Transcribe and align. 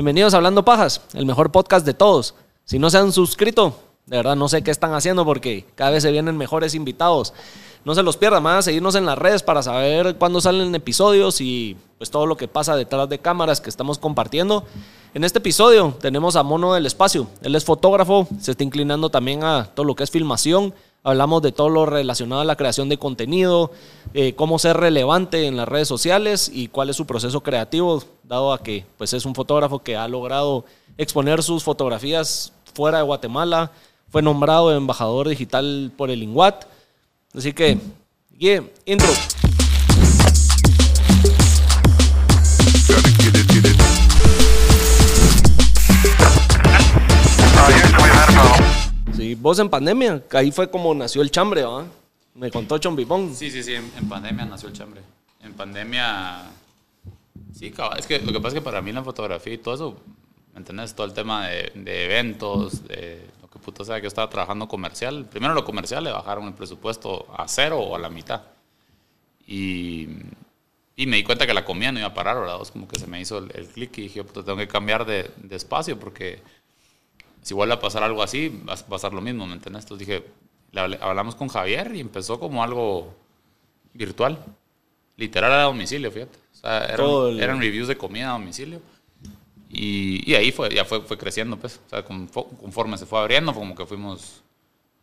Bienvenidos 0.00 0.32
a 0.32 0.38
Hablando 0.38 0.64
Pajas, 0.64 1.02
el 1.12 1.26
mejor 1.26 1.52
podcast 1.52 1.84
de 1.84 1.92
todos. 1.92 2.34
Si 2.64 2.78
no 2.78 2.88
se 2.88 2.96
han 2.96 3.12
suscrito, 3.12 3.74
de 4.06 4.16
verdad 4.16 4.34
no 4.34 4.48
sé 4.48 4.62
qué 4.62 4.70
están 4.70 4.94
haciendo 4.94 5.26
porque 5.26 5.66
cada 5.74 5.90
vez 5.90 6.02
se 6.02 6.10
vienen 6.10 6.38
mejores 6.38 6.74
invitados. 6.74 7.34
No 7.84 7.94
se 7.94 8.02
los 8.02 8.16
pierdan, 8.16 8.42
más 8.42 8.64
seguirnos 8.64 8.94
en 8.94 9.04
las 9.04 9.18
redes 9.18 9.42
para 9.42 9.62
saber 9.62 10.16
cuándo 10.16 10.40
salen 10.40 10.74
episodios 10.74 11.42
y 11.42 11.76
pues 11.98 12.10
todo 12.10 12.24
lo 12.24 12.38
que 12.38 12.48
pasa 12.48 12.76
detrás 12.76 13.10
de 13.10 13.18
cámaras 13.18 13.60
que 13.60 13.68
estamos 13.68 13.98
compartiendo. 13.98 14.64
En 15.12 15.22
este 15.22 15.38
episodio 15.38 15.94
tenemos 16.00 16.34
a 16.34 16.44
Mono 16.44 16.72
del 16.72 16.86
Espacio. 16.86 17.26
Él 17.42 17.54
es 17.54 17.66
fotógrafo, 17.66 18.26
se 18.40 18.52
está 18.52 18.64
inclinando 18.64 19.10
también 19.10 19.44
a 19.44 19.66
todo 19.66 19.84
lo 19.84 19.94
que 19.94 20.04
es 20.04 20.10
filmación. 20.10 20.72
Hablamos 21.02 21.40
de 21.40 21.52
todo 21.52 21.70
lo 21.70 21.86
relacionado 21.86 22.42
a 22.42 22.44
la 22.44 22.56
creación 22.56 22.90
de 22.90 22.98
contenido, 22.98 23.72
eh, 24.12 24.34
cómo 24.34 24.58
ser 24.58 24.76
relevante 24.76 25.46
en 25.46 25.56
las 25.56 25.66
redes 25.66 25.88
sociales 25.88 26.50
y 26.52 26.68
cuál 26.68 26.90
es 26.90 26.96
su 26.96 27.06
proceso 27.06 27.42
creativo, 27.42 28.02
dado 28.22 28.52
a 28.52 28.62
que 28.62 28.84
pues, 28.98 29.14
es 29.14 29.24
un 29.24 29.34
fotógrafo 29.34 29.78
que 29.78 29.96
ha 29.96 30.06
logrado 30.08 30.66
exponer 30.98 31.42
sus 31.42 31.64
fotografías 31.64 32.52
fuera 32.74 32.98
de 32.98 33.04
Guatemala. 33.04 33.72
Fue 34.10 34.20
nombrado 34.20 34.76
embajador 34.76 35.28
digital 35.28 35.90
por 35.96 36.10
el 36.10 36.22
INGUAT. 36.22 36.66
Así 37.34 37.52
que, 37.54 37.78
yeah, 38.36 38.62
intro. 38.84 39.08
Sí, 49.20 49.34
vos 49.34 49.58
en 49.58 49.68
pandemia, 49.68 50.22
ahí 50.32 50.50
fue 50.50 50.70
como 50.70 50.94
nació 50.94 51.20
el 51.20 51.30
chambre, 51.30 51.62
¿va? 51.62 51.84
Me 52.34 52.50
contó 52.50 52.78
Chombipón. 52.78 53.34
Sí, 53.34 53.50
sí, 53.50 53.62
sí, 53.62 53.74
en, 53.74 54.08
pandemia 54.08 54.46
nació 54.46 54.70
el 54.70 54.74
chambre. 54.74 55.02
En 55.42 55.52
pandemia, 55.52 56.44
sí, 57.52 57.70
cabal, 57.70 57.98
es 57.98 58.06
que 58.06 58.18
lo 58.20 58.32
que 58.32 58.40
pasa 58.40 58.48
es 58.48 58.54
que 58.54 58.64
para 58.64 58.80
mí 58.80 58.92
la 58.92 59.04
fotografía 59.04 59.52
y 59.52 59.58
todo 59.58 59.74
eso, 59.74 60.00
¿me 60.54 60.60
entendés? 60.60 60.94
Todo 60.94 61.06
el 61.06 61.12
tema 61.12 61.48
de, 61.48 61.70
eventos, 62.06 62.88
de 62.88 63.26
lo 63.42 63.50
que 63.50 63.58
puto 63.58 63.84
sea 63.84 63.96
que 63.96 64.04
yo 64.04 64.08
estaba 64.08 64.30
trabajando 64.30 64.66
comercial. 64.68 65.26
Primero 65.26 65.52
lo 65.52 65.66
comercial 65.66 66.02
le 66.02 66.12
bajaron 66.12 66.46
el 66.46 66.54
presupuesto 66.54 67.26
a 67.36 67.46
cero 67.46 67.78
o 67.78 67.96
a 67.96 67.98
la 67.98 68.08
mitad. 68.08 68.40
Y, 69.46 70.08
y 70.96 71.06
me 71.06 71.18
di 71.18 71.24
cuenta 71.24 71.46
que 71.46 71.52
la 71.52 71.66
comida 71.66 71.92
no 71.92 71.98
iba 71.98 72.08
a 72.08 72.14
parar, 72.14 72.40
¿verdad? 72.40 72.58
Como 72.72 72.88
que 72.88 72.98
se 72.98 73.06
me 73.06 73.20
hizo 73.20 73.36
el, 73.36 73.50
el 73.54 73.66
clic 73.66 73.98
y 73.98 74.02
dije, 74.04 74.24
puta, 74.24 74.42
tengo 74.42 74.56
que 74.56 74.66
cambiar 74.66 75.04
de, 75.04 75.30
de 75.36 75.56
espacio 75.56 76.00
porque 76.00 76.40
si 77.42 77.54
vuelve 77.54 77.74
a 77.74 77.80
pasar 77.80 78.02
algo 78.02 78.22
así, 78.22 78.48
va 78.68 78.74
a 78.74 78.76
pasar 78.76 79.12
lo 79.12 79.20
mismo, 79.20 79.46
¿me 79.46 79.54
entiendes? 79.54 79.84
Entonces 79.84 80.06
dije, 80.06 80.24
hablamos 81.00 81.34
con 81.34 81.48
Javier 81.48 81.94
y 81.94 82.00
empezó 82.00 82.38
como 82.38 82.62
algo 82.62 83.14
virtual. 83.94 84.38
Literal 85.16 85.52
a 85.52 85.62
domicilio, 85.64 86.10
fíjate. 86.10 86.38
O 86.52 86.56
sea, 86.56 86.84
eran, 86.84 86.96
Todo 86.96 87.28
el- 87.28 87.40
eran 87.40 87.60
reviews 87.60 87.88
de 87.88 87.96
comida 87.96 88.30
a 88.30 88.32
domicilio. 88.32 88.80
Y, 89.68 90.28
y 90.30 90.34
ahí 90.34 90.50
fue, 90.50 90.74
ya 90.74 90.84
fue, 90.84 91.00
fue 91.02 91.16
creciendo, 91.16 91.56
pues. 91.56 91.80
O 91.86 91.90
sea, 91.90 92.04
confo- 92.04 92.48
conforme 92.60 92.98
se 92.98 93.06
fue 93.06 93.20
abriendo, 93.20 93.52
como 93.54 93.74
que 93.74 93.86
fuimos 93.86 94.42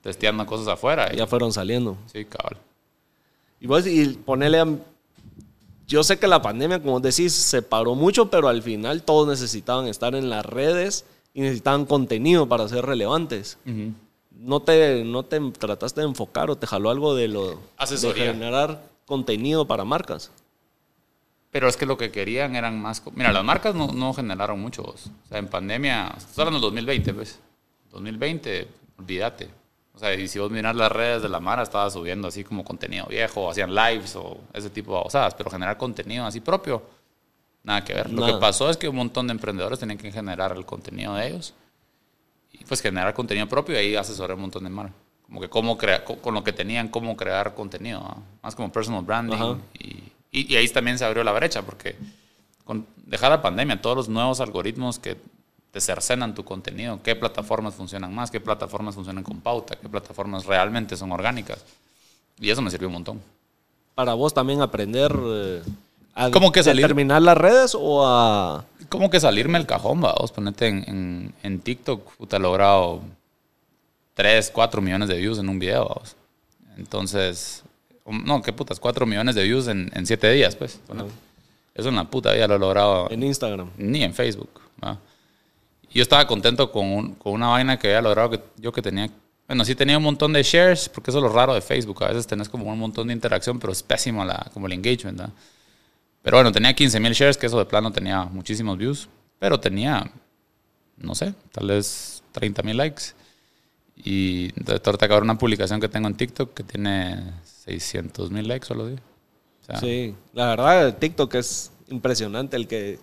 testeando 0.01 0.45
cosas 0.45 0.67
afuera. 0.67 1.09
Y, 1.13 1.17
Ya 1.17 1.27
fueron 1.27 1.53
saliendo. 1.53 1.97
sí, 2.11 2.25
cabal. 2.25 2.57
Y 3.59 3.67
vos, 3.67 3.85
y 3.87 4.05
ponerle 4.09 4.59
a... 4.59 4.67
Yo 5.87 6.03
sé 6.03 6.19
que 6.19 6.27
la 6.27 6.41
pandemia, 6.41 6.81
como 6.81 6.99
decís, 6.99 7.31
se 7.33 7.61
paró 7.61 7.95
mucho, 7.95 8.29
pero 8.29 8.49
al 8.49 8.61
final 8.61 9.03
todos 9.03 9.27
necesitaban 9.27 9.87
estar 9.87 10.15
en 10.15 10.29
las 10.29 10.45
redes 10.45 11.05
y 11.37 11.41
necesitaban 11.41 11.85
contenido 11.85 12.49
para 12.49 12.67
ser 12.67 12.83
relevantes. 12.83 13.59
¿No 14.31 14.59
te, 14.59 15.03
¿No 15.03 15.21
te 15.21 15.39
trataste 15.51 16.01
de 16.01 16.07
enfocar 16.07 16.49
o 16.49 16.57
te 16.57 16.65
jaló 16.65 16.89
algo 16.89 17.13
de 17.13 17.27
lo 17.27 17.49
de 17.51 17.57
Asesoría. 17.77 18.33
generar 18.33 18.81
contenido 19.05 19.67
para 19.67 19.85
marcas? 19.85 20.31
Pero 21.51 21.67
es 21.67 21.77
que 21.77 21.85
lo 21.85 21.95
que 21.95 22.09
querían 22.09 22.55
eran 22.55 22.81
más... 22.81 23.03
Mira, 23.13 23.31
las 23.31 23.43
marcas 23.43 23.75
no, 23.75 23.89
no 23.89 24.15
generaron 24.15 24.59
mucho. 24.59 24.81
O 24.81 24.95
sea, 24.97 25.37
en 25.37 25.47
pandemia... 25.47 26.11
Estás 26.17 26.39
hablando 26.39 26.57
del 26.57 26.71
2020, 26.71 27.13
pues. 27.13 27.37
2020, 27.91 28.67
olvídate. 28.97 29.47
O 29.93 29.99
sea, 29.99 30.15
y 30.15 30.27
si 30.27 30.39
vos 30.39 30.49
miras 30.49 30.75
las 30.75 30.91
redes 30.91 31.21
de 31.21 31.29
la 31.29 31.39
Mara, 31.39 31.61
estaba 31.61 31.91
subiendo 31.91 32.29
así 32.29 32.43
como 32.43 32.65
contenido 32.65 33.05
viejo, 33.05 33.51
hacían 33.51 33.75
lives 33.75 34.15
o 34.15 34.39
ese 34.53 34.71
tipo 34.71 34.89
de 34.89 34.97
babosadas. 34.97 35.35
Pero 35.35 35.51
generar 35.51 35.77
contenido 35.77 36.25
así 36.25 36.39
propio, 36.39 36.81
nada 37.67 37.83
que 37.83 37.93
ver. 37.93 38.09
Lo 38.11 38.21
Nada. 38.21 38.33
que 38.33 38.39
pasó 38.39 38.69
es 38.69 38.77
que 38.77 38.87
un 38.87 38.95
montón 38.95 39.27
de 39.27 39.33
emprendedores 39.33 39.77
tenían 39.77 39.97
que 39.99 40.11
generar 40.11 40.53
el 40.53 40.65
contenido 40.65 41.13
de 41.15 41.27
ellos. 41.27 41.53
Y 42.53 42.63
pues 42.63 42.81
generar 42.81 43.13
contenido 43.13 43.45
propio 43.47 43.75
y 43.75 43.77
ahí 43.77 43.95
asesoré 43.95 44.33
un 44.33 44.41
montón 44.41 44.63
de 44.63 44.69
marcas. 44.69 44.95
Como 45.27 45.41
que 45.41 45.49
cómo 45.49 45.77
crear, 45.77 46.03
co- 46.05 46.17
con 46.17 46.33
lo 46.33 46.43
que 46.43 46.53
tenían, 46.53 46.87
cómo 46.87 47.15
crear 47.17 47.53
contenido. 47.53 47.99
¿no? 47.99 48.23
Más 48.41 48.55
como 48.55 48.71
personal 48.71 49.03
branding. 49.03 49.57
Y, 49.77 50.11
y, 50.31 50.53
y 50.53 50.55
ahí 50.55 50.67
también 50.69 50.97
se 50.97 51.03
abrió 51.05 51.23
la 51.25 51.33
brecha 51.33 51.61
porque 51.61 51.95
con 52.63 52.85
dejar 53.05 53.29
la 53.31 53.41
pandemia, 53.41 53.81
todos 53.81 53.95
los 53.97 54.09
nuevos 54.09 54.39
algoritmos 54.39 54.97
que 54.99 55.17
te 55.71 55.81
cercenan 55.81 56.33
tu 56.33 56.43
contenido, 56.45 57.01
qué 57.03 57.15
plataformas 57.15 57.75
funcionan 57.75 58.15
más, 58.15 58.31
qué 58.31 58.39
plataformas 58.39 58.95
funcionan 58.95 59.23
con 59.23 59.41
pauta, 59.41 59.75
qué 59.75 59.87
plataformas 59.89 60.45
realmente 60.45 60.95
son 60.95 61.11
orgánicas. 61.11 61.63
Y 62.39 62.49
eso 62.49 62.61
me 62.61 62.71
sirvió 62.71 62.87
un 62.87 62.93
montón. 62.93 63.21
Para 63.93 64.13
vos 64.13 64.33
también 64.33 64.61
aprender 64.61 65.13
eh, 65.21 65.61
a 66.17 66.31
¿Cómo 66.31 66.51
que 66.51 66.63
salir? 66.63 66.81
determinar 66.83 67.21
las 67.21 67.37
redes 67.37 67.75
o 67.79 68.05
a... 68.05 68.65
Como 68.89 69.09
que 69.09 69.19
salirme 69.19 69.57
el 69.57 69.65
cajón, 69.65 70.01
vamos, 70.01 70.31
ponerte 70.31 70.67
en, 70.67 70.83
en, 70.87 71.33
en 71.43 71.59
TikTok, 71.59 72.15
puta, 72.15 72.37
he 72.37 72.39
logrado 72.39 73.01
3, 74.15 74.51
4 74.53 74.81
millones 74.81 75.09
de 75.09 75.17
views 75.17 75.37
en 75.39 75.49
un 75.49 75.59
video, 75.59 75.87
vamos. 75.89 76.15
Entonces, 76.77 77.63
um, 78.05 78.23
no, 78.25 78.41
qué 78.41 78.53
putas, 78.53 78.79
4 78.79 79.05
millones 79.05 79.35
de 79.35 79.43
views 79.43 79.67
en, 79.67 79.91
en 79.93 80.05
7 80.05 80.31
días, 80.31 80.55
pues. 80.55 80.79
ponete. 80.87 81.09
Eso 81.75 81.89
en 81.89 81.95
la 81.95 82.05
puta 82.05 82.33
vida 82.33 82.47
lo 82.47 82.55
he 82.55 82.59
logrado 82.59 83.07
en 83.11 83.21
Instagram? 83.23 83.69
ni 83.77 84.03
en 84.03 84.13
Facebook. 84.13 84.49
¿va? 84.83 84.97
Yo 85.91 86.01
estaba 86.01 86.25
contento 86.25 86.71
con, 86.71 86.85
un- 86.91 87.13
con 87.15 87.33
una 87.33 87.49
vaina 87.49 87.77
que 87.77 87.87
había 87.89 88.01
logrado 88.01 88.31
que 88.31 88.41
yo 88.57 88.71
que 88.71 88.81
tenía. 88.81 89.09
Bueno, 89.47 89.63
sí 89.63 89.75
tenía 89.75 89.97
un 89.97 90.03
montón 90.03 90.33
de 90.33 90.43
shares, 90.43 90.89
porque 90.89 91.11
eso 91.11 91.19
es 91.19 91.23
lo 91.23 91.29
raro 91.29 91.53
de 91.53 91.61
Facebook. 91.61 92.03
A 92.03 92.07
veces 92.07 92.25
tenés 92.27 92.49
como 92.49 92.65
un 92.65 92.79
montón 92.79 93.07
de 93.07 93.13
interacción, 93.13 93.59
pero 93.59 93.71
es 93.71 93.83
pésimo 93.83 94.25
la, 94.25 94.49
como 94.53 94.65
el 94.67 94.73
engagement. 94.73 95.21
¿va? 95.21 95.29
Pero 96.27 96.39
bueno, 96.39 96.51
tenía 96.51 96.73
15 96.73 96.99
mil 96.99 97.13
shares, 97.13 97.37
que 97.37 97.45
eso 97.45 97.57
de 97.57 97.63
plano 97.63 97.89
tenía 97.89 98.25
muchísimos 98.25 98.77
views. 98.77 99.07
Pero 99.39 99.61
tenía, 99.61 100.11
no 100.97 101.15
sé, 101.15 101.33
tal 101.53 101.67
vez 101.67 102.21
30 102.33 102.63
mil 102.63 102.75
likes. 102.75 103.13
Y 103.95 104.49
entonces 104.57 104.85
ahorita 104.85 105.05
acabo 105.05 105.21
una 105.21 105.37
publicación 105.37 105.79
que 105.79 105.87
tengo 105.87 106.09
en 106.09 106.15
TikTok 106.15 106.53
que 106.53 106.63
tiene 106.63 107.31
600 107.43 108.29
mil 108.29 108.45
likes 108.45 108.67
solo. 108.67 108.89
¿sí? 108.89 108.95
O 108.95 109.65
sea, 109.65 109.79
Sí, 109.79 110.15
la 110.33 110.47
verdad, 110.47 110.97
TikTok 110.97 111.33
es 111.35 111.71
impresionante. 111.87 112.57
El 112.57 112.67
que 112.67 112.99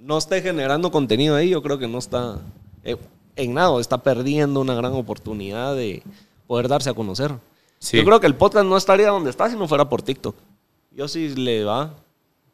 no 0.00 0.18
esté 0.18 0.42
generando 0.42 0.90
contenido 0.90 1.36
ahí, 1.36 1.50
yo 1.50 1.62
creo 1.62 1.78
que 1.78 1.86
no 1.86 1.98
está 1.98 2.40
eh, 2.82 2.96
en 3.36 3.54
nada, 3.54 3.80
está 3.80 4.02
perdiendo 4.02 4.60
una 4.60 4.74
gran 4.74 4.92
oportunidad 4.94 5.76
de 5.76 6.02
poder 6.48 6.66
darse 6.66 6.90
a 6.90 6.94
conocer. 6.94 7.32
Sí. 7.78 7.98
Yo 7.98 8.04
creo 8.04 8.18
que 8.18 8.26
el 8.26 8.34
podcast 8.34 8.66
no 8.66 8.76
estaría 8.76 9.10
donde 9.10 9.30
está 9.30 9.48
si 9.48 9.54
no 9.54 9.68
fuera 9.68 9.88
por 9.88 10.02
TikTok. 10.02 10.34
Yo 10.90 11.06
sí 11.06 11.28
le 11.36 11.62
va. 11.62 11.94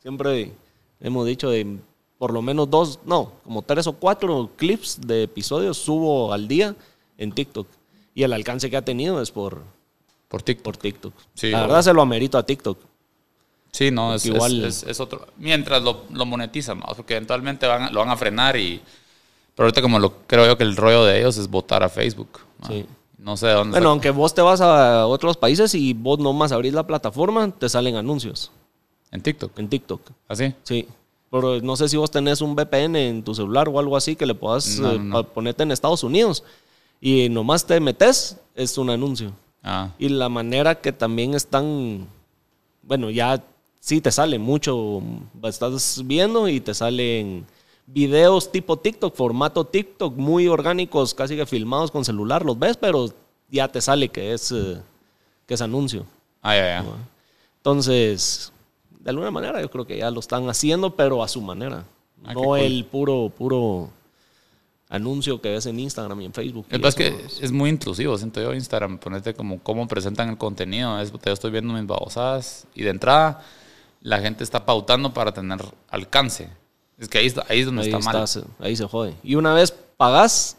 Siempre 0.03 0.53
hemos 1.01 1.27
dicho 1.27 1.49
de 1.51 1.79
por 2.19 2.33
lo 2.33 2.43
menos 2.43 2.69
dos, 2.71 2.99
no, 3.05 3.33
como 3.45 3.63
tres 3.63 3.87
o 3.87 3.93
cuatro 3.95 4.51
clips 4.57 5.01
de 5.01 5.25
episodios 5.25 5.77
subo 5.79 6.33
al 6.33 6.47
día 6.49 6.75
en 7.19 7.33
TikTok. 7.33 7.67
Y 8.15 8.23
el 8.25 8.33
alcance 8.33 8.69
que 8.71 8.77
ha 8.77 8.85
tenido 8.85 9.21
es 9.23 9.31
por, 9.31 9.63
por 10.29 10.43
TikTok. 10.43 10.65
por 10.65 10.77
TikTok. 10.77 11.15
Sí, 11.35 11.51
la 11.51 11.63
verdad 11.63 11.83
se 11.83 11.93
lo 11.93 12.03
amerito 12.03 12.39
a 12.39 12.45
TikTok. 12.45 12.79
Sí, 13.73 13.91
no, 13.91 14.15
es, 14.15 14.27
Igual- 14.27 14.65
es, 14.65 14.83
es- 14.83 14.91
es 14.91 15.01
otro. 15.01 15.27
Mientras 15.39 15.83
lo, 15.83 16.03
lo 16.11 16.27
monetizan, 16.27 16.79
¿no? 16.81 16.87
porque 16.95 17.15
eventualmente 17.15 17.67
van, 17.67 17.83
a- 17.85 17.91
lo 17.91 18.01
van 18.01 18.11
a 18.11 18.17
frenar 18.17 18.57
y. 18.57 18.81
Pero 19.55 19.67
ahorita, 19.67 19.83
como 19.83 19.99
lo 19.99 20.13
creo 20.27 20.47
yo 20.47 20.57
que 20.59 20.65
el 20.65 20.77
rollo 20.77 21.05
de 21.05 21.19
ellos 21.21 21.37
es 21.39 21.49
votar 21.49 21.83
a 21.83 21.89
Facebook. 21.89 22.41
¿no? 22.61 22.69
Sí. 22.69 22.87
No 23.19 23.37
sé 23.37 23.47
de 23.49 23.53
dónde. 23.55 23.73
Bueno, 23.79 23.91
aunque 23.91 24.11
vos 24.11 24.35
te 24.35 24.43
vas 24.43 24.61
a 24.61 25.07
otros 25.07 25.37
países 25.37 25.75
y 25.75 25.93
vos 25.93 26.19
nomás 26.19 26.53
abrís 26.53 26.73
la 26.73 26.87
plataforma, 26.87 27.51
te 27.51 27.69
salen 27.69 27.97
anuncios 27.97 28.51
En 29.13 29.21
TikTok. 29.21 29.59
en 29.59 29.69
TikTok. 29.69 30.01
¿Así? 30.27 30.53
Sí. 30.65 30.89
Pero 31.31 31.61
no 31.61 31.77
sé 31.77 31.89
si 31.89 31.97
vos 31.97 32.11
tenés 32.11 32.41
un 32.41 32.55
VPN 32.55 32.97
en 32.97 33.23
tu 33.23 33.35
celular 33.35 33.69
o 33.69 33.79
algo 33.79 33.97
así 33.97 34.17
que 34.17 34.27
le 34.27 34.35
puedas 34.35 34.79
No, 34.79 34.93
eh, 34.93 34.99
no, 34.99 35.25
ponerte 35.25 35.63
en 35.63 35.71
Estados 35.71 36.03
Unidos. 36.03 36.43
Y 37.01 37.29
nomás 37.29 37.65
te 37.67 37.79
metes, 37.81 38.37
es 38.55 38.77
un 38.77 38.91
anuncio. 38.91 39.33
Ah, 39.63 39.91
Y 39.99 40.09
la 40.09 40.29
manera 40.29 40.75
que 40.81 40.93
también 40.93 41.35
están, 41.35 42.07
bueno, 42.83 43.11
ya 43.11 43.43
sí 43.81 44.01
te 44.01 44.11
sale 44.13 44.39
mucho, 44.39 45.03
estás 45.43 46.03
viendo 46.05 46.49
y 46.49 46.61
te 46.61 46.75
salen 46.75 47.47
videos 47.87 48.51
tipo 48.51 48.77
TikTok, 48.79 49.15
formato 49.15 49.65
TikTok, 49.65 50.17
muy 50.17 50.49
orgánicos, 50.49 51.15
casi 51.15 51.37
que 51.37 51.47
filmados 51.47 51.91
con 51.91 52.05
celular, 52.05 52.45
los 52.45 52.59
ves, 52.59 52.77
pero 52.77 53.13
ya 53.51 53.69
te 53.69 53.81
sale 53.81 54.09
que 54.09 54.33
es, 54.35 54.53
eh, 54.53 54.81
que 55.47 55.55
es 55.55 55.61
anuncio. 55.63 56.07
ah 56.43 56.55
ya, 56.55 56.83
ya. 56.83 56.85
Entonces, 57.59 58.53
de 59.03 59.11
alguna 59.11 59.31
manera 59.31 59.61
yo 59.61 59.71
creo 59.71 59.87
que 59.87 59.99
ya 59.99 60.11
lo 60.11 60.21
están 60.21 60.49
haciendo, 60.49 60.95
pero 60.95 61.23
a 61.23 61.29
su 61.29 61.41
manera. 61.41 61.85
Ah, 62.25 62.35
no 62.35 62.43
cool. 62.43 62.61
el 62.61 62.85
puro, 62.85 63.33
puro 63.37 63.91
anuncio 64.89 65.41
que 65.41 65.51
ves 65.51 65.67
en 65.67 65.81
Instagram 65.81 66.21
y 66.21 66.25
en 66.27 66.33
Facebook. 66.33 66.67
El 66.71 66.83
y 66.83 66.87
es 66.87 66.95
que 66.95 67.27
es 67.41 67.51
muy 67.51 67.71
intrusivo, 67.71 68.17
siento 68.19 68.41
yo, 68.41 68.55
Instagram, 68.55 68.99
ponerte 68.99 69.35
como 69.35 69.59
cómo 69.61 69.89
presentan 69.89 70.29
el 70.29 70.39
contenido. 70.39 71.01
Es, 71.01 71.11
yo 71.11 71.33
estoy 71.33 71.51
viendo 71.51 71.73
mis 71.73 71.87
babosadas 71.87 72.67
y 72.75 72.83
de 72.83 72.91
entrada 72.91 73.43
la 74.03 74.21
gente 74.21 74.45
está 74.45 74.65
pautando 74.65 75.15
para 75.15 75.33
tener 75.33 75.65
alcance. 75.89 76.49
Es 76.99 77.09
que 77.09 77.19
ahí, 77.19 77.33
ahí 77.49 77.61
es 77.61 77.67
donde 77.67 77.83
Ahí, 77.83 77.89
está 77.93 77.99
mal. 78.13 78.27
ahí 78.61 78.77
se 78.77 78.85
jode. 78.87 79.15
Y 79.23 79.35
una 79.35 79.55
vez 79.55 79.73
pagas, 79.97 80.57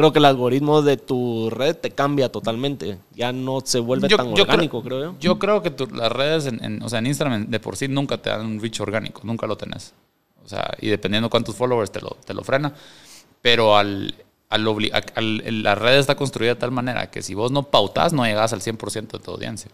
creo 0.00 0.12
que 0.12 0.18
el 0.18 0.24
algoritmo 0.24 0.82
de 0.82 0.96
tu 0.96 1.48
red 1.50 1.76
te 1.76 1.90
cambia 1.92 2.30
totalmente. 2.30 2.98
Ya 3.14 3.32
no 3.32 3.60
se 3.64 3.78
vuelve 3.78 4.08
Yo- 4.08 4.16
tan 4.16 4.34
yo 4.34 4.42
orgánico, 4.42 4.82
creo, 4.82 5.00
yo. 5.12 5.14
Yo 5.20 5.38
creo 5.38 5.62
que 5.62 5.70
tu- 5.70 5.86
las 5.86 6.10
redes, 6.10 6.46
en, 6.46 6.62
en- 6.64 6.82
o 6.82 6.88
sea, 6.88 6.98
en 6.98 7.06
Instagram 7.06 7.46
de 7.48 7.60
por 7.60 7.76
sí 7.76 7.86
nunca 7.88 8.18
te 8.18 8.30
dan 8.30 8.44
un 8.44 8.60
reach 8.60 8.80
orgánico, 8.80 9.20
nunca 9.24 9.46
lo 9.46 9.56
tenés. 9.56 9.94
O 10.44 10.48
sea, 10.48 10.74
y 10.80 10.88
dependiendo 10.88 11.30
cuántos 11.30 11.54
followers 11.54 11.92
te 11.92 12.00
lo, 12.00 12.16
te 12.24 12.34
lo 12.34 12.42
frena. 12.42 12.74
Pero 13.42 13.76
al, 13.76 14.14
al, 14.48 14.66
al- 15.14 15.42
el- 15.44 15.62
la 15.62 15.74
red 15.76 15.98
está 15.98 16.16
construida 16.16 16.54
de 16.54 16.60
tal 16.60 16.70
manera 16.72 17.10
que 17.10 17.22
si 17.22 17.34
vos 17.34 17.52
no 17.52 17.62
pautás, 17.62 18.12
no 18.12 18.24
llegas 18.24 18.52
al 18.52 18.60
100% 18.60 19.18
de 19.18 19.24
tu 19.24 19.30
audiencia. 19.30 19.70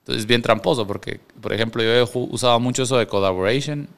Entonces 0.00 0.20
es 0.22 0.26
bien 0.26 0.40
tramposo 0.42 0.86
porque, 0.86 1.20
por 1.40 1.52
ejemplo, 1.52 1.82
yo 1.82 1.90
he 1.90 2.02
usado 2.02 2.58
mucho 2.60 2.84
eso 2.84 2.96
de 2.96 3.06
collaboration 3.06 3.88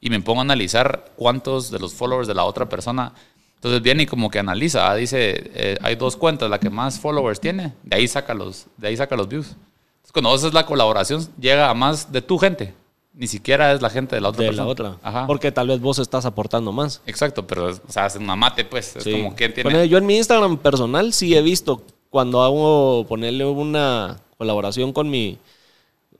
y 0.00 0.10
me 0.10 0.20
pongo 0.20 0.40
a 0.40 0.42
analizar 0.42 1.12
cuántos 1.16 1.70
de 1.70 1.78
los 1.80 1.94
followers 1.94 2.28
de 2.28 2.34
la 2.34 2.44
otra 2.44 2.68
persona. 2.68 3.12
Entonces 3.58 3.82
viene 3.82 4.04
y 4.04 4.06
como 4.06 4.30
que 4.30 4.38
analiza, 4.38 4.88
ah, 4.88 4.94
dice, 4.94 5.50
eh, 5.54 5.76
hay 5.82 5.96
dos 5.96 6.16
cuentas, 6.16 6.48
la 6.48 6.60
que 6.60 6.70
más 6.70 7.00
followers 7.00 7.40
tiene, 7.40 7.72
de 7.82 7.96
ahí 7.96 8.06
saca 8.06 8.32
los, 8.32 8.66
de 8.76 8.88
ahí 8.88 8.96
saca 8.96 9.16
los 9.16 9.28
views. 9.28 9.46
Entonces 9.48 10.12
cuando 10.12 10.32
haces 10.32 10.54
la 10.54 10.64
colaboración, 10.64 11.26
llega 11.40 11.68
a 11.68 11.74
más 11.74 12.12
de 12.12 12.22
tu 12.22 12.38
gente, 12.38 12.72
ni 13.14 13.26
siquiera 13.26 13.72
es 13.72 13.82
la 13.82 13.90
gente 13.90 14.14
de 14.14 14.20
la 14.20 14.28
otra 14.28 14.42
De 14.42 14.48
persona. 14.50 14.64
la 14.66 14.70
otra. 14.70 14.96
Ajá. 15.02 15.26
Porque 15.26 15.50
tal 15.50 15.66
vez 15.66 15.80
vos 15.80 15.98
estás 15.98 16.24
aportando 16.24 16.70
más. 16.70 17.02
Exacto, 17.04 17.46
pero 17.48 17.68
es- 17.68 17.82
o 17.88 17.90
sea, 17.90 18.06
es 18.06 18.14
una 18.14 18.36
mate, 18.36 18.64
pues, 18.64 18.94
es 18.94 19.02
Sí. 19.02 19.10
como 19.10 19.34
que 19.34 19.48
tiene... 19.48 19.88
Yo 19.88 19.98
en 19.98 20.06
mi 20.06 20.16
Instagram 20.18 20.56
personal 20.58 21.12
sí 21.12 21.34
he 21.34 21.42
visto 21.42 21.82
cuando 22.10 22.42
hago 22.44 23.06
ponerle 23.08 23.44
una 23.44 24.18
colaboración 24.36 24.92
con 24.92 25.10
mi 25.10 25.36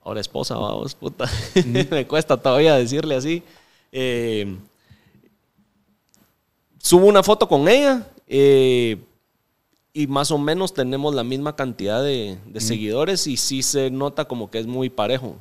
ahora 0.05 0.21
esposa, 0.21 0.57
vamos, 0.57 0.97
puta. 0.97 1.31
Me 1.91 2.05
cuesta 2.09 2.37
todavía 2.37 2.75
decirle 2.75 3.15
así. 3.15 3.45
Eh, 3.93 4.57
subo 6.81 7.07
una 7.07 7.23
foto 7.23 7.49
con 7.49 7.69
ella 7.69 8.07
eh, 8.27 8.99
y 9.93 10.07
más 10.07 10.31
o 10.31 10.39
menos 10.39 10.75
tenemos 10.75 11.15
la 11.15 11.25
misma 11.25 11.57
cantidad 11.57 12.03
de, 12.03 12.39
de 12.47 12.61
seguidores 12.61 13.27
y 13.27 13.37
sí 13.37 13.63
se 13.63 13.91
nota 13.91 14.27
como 14.27 14.51
que 14.51 14.59
es 14.59 14.67
muy 14.67 14.91
parejo. 14.91 15.37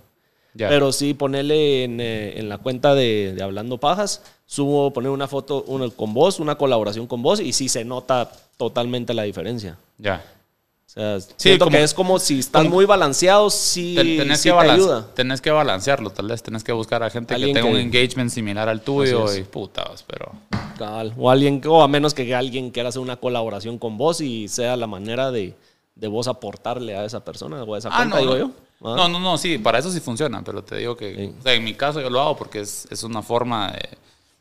Pero 0.57 0.91
sí, 0.91 1.13
ponerle 1.13 1.83
en, 1.83 1.99
eh, 2.01 2.39
en 2.39 2.49
la 2.49 2.57
cuenta 2.57 2.95
de, 2.95 3.33
de 3.35 3.43
Hablando 3.43 3.77
Pajas, 3.77 4.23
subo 4.47 4.91
poner 4.91 5.11
una 5.11 5.27
foto 5.27 5.63
una, 5.67 5.89
con 5.89 6.15
vos, 6.15 6.39
una 6.39 6.57
colaboración 6.57 7.05
con 7.05 7.21
vos, 7.21 7.39
y 7.39 7.53
sí 7.53 7.69
se 7.69 7.85
nota 7.85 8.31
totalmente 8.57 9.13
la 9.13 9.23
diferencia. 9.23 9.77
Ya. 9.99 10.25
Sea, 10.97 11.19
siento 11.37 11.65
como- 11.65 11.77
que 11.77 11.83
es 11.83 11.93
como 11.93 12.19
si 12.19 12.39
están 12.39 12.63
como- 12.65 12.75
muy 12.75 12.85
balanceados, 12.85 13.53
sí, 13.53 13.93
Ten- 13.95 14.17
tenés, 14.17 14.39
sí 14.39 14.49
que 14.49 14.53
te 14.53 14.55
balan- 14.55 14.75
ayuda. 14.75 15.07
tenés 15.13 15.41
que 15.41 15.51
balancearlo, 15.51 16.09
tal 16.09 16.27
vez. 16.27 16.41
Tenés 16.43 16.63
que 16.63 16.71
buscar 16.71 17.03
a 17.03 17.09
gente 17.09 17.35
que 17.35 17.53
tenga 17.53 17.65
un 17.65 17.73
que- 17.73 17.81
engagement 17.81 18.31
similar 18.31 18.67
al 18.69 18.81
tuyo 18.81 19.33
y 19.35 19.43
putas, 19.43 20.03
pero... 20.07 20.31
O 21.17 21.29
alguien, 21.31 21.61
o 21.67 21.81
a 21.81 21.87
menos 21.87 22.13
que 22.13 22.35
alguien 22.35 22.69
quiera 22.71 22.89
hacer 22.89 23.01
una 23.01 23.17
colaboración 23.17 23.77
con 23.79 23.97
vos 23.97 24.21
y 24.21 24.47
sea 24.47 24.75
la 24.77 24.85
manera 24.87 25.31
de, 25.31 25.55
de 25.95 26.07
vos 26.07 26.27
aportarle 26.27 26.95
a 26.95 27.03
esa 27.05 27.23
persona 27.25 27.63
o 27.63 27.73
a 27.73 27.77
esa 27.79 27.89
cuenta, 27.89 28.19
digo 28.19 28.33
no. 28.33 28.37
yo. 28.39 28.51
Ah. 28.83 28.93
No, 28.95 29.07
no, 29.07 29.19
no, 29.19 29.37
sí, 29.39 29.57
para 29.57 29.79
eso 29.79 29.91
sí 29.91 29.99
funciona, 29.99 30.43
pero 30.43 30.63
te 30.63 30.77
digo 30.77 30.95
que, 30.95 31.15
Sí. 31.15 31.33
o 31.39 31.41
sea, 31.41 31.53
en 31.53 31.63
mi 31.63 31.73
caso 31.73 31.99
yo 31.99 32.11
lo 32.11 32.21
hago 32.21 32.37
porque 32.37 32.59
es, 32.59 32.87
es 32.91 33.03
una 33.03 33.23
forma 33.23 33.71
de, 33.71 33.89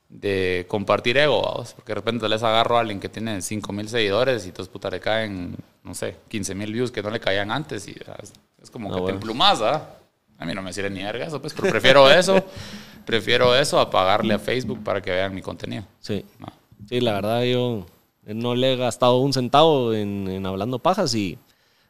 de 0.08 0.64
compartir 0.68 1.16
ego, 1.18 1.42
vamos, 1.42 1.72
porque 1.74 1.90
de 1.90 1.96
repente 1.96 2.28
les 2.28 2.42
agarro 2.42 2.76
a 2.76 2.80
alguien 2.80 3.00
que 3.00 3.08
tiene 3.08 3.42
5 3.42 3.72
mil 3.72 3.88
seguidores 3.88 4.44
y 4.44 4.48
entonces 4.48 4.72
puta 4.72 4.88
le 4.90 5.00
caen, 5.00 5.56
no 5.82 5.94
sé, 5.94 6.16
15 6.28 6.54
mil 6.54 6.72
views 6.72 6.90
que 6.92 7.02
no 7.02 7.10
le 7.10 7.18
caían 7.20 7.50
antes 7.50 7.88
y 7.88 7.92
o 8.00 8.04
sea, 8.04 8.16
es, 8.62 8.70
como 8.70 8.88
Ah, 8.88 8.92
que 8.92 8.96
te 8.96 9.02
bueno. 9.02 9.16
emplumas, 9.16 9.60
¿ah? 9.62 9.90
A 10.38 10.44
mí 10.44 10.54
no 10.54 10.62
me 10.62 10.72
sirve 10.72 10.90
ni 10.90 11.02
verga 11.02 11.26
eso, 11.26 11.40
pues, 11.40 11.54
pero 11.54 11.68
prefiero 11.70 12.10
eso, 12.10 12.42
prefiero 13.04 13.56
eso 13.56 13.80
a 13.80 13.90
pagarle 13.90 14.34
a 14.34 14.38
Facebook 14.38 14.82
para 14.84 15.00
que 15.00 15.10
vean 15.10 15.34
mi 15.34 15.42
contenido. 15.42 15.84
Sí. 16.00 16.24
No. 16.38 16.46
Sí, 16.88 17.00
la 17.00 17.12
verdad 17.14 17.42
yo 17.42 17.86
no 18.26 18.54
le 18.54 18.74
he 18.74 18.76
gastado 18.76 19.18
un 19.18 19.32
centavo 19.32 19.92
en, 19.94 20.28
en 20.28 20.46
hablando 20.46 20.78
pajas 20.78 21.14
y 21.14 21.38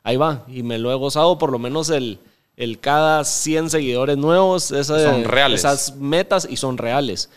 ahí 0.04 0.16
va. 0.16 0.44
Y 0.48 0.62
me 0.62 0.78
lo 0.78 0.90
he 0.92 0.94
gozado 0.94 1.38
por 1.38 1.50
lo 1.50 1.58
menos 1.58 1.90
el, 1.90 2.18
el 2.56 2.78
cada 2.78 3.24
100 3.24 3.68
seguidores 3.70 4.16
nuevos. 4.16 4.70
esa- 4.70 5.02
Son 5.02 5.24
reales. 5.24 5.60
Esas 5.60 5.96
metas 5.96 6.46
y 6.48 6.56
son 6.56 6.78
reales. 6.78 7.28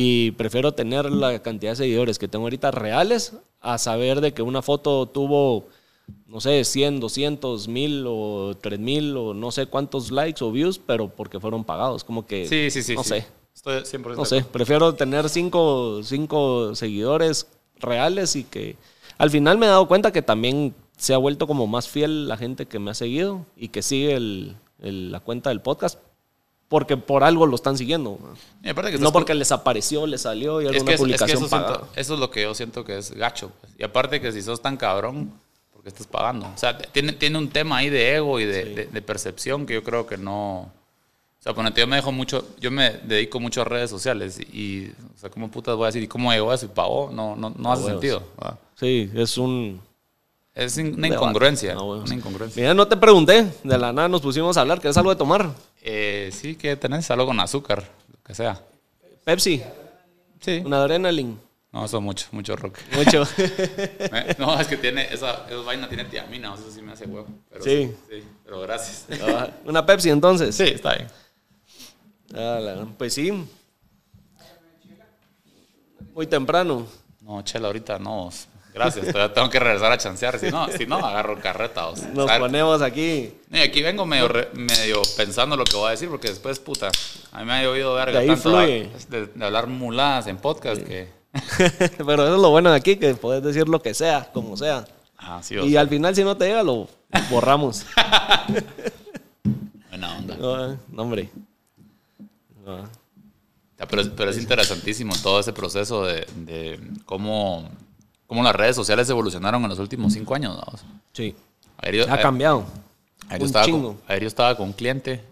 Y 0.00 0.30
prefiero 0.32 0.70
tener 0.70 1.10
la 1.10 1.40
cantidad 1.42 1.72
de 1.72 1.76
seguidores 1.76 2.20
que 2.20 2.28
tengo 2.28 2.44
ahorita 2.44 2.70
reales 2.70 3.32
a 3.60 3.78
saber 3.78 4.20
de 4.20 4.32
que 4.32 4.42
una 4.42 4.62
foto 4.62 5.06
tuvo, 5.06 5.66
no 6.28 6.40
sé, 6.40 6.64
100, 6.64 7.00
200, 7.00 7.66
1000 7.66 8.04
o 8.06 8.56
3000 8.60 9.16
o 9.16 9.34
no 9.34 9.50
sé 9.50 9.66
cuántos 9.66 10.12
likes 10.12 10.44
o 10.44 10.52
views, 10.52 10.78
pero 10.78 11.08
porque 11.08 11.40
fueron 11.40 11.64
pagados. 11.64 12.04
Como 12.04 12.24
que, 12.28 12.46
Sí, 12.46 12.70
sí, 12.70 12.84
sí. 12.84 12.94
no 12.94 13.02
sí. 13.02 13.08
sé. 13.08 13.26
Estoy 13.52 13.80
100% 13.84 14.14
No 14.16 14.24
sé, 14.24 14.44
prefiero 14.44 14.94
tener 14.94 15.28
cinco, 15.28 16.00
cinco 16.04 16.76
seguidores 16.76 17.48
reales 17.80 18.36
y 18.36 18.44
que 18.44 18.76
al 19.18 19.30
final 19.30 19.58
me 19.58 19.66
he 19.66 19.68
dado 19.68 19.88
cuenta 19.88 20.12
que 20.12 20.22
también 20.22 20.76
se 20.96 21.12
ha 21.12 21.18
vuelto 21.18 21.48
como 21.48 21.66
más 21.66 21.88
fiel 21.88 22.28
la 22.28 22.36
gente 22.36 22.66
que 22.66 22.78
me 22.78 22.92
ha 22.92 22.94
seguido 22.94 23.44
y 23.56 23.66
que 23.70 23.82
sigue 23.82 24.14
el- 24.14 24.54
el- 24.80 25.10
la 25.10 25.18
cuenta 25.18 25.50
del 25.50 25.60
podcast 25.60 25.98
porque 26.68 26.96
por 26.96 27.24
algo 27.24 27.46
lo 27.46 27.54
están 27.54 27.76
siguiendo. 27.78 28.18
Y 28.62 28.72
que 28.74 28.98
No 28.98 29.12
porque 29.12 29.34
les 29.34 29.50
apareció, 29.52 30.06
les 30.06 30.22
salió 30.22 30.60
y 30.60 30.66
Es 30.66 30.70
alguna 30.72 30.84
que, 30.86 30.92
es- 30.92 30.94
es 30.94 30.96
que 30.96 31.02
publicación 31.02 31.38
eso, 31.38 31.48
siento- 31.48 31.88
eso 31.96 32.14
es 32.14 32.20
lo 32.20 32.30
que 32.30 32.42
yo 32.42 32.54
siento 32.54 32.84
que 32.84 32.98
es 32.98 33.12
gacho. 33.12 33.50
pues. 33.60 33.72
Y 33.78 33.84
aparte 33.84 34.20
que 34.20 34.30
si 34.32 34.42
sos 34.42 34.60
tan 34.60 34.76
cabrón, 34.76 35.32
porque 35.72 35.88
estás 35.88 36.06
pagando? 36.06 36.46
O 36.46 36.58
sea, 36.58 36.76
tiene, 36.76 37.12
tiene 37.12 37.38
un 37.38 37.48
tema 37.48 37.78
ahí 37.78 37.88
de 37.88 38.16
ego 38.16 38.38
y 38.38 38.44
de, 38.44 38.64
de- 38.74 38.86
de 38.86 39.02
percepción 39.02 39.64
que 39.64 39.74
yo 39.74 39.82
creo 39.82 40.06
que 40.06 40.18
no... 40.18 40.70
O 41.40 41.42
sea, 41.42 41.54
ponete, 41.54 41.80
yo 41.80 41.86
me 41.86 41.96
dejo 41.96 42.10
mucho, 42.10 42.44
yo 42.58 42.70
me 42.72 42.90
dedico 43.04 43.38
mucho 43.38 43.62
a 43.62 43.64
redes 43.64 43.88
sociales 43.88 44.38
y, 44.40 44.88
o 45.16 45.18
sea, 45.20 45.30
¿cómo 45.30 45.48
putas 45.50 45.76
voy 45.76 45.84
a 45.84 45.86
decir? 45.86 46.02
¿Y 46.02 46.08
cómo 46.08 46.32
llegó 46.32 46.52
eso 46.52 46.66
y 46.66 46.68
pagó? 46.68 47.10
No, 47.12 47.36
no, 47.36 47.50
no 47.56 47.72
hace 47.72 47.84
huevos. 47.84 48.00
sentido. 48.00 48.22
¿verdad? 48.36 48.58
Sí, 48.74 49.10
es 49.14 49.38
un... 49.38 49.80
Es 50.54 50.76
una 50.76 51.06
incongruencia. 51.06 51.78
Una 51.80 52.12
incongruencia. 52.12 52.60
Mira, 52.60 52.74
no 52.74 52.88
te 52.88 52.96
pregunté, 52.96 53.46
de 53.62 53.78
la 53.78 53.92
nada 53.92 54.08
nos 54.08 54.20
pusimos 54.20 54.56
a 54.56 54.62
hablar, 54.62 54.80
¿querés 54.80 54.96
algo 54.96 55.10
de 55.10 55.16
tomar? 55.16 55.52
Eh, 55.90 56.30
sí, 56.32 56.54
que 56.54 56.76
tenés 56.76 57.10
algo 57.10 57.24
con 57.26 57.40
azúcar, 57.40 57.82
lo 58.12 58.22
que 58.22 58.34
sea. 58.34 58.60
Pepsi, 59.24 59.62
Sí. 60.40 60.60
una 60.64 60.82
adrenaline. 60.82 61.38
No, 61.72 61.84
eso 61.86 61.98
mucho, 62.00 62.26
mucho 62.32 62.56
rock. 62.56 62.78
Mucho. 62.94 63.24
No, 64.38 64.58
es 64.60 64.66
que 64.68 64.76
tiene, 64.76 65.04
esa, 65.12 65.46
esa 65.46 65.56
vaina 65.62 65.88
tiene 65.88 66.04
tiamina, 66.04 66.54
eso 66.54 66.70
sí 66.70 66.82
me 66.82 66.92
hace 66.92 67.06
huevo. 67.06 67.26
Pero 67.50 67.64
Sí. 67.64 67.90
sí, 68.10 68.22
pero 68.44 68.60
gracias. 68.60 69.06
Ah, 69.22 69.48
una 69.64 69.84
Pepsi 69.86 70.10
entonces. 70.10 70.54
Sí, 70.54 70.64
está 70.64 70.94
bien. 70.94 71.08
Ah, 72.34 72.58
la- 72.60 72.86
pues 72.98 73.14
sí. 73.14 73.32
Muy 76.14 76.26
temprano. 76.26 76.86
No, 77.22 77.40
chela, 77.42 77.68
ahorita 77.68 77.98
no. 77.98 78.30
Gracias, 78.78 79.06
todavía 79.12 79.34
tengo 79.34 79.50
que 79.50 79.58
regresar 79.58 79.92
a 79.92 79.98
chancear. 79.98 80.38
Si 80.38 80.50
no, 80.50 80.68
si 80.68 80.86
no 80.86 80.96
agarro 80.96 81.38
carreta. 81.40 81.88
o 81.88 81.96
sea, 81.96 82.08
Nos 82.08 82.26
¿sabes? 82.26 82.40
ponemos 82.40 82.82
aquí. 82.82 83.32
Y 83.50 83.58
aquí 83.58 83.82
vengo 83.82 84.06
medio, 84.06 84.28
re- 84.28 84.48
medio 84.54 85.02
pensando 85.16 85.56
lo 85.56 85.64
que 85.64 85.76
voy 85.76 85.88
a 85.88 85.90
decir, 85.90 86.08
porque 86.08 86.28
después, 86.28 86.58
puta, 86.58 86.90
a 87.32 87.38
mí 87.40 87.44
me 87.44 87.64
ha 87.64 87.70
oído 87.70 87.94
verga 87.94 88.20
De 88.20 88.26
tanto 88.26 88.42
fluye. 88.50 88.90
De, 89.08 89.26
de 89.26 89.44
hablar 89.44 89.66
muladas 89.66 90.26
en 90.26 90.38
podcast 90.38 90.82
que... 90.82 91.08
Pero 91.98 92.24
eso 92.24 92.34
es 92.36 92.40
lo 92.40 92.50
bueno 92.50 92.70
de 92.70 92.76
aquí, 92.76 92.96
que 92.96 93.14
puedes 93.14 93.42
decir 93.42 93.68
lo 93.68 93.80
que 93.82 93.92
sea, 93.94 94.30
como 94.32 94.56
sea. 94.56 94.84
Ah, 95.18 95.40
sí, 95.42 95.56
Y 95.56 95.72
sea, 95.72 95.80
al 95.82 95.88
final, 95.88 96.14
si 96.14 96.24
no 96.24 96.36
te 96.36 96.46
llega, 96.46 96.62
lo 96.62 96.88
borramos. 97.30 97.84
buena 99.90 100.16
onda. 100.16 100.36
No, 100.36 101.02
hombre. 101.02 101.28
Ya, 103.78 103.86
Pero, 103.86 104.02
es- 104.02 104.08
pero 104.08 104.30
es 104.30 104.38
interesantísimo 104.38 105.14
todo 105.22 105.40
ese 105.40 105.52
proceso 105.52 106.04
de, 106.04 106.26
de 106.36 106.80
cómo, 107.04 107.68
cómo 108.28 108.42
las 108.44 108.54
redes 108.54 108.76
sociales 108.76 109.10
evolucionaron 109.10 109.60
en 109.64 109.70
los 109.70 109.78
últimos 109.80 110.12
cinco 110.12 110.36
años. 110.36 110.54
¿no? 110.54 110.78
sí. 111.12 111.34
Ayer 111.78 112.08
Ha 112.10 112.20
cambiado. 112.20 112.64
Ayer 113.28 113.40
Un 113.42 113.46
estaba 113.46 113.64
chingo. 113.64 113.94
con, 113.94 114.02
ayer 114.08 114.22
yo 114.22 114.28
estaba 114.28 114.56
con 114.56 114.66
un 114.68 114.72
cliente, 114.72 115.24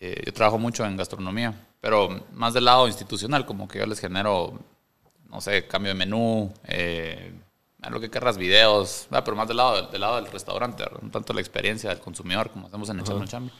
eh, 0.00 0.22
yo 0.24 0.32
trabajo 0.32 0.58
mucho 0.58 0.84
en 0.84 0.96
gastronomía, 0.96 1.54
pero 1.80 2.24
más 2.32 2.54
del 2.54 2.64
lado 2.64 2.86
institucional, 2.86 3.44
como 3.46 3.68
que 3.68 3.78
yo 3.78 3.86
les 3.86 4.00
genero, 4.00 4.58
no 5.30 5.40
sé, 5.40 5.66
cambio 5.66 5.92
de 5.92 5.98
menú, 5.98 6.52
eh, 6.64 7.32
lo 7.90 8.00
que 8.00 8.10
querrás, 8.10 8.36
videos, 8.38 9.06
ah, 9.10 9.22
pero 9.24 9.36
más 9.36 9.48
del 9.48 9.58
lado, 9.58 9.88
del 9.88 10.00
lado 10.00 10.16
del 10.16 10.26
restaurante, 10.26 10.82
¿verdad? 10.82 11.00
no 11.02 11.10
tanto 11.10 11.32
la 11.32 11.40
experiencia 11.40 11.90
del 11.90 12.00
consumidor 12.00 12.50
como 12.50 12.66
hacemos 12.66 12.88
en 12.88 13.24
Chambi. 13.24 13.50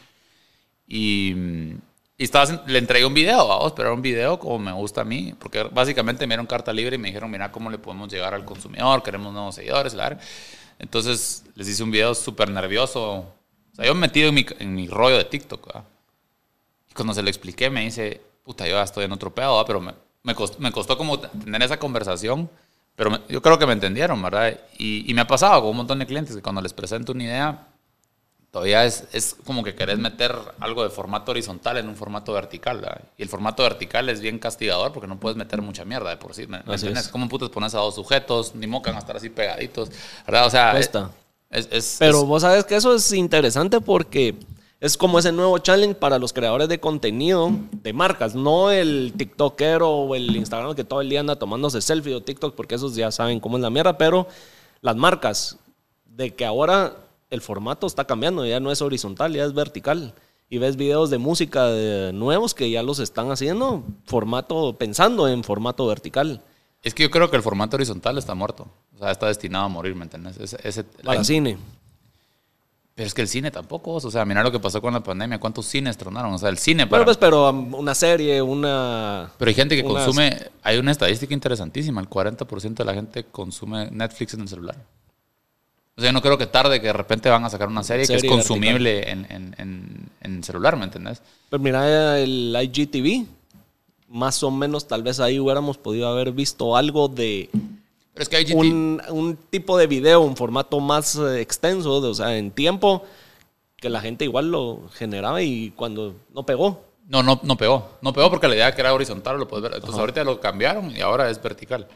Y, 0.86 1.32
mm, 1.34 1.70
y 1.70 1.78
estaba, 2.23 2.44
haciendo- 2.44 2.64
le 2.66 2.78
entregué 2.78 3.04
un 3.04 3.14
video, 3.14 3.49
vamos, 3.49 3.73
pero 3.73 3.88
era 3.88 3.94
un 3.94 4.02
video 4.02 4.38
como 4.38 4.59
me 4.61 4.73
gusta 4.73 5.00
a 5.00 5.04
mí, 5.04 5.35
porque 5.38 5.64
básicamente 5.64 6.26
me 6.26 6.35
dieron 6.35 6.47
carta 6.47 6.73
libre 6.73 6.94
y 6.94 6.99
me 6.99 7.09
dijeron, 7.09 7.28
mira 7.30 7.50
cómo 7.50 7.71
le 7.71 7.78
podemos 7.78 8.09
llegar 8.12 8.35
al 8.35 8.44
consumidor, 8.44 9.02
queremos 9.02 9.33
nuevos 9.33 9.56
seguidores, 9.56 9.94
la. 9.94 10.16
Entonces 10.78 11.44
les 11.56 11.68
hice 11.68 11.83
un 11.83 11.90
video 11.90 12.14
súper 12.14 12.50
nervioso. 12.50 13.02
O 13.18 13.75
sea, 13.75 13.85
yo 13.85 13.94
me 13.94 14.02
metido 14.02 14.28
en 14.28 14.35
mi, 14.35 14.47
en 14.61 14.75
mi 14.75 14.87
rollo 14.88 15.16
de 15.16 15.25
TikTok. 15.25 15.66
¿verdad? 15.66 15.85
Y 16.90 16.94
cuando 16.94 17.14
se 17.14 17.23
lo 17.23 17.28
expliqué, 17.28 17.71
me 17.71 17.83
dice, 17.83 18.21
puta, 18.44 18.66
yo 18.66 18.75
ya 18.76 18.83
estoy 18.83 19.04
en 19.04 19.12
otro 19.12 19.35
pedo, 19.35 19.52
¿verdad? 19.52 19.66
pero 19.66 19.80
me, 19.80 19.94
me, 20.23 20.35
costó, 20.35 20.59
me 20.61 20.71
costó 20.71 20.97
como 20.97 21.18
tener 21.18 21.62
esa 21.62 21.78
conversación. 21.78 22.49
Pero 22.97 23.18
yo 23.28 23.42
creo 23.42 23.59
que 23.59 23.66
me 23.66 23.73
entendieron, 23.73 24.23
¿verdad? 24.23 24.56
Y, 24.78 25.11
y 25.11 25.14
me 25.14 25.23
ha 25.23 25.26
pasado 25.26 25.62
con 25.62 25.71
un 25.71 25.78
montón 25.78 25.99
de 25.99 26.06
clientes 26.06 26.37
que 26.37 26.42
cuando 26.42 26.61
les 26.62 26.73
presento 26.73 27.11
una 27.11 27.25
idea, 27.25 27.66
todavía 28.54 28.84
es, 28.84 29.02
es 29.12 29.34
como 29.44 29.64
que 29.64 29.75
querés 29.75 29.99
meter 29.99 30.32
algo 30.61 30.84
de 30.84 30.88
formato 30.88 31.32
horizontal 31.32 31.76
en 31.76 31.88
un 31.88 31.96
formato 31.96 32.32
vertical. 32.32 32.76
¿verdad? 32.80 33.00
Y 33.18 33.23
el 33.25 33.28
formato 33.28 33.64
vertical 33.64 34.08
es 34.08 34.20
bien 34.20 34.38
castigador 34.38 34.92
porque 34.92 35.08
no 35.08 35.18
puedes 35.18 35.37
meter 35.37 35.61
mucha 35.61 35.84
mierda 35.84 36.08
de 36.11 36.16
por 36.18 36.34
sí. 36.34 36.42
¿me- 36.46 36.58
me 36.58 36.75
Así 36.75 36.87
entiendes? 36.87 37.06
es. 37.06 37.08
¿Cómo 37.08 37.28
putas 37.28 37.49
pones 37.50 37.75
a 37.75 37.78
dos 37.80 37.96
sujetos? 37.96 38.54
Ni 38.54 38.68
mocan 38.68 38.94
a 38.94 39.00
estar 39.00 39.16
así 39.16 39.28
pegaditos. 39.28 39.90
¿Verdad? 40.25 40.46
O 40.46 40.50
sea, 40.50 40.70
Cuesta. 40.70 41.11
es, 41.50 41.68
es- 41.73 41.96
Pero 41.99 42.25
vos 42.26 42.42
sabes 42.42 42.64
que 42.64 42.76
eso 42.76 42.94
es 42.94 43.12
interesante 43.12 43.80
porque 43.80 44.37
es 44.80 44.96
como 44.96 45.18
ese 45.18 45.32
nuevo 45.32 45.58
challenge 45.58 45.96
para 45.96 46.20
los 46.20 46.32
creadores 46.32 46.68
de 46.68 46.78
contenido 46.78 47.50
de 47.73 47.92
marcas, 47.92 48.37
no 48.37 48.70
el 48.70 49.14
TikTokero 49.16 49.90
o 49.90 50.14
el 50.14 50.37
Instagram 50.37 50.76
que 50.76 50.84
todo 50.84 51.00
el 51.00 51.08
día 51.08 51.18
anda 51.18 51.34
tomándose 51.37 51.80
selfie 51.80 52.14
o 52.14 52.23
TikTok, 52.23 52.54
porque 52.54 52.76
esos 52.76 52.94
ya 52.94 53.11
saben 53.11 53.40
cómo 53.40 53.56
es 53.56 53.62
la 53.64 53.70
mierda, 53.70 53.99
pero 53.99 54.28
las 54.80 54.94
marcas, 54.94 55.56
de 56.04 56.32
que 56.34 56.44
ahora 56.44 56.94
el 57.34 57.40
formato 57.42 57.86
está 57.86 58.04
cambiando, 58.06 58.46
ya 58.46 58.60
no 58.60 58.70
es 58.72 58.80
horizontal, 58.82 59.32
ya 59.34 59.44
es 59.44 59.52
vertical. 59.52 60.14
Y 60.50 60.58
ves 60.58 60.76
videos 60.76 61.10
de 61.10 61.18
música 61.18 61.66
de 61.66 62.12
nuevos 62.12 62.54
que 62.54 62.70
ya 62.70 62.82
los 62.82 62.98
están 62.98 63.30
haciendo 63.30 63.82
formato, 64.04 64.76
pensando 64.78 65.26
en 65.28 65.42
formato 65.44 65.86
vertical. 65.86 66.42
es 66.82 66.92
que 66.94 67.02
yo 67.04 67.10
creo 67.10 67.30
que 67.30 67.36
el 67.36 67.42
formato 67.42 67.76
horizontal 67.76 68.18
está 68.18 68.34
muerto. 68.34 68.66
O 68.94 68.98
sea, 68.98 69.10
está 69.10 69.26
destinado 69.26 69.64
a 69.64 69.68
morir, 69.68 69.94
¿me 69.94 70.04
entiendes? 70.04 70.36
Ese- 70.38 70.58
ese- 70.62 70.84
Para 70.84 71.18
la- 71.18 71.24
cine. 71.24 71.56
Pero 72.94 73.06
es 73.08 73.14
que 73.14 73.22
el 73.22 73.28
cine 73.28 73.50
tampoco. 73.50 73.94
O 73.94 74.00
sea, 74.10 74.24
mira 74.24 74.42
lo 74.42 74.52
que 74.52 74.60
pasó 74.60 74.80
con 74.80 74.92
la 74.94 75.02
pandemia. 75.02 75.40
¿Cuántos 75.40 75.66
cines 75.66 75.96
tronaron? 75.96 76.32
O 76.34 76.38
sea, 76.38 76.48
el 76.50 76.58
cine 76.58 76.86
para... 76.86 77.00
Pero 77.00 77.04
pues, 77.06 77.16
pero 77.16 77.50
um, 77.50 77.74
una 77.74 77.92
serie, 77.94 78.40
una... 78.40 79.32
Pero 79.36 79.48
hay 79.48 79.54
gente 79.54 79.74
que 79.76 79.82
unas- 79.82 80.04
consume, 80.04 80.36
hay 80.62 80.78
una 80.78 80.92
estadística 80.92 81.34
interesantísima, 81.34 82.00
el 82.00 82.08
40% 82.08 82.74
de 82.74 82.84
la 82.84 82.94
gente 82.94 83.24
consume 83.24 83.90
Netflix 83.90 84.34
en 84.34 84.42
el 84.42 84.48
celular. 84.48 84.76
O 85.96 86.00
sea, 86.00 86.08
yo 86.10 86.12
no 86.12 86.22
creo 86.22 86.36
que 86.36 86.46
tarde 86.46 86.80
que 86.80 86.88
de 86.88 86.92
repente 86.92 87.28
van 87.30 87.44
a 87.44 87.50
sacar 87.50 87.68
una 87.68 87.82
serie, 87.84 88.06
que 88.06 88.14
es 88.16 88.24
consumible 88.24 89.10
en, 89.10 89.26
en, 89.30 89.54
en, 89.58 90.10
en 90.22 90.42
celular, 90.42 90.76
¿me 90.76 90.84
entendés? 90.84 91.22
Pero 91.50 91.62
mira 91.62 92.18
el 92.18 92.56
IGTV. 92.60 93.26
Más 94.08 94.42
o 94.42 94.50
menos, 94.50 94.86
tal 94.86 95.02
vez 95.02 95.18
ahí 95.20 95.38
hubiéramos 95.40 95.78
podido 95.78 96.08
haber 96.08 96.30
visto 96.32 96.76
algo 96.76 97.08
de 97.08 97.48
Pero 97.52 98.22
es 98.22 98.28
que 98.28 98.40
IGT, 98.42 98.54
un, 98.54 99.02
un 99.10 99.36
tipo 99.50 99.76
de 99.78 99.86
video, 99.86 100.20
un 100.20 100.36
formato 100.36 100.78
más 100.80 101.16
eh, 101.16 101.40
extenso, 101.40 102.00
de- 102.00 102.08
o 102.08 102.14
sea, 102.14 102.36
en 102.36 102.50
tiempo, 102.50 103.04
que 103.76 103.88
la 103.88 104.00
gente 104.00 104.24
igual 104.24 104.50
lo 104.50 104.88
generaba 104.94 105.42
y 105.42 105.70
cuando 105.76 106.14
no 106.32 106.44
pegó. 106.44 106.84
no, 107.08 107.22
no, 107.22 107.40
no 107.42 107.56
pegó. 107.56 107.98
No 108.02 108.12
pegó 108.12 108.30
porque 108.30 108.46
la 108.48 108.54
idea 108.56 108.74
que 108.74 108.80
era 108.82 108.94
horizontal 108.94 109.36
lo 109.38 109.48
puedes 109.48 109.62
ver. 109.64 109.74
Entonces 109.74 109.98
ahorita 109.98 110.22
lo 110.24 110.40
cambiaron 110.40 110.90
y 110.96 111.00
ahora 111.00 111.28
es 111.30 111.40
vertical. 111.42 111.88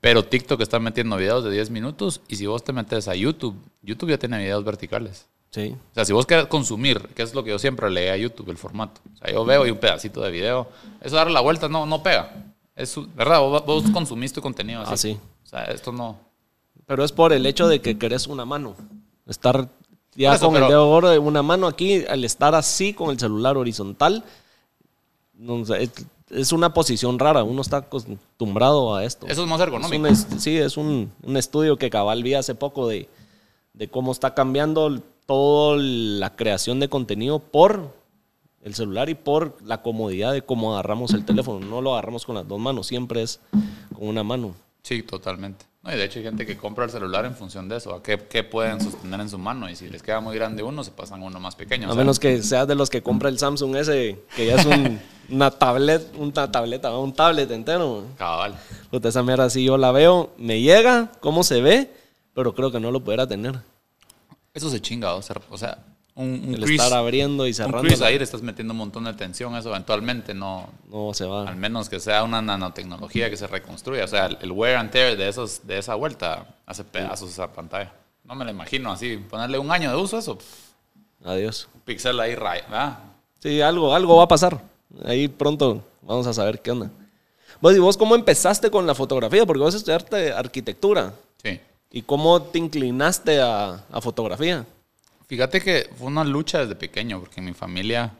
Pero 0.00 0.24
TikTok 0.24 0.60
está 0.60 0.78
metiendo 0.78 1.16
videos 1.16 1.44
de 1.44 1.50
10 1.50 1.70
minutos 1.70 2.20
y 2.28 2.36
si 2.36 2.46
vos 2.46 2.64
te 2.64 2.72
metes 2.72 3.06
a 3.08 3.14
YouTube, 3.14 3.54
YouTube 3.82 4.10
ya 4.10 4.18
tiene 4.18 4.38
videos 4.38 4.64
verticales. 4.64 5.26
Sí. 5.50 5.76
O 5.90 5.94
sea, 5.94 6.04
si 6.04 6.12
vos 6.12 6.26
querés 6.26 6.46
consumir, 6.46 7.00
que 7.14 7.22
es 7.22 7.34
lo 7.34 7.42
que 7.44 7.50
yo 7.50 7.58
siempre 7.58 7.90
leí 7.90 8.08
a 8.08 8.16
YouTube, 8.16 8.50
el 8.50 8.56
formato. 8.56 9.00
O 9.14 9.16
sea, 9.18 9.32
yo 9.32 9.44
veo 9.44 9.66
y 9.66 9.70
un 9.70 9.78
pedacito 9.78 10.20
de 10.22 10.30
video. 10.30 10.68
Eso 11.00 11.16
darle 11.16 11.32
la 11.34 11.40
vuelta 11.40 11.68
no, 11.68 11.84
no 11.86 12.02
pega. 12.02 12.44
Es, 12.76 12.94
¿Verdad? 13.14 13.40
Vos, 13.40 13.66
vos 13.66 13.90
consumís 13.90 14.32
tu 14.32 14.40
contenido 14.40 14.80
así. 14.82 14.92
Así. 14.92 15.18
O 15.44 15.46
sea, 15.46 15.64
esto 15.64 15.92
no... 15.92 16.18
Pero 16.86 17.04
es 17.04 17.12
por 17.12 17.32
el 17.32 17.44
hecho 17.46 17.68
de 17.68 17.80
que 17.80 17.98
querés 17.98 18.26
una 18.26 18.44
mano. 18.44 18.74
Estar 19.26 19.68
ya 20.14 20.34
Eso, 20.34 20.46
con 20.46 20.54
pero- 20.54 20.66
el 20.66 20.70
dedo 20.70 20.86
gordo 20.88 21.10
de 21.10 21.18
una 21.18 21.42
mano 21.42 21.66
aquí, 21.66 22.04
al 22.06 22.24
estar 22.24 22.54
así 22.54 22.94
con 22.94 23.10
el 23.10 23.18
celular 23.18 23.56
horizontal, 23.56 24.24
no 25.34 25.64
sé, 25.64 25.84
es, 25.84 25.90
es 26.30 26.52
una 26.52 26.72
posición 26.72 27.18
rara. 27.18 27.42
Uno 27.44 27.62
está 27.62 27.78
acostumbrado 27.78 28.94
a 28.94 29.04
esto. 29.04 29.26
Eso 29.26 29.42
es 29.42 29.48
más 29.48 29.60
Es 29.60 29.66
ergonómico. 29.66 30.08
un 30.08 30.16
sí, 30.40 30.56
es 30.56 30.76
un, 30.76 31.12
un 31.22 31.36
estudio 31.36 31.76
que 31.76 31.90
cabal 31.90 32.22
vi 32.22 32.34
hace 32.34 32.54
poco 32.54 32.88
de, 32.88 33.08
de 33.74 33.88
cómo 33.88 34.12
está 34.12 34.34
cambiando 34.34 35.00
toda 35.26 35.76
la 35.78 36.34
creación 36.36 36.80
de 36.80 36.88
contenido 36.88 37.38
por 37.38 37.94
el 38.62 38.74
celular 38.74 39.08
y 39.08 39.14
por 39.14 39.56
la 39.64 39.80
comodidad 39.82 40.32
de 40.32 40.42
cómo 40.42 40.72
agarramos 40.72 41.12
el 41.14 41.24
teléfono. 41.24 41.64
No 41.64 41.80
lo 41.80 41.92
agarramos 41.92 42.26
con 42.26 42.34
las 42.34 42.46
dos 42.46 42.58
manos, 42.58 42.86
siempre 42.86 43.22
es 43.22 43.40
con 43.94 44.08
una 44.08 44.22
mano. 44.22 44.54
Sí, 44.82 45.02
totalmente. 45.02 45.64
No, 45.82 45.90
y 45.94 45.96
de 45.96 46.04
hecho 46.04 46.18
hay 46.18 46.24
gente 46.26 46.44
que 46.44 46.58
compra 46.58 46.84
el 46.84 46.90
celular 46.90 47.24
en 47.24 47.34
función 47.34 47.66
de 47.68 47.76
eso. 47.78 47.94
A 47.94 48.02
qué, 48.02 48.18
qué 48.18 48.44
pueden 48.44 48.80
sostener 48.82 49.18
en 49.20 49.30
su 49.30 49.38
mano. 49.38 49.68
Y 49.70 49.76
si 49.76 49.88
les 49.88 50.02
queda 50.02 50.20
muy 50.20 50.34
grande 50.36 50.62
uno, 50.62 50.84
se 50.84 50.90
pasan 50.90 51.22
uno 51.22 51.40
más 51.40 51.56
pequeño. 51.56 51.88
o 51.88 51.90
A 51.90 51.94
sea, 51.94 51.98
menos 52.02 52.18
que 52.20 52.42
seas 52.42 52.68
de 52.68 52.74
los 52.74 52.90
que 52.90 53.02
compra 53.02 53.30
el 53.30 53.38
Samsung 53.38 53.76
ese, 53.76 54.22
que 54.36 54.44
ya 54.46 54.56
es 54.56 54.66
un- 54.66 55.00
una 55.30 55.50
tablet, 55.50 56.14
una 56.18 56.52
tableta, 56.52 56.94
un 56.98 57.14
tablet 57.14 57.50
entero. 57.50 58.04
Cabal. 58.18 58.54
Puta, 58.90 59.08
esa 59.08 59.22
mierda, 59.22 59.48
si 59.48 59.64
yo 59.64 59.78
la 59.78 59.90
veo, 59.90 60.34
me 60.36 60.60
llega, 60.60 61.12
cómo 61.20 61.42
se 61.44 61.62
ve, 61.62 61.90
pero 62.34 62.54
creo 62.54 62.70
que 62.70 62.78
no 62.80 62.90
lo 62.90 63.02
pudiera 63.02 63.26
tener. 63.26 63.58
Eso 64.52 64.68
se 64.68 64.80
chinga. 64.82 65.14
O 65.14 65.22
sea, 65.22 65.36
o 65.48 65.56
sea, 65.56 65.78
un, 66.14 66.28
un 66.48 66.54
El 66.54 66.64
crease- 66.64 66.74
estar 66.84 66.92
abriendo 66.98 67.46
y 67.46 67.50
un 67.50 67.54
cerrando. 67.54 67.80
crease 67.82 68.00
la- 68.00 68.06
ahí 68.08 68.18
le 68.18 68.24
estás 68.24 68.42
metiendo 68.42 68.72
un 68.72 68.78
montón 68.78 69.04
de 69.04 69.14
tensión. 69.14 69.54
Eso 69.56 69.70
eventualmente 69.70 70.34
no... 70.34 70.68
No 70.90 71.12
se 71.14 71.24
va. 71.24 71.48
Al 71.48 71.56
menos 71.56 71.88
que 71.88 72.00
sea 72.00 72.22
una 72.24 72.42
nanotecnología 72.42 73.30
que 73.30 73.36
se 73.36 73.46
reconstruya. 73.46 74.04
O 74.04 74.08
sea, 74.08 74.26
el, 74.26 74.52
wear 74.52 74.76
and 74.76 74.90
tear 74.90 75.16
de, 75.16 75.28
esos, 75.28 75.66
de 75.66 75.78
esa 75.78 75.94
vuelta 75.94 76.46
hace 76.66 76.84
pedazos 76.84 77.30
esa 77.30 77.52
pantalla. 77.52 77.92
No 78.24 78.34
me 78.34 78.44
lo 78.44 78.50
imagino 78.50 78.92
así. 78.92 79.16
Ponerle 79.16 79.58
un 79.58 79.70
año 79.70 79.90
de 79.90 79.96
uso 79.96 80.18
eso. 80.18 80.36
pff, 80.36 81.24
Adiós. 81.24 81.68
un 81.74 81.80
pixel 81.82 82.18
ahí, 82.20 82.30
¿verdad? 82.34 82.98
Sí, 83.40 83.60
algo, 83.60 83.94
algo 83.94 84.16
va 84.16 84.24
a 84.24 84.28
pasar. 84.28 84.60
Ahí 85.04 85.28
pronto 85.28 85.82
vamos 86.02 86.26
a 86.26 86.32
saber 86.34 86.60
qué 86.60 86.70
onda. 86.72 86.90
Vos, 87.60 87.74
¿y 87.74 87.78
vos 87.78 87.96
cómo 87.96 88.14
empezaste 88.14 88.70
con 88.70 88.86
la 88.86 88.94
fotografía? 88.94 89.44
Porque 89.46 89.60
vos 89.62 89.74
estudiaste 89.74 90.32
arquitectura. 90.32 91.12
Sí. 91.42 91.60
¿Y 91.92 92.02
cómo 92.02 92.40
te 92.42 92.58
inclinaste 92.58 93.40
a, 93.40 93.84
a 93.90 94.00
fotografía? 94.00 94.64
Fíjate 95.30 95.60
que 95.60 95.88
fue 95.96 96.08
una 96.08 96.24
lucha 96.24 96.58
desde 96.58 96.74
pequeño, 96.74 97.20
porque 97.20 97.38
en 97.38 97.46
mi 97.46 97.52
familia 97.52 98.10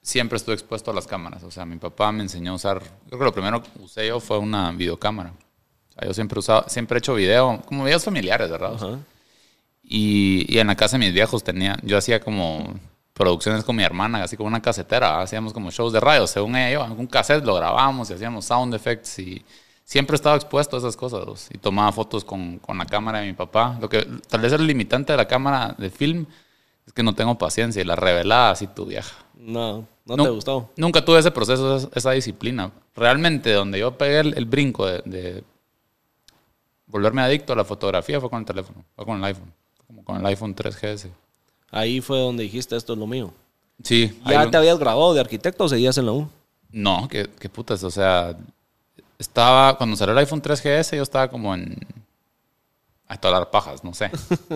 siempre 0.00 0.36
estuve 0.36 0.54
expuesto 0.54 0.92
a 0.92 0.94
las 0.94 1.08
cámaras. 1.08 1.42
O 1.42 1.50
sea, 1.50 1.66
mi 1.66 1.74
papá 1.74 2.12
me 2.12 2.22
enseñó 2.22 2.52
a 2.52 2.54
usar. 2.54 2.80
Creo 3.08 3.18
que 3.18 3.24
lo 3.24 3.32
primero 3.32 3.60
que 3.60 3.68
usé 3.80 4.06
yo 4.06 4.20
fue 4.20 4.38
una 4.38 4.70
videocámara. 4.70 5.30
O 5.30 5.92
sea, 5.92 6.06
yo 6.06 6.14
siempre 6.14 6.38
usaba, 6.38 6.68
siempre 6.68 6.96
he 6.96 7.00
hecho 7.00 7.16
video, 7.16 7.60
como 7.66 7.82
videos 7.82 8.04
familiares, 8.04 8.48
¿verdad? 8.48 9.00
Y, 9.82 10.46
y 10.48 10.60
en 10.60 10.68
la 10.68 10.76
casa 10.76 10.96
de 10.96 11.04
mis 11.04 11.12
viejos 11.12 11.42
tenía, 11.42 11.76
yo 11.82 11.98
hacía 11.98 12.20
como 12.20 12.78
producciones 13.12 13.64
con 13.64 13.74
mi 13.74 13.82
hermana, 13.82 14.22
así 14.22 14.36
como 14.36 14.46
una 14.46 14.62
casetera, 14.62 15.20
hacíamos 15.20 15.52
como 15.52 15.72
shows 15.72 15.92
de 15.92 15.98
radio, 15.98 16.28
según 16.28 16.54
ella, 16.54 16.86
yo, 16.86 16.94
un 16.94 17.08
cassette 17.08 17.44
lo 17.44 17.56
grabábamos 17.56 18.08
y 18.08 18.12
hacíamos 18.12 18.44
sound 18.44 18.72
effects 18.72 19.18
y 19.18 19.44
siempre 19.90 20.14
estaba 20.14 20.36
expuesto 20.36 20.76
a 20.76 20.78
esas 20.78 20.96
cosas 20.96 21.48
y 21.52 21.58
tomaba 21.58 21.90
fotos 21.90 22.24
con, 22.24 22.60
con 22.60 22.78
la 22.78 22.86
cámara 22.86 23.18
de 23.18 23.26
mi 23.26 23.32
papá. 23.32 23.76
Lo 23.80 23.88
que 23.88 24.06
tal 24.28 24.40
vez 24.40 24.52
el 24.52 24.64
limitante 24.64 25.12
de 25.12 25.16
la 25.16 25.26
cámara 25.26 25.74
de 25.76 25.90
film 25.90 26.26
es 26.86 26.92
que 26.92 27.02
no 27.02 27.12
tengo 27.12 27.36
paciencia 27.36 27.82
y 27.82 27.84
la 27.84 27.96
revelada 27.96 28.52
así 28.52 28.68
tu 28.68 28.86
vieja. 28.86 29.16
No, 29.34 29.84
no, 30.04 30.22
te 30.22 30.30
gustó. 30.30 30.70
Nunca 30.76 31.04
tuve 31.04 31.18
ese 31.18 31.32
proceso, 31.32 31.76
esa, 31.76 31.88
esa 31.92 32.12
disciplina. 32.12 32.70
Realmente 32.94 33.52
donde 33.52 33.80
yo 33.80 33.98
pegué 33.98 34.20
el, 34.20 34.34
el 34.38 34.44
brinco 34.44 34.86
de, 34.86 35.02
de 35.06 35.42
volverme 36.86 37.22
adicto 37.22 37.52
a 37.52 37.56
la 37.56 37.64
fotografía 37.64 38.20
fue 38.20 38.30
con 38.30 38.38
el 38.38 38.46
teléfono, 38.46 38.84
fue 38.94 39.04
con 39.04 39.16
el 39.16 39.24
iPhone, 39.24 39.52
como 39.88 40.04
con 40.04 40.18
el 40.18 40.26
iPhone 40.26 40.54
3GS. 40.54 41.08
Ahí 41.72 42.00
fue 42.00 42.20
donde 42.20 42.44
dijiste 42.44 42.76
esto 42.76 42.92
es 42.92 42.98
lo 43.00 43.08
mío. 43.08 43.34
Sí. 43.82 44.16
¿Ya 44.24 44.48
te 44.48 44.56
habías 44.56 44.78
grabado 44.78 45.14
de 45.14 45.20
arquitecto 45.20 45.64
o 45.64 45.68
seguías 45.68 45.98
en 45.98 46.06
la 46.06 46.12
U? 46.12 46.28
No, 46.70 47.08
qué, 47.08 47.28
qué 47.40 47.48
putas, 47.48 47.82
o 47.82 47.90
sea, 47.90 48.36
estaba, 49.20 49.76
cuando 49.76 49.96
salió 49.96 50.12
el 50.12 50.18
iPhone 50.18 50.42
3GS 50.42 50.96
yo 50.96 51.02
estaba 51.02 51.28
como 51.28 51.54
en... 51.54 51.76
A 53.08 53.14
hablar 53.26 53.50
pajas, 53.50 53.82
no 53.82 53.92
sé. 53.92 54.08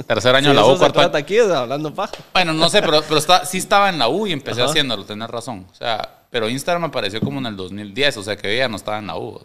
Tercer 0.06 0.35
año 0.37 0.50
Sí, 0.50 0.54
de 0.54 0.54
la 0.54 0.64
U, 0.64 0.78
cuarto 0.78 0.85
año- 1.00 1.11
trata 1.11 1.18
aquí, 1.18 1.38
hablando 1.40 1.92
paja. 1.92 2.12
Bueno, 2.33 2.52
no 2.52 2.68
sé, 2.71 2.83
pero, 2.83 3.02
pero 3.02 3.18
está, 3.18 3.44
sí 3.44 3.59
estaba 3.59 3.88
en 3.88 3.99
la 3.99 4.09
U 4.09 4.28
y 4.28 4.33
empecé 4.33 4.62
Ajá. 4.62 4.71
haciéndolo, 4.71 5.04
tenés 5.04 5.28
razón. 5.28 5.66
O 5.73 5.75
sea, 5.75 6.26
pero 6.30 6.49
Instagram 6.49 6.85
apareció 6.85 7.21
como 7.21 7.40
en 7.40 7.47
el 7.47 7.56
2010, 7.56 8.16
o 8.18 8.23
sea 8.23 8.37
que 8.37 8.56
ya 8.56 8.68
no 8.68 8.76
estaba 8.76 8.99
en 8.99 9.09
la 9.09 9.16
U. 9.18 9.40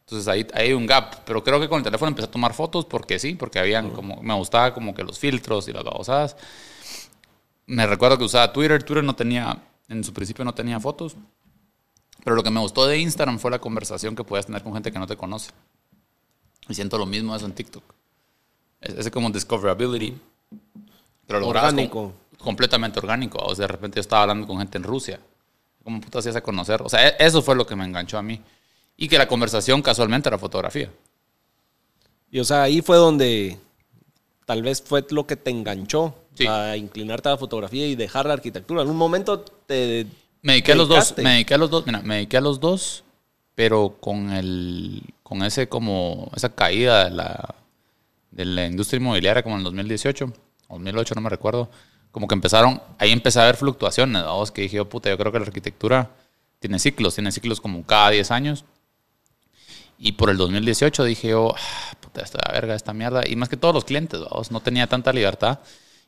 Entonces 0.00 0.26
ahí, 0.28 0.46
ahí 0.54 0.68
hay 0.68 0.72
un 0.72 0.86
gap. 0.86 1.16
Pero 1.26 1.44
creo 1.44 1.60
que 1.60 1.68
con 1.68 1.78
el 1.78 1.84
teléfono 1.84 2.08
empecé 2.08 2.28
a 2.28 2.30
tomar 2.30 2.54
fotos 2.54 2.86
porque 2.86 3.18
sí, 3.18 3.34
porque 3.34 3.58
habían 3.58 3.90
como, 3.90 4.22
me 4.22 4.32
gustaba 4.34 4.72
como 4.72 4.94
que 4.94 5.02
los 5.04 5.18
filtros 5.18 5.68
y 5.68 5.72
las 5.74 5.84
babosadas. 5.84 6.36
Me 7.66 7.86
recuerdo 7.86 8.16
que 8.16 8.24
usaba 8.24 8.52
Twitter, 8.54 8.82
Twitter 8.82 9.04
no 9.04 9.14
tenía, 9.14 9.58
en 9.88 10.02
su 10.02 10.14
principio 10.14 10.46
no 10.46 10.54
tenía 10.54 10.80
fotos. 10.80 11.14
Pero 12.26 12.34
lo 12.34 12.42
que 12.42 12.50
me 12.50 12.58
gustó 12.58 12.88
de 12.88 12.98
Instagram 12.98 13.38
fue 13.38 13.52
la 13.52 13.60
conversación 13.60 14.16
que 14.16 14.24
podías 14.24 14.46
tener 14.46 14.60
con 14.64 14.72
gente 14.74 14.90
que 14.90 14.98
no 14.98 15.06
te 15.06 15.16
conoce. 15.16 15.52
Y 16.68 16.74
siento 16.74 16.98
lo 16.98 17.06
mismo 17.06 17.36
eso 17.36 17.46
en 17.46 17.52
TikTok. 17.52 17.84
Es- 18.80 18.94
Ese 18.98 19.10
como 19.12 19.30
discoverability. 19.30 20.18
Pero 21.28 21.38
lo 21.38 21.46
Orgánico. 21.46 21.92
com- 21.92 22.12
completamente 22.44 22.98
orgánico. 22.98 23.38
O 23.38 23.54
sea, 23.54 23.62
de 23.68 23.72
repente 23.72 23.96
yo 23.98 24.00
estaba 24.00 24.22
hablando 24.22 24.44
con 24.44 24.58
gente 24.58 24.76
en 24.76 24.82
Rusia. 24.82 25.20
¿Cómo 25.84 26.00
puta 26.00 26.18
hacías 26.18 26.34
a 26.34 26.40
conocer? 26.42 26.82
O 26.82 26.88
sea, 26.88 27.06
e- 27.10 27.14
eso 27.20 27.42
fue 27.42 27.54
lo 27.54 27.64
que 27.64 27.76
me 27.76 27.84
enganchó 27.84 28.18
a 28.18 28.22
mí. 28.22 28.40
Y 28.96 29.06
que 29.06 29.18
la 29.18 29.28
conversación 29.28 29.80
casualmente 29.80 30.28
era 30.28 30.36
fotografía. 30.36 30.90
Y 32.32 32.40
o 32.40 32.44
sea, 32.44 32.62
ahí 32.64 32.82
fue 32.82 32.96
donde 32.96 33.56
tal 34.46 34.62
vez 34.64 34.82
fue 34.82 35.06
lo 35.10 35.28
que 35.28 35.36
te 35.36 35.50
enganchó 35.52 36.12
Sí. 36.34 36.44
a 36.48 36.76
inclinarte 36.76 37.28
a 37.28 37.32
la 37.32 37.38
fotografía 37.38 37.86
y 37.86 37.94
dejar 37.94 38.26
la 38.26 38.32
arquitectura. 38.32 38.82
En 38.82 38.90
un 38.90 38.96
momento 38.96 39.40
te... 39.42 40.08
Me 40.46 40.52
dediqué 40.52 40.72
a 40.72 40.76
los 40.76 40.88
dos. 40.88 41.14
Me 41.16 41.30
dediqué 41.30 41.54
a 41.54 41.58
los 41.58 41.70
dos. 41.70 41.86
Mira, 41.86 42.02
me 42.02 42.14
dediqué 42.14 42.36
a 42.36 42.40
los 42.40 42.60
dos, 42.60 43.02
pero 43.56 43.96
con 43.98 44.30
el, 44.30 45.02
con 45.24 45.42
ese 45.42 45.68
como, 45.68 46.30
esa 46.36 46.54
caída 46.54 47.06
de 47.06 47.10
la, 47.10 47.56
de 48.30 48.44
la 48.44 48.66
industria 48.66 49.00
inmobiliaria 49.00 49.42
como 49.42 49.56
en 49.56 49.62
el 49.62 49.64
2018, 49.64 50.32
o 50.68 50.74
2008, 50.74 51.14
no 51.16 51.20
me 51.20 51.30
recuerdo. 51.30 51.68
como 52.12 52.28
que 52.28 52.36
empezaron, 52.36 52.80
ahí 52.98 53.10
empecé 53.10 53.40
a 53.40 53.44
ver 53.44 53.56
fluctuaciones, 53.56 54.22
vamos, 54.22 54.52
que 54.52 54.62
dije, 54.62 54.78
oh, 54.78 54.88
puta, 54.88 55.10
yo 55.10 55.18
creo 55.18 55.32
que 55.32 55.40
la 55.40 55.46
arquitectura 55.46 56.10
tiene 56.60 56.78
ciclos, 56.78 57.16
tiene 57.16 57.32
ciclos 57.32 57.60
como 57.60 57.84
cada 57.84 58.10
10 58.10 58.30
años. 58.30 58.64
Y 59.98 60.12
por 60.12 60.30
el 60.30 60.36
2018 60.36 61.02
dije 61.02 61.30
yo, 61.30 61.56
ah, 61.58 61.96
puta, 61.98 62.20
esta 62.20 62.38
verga, 62.52 62.76
esta 62.76 62.92
mierda. 62.94 63.22
Y 63.26 63.34
más 63.34 63.48
que 63.48 63.56
todos 63.56 63.74
los 63.74 63.84
clientes, 63.84 64.20
vamos, 64.20 64.52
no 64.52 64.60
tenía 64.60 64.86
tanta 64.86 65.12
libertad. 65.12 65.58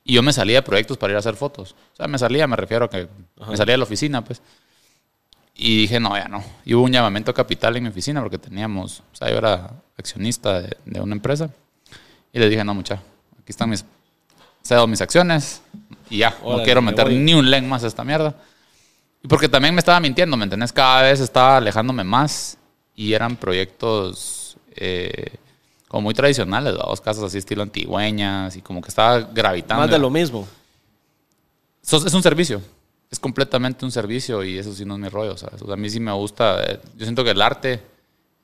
Y 0.08 0.14
yo 0.14 0.22
me 0.22 0.32
salía 0.32 0.56
de 0.56 0.62
proyectos 0.62 0.96
para 0.96 1.10
ir 1.12 1.16
a 1.16 1.18
hacer 1.18 1.36
fotos. 1.36 1.72
O 1.92 1.96
sea, 1.96 2.08
me 2.08 2.16
salía, 2.16 2.46
me 2.46 2.56
refiero 2.56 2.86
a 2.86 2.88
que 2.88 3.08
me 3.46 3.56
salía 3.58 3.74
de 3.74 3.76
la 3.78 3.84
oficina, 3.84 4.24
pues. 4.24 4.40
Y 5.54 5.82
dije, 5.82 6.00
no, 6.00 6.16
ya 6.16 6.28
no. 6.28 6.42
Y 6.64 6.72
hubo 6.72 6.84
un 6.84 6.92
llamamiento 6.92 7.34
capital 7.34 7.76
en 7.76 7.82
mi 7.82 7.88
oficina 7.90 8.22
porque 8.22 8.38
teníamos, 8.38 9.00
o 9.12 9.16
sea, 9.16 9.28
yo 9.30 9.36
era 9.36 9.70
accionista 9.98 10.62
de, 10.62 10.74
de 10.86 11.00
una 11.02 11.14
empresa. 11.14 11.50
Y 12.32 12.38
le 12.38 12.48
dije, 12.48 12.64
no, 12.64 12.72
mucha, 12.72 12.94
aquí 12.94 13.48
están 13.50 13.68
mis, 13.68 13.84
cedo 14.62 14.86
mis 14.86 15.02
acciones 15.02 15.60
y 16.08 16.18
ya, 16.18 16.30
no 16.40 16.46
Órale, 16.46 16.64
quiero 16.64 16.80
me 16.80 16.92
meter 16.92 17.04
voy. 17.04 17.16
ni 17.16 17.34
un 17.34 17.50
len 17.50 17.68
más 17.68 17.84
a 17.84 17.86
esta 17.88 18.02
mierda. 18.02 18.34
Y 19.22 19.28
porque 19.28 19.50
también 19.50 19.74
me 19.74 19.80
estaba 19.80 20.00
mintiendo, 20.00 20.38
¿me 20.38 20.44
entendés? 20.44 20.72
Cada 20.72 21.02
vez 21.02 21.20
estaba 21.20 21.58
alejándome 21.58 22.02
más 22.02 22.56
y 22.94 23.12
eran 23.12 23.36
proyectos 23.36 24.56
eh, 24.74 25.34
como 25.88 26.02
muy 26.02 26.14
tradicionales, 26.14 26.74
dos 26.74 27.00
casas 27.00 27.24
así 27.24 27.38
estilo 27.38 27.62
antigüeñas 27.62 28.54
y 28.56 28.62
como 28.62 28.80
que 28.82 28.88
estaba 28.88 29.20
gravitando. 29.20 29.82
Más 29.82 29.90
de 29.90 29.98
lo 29.98 30.10
mismo. 30.10 30.46
Sos- 31.82 32.04
Es 32.06 32.14
un 32.14 32.22
servicio. 32.22 32.60
Es 33.10 33.18
completamente 33.18 33.84
un 33.86 33.90
servicio 33.90 34.44
y 34.44 34.58
eso 34.58 34.72
sí 34.74 34.84
no 34.84 34.94
es 34.94 35.00
mi 35.00 35.08
rollo. 35.08 35.36
¿sabes? 35.36 35.62
O 35.62 35.64
sea, 35.64 35.74
a 35.74 35.76
mí 35.78 35.88
sí 35.88 35.98
me 36.00 36.12
gusta. 36.12 36.62
eh, 36.62 36.80
Yo 36.96 37.04
siento 37.06 37.24
que 37.24 37.30
el 37.30 37.40
arte 37.40 37.82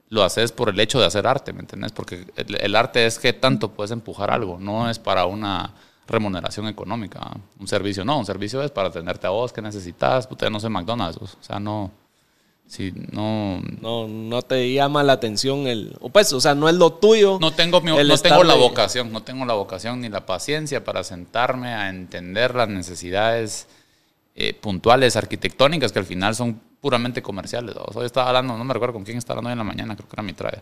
lo 0.08 0.22
haces 0.22 0.52
por 0.52 0.68
el 0.68 0.78
hecho 0.80 0.98
de 1.00 1.06
hacer 1.06 1.26
arte, 1.26 1.52
¿me 1.52 1.60
entiendes? 1.60 1.92
Porque 1.92 2.26
el, 2.36 2.54
el 2.60 2.76
arte 2.76 3.04
es 3.06 3.18
que 3.18 3.32
tanto 3.32 3.70
puedes 3.72 3.90
empujar 3.90 4.30
algo, 4.30 4.58
no 4.60 4.88
es 4.88 4.98
para 4.98 5.26
una 5.26 5.72
remuneración 6.06 6.66
económica. 6.68 7.20
Un 7.58 7.66
servicio 7.66 8.04
no, 8.04 8.18
un 8.18 8.26
servicio 8.26 8.62
es 8.62 8.70
para 8.70 8.88
atenderte 8.88 9.26
a 9.26 9.30
vos, 9.30 9.52
que 9.52 9.60
necesitas. 9.60 10.26
Puta, 10.26 10.48
no 10.50 10.60
sé 10.60 10.68
McDonald's. 10.68 11.18
O 11.20 11.26
sea, 11.42 11.58
no. 11.58 11.90
Sí, 12.66 12.92
no. 13.12 13.60
No, 13.80 14.08
no 14.08 14.42
te 14.42 14.72
llama 14.72 15.02
la 15.02 15.12
atención 15.12 15.66
el. 15.66 15.96
O 16.00 16.08
pues, 16.08 16.32
o 16.32 16.40
sea, 16.40 16.54
no 16.54 16.68
es 16.68 16.74
lo 16.74 16.94
tuyo. 16.94 17.38
No 17.40 17.52
tengo, 17.52 17.80
mi- 17.80 17.90
no 17.90 18.16
tengo 18.18 18.42
la 18.42 18.54
vocación, 18.54 19.12
no 19.12 19.22
tengo 19.22 19.44
la 19.44 19.54
vocación 19.54 20.00
ni 20.00 20.08
la 20.08 20.24
paciencia 20.26 20.82
para 20.82 21.04
sentarme 21.04 21.68
a 21.74 21.88
entender 21.90 22.54
las 22.54 22.68
necesidades 22.68 23.68
eh, 24.34 24.54
puntuales 24.54 25.14
arquitectónicas 25.14 25.92
que 25.92 25.98
al 26.00 26.06
final 26.06 26.34
son 26.34 26.60
puramente 26.80 27.22
comerciales. 27.22 27.74
¿no? 27.76 27.82
Hoy 27.94 28.06
estaba 28.06 28.28
hablando, 28.28 28.56
no 28.58 28.64
me 28.64 28.74
recuerdo 28.74 28.94
con 28.94 29.04
quién 29.04 29.18
estaba 29.18 29.38
hablando 29.38 29.50
hoy 29.50 29.52
en 29.52 29.58
la 29.58 29.64
mañana, 29.72 29.94
creo 29.96 30.08
que 30.08 30.14
era 30.16 30.22
mi 30.22 30.32
trae. 30.32 30.60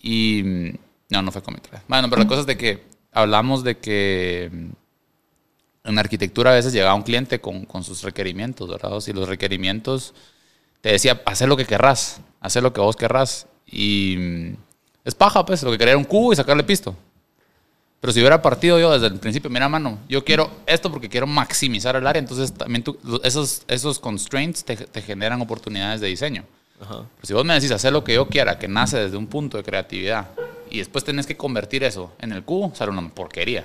Y 0.00 0.42
mm, 0.42 0.70
no, 1.10 1.22
no 1.22 1.30
fue 1.32 1.42
con 1.42 1.54
mi 1.54 1.60
trae. 1.60 1.82
Bueno, 1.86 2.08
pero 2.10 2.22
la 2.22 2.28
cosa 2.28 2.40
es 2.40 2.46
de 2.46 2.56
que 2.56 2.82
hablamos 3.12 3.62
de 3.62 3.78
que 3.78 4.50
mm, 4.52 5.88
en 5.88 5.98
arquitectura 5.98 6.50
a 6.50 6.54
veces 6.54 6.72
llegaba 6.72 6.94
un 6.94 7.02
cliente 7.02 7.40
con, 7.40 7.64
con 7.66 7.84
sus 7.84 8.02
requerimientos, 8.02 8.68
¿verdad? 8.68 8.90
Y 9.06 9.12
los 9.12 9.28
requerimientos 9.28 10.14
te 10.80 10.90
decía, 10.92 11.20
haz 11.24 11.40
lo 11.42 11.56
que 11.56 11.64
querrás, 11.66 12.20
haz 12.40 12.56
lo 12.56 12.72
que 12.72 12.80
vos 12.80 12.96
querrás. 12.96 13.46
Y 13.66 14.16
mm, 14.18 14.56
es 15.04 15.14
paja, 15.14 15.44
pues, 15.44 15.62
lo 15.62 15.70
que 15.70 15.78
quería 15.78 15.92
era 15.92 15.98
un 15.98 16.04
cubo 16.04 16.32
y 16.32 16.36
sacarle 16.36 16.62
pisto. 16.64 16.94
Pero 18.00 18.12
si 18.14 18.20
hubiera 18.20 18.40
partido 18.40 18.78
yo 18.80 18.90
desde 18.92 19.08
el 19.08 19.20
principio, 19.20 19.50
mira, 19.50 19.68
mano, 19.68 19.98
yo 20.08 20.24
quiero 20.24 20.50
esto 20.66 20.90
porque 20.90 21.08
quiero 21.10 21.26
maximizar 21.26 21.96
el 21.96 22.06
área, 22.06 22.18
entonces 22.18 22.52
también 22.54 22.82
tú- 22.82 22.98
esos, 23.22 23.62
esos 23.68 23.98
constraints 23.98 24.64
te, 24.64 24.74
te 24.76 25.02
generan 25.02 25.40
oportunidades 25.42 26.00
de 26.00 26.06
diseño. 26.06 26.44
Ajá. 26.80 27.04
Pero 27.16 27.26
si 27.26 27.34
vos 27.34 27.44
me 27.44 27.52
decís 27.52 27.70
hacer 27.72 27.92
lo 27.92 28.02
que 28.02 28.14
yo 28.14 28.26
quiera, 28.26 28.58
que 28.58 28.68
nace 28.68 28.96
desde 28.98 29.18
un 29.18 29.26
punto 29.26 29.58
de 29.58 29.62
creatividad, 29.64 30.28
y 30.70 30.78
después 30.78 31.04
tenés 31.04 31.26
que 31.26 31.36
convertir 31.36 31.84
eso 31.84 32.10
en 32.20 32.32
el 32.32 32.42
cubo, 32.42 32.74
sale 32.74 32.90
una 32.90 33.06
porquería. 33.10 33.64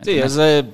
Sí, 0.00 0.12
¿Entendés? 0.12 0.32
es 0.32 0.38
eh, 0.40 0.64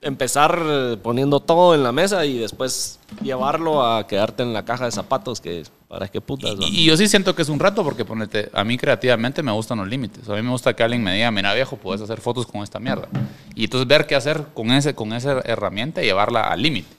empezar 0.00 0.60
eh, 0.64 0.96
poniendo 1.02 1.40
todo 1.40 1.74
en 1.74 1.82
la 1.82 1.92
mesa 1.92 2.24
y 2.24 2.38
después 2.38 3.00
llevarlo 3.22 3.84
a 3.84 4.06
quedarte 4.06 4.42
en 4.42 4.52
la 4.52 4.64
caja 4.64 4.84
de 4.84 4.92
zapatos, 4.92 5.40
que 5.40 5.64
para 5.88 6.08
qué 6.08 6.20
putas. 6.20 6.54
¿no? 6.56 6.66
Y, 6.66 6.80
y 6.80 6.84
yo 6.84 6.96
sí 6.96 7.08
siento 7.08 7.34
que 7.34 7.42
es 7.42 7.48
un 7.48 7.58
reto 7.58 7.82
porque 7.82 8.04
ponete, 8.04 8.50
a 8.52 8.62
mí 8.62 8.76
creativamente 8.76 9.42
me 9.42 9.50
gustan 9.52 9.78
los 9.78 9.88
límites. 9.88 10.28
A 10.28 10.34
mí 10.34 10.42
me 10.42 10.50
gusta 10.50 10.74
que 10.74 10.82
alguien 10.82 11.02
me 11.02 11.14
diga, 11.14 11.30
mira 11.30 11.52
viejo, 11.54 11.76
puedes 11.76 12.00
hacer 12.00 12.20
fotos 12.20 12.46
con 12.46 12.62
esta 12.62 12.78
mierda. 12.78 13.08
Y 13.54 13.64
entonces 13.64 13.88
ver 13.88 14.06
qué 14.06 14.14
hacer 14.14 14.46
con, 14.54 14.70
ese, 14.70 14.94
con 14.94 15.12
esa 15.12 15.40
herramienta 15.40 16.02
y 16.02 16.06
llevarla 16.06 16.42
al 16.42 16.62
límite. 16.62 16.96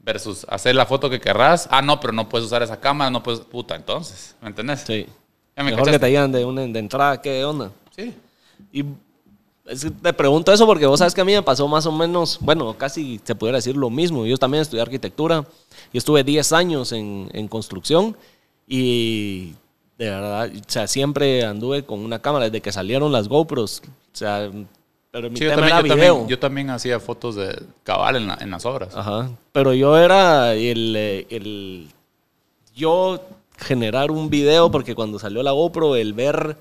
Versus 0.00 0.46
hacer 0.48 0.74
la 0.74 0.86
foto 0.86 1.10
que 1.10 1.20
querrás. 1.20 1.68
Ah, 1.70 1.82
no, 1.82 2.00
pero 2.00 2.12
no 2.14 2.28
puedes 2.28 2.46
usar 2.46 2.62
esa 2.62 2.80
cámara, 2.80 3.10
no 3.10 3.22
puedes... 3.22 3.40
Puta, 3.40 3.76
entonces, 3.76 4.34
¿me 4.40 4.48
entendés? 4.48 4.80
Sí. 4.86 5.06
Ya 5.54 5.62
me 5.62 5.70
Mejor 5.70 5.84
que 5.84 5.90
cachaste. 5.90 5.98
te 5.98 6.06
digan 6.06 6.32
de, 6.32 6.44
una, 6.46 6.62
de 6.62 6.78
entrada 6.78 7.20
qué 7.20 7.44
onda. 7.44 7.70
Sí. 7.94 8.14
Y 8.72 8.84
es 9.68 9.84
que 9.84 9.90
te 9.90 10.12
pregunto 10.12 10.52
eso 10.52 10.66
porque 10.66 10.86
vos 10.86 10.98
sabes 10.98 11.14
que 11.14 11.20
a 11.20 11.24
mí 11.24 11.32
me 11.32 11.42
pasó 11.42 11.68
más 11.68 11.84
o 11.86 11.92
menos, 11.92 12.38
bueno, 12.40 12.76
casi 12.78 13.20
se 13.22 13.34
pudiera 13.34 13.58
decir 13.58 13.76
lo 13.76 13.90
mismo. 13.90 14.24
Yo 14.26 14.36
también 14.38 14.62
estudié 14.62 14.82
arquitectura 14.82 15.44
y 15.92 15.98
estuve 15.98 16.24
10 16.24 16.52
años 16.52 16.92
en, 16.92 17.28
en 17.32 17.48
construcción 17.48 18.16
y 18.66 19.52
de 19.98 20.10
verdad, 20.10 20.50
o 20.54 20.60
sea, 20.70 20.86
siempre 20.86 21.44
anduve 21.44 21.84
con 21.84 22.00
una 22.00 22.20
cámara 22.20 22.44
desde 22.46 22.60
que 22.60 22.70
salieron 22.72 23.10
las 23.12 23.28
GoPros. 23.28 23.82
O 23.86 24.16
sea, 24.16 24.50
pero 25.10 25.30
mi 25.30 25.36
Sí, 25.36 25.44
yo, 25.44 25.50
tema 25.50 25.62
también, 25.68 25.76
era 25.76 25.88
yo, 25.88 25.94
video. 25.94 26.12
también, 26.14 26.28
yo 26.28 26.38
también 26.38 26.70
hacía 26.70 27.00
fotos 27.00 27.34
de 27.34 27.60
cabal 27.82 28.16
en, 28.16 28.26
la- 28.28 28.38
en 28.40 28.50
las 28.50 28.64
obras. 28.66 28.94
Ajá. 28.94 29.30
Pero 29.52 29.72
yo 29.74 29.96
era 29.98 30.54
el, 30.54 30.94
el- 31.30 31.88
Yo 32.76 33.20
generar 33.56 34.10
un 34.12 34.30
video, 34.30 34.70
porque 34.70 34.94
cuando 34.94 35.18
salió 35.18 35.42
la 35.42 35.50
GoPro, 35.50 35.96
el 35.96 36.12
ver 36.12 36.56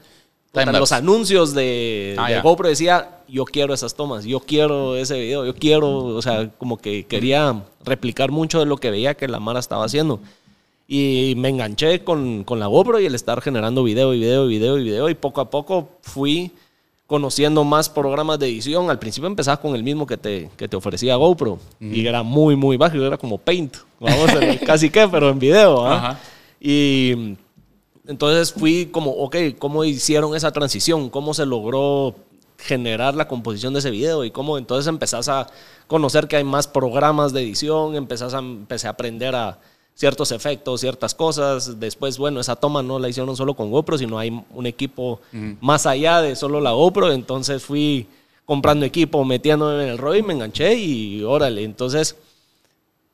puta, 0.51 0.71
los 0.79 0.91
anuncios 0.91 1.53
de, 1.53 2.15
Ah, 2.17 2.27
de 2.27 2.35
ya. 2.35 2.41
GoPro 2.41 2.67
decía, 2.69 3.19
yo 3.27 3.45
quiero 3.45 3.73
esas 3.73 3.95
tomas, 3.95 4.25
yo 4.25 4.39
quiero 4.39 4.95
ese 4.95 5.19
video, 5.19 5.45
yo 5.45 5.53
quiero, 5.55 6.05
o 6.05 6.21
sea, 6.21 6.49
como 6.57 6.77
que 6.77 7.05
quería 7.05 7.63
replicar 7.83 8.31
mucho 8.31 8.59
de 8.59 8.65
lo 8.65 8.77
que 8.77 8.91
veía 8.91 9.13
que 9.15 9.27
la 9.27 9.39
Mara 9.39 9.59
estaba 9.59 9.85
haciendo. 9.85 10.19
Y 10.87 11.33
me 11.35 11.49
enganché 11.49 12.03
con, 12.05 12.45
con 12.45 12.59
la 12.59 12.67
GoPro 12.67 12.99
y 13.01 13.05
el 13.05 13.13
estar 13.15 13.41
generando 13.41 13.83
video 13.83 14.13
y 14.13 14.19
video 14.19 14.45
y 14.45 14.47
video 14.47 14.77
y 14.79 14.83
video. 14.83 15.09
Y 15.09 15.15
poco 15.15 15.41
a 15.41 15.49
poco 15.49 15.89
fui 16.01 16.51
conociendo 17.07 17.65
más 17.65 17.89
programas 17.89 18.39
de 18.39 18.47
edición. 18.47 18.89
Al 18.89 18.97
principio 18.97 19.27
empezaba 19.27 19.59
con 19.59 19.75
el 19.75 19.83
mismo 19.83 20.07
que 20.07 20.15
te, 20.15 20.49
que 20.55 20.69
te 20.69 20.77
ofrecía 20.77 21.15
GoPro. 21.17 21.59
Y 21.81 22.07
era 22.07 22.23
muy, 22.23 22.55
muy 22.55 22.77
bajo. 22.77 22.95
Era 22.95 23.17
como 23.17 23.37
Paint. 23.37 23.75
Vamos, 23.99 24.31
casi 24.65 24.89
que, 24.89 25.05
pero 25.09 25.29
en 25.29 25.39
video. 25.39 25.85
Ajá. 25.85 26.17
Y 26.61 27.35
entonces 28.07 28.53
fui 28.53 28.87
como, 28.87 29.11
ok, 29.11 29.35
¿cómo 29.59 29.83
hicieron 29.83 30.35
esa 30.35 30.51
transición? 30.51 31.09
¿Cómo 31.09 31.33
se 31.33 31.45
logró 31.45 32.15
generar 32.57 33.13
la 33.15 33.27
composición 33.27 33.73
de 33.73 33.79
ese 33.79 33.91
video? 33.91 34.23
Y 34.23 34.31
cómo 34.31 34.57
entonces 34.57 34.87
empezás 34.87 35.27
a 35.29 35.47
conocer 35.87 36.27
que 36.27 36.37
hay 36.37 36.43
más 36.43 36.67
programas 36.67 37.33
de 37.33 37.41
edición, 37.41 37.95
empezás 37.95 38.33
a, 38.33 38.39
empecé 38.39 38.87
a 38.87 38.91
aprender 38.91 39.35
a 39.35 39.59
ciertos 39.93 40.31
efectos, 40.31 40.81
ciertas 40.81 41.13
cosas. 41.15 41.79
Después, 41.79 42.17
bueno, 42.17 42.39
esa 42.39 42.55
toma 42.55 42.81
no 42.83 42.99
la 42.99 43.09
hicieron 43.09 43.35
solo 43.35 43.55
con 43.55 43.71
GoPro, 43.71 43.97
sino 43.97 44.17
hay 44.19 44.29
un 44.53 44.65
equipo 44.65 45.19
más 45.61 45.85
allá 45.85 46.21
de 46.21 46.35
solo 46.35 46.61
la 46.61 46.71
GoPro. 46.71 47.11
Entonces 47.11 47.63
fui 47.63 48.07
comprando 48.45 48.85
equipo, 48.85 49.25
metiéndome 49.25 49.83
en 49.83 49.89
el 49.89 49.97
rollo 49.97 50.19
y 50.19 50.23
me 50.23 50.33
enganché 50.33 50.75
y 50.75 51.21
órale. 51.23 51.63
Entonces, 51.63 52.15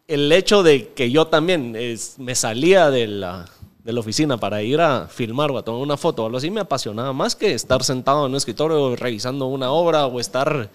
el 0.08 0.32
hecho 0.32 0.62
de 0.64 0.90
que 0.90 1.10
yo 1.12 1.28
también 1.28 1.76
es- 1.76 2.16
me 2.20 2.36
salía 2.36 2.90
de 2.92 3.08
la, 3.08 3.46
de 3.84 3.92
la 3.92 4.00
oficina 4.00 4.38
para 4.38 4.64
ir 4.64 4.80
a 4.80 5.08
filmar 5.08 5.52
o 5.52 5.58
a 5.58 5.64
tomar 5.64 5.82
una 5.82 5.98
foto 5.98 6.24
o 6.24 6.26
algo 6.26 6.38
así 6.38 6.50
me 6.50 6.62
apasionaba 6.62 7.12
más 7.12 7.36
que 7.36 7.54
estar 7.54 7.84
sentado 7.84 8.26
en 8.26 8.32
un 8.32 8.38
escritorio 8.38 8.96
revisando 8.96 9.48
una 9.48 9.72
obra 9.72 10.06
o 10.06 10.20
estar 10.20 10.70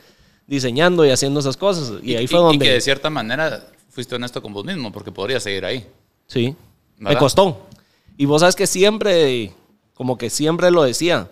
diseñando 0.46 1.04
y 1.06 1.10
haciendo 1.10 1.40
esas 1.40 1.56
cosas. 1.56 1.94
Y, 2.02 2.16
ahí 2.16 2.26
fue 2.26 2.38
y 2.38 2.42
donde... 2.42 2.64
que 2.66 2.72
de 2.72 2.80
cierta 2.80 3.08
manera 3.10 3.64
fuiste 3.88 4.14
honesto 4.14 4.42
con 4.42 4.52
vos 4.52 4.64
mismo, 4.64 4.92
porque 4.92 5.10
podrías 5.10 5.42
seguir 5.42 5.64
ahí. 5.64 5.86
Sí, 6.26 6.54
me 6.98 7.16
costó. 7.16 7.66
Y 8.16 8.26
vos 8.26 8.40
sabes 8.40 8.56
que 8.56 8.66
siempre, 8.66 9.52
como 9.94 10.18
que 10.18 10.30
siempre 10.30 10.70
lo 10.70 10.82
decía. 10.82 11.30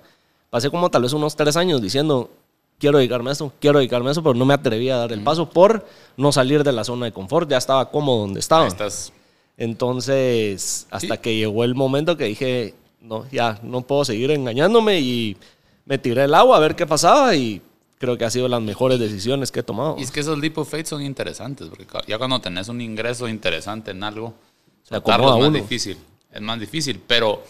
Pasé 0.50 0.70
como 0.70 0.90
tal 0.90 1.02
vez 1.02 1.12
unos 1.12 1.36
tres 1.36 1.56
años 1.56 1.82
diciendo, 1.82 2.30
quiero 2.78 2.98
dedicarme 2.98 3.30
a 3.30 3.32
esto, 3.32 3.52
quiero 3.60 3.78
dedicarme 3.78 4.08
a 4.08 4.12
eso, 4.12 4.22
pero 4.22 4.34
no 4.34 4.44
me 4.44 4.54
atrevía 4.54 4.94
a 4.94 4.98
dar 4.98 5.12
el 5.12 5.22
paso 5.22 5.50
por 5.50 5.86
no 6.16 6.32
salir 6.32 6.64
de 6.64 6.72
la 6.72 6.84
zona 6.84 7.06
de 7.06 7.12
confort. 7.12 7.50
Ya 7.50 7.58
estaba 7.58 7.90
cómodo 7.90 8.20
donde 8.20 8.40
estaba. 8.40 8.62
Ahí 8.62 8.68
estás. 8.68 9.12
Entonces, 9.56 10.86
hasta 10.90 11.14
Sí. 11.16 11.20
que 11.20 11.36
llegó 11.36 11.64
el 11.64 11.74
momento 11.74 12.16
que 12.16 12.24
dije, 12.24 12.74
no, 13.00 13.26
ya 13.30 13.58
no 13.62 13.82
puedo 13.82 14.04
seguir 14.04 14.30
engañándome 14.30 15.00
y 15.00 15.36
me 15.84 15.98
tiré 15.98 16.24
el 16.24 16.34
agua 16.34 16.56
a 16.56 16.60
ver 16.60 16.74
qué 16.76 16.86
pasaba 16.86 17.34
y 17.36 17.62
creo 17.98 18.18
que 18.18 18.24
ha 18.24 18.30
sido 18.30 18.48
las 18.48 18.60
mejores 18.60 18.98
decisiones 18.98 19.52
que 19.52 19.60
he 19.60 19.62
tomado. 19.62 19.96
Y 19.98 20.02
es 20.02 20.10
que 20.10 20.20
esos 20.20 20.38
leap 20.38 20.58
of 20.58 20.68
faith 20.68 20.86
son 20.86 21.02
interesantes, 21.02 21.68
porque 21.68 21.86
ya 22.08 22.18
cuando 22.18 22.40
tenés 22.40 22.68
un 22.68 22.80
ingreso 22.80 23.28
interesante 23.28 23.92
en 23.92 24.02
algo, 24.02 24.34
Se 24.82 24.94
soltarlo 24.94 25.26
es 25.28 25.38
más 25.40 25.48
uno. 25.48 25.58
difícil. 25.58 25.96
Es 26.32 26.40
más 26.42 26.58
difícil, 26.60 27.00
pero 27.06 27.42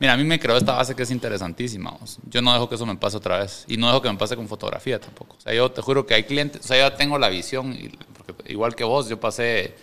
mira, 0.00 0.14
a 0.14 0.16
mí 0.16 0.24
me 0.24 0.40
creó 0.40 0.56
esta 0.56 0.72
base 0.72 0.96
que 0.96 1.02
es 1.04 1.10
interesantísima. 1.10 1.96
Yo 2.28 2.42
no 2.42 2.52
dejo 2.52 2.68
que 2.68 2.74
eso 2.74 2.86
me 2.86 2.96
pase 2.96 3.16
otra 3.18 3.38
vez. 3.38 3.64
Y 3.68 3.76
no 3.76 3.86
dejo 3.88 4.02
que 4.02 4.10
me 4.10 4.16
pase 4.18 4.34
con 4.34 4.48
fotografía 4.48 4.98
tampoco. 4.98 5.36
O 5.38 5.40
sea, 5.40 5.54
yo 5.54 5.70
te 5.70 5.80
juro 5.82 6.06
que 6.06 6.14
hay 6.14 6.24
clientes, 6.24 6.62
o 6.64 6.66
sea, 6.66 6.88
yo 6.88 6.96
tengo 6.96 7.18
la 7.18 7.28
visión, 7.28 7.72
y- 7.72 7.90
porque 8.16 8.50
igual 8.52 8.74
que 8.74 8.82
vos, 8.84 9.08
yo 9.08 9.20
pasé, 9.20 9.74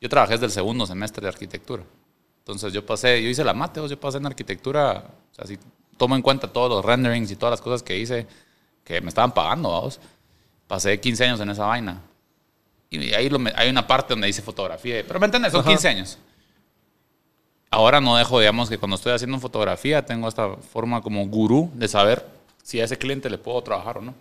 yo 0.00 0.08
trabajé 0.08 0.34
desde 0.34 0.46
el 0.46 0.52
segundo 0.52 0.86
semestre 0.86 1.22
de 1.22 1.28
arquitectura. 1.28 1.82
Entonces 2.38 2.72
yo 2.72 2.84
pasé, 2.84 3.22
yo 3.22 3.28
hice 3.28 3.42
la 3.42 3.54
mate, 3.54 3.86
yo 3.88 4.00
pasé 4.00 4.18
en 4.18 4.26
arquitectura, 4.26 5.04
o 5.32 5.34
sea, 5.34 5.46
si 5.46 5.58
tomo 5.96 6.14
en 6.14 6.22
cuenta 6.22 6.48
todos 6.48 6.70
los 6.70 6.84
renderings 6.84 7.30
y 7.30 7.36
todas 7.36 7.52
las 7.52 7.60
cosas 7.60 7.82
que 7.82 7.98
hice, 7.98 8.26
que 8.84 9.00
me 9.00 9.08
estaban 9.08 9.32
pagando, 9.32 9.70
vamos. 9.70 10.00
Pasé 10.66 10.98
15 11.00 11.24
años 11.24 11.40
en 11.40 11.50
esa 11.50 11.66
vaina. 11.66 12.00
Y 12.90 13.12
ahí 13.14 13.28
lo 13.28 13.38
hay 13.56 13.68
una 13.68 13.86
parte 13.86 14.12
donde 14.14 14.28
dice 14.28 14.42
fotografía. 14.42 15.04
Pero 15.06 15.18
me 15.18 15.26
entiendes, 15.26 15.52
son 15.52 15.64
15 15.64 15.88
años. 15.88 16.18
Ahora 17.70 18.00
no 18.00 18.16
dejo, 18.16 18.38
digamos, 18.38 18.68
que 18.68 18.78
cuando 18.78 18.96
estoy 18.96 19.12
haciendo 19.12 19.38
fotografía 19.38 20.06
tengo 20.06 20.28
esta 20.28 20.56
forma 20.56 21.02
como 21.02 21.26
gurú 21.26 21.70
de 21.74 21.88
saber 21.88 22.24
si 22.62 22.80
a 22.80 22.84
ese 22.84 22.96
cliente 22.96 23.28
le 23.28 23.38
puedo 23.38 23.60
trabajar 23.62 23.98
o 23.98 24.02
no. 24.02 24.14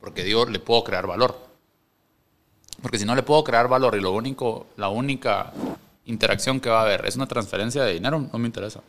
Porque 0.00 0.24
digo, 0.24 0.44
le 0.46 0.58
puedo 0.58 0.84
crear 0.84 1.06
valor. 1.06 1.38
Porque 2.82 2.98
si 2.98 3.04
no 3.04 3.14
le 3.14 3.22
puedo 3.22 3.42
crear 3.44 3.68
valor 3.68 3.96
y 3.96 4.00
lo 4.00 4.12
único, 4.12 4.66
la 4.76 4.88
única 4.88 5.52
interacción 6.06 6.60
que 6.60 6.70
va 6.70 6.80
a 6.80 6.82
haber 6.84 7.04
es 7.06 7.16
una 7.16 7.26
transferencia 7.26 7.82
de 7.82 7.94
dinero, 7.94 8.18
no 8.32 8.38
me 8.38 8.46
interesa. 8.46 8.80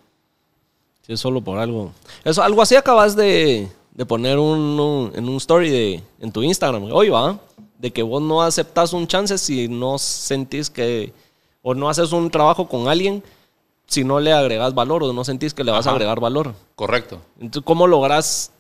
Sí, 1.06 1.14
es 1.14 1.20
solo 1.20 1.42
por 1.42 1.58
algo. 1.58 1.92
Eso, 2.24 2.44
algo 2.44 2.62
así 2.62 2.76
acabas 2.76 3.16
de, 3.16 3.68
de 3.94 4.06
poner 4.06 4.38
un, 4.38 4.60
un- 4.80 5.12
en 5.16 5.28
un 5.28 5.38
story 5.38 5.70
de, 5.70 6.04
en 6.20 6.32
tu 6.32 6.44
Instagram. 6.44 6.84
Hoy 6.92 7.10
va, 7.10 7.40
de 7.80 7.92
que 7.92 8.04
vos 8.04 8.22
no 8.22 8.42
aceptas 8.44 8.94
un 8.94 9.08
chance 9.08 9.38
si 9.38 9.68
no 9.68 9.98
sentís 9.98 10.70
que, 10.70 11.12
o 11.64 11.74
no 11.74 11.90
haces 11.90 12.12
un 12.12 12.30
trabajo 12.30 12.68
con 12.68 12.88
alguien 12.88 13.24
si 13.88 14.04
no 14.04 14.20
le 14.20 14.32
agregas 14.32 14.76
valor 14.76 15.02
o 15.04 15.12
no 15.14 15.24
sentís 15.24 15.54
que 15.56 15.64
le 15.64 15.72
vas 15.72 15.88
a 15.88 15.90
Ajá. 15.90 15.96
agregar 15.96 16.20
valor. 16.20 16.54
Correcto. 16.76 17.20
Entonces, 17.40 17.66
¿cómo 17.66 17.88
logras 17.88 18.52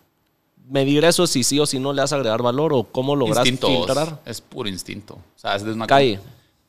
medir 0.69 1.03
eso 1.03 1.27
si 1.27 1.43
sí 1.43 1.59
o 1.59 1.65
si 1.65 1.79
no 1.79 1.91
le 1.93 2.01
vas 2.01 2.13
a 2.13 2.15
agregar 2.15 2.41
valor 2.41 2.71
o 2.73 2.83
cómo 2.83 3.15
logras 3.15 3.43
filtrar? 3.87 4.21
Es 4.25 4.39
puro 4.39 4.69
instinto. 4.69 5.15
O 5.15 5.39
sea, 5.39 5.55
es 5.55 5.63
una 5.63 5.85
Calle. 5.87 6.19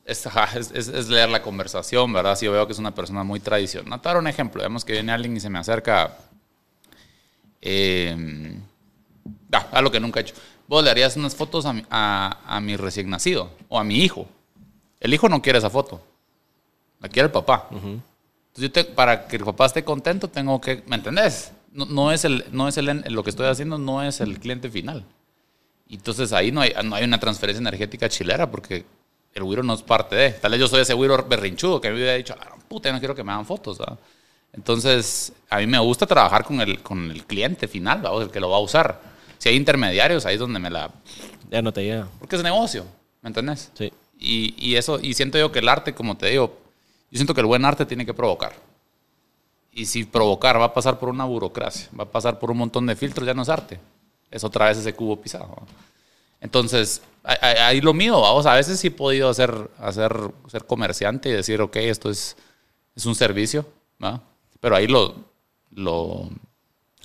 Es, 0.03 1.07
leer 1.07 1.29
la 1.29 1.41
conversación, 1.41 2.11
¿verdad? 2.11 2.35
Si 2.35 2.45
yo 2.45 2.51
veo 2.51 2.65
que 2.67 2.73
es 2.73 2.79
una 2.79 2.93
persona 2.93 3.23
muy 3.23 3.39
tradicional. 3.39 4.01
Daré 4.03 4.19
un 4.19 4.27
ejemplo. 4.27 4.61
Vemos 4.61 4.83
que 4.83 4.93
viene 4.93 5.11
alguien 5.11 5.37
y 5.37 5.39
se 5.39 5.49
me 5.49 5.59
acerca 5.59 6.17
eh, 7.61 8.57
ah, 9.51 9.67
a 9.71 9.81
lo 9.81 9.91
que 9.91 9.99
nunca 9.99 10.19
he 10.19 10.23
hecho. 10.23 10.33
Vos 10.67 10.83
le 10.83 10.89
harías 10.89 11.15
unas 11.17 11.35
fotos 11.35 11.65
a 11.65 11.73
mi, 11.73 11.83
a, 11.89 12.37
a 12.47 12.59
mi 12.61 12.75
recién 12.77 13.09
nacido 13.09 13.49
o 13.69 13.77
a 13.79 13.83
mi 13.83 13.97
hijo. 14.03 14.25
El 14.99 15.13
hijo 15.13 15.29
no 15.29 15.41
quiere 15.41 15.59
esa 15.59 15.69
foto. 15.69 16.01
La 16.99 17.09
quiere 17.09 17.27
el 17.27 17.31
papá. 17.31 17.67
Entonces, 17.71 18.01
yo 18.55 18.71
te- 18.71 18.83
para 18.83 19.27
que 19.27 19.35
el 19.37 19.43
papá 19.43 19.65
esté 19.65 19.83
contento, 19.83 20.27
tengo 20.27 20.59
que. 20.61 20.83
¿Me 20.87 20.95
entendés? 20.95 21.51
No, 21.71 21.85
no 21.85 22.11
es, 22.11 22.25
el, 22.25 22.45
no 22.51 22.67
es 22.67 22.77
el, 22.77 22.85
lo 22.85 23.23
que 23.23 23.29
estoy 23.29 23.47
haciendo, 23.47 23.77
no 23.77 24.03
es 24.03 24.19
el 24.21 24.39
cliente 24.39 24.69
final. 24.69 25.05
Entonces 25.89 26.33
ahí 26.33 26.51
no 26.51 26.61
hay, 26.61 26.73
no 26.83 26.95
hay 26.95 27.03
una 27.03 27.19
transferencia 27.19 27.59
energética 27.59 28.07
chilera 28.09 28.49
porque 28.49 28.85
el 29.33 29.43
güiro 29.43 29.63
no 29.63 29.73
es 29.73 29.81
parte 29.81 30.15
de. 30.15 30.31
Tal 30.31 30.51
vez 30.51 30.59
yo 30.59 30.67
soy 30.67 30.81
ese 30.81 30.93
güiro 30.93 31.25
berrinchudo 31.27 31.79
que 31.79 31.89
me 31.89 31.95
hubiera 31.95 32.13
dicho, 32.15 32.35
ah, 32.39 32.55
puta, 32.67 32.89
yo 32.89 32.93
no 32.93 32.99
quiero 32.99 33.15
que 33.15 33.23
me 33.23 33.31
hagan 33.31 33.45
fotos. 33.45 33.77
¿verdad? 33.77 33.97
Entonces, 34.53 35.33
a 35.49 35.57
mí 35.59 35.67
me 35.67 35.79
gusta 35.79 36.05
trabajar 36.05 36.43
con 36.43 36.59
el, 36.59 36.81
con 36.81 37.09
el 37.11 37.25
cliente 37.25 37.67
final, 37.67 38.01
¿verdad? 38.01 38.23
el 38.23 38.29
que 38.31 38.39
lo 38.39 38.49
va 38.49 38.57
a 38.57 38.61
usar. 38.61 39.01
Si 39.37 39.49
hay 39.49 39.55
intermediarios, 39.55 40.25
ahí 40.25 40.35
es 40.35 40.39
donde 40.39 40.59
me 40.59 40.69
la. 40.69 40.91
Ya 41.49 41.61
no 41.61 41.71
te 41.71 41.83
llega. 41.83 42.07
Porque 42.19 42.35
es 42.35 42.43
negocio, 42.43 42.85
¿me 43.21 43.29
entendés? 43.29 43.71
Sí. 43.73 43.91
Y, 44.19 44.53
y 44.57 44.75
eso, 44.75 44.99
y 45.01 45.13
siento 45.13 45.37
yo 45.37 45.51
que 45.51 45.59
el 45.59 45.69
arte, 45.69 45.93
como 45.93 46.15
te 46.15 46.27
digo, 46.27 46.57
yo 47.09 47.17
siento 47.17 47.33
que 47.33 47.41
el 47.41 47.47
buen 47.47 47.65
arte 47.65 47.85
tiene 47.85 48.05
que 48.05 48.13
provocar. 48.13 48.53
Y 49.71 49.85
si 49.85 50.03
provocar 50.03 50.59
va 50.59 50.65
a 50.65 50.73
pasar 50.73 50.99
por 50.99 51.09
una 51.09 51.23
burocracia, 51.25 51.87
va 51.97 52.03
a 52.03 52.11
pasar 52.11 52.39
por 52.39 52.51
un 52.51 52.57
montón 52.57 52.85
de 52.85 52.95
filtros, 52.95 53.25
ya 53.25 53.33
no 53.33 53.41
es 53.43 53.49
arte. 53.49 53.79
Es 54.29 54.43
otra 54.43 54.65
vez 54.65 54.77
ese 54.77 54.93
cubo 54.93 55.15
pisado. 55.21 55.47
¿no? 55.47 55.67
Entonces, 56.41 57.01
ahí- 57.23 57.81
lo 57.81 57.93
mío, 57.93 58.19
vamos, 58.19 58.45
a 58.45 58.55
veces 58.55 58.79
sí 58.79 58.87
he 58.87 58.91
podido 58.91 59.29
hacer, 59.29 59.69
hacer, 59.79 60.13
ser 60.47 60.65
comerciante 60.65 61.29
y 61.29 61.33
decir, 61.33 61.61
ok, 61.61 61.75
esto 61.77 62.09
es, 62.09 62.35
es 62.95 63.05
un 63.05 63.15
servicio, 63.15 63.65
¿va? 64.03 64.21
Pero 64.59 64.75
ahí 64.75 64.87
lo, 64.87 65.15
lo, 65.71 66.29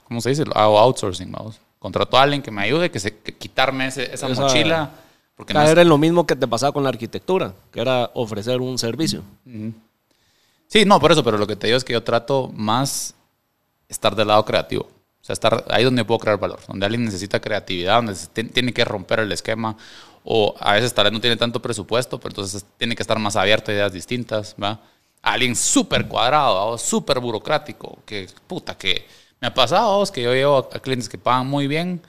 ¿cómo 0.04 0.20
se 0.20 0.30
dice? 0.30 0.44
Lo 0.44 0.56
hago 0.56 0.78
outsourcing, 0.78 1.30
vamos. 1.30 1.60
Contrato 1.78 2.16
a 2.16 2.22
alguien 2.22 2.42
que 2.42 2.50
me 2.50 2.62
ayude, 2.62 2.90
que 2.90 2.98
se, 2.98 3.18
que 3.18 3.34
quitarme 3.36 3.86
ese- 3.88 4.12
esa, 4.12 4.28
Esa- 4.28 4.42
mochila. 4.42 4.90
Porque 5.36 5.52
no 5.52 5.60
es- 5.62 5.76
en 5.78 5.88
lo 5.88 5.98
mismo 5.98 6.26
que 6.26 6.34
te 6.34 6.48
pasaba 6.48 6.72
con 6.72 6.82
la 6.82 6.88
arquitectura, 6.88 7.52
que 7.70 7.80
era 7.80 8.10
ofrecer 8.14 8.60
un 8.62 8.78
servicio. 8.78 9.22
Sí, 10.68 10.84
no, 10.84 11.00
por 11.00 11.12
eso, 11.12 11.22
pero 11.22 11.38
lo 11.38 11.46
que 11.46 11.56
te 11.56 11.68
digo 11.68 11.76
es 11.76 11.84
que 11.84 11.92
yo 11.92 12.02
trato 12.02 12.50
más 12.54 13.14
estar 13.88 14.14
del 14.16 14.28
lado 14.28 14.44
creativo. 14.44 14.82
O 14.82 15.24
sea, 15.26 15.32
estar 15.32 15.64
ahí 15.70 15.84
donde 15.84 16.04
puedo 16.04 16.20
crear 16.20 16.38
valor, 16.38 16.60
donde 16.68 16.86
alguien 16.86 17.04
necesita 17.04 17.40
creatividad, 17.40 17.96
donde 17.96 18.14
tiene 18.52 18.72
que 18.72 18.84
romper 18.84 19.20
el 19.20 19.32
esquema, 19.32 19.76
o 20.22 20.54
a 20.58 20.74
veces 20.74 20.94
tal 20.94 21.04
vez 21.04 21.12
no 21.12 21.20
tiene 21.20 21.36
tanto 21.36 21.60
presupuesto, 21.60 22.18
pero 22.18 22.30
entonces 22.30 22.64
tiene 22.76 22.94
que 22.94 23.02
estar 23.02 23.18
más 23.18 23.36
abierto 23.36 23.70
a 23.70 23.74
ideas 23.74 23.92
distintas, 23.92 24.54
¿va? 24.62 24.80
Alguien 25.22 25.56
súper 25.56 26.06
cuadrado, 26.06 26.78
súper 26.78 27.18
burocrático, 27.20 27.98
que 28.04 28.28
puta, 28.46 28.76
que 28.76 29.06
me 29.40 29.48
ha 29.48 29.54
pasado 29.54 29.98
vos, 29.98 30.10
que 30.10 30.22
yo 30.22 30.32
llevo 30.32 30.68
a 30.72 30.78
clientes 30.78 31.08
que 31.08 31.18
pagan 31.18 31.46
muy 31.46 31.66
bien 31.66 32.00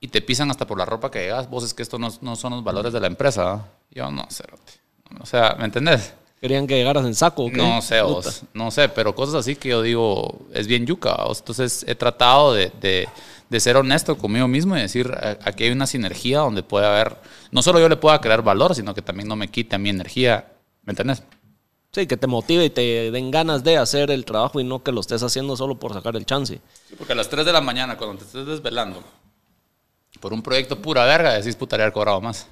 y 0.00 0.08
te 0.08 0.22
pisan 0.22 0.50
hasta 0.50 0.66
por 0.66 0.78
la 0.78 0.84
ropa 0.84 1.10
que 1.10 1.20
llegas, 1.20 1.48
vos 1.48 1.62
es 1.64 1.74
que 1.74 1.82
estos 1.82 2.20
no, 2.22 2.36
son 2.36 2.52
los 2.52 2.64
valores 2.64 2.92
de 2.92 3.00
la 3.00 3.06
empresa. 3.06 3.66
Yo 3.90 4.10
no, 4.10 4.26
cerote. 4.30 4.72
O 5.20 5.26
sea, 5.26 5.56
¿me 5.58 5.64
entendés? 5.64 6.14
Querían 6.40 6.66
que 6.66 6.74
llegaras 6.76 7.04
en 7.04 7.14
saco. 7.14 7.44
¿o 7.44 7.50
qué? 7.50 7.56
No 7.58 7.82
sé, 7.82 8.00
Puta. 8.00 8.12
vos, 8.14 8.42
no 8.54 8.70
sé, 8.70 8.88
pero 8.88 9.14
cosas 9.14 9.34
así 9.34 9.56
que 9.56 9.68
yo 9.70 9.82
digo, 9.82 10.40
es 10.54 10.66
bien 10.66 10.86
yuca. 10.86 11.14
vos. 11.24 11.40
Entonces 11.40 11.84
he 11.86 11.94
tratado 11.94 12.54
de, 12.54 12.70
de- 12.80 13.08
de 13.50 13.58
ser 13.60 13.76
honesto 13.76 14.16
conmigo 14.16 14.46
mismo 14.46 14.76
y 14.76 14.80
decir, 14.80 15.12
aquí 15.44 15.64
hay 15.64 15.70
una 15.70 15.86
sinergia 15.88 16.38
donde 16.38 16.62
puede 16.62 16.86
haber, 16.86 17.16
no 17.50 17.62
solo 17.62 17.80
yo 17.80 17.88
le 17.88 17.96
pueda 17.96 18.20
crear 18.20 18.42
valor, 18.42 18.76
sino 18.76 18.94
que 18.94 19.02
también 19.02 19.28
no 19.28 19.34
me 19.34 19.48
quite 19.48 19.74
a 19.74 19.78
mi 19.78 19.88
energía, 19.90 20.52
¿me 20.84 20.92
entiendes? 20.92 21.24
Sí, 21.92 22.06
que 22.06 22.16
te 22.16 22.28
motive 22.28 22.66
y 22.66 22.70
te 22.70 23.10
den 23.10 23.32
ganas 23.32 23.64
de 23.64 23.76
hacer 23.76 24.12
el 24.12 24.24
trabajo 24.24 24.60
y 24.60 24.64
no 24.64 24.84
que 24.84 24.92
lo 24.92 25.00
estés 25.00 25.24
haciendo 25.24 25.56
solo 25.56 25.80
por 25.80 25.92
sacar 25.92 26.14
el 26.14 26.24
chance. 26.24 26.60
porque 26.96 27.12
a 27.12 27.16
las 27.16 27.28
3 27.28 27.44
de 27.44 27.52
la 27.52 27.60
mañana, 27.60 27.96
cuando 27.96 28.18
te 28.18 28.24
estés 28.24 28.46
desvelando, 28.46 29.02
por 30.20 30.32
un 30.32 30.42
proyecto 30.42 30.80
pura 30.80 31.04
verga, 31.04 31.32
decís 31.32 31.56
putaría 31.56 31.84
haber 31.86 31.92
cobrado 31.92 32.20
más. 32.20 32.46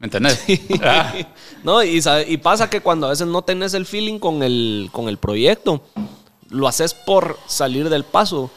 ¿Me 0.00 0.06
entendés? 0.06 0.42
Ah, 0.82 1.14
No, 1.62 1.82
y, 1.84 2.00
pasa 2.38 2.68
que 2.68 2.80
cuando 2.80 3.06
a 3.06 3.10
veces 3.10 3.26
no 3.28 3.42
tenés 3.42 3.74
el 3.74 3.86
feeling 3.86 4.18
con 4.18 4.42
el, 4.42 4.88
con 4.92 5.08
el 5.08 5.18
proyecto, 5.18 5.82
lo 6.48 6.66
haces 6.66 6.94
por 6.94 7.38
salir 7.46 7.88
del 7.90 8.02
paso 8.04 8.50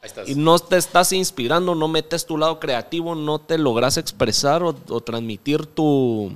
ahí 0.00 0.06
estás. 0.06 0.28
y 0.28 0.34
no 0.36 0.58
te 0.58 0.76
estás 0.76 1.12
inspirando, 1.12 1.74
no 1.74 1.88
metes 1.88 2.24
tu 2.24 2.38
lado 2.38 2.58
creativo, 2.60 3.14
no 3.16 3.40
te 3.40 3.58
logras 3.58 3.96
expresar 3.98 4.62
o, 4.62 4.74
o 4.88 5.00
transmitir 5.00 5.66
tu, 5.66 6.32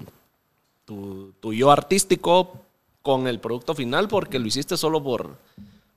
tu, 0.85 1.33
tu 1.41 1.53
yo 1.53 1.71
artístico 1.71 2.53
con 3.03 3.29
el 3.29 3.39
producto 3.39 3.75
final 3.75 4.09
porque 4.09 4.39
lo 4.41 4.47
hiciste 4.49 4.77
solo 4.77 5.03
por, 5.03 5.37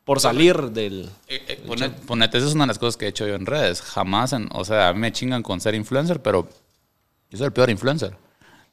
por 0.05 0.19
salir 0.19 0.69
del... 0.69 1.09
Eh, 1.27 1.43
eh, 1.47 1.63
pone- 1.67 1.89
ponete, 1.89 2.37
esa 2.37 2.47
es 2.47 2.53
una 2.53 2.65
de 2.65 2.67
las 2.69 2.79
cosas 2.79 2.97
que 2.97 3.05
he 3.05 3.09
hecho 3.09 3.27
yo 3.27 3.33
en 3.35 3.45
redes. 3.47 3.81
Jamás, 3.81 4.31
en- 4.33 4.47
o 4.53 4.63
sea, 4.63 4.89
a 4.89 4.93
mí 4.93 4.99
me 4.99 5.11
chingan 5.11 5.41
con 5.41 5.59
ser 5.59 5.73
influencer, 5.75 6.21
pero 6.21 6.47
yo 7.31 7.37
soy 7.39 7.47
el 7.47 7.51
peor 7.53 7.69
influencer. 7.71 8.15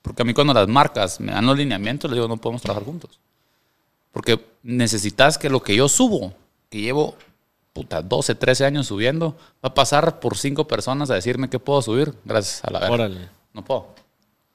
Porque 0.03 0.23
a 0.23 0.25
mí 0.25 0.35
cuando 0.35 0.55
las 0.55 0.69
marcas 0.69 1.21
me 1.21 1.33
dan 1.33 1.47
los 1.47 1.57
lineamientos, 1.57 2.11
les 2.11 2.17
digo, 2.17 2.29
no 2.29 2.37
podemos 2.37 2.63
trabajar 2.63 2.85
juntos. 2.85 3.21
Porque 4.13 4.45
necesitas 4.63 5.39
que 5.39 5.51
lo 5.51 5.63
que 5.63 5.77
yo 5.77 5.89
subo, 5.89 6.35
que 6.69 6.81
llevo, 6.81 7.17
puta, 7.73 8.03
12, 8.03 8.35
13 8.35 8.65
años 8.65 8.87
subiendo, 8.87 9.37
va 9.65 9.69
a 9.69 9.75
pasar 9.75 10.21
por 10.21 10.37
cinco 10.37 10.67
personas 10.67 11.11
a 11.11 11.15
decirme 11.15 11.49
qué 11.49 11.59
puedo 11.59 11.81
subir, 11.83 12.15
gracias 12.25 12.65
a 12.65 12.71
la 12.71 12.81
verga. 12.81 12.95
Órale. 12.95 13.29
No 13.53 13.65
puedo. 13.65 13.95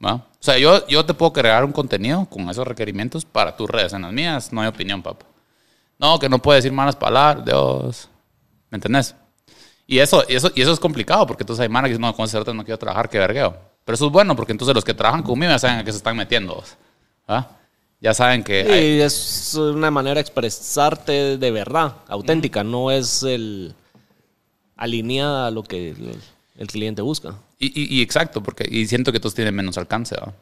¿Va? 0.04 0.16
O 0.16 0.24
sea, 0.40 0.58
yo, 0.58 0.86
yo 0.88 1.06
te 1.06 1.14
puedo 1.14 1.32
crear 1.32 1.64
un 1.64 1.72
contenido 1.72 2.26
con 2.26 2.50
esos 2.50 2.68
requerimientos 2.68 3.24
para 3.24 3.56
tus 3.56 3.70
redes. 3.70 3.94
En 3.94 4.02
las 4.02 4.12
mías 4.12 4.52
no 4.52 4.62
hay 4.62 4.68
opinión, 4.68 5.02
papá. 5.02 5.26
No, 5.98 6.20
que 6.20 6.28
no 6.28 6.40
puedes 6.40 6.64
decir 6.64 6.76
malas 6.76 6.96
palabras, 6.96 7.46
Dios. 7.46 8.10
¿Me 8.70 8.76
entendés? 8.78 9.16
Y 9.88 10.00
eso, 10.00 10.24
y 10.28 10.36
eso, 10.36 10.52
y 10.54 10.62
eso 10.62 10.74
es 10.74 10.80
complicado 10.80 11.26
porque 11.28 11.44
entonces 11.44 11.64
hay 11.64 11.70
manas 11.70 11.88
que 11.88 11.94
dicen, 11.94 12.02
no, 12.02 12.16
con 12.16 12.28
cerote 12.28 12.54
no 12.54 12.66
quiero 12.66 12.78
trabajar, 12.78 13.10
qué 13.10 13.20
vergueo. 13.20 13.58
Pero 13.86 13.94
eso 13.96 14.08
es 14.08 14.12
bueno 14.12 14.36
porque 14.36 14.52
entonces 14.52 14.76
los 14.76 14.84
que 14.84 14.94
trabajan 14.94 15.24
conmigo 15.24 15.52
ya 15.52 15.60
saben 15.60 15.78
a 15.80 15.84
qué 15.84 15.92
se 15.92 15.98
están 15.98 16.18
metiendo. 16.18 16.62
¿va? 17.30 17.50
Ya 18.02 18.14
saben 18.14 18.44
que... 18.44 18.64
Sí, 18.66 18.72
hay- 18.72 19.02
es 19.02 19.56
una 19.56 19.90
manera 19.92 20.16
de 20.16 20.22
expresarte 20.22 21.38
de 21.38 21.52
verdad, 21.52 21.96
auténtica, 22.08 22.64
no 22.64 22.92
es 22.92 23.24
el 23.24 23.74
alineada 24.76 25.48
a 25.48 25.52
lo 25.52 25.64
que 25.64 25.92
el, 25.92 26.16
el 26.58 26.68
cliente 26.68 27.02
busca. 27.02 27.36
y, 27.60 27.68
y- 27.68 28.00
y 28.00 28.02
exacto, 28.02 28.42
porque 28.44 28.68
y 28.70 28.86
siento 28.88 29.12
que 29.12 29.20
todos 29.20 29.34
tienen 29.36 29.56
menos 29.56 29.78
alcance. 29.78 30.16
¿va? 30.16 30.34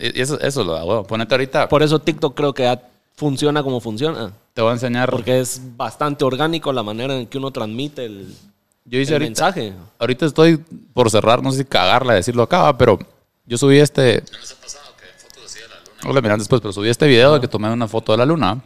Y 0.00 0.20
eso, 0.20 0.38
eso 0.40 0.60
es 0.60 0.66
lo 0.66 0.74
da 0.74 0.84
huevo. 0.84 1.04
Ponete 1.04 1.34
ahorita, 1.34 1.68
Por 1.68 1.82
eso 1.82 1.98
TikTok 1.98 2.34
creo 2.34 2.52
que 2.54 2.78
funciona 3.16 3.62
como 3.62 3.80
funciona, 3.80 4.32
te 4.54 4.60
voy 4.60 4.70
a 4.70 4.74
enseñar... 4.74 5.10
porque 5.10 5.40
es 5.40 5.60
bastante 5.76 6.24
orgánico 6.24 6.72
la 6.72 6.82
manera 6.82 7.16
en 7.16 7.26
que 7.26 7.38
uno 7.38 7.50
transmite 7.52 8.04
el, 8.06 8.34
yo 8.84 8.98
hice 8.98 9.14
el 9.16 9.22
ahorita, 9.22 9.28
mensaje. 9.28 9.72
Ahorita 9.98 10.26
estoy 10.26 10.58
por 10.92 11.10
cerrar, 11.10 11.42
no 11.42 11.50
sé 11.50 11.58
si 11.58 11.64
cagarla, 11.64 12.14
decirlo 12.14 12.42
acá, 12.42 12.76
pero 12.76 12.98
yo 13.46 13.58
subí 13.58 13.78
este. 13.78 14.22
Hola, 16.06 16.20
miran 16.20 16.38
después, 16.38 16.60
pero 16.60 16.72
subí 16.72 16.88
este 16.88 17.06
video 17.06 17.34
de 17.34 17.40
que 17.40 17.48
tomé 17.48 17.70
una 17.70 17.88
foto 17.88 18.12
de 18.12 18.18
la 18.18 18.26
luna. 18.26 18.62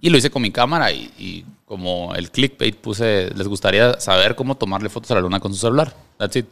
Y 0.00 0.10
lo 0.10 0.18
hice 0.18 0.30
con 0.30 0.42
mi 0.42 0.50
cámara 0.50 0.92
y, 0.92 1.10
y 1.16 1.44
como 1.64 2.14
el 2.14 2.30
clickbait 2.30 2.76
puse, 2.76 3.30
les 3.34 3.48
gustaría 3.48 3.98
saber 4.00 4.34
cómo 4.34 4.56
tomarle 4.56 4.88
fotos 4.88 5.10
a 5.12 5.14
la 5.14 5.20
luna 5.20 5.40
con 5.40 5.52
su 5.54 5.60
celular. 5.60 5.94
That's 6.18 6.36
it. 6.36 6.46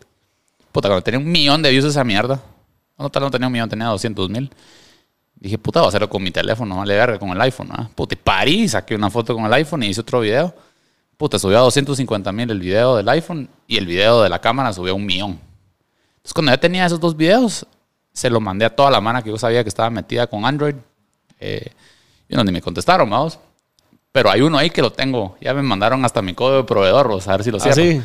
Puta, 0.71 0.89
cuando 0.89 1.03
tenía 1.03 1.19
un 1.19 1.31
millón 1.31 1.61
de 1.61 1.71
views 1.71 1.85
esa 1.85 2.03
mierda. 2.03 2.41
No, 2.99 3.11
tal 3.11 3.25
no 3.25 3.31
tenía 3.31 3.49
un 3.49 3.53
millón, 3.53 3.69
tenía 3.69 3.87
200 3.89 4.31
mil. 4.31 4.51
Dije, 5.35 5.59
puta, 5.59 5.81
voy 5.81 5.87
a 5.87 5.89
hacerlo 5.89 6.09
con 6.09 6.23
mi 6.23 6.31
teléfono, 6.31 6.77
vale 6.77 6.95
verga, 6.95 7.19
con 7.19 7.31
el 7.31 7.41
iPhone. 7.41 7.69
¿ah? 7.73 7.91
Puta, 7.95 8.15
y 8.15 8.17
parí, 8.17 8.69
saqué 8.69 8.95
una 8.95 9.11
foto 9.11 9.35
con 9.35 9.45
el 9.45 9.53
iPhone 9.53 9.83
y 9.83 9.89
hice 9.89 10.01
otro 10.01 10.21
video. 10.21 10.55
Puta, 11.17 11.39
subió 11.39 11.59
a 11.59 11.61
250 11.63 12.33
mil 12.33 12.51
el 12.51 12.61
video 12.61 12.97
del 12.97 13.09
iPhone 13.09 13.49
y 13.67 13.77
el 13.77 13.87
video 13.87 14.23
de 14.23 14.29
la 14.29 14.41
cámara 14.41 14.73
subió 14.73 14.93
a 14.93 14.97
un 14.97 15.07
millón. 15.07 15.41
Entonces, 16.17 16.35
cuando 16.35 16.53
ya 16.53 16.59
tenía 16.59 16.87
esos 16.87 17.01
dos 17.01 17.17
videos, 17.17 17.67
se 18.13 18.31
lo 18.31 18.41
mandé 18.41 18.65
a 18.65 18.75
toda 18.75 18.91
la 18.91 19.01
mano 19.01 19.23
que 19.23 19.31
yo 19.31 19.39
sabía 19.39 19.63
que 19.63 19.69
estaba 19.69 19.91
metida 19.91 20.27
con 20.27 20.45
Android. 20.45 20.75
Eh, 21.41 21.71
y 22.29 22.35
no, 22.35 22.45
ni 22.45 22.53
me 22.53 22.61
contestaron, 22.61 23.09
vamos. 23.09 23.39
Pero 24.13 24.31
hay 24.31 24.43
uno 24.43 24.59
ahí 24.59 24.71
que 24.71 24.83
lo 24.83 24.93
tengo. 24.93 25.37
Ya 25.41 25.55
me 25.55 25.63
mandaron 25.63 26.05
hasta 26.05 26.23
mi 26.23 26.35
código 26.35 26.59
de 26.59 26.65
proveedor, 26.65 27.09
vamos, 27.09 27.27
a 27.29 27.33
ver 27.33 27.45
si 27.45 27.51
lo 27.51 27.59
cierro. 27.59 27.83
¿Ah, 27.83 27.85
sí? 27.85 28.03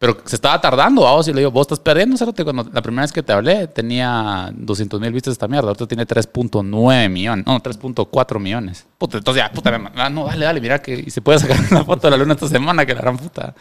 Pero 0.00 0.16
se 0.24 0.34
estaba 0.36 0.58
tardando, 0.58 1.02
vamos, 1.02 1.28
y 1.28 1.32
le 1.34 1.40
digo, 1.40 1.50
vos 1.50 1.64
estás 1.64 1.78
perdiendo, 1.78 2.16
Cerote. 2.16 2.42
Cuando 2.42 2.64
la 2.72 2.80
primera 2.80 3.02
vez 3.02 3.12
que 3.12 3.22
te 3.22 3.34
hablé 3.34 3.66
tenía 3.66 4.50
200 4.54 4.98
mil 4.98 5.12
vistas 5.12 5.32
esta 5.32 5.46
mierda, 5.46 5.68
ahorita 5.68 5.86
tiene 5.86 6.06
3.9 6.06 7.10
millones, 7.10 7.44
no, 7.44 7.60
3.4 7.62 8.40
millones. 8.40 8.86
Puta, 8.96 9.18
entonces 9.18 9.42
ya, 9.42 9.52
puta, 9.52 9.78
me, 9.78 9.90
ah, 9.96 10.08
no, 10.08 10.24
dale, 10.24 10.46
dale, 10.46 10.60
mira 10.62 10.80
que 10.80 10.94
y 11.06 11.10
se 11.10 11.20
puede 11.20 11.38
sacar 11.38 11.58
una 11.70 11.84
foto 11.84 12.06
de 12.06 12.12
la 12.12 12.16
luna 12.16 12.32
esta 12.32 12.48
semana, 12.48 12.86
que 12.86 12.94
la 12.94 13.02
gran 13.02 13.18
puta. 13.18 13.54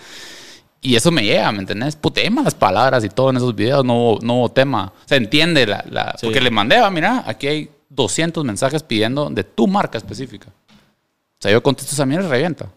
Y 0.79 0.95
eso 0.95 1.11
me 1.11 1.23
llega, 1.25 1.51
¿me 1.51 1.59
entendés? 1.59 1.97
Puta, 1.97 2.21
hay 2.21 2.29
malas 2.29 2.55
palabras 2.55 3.03
y 3.03 3.09
todo 3.09 3.31
en 3.31 3.35
esos 3.35 3.53
videos, 3.53 3.83
no 3.83 3.95
hubo, 3.95 4.19
no 4.21 4.35
hubo 4.35 4.49
tema. 4.49 4.93
Se 5.07 5.17
entiende 5.17 5.67
la, 5.67 5.83
la 5.89 6.15
Sí. 6.17 6.25
porque 6.27 6.39
le 6.39 6.51
mandé, 6.51 6.79
va, 6.79 6.89
mira, 6.89 7.21
aquí 7.27 7.47
hay 7.47 7.69
200 7.89 8.45
mensajes 8.45 8.81
pidiendo 8.81 9.29
de 9.29 9.43
tu 9.43 9.67
marca 9.67 9.97
específica. 9.97 10.47
O 10.47 11.41
sea, 11.41 11.51
yo 11.51 11.61
contesto 11.61 11.93
esa 11.93 12.05
mierda 12.05 12.27
y 12.27 12.29
revienta. 12.31 12.67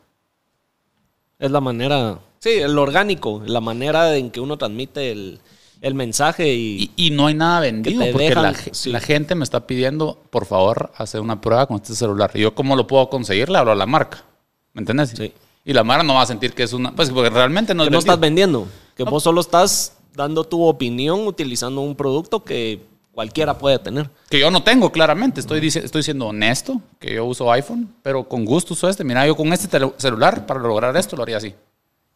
Es 1.39 1.49
la 1.53 1.61
manera, 1.61 2.19
sí, 2.43 2.51
el 2.51 2.77
orgánico, 2.79 3.41
la 3.47 3.61
manera 3.61 4.17
en 4.17 4.31
que 4.31 4.41
uno 4.41 4.57
transmite 4.59 5.11
el, 5.13 5.39
el 5.81 5.95
mensaje 5.95 6.53
y, 6.53 6.91
Y, 6.97 7.07
y 7.07 7.11
no 7.11 7.27
hay 7.29 7.35
nada 7.35 7.61
vendido 7.61 8.05
porque 8.11 8.29
dejan, 8.29 8.43
la, 8.43 8.55
ge- 8.55 8.71
sí. 8.75 8.91
la 8.91 9.01
gente 9.01 9.35
me 9.35 9.45
está 9.45 9.67
pidiendo, 9.67 10.21
por 10.31 10.47
favor, 10.47 10.91
hacer 10.97 11.21
una 11.21 11.41
prueba 11.41 11.67
con 11.67 11.77
este 11.77 11.95
celular. 11.95 12.31
Y 12.35 12.41
yo, 12.41 12.55
¿cómo 12.55 12.75
lo 12.77 12.87
puedo 12.87 13.09
conseguir? 13.09 13.49
Le 13.49 13.59
hablo 13.59 13.73
a 13.73 13.77
la 13.77 13.87
marca. 13.87 14.25
¿Me 14.73 14.81
entiendes? 14.81 15.11
Sí. 15.17 15.33
Y 15.65 15.73
la 15.73 15.85
marca 15.85 16.03
no 16.03 16.15
va 16.15 16.23
a 16.23 16.27
sentir 16.27 16.53
que 16.55 16.65
es 16.65 16.73
una. 16.73 16.93
Pues 16.93 17.11
porque 17.11 17.31
realmente 17.31 17.75
no 17.75 17.85
que 17.85 17.89
es 17.89 17.93
no 17.93 17.99
estás 18.01 18.19
vendiendo, 18.19 18.67
que 18.97 19.05
vos 19.05 19.23
solo 19.23 19.41
estás 19.41 19.97
dando 20.15 20.43
tu 20.45 20.63
opinión 20.65 21.27
utilizando 21.27 21.81
un 21.83 21.95
producto 21.95 22.43
que 22.43 22.81
cualquiera 23.13 23.57
puede 23.59 23.79
tener. 23.79 24.11
Que 24.29 24.41
yo 24.41 24.51
no 24.51 24.63
tengo, 24.65 24.91
claramente. 24.91 25.39
Estoy, 25.41 25.61
dice- 25.61 25.85
estoy 25.85 26.03
siendo 26.03 26.27
honesto, 26.27 26.81
que 26.99 27.15
yo 27.15 27.25
uso 27.27 27.53
iPhone, 27.53 27.95
pero 28.03 28.25
con 28.29 28.45
gusto 28.45 28.75
uso 28.75 28.89
este. 28.89 29.05
Mira, 29.05 29.27
yo 29.27 29.37
con 29.37 29.53
este 29.53 29.69
celular, 29.99 30.47
para 30.47 30.59
lograr 30.61 30.97
esto, 30.97 31.15
lo 31.17 31.23
haría 31.23 31.37
así. 31.37 31.55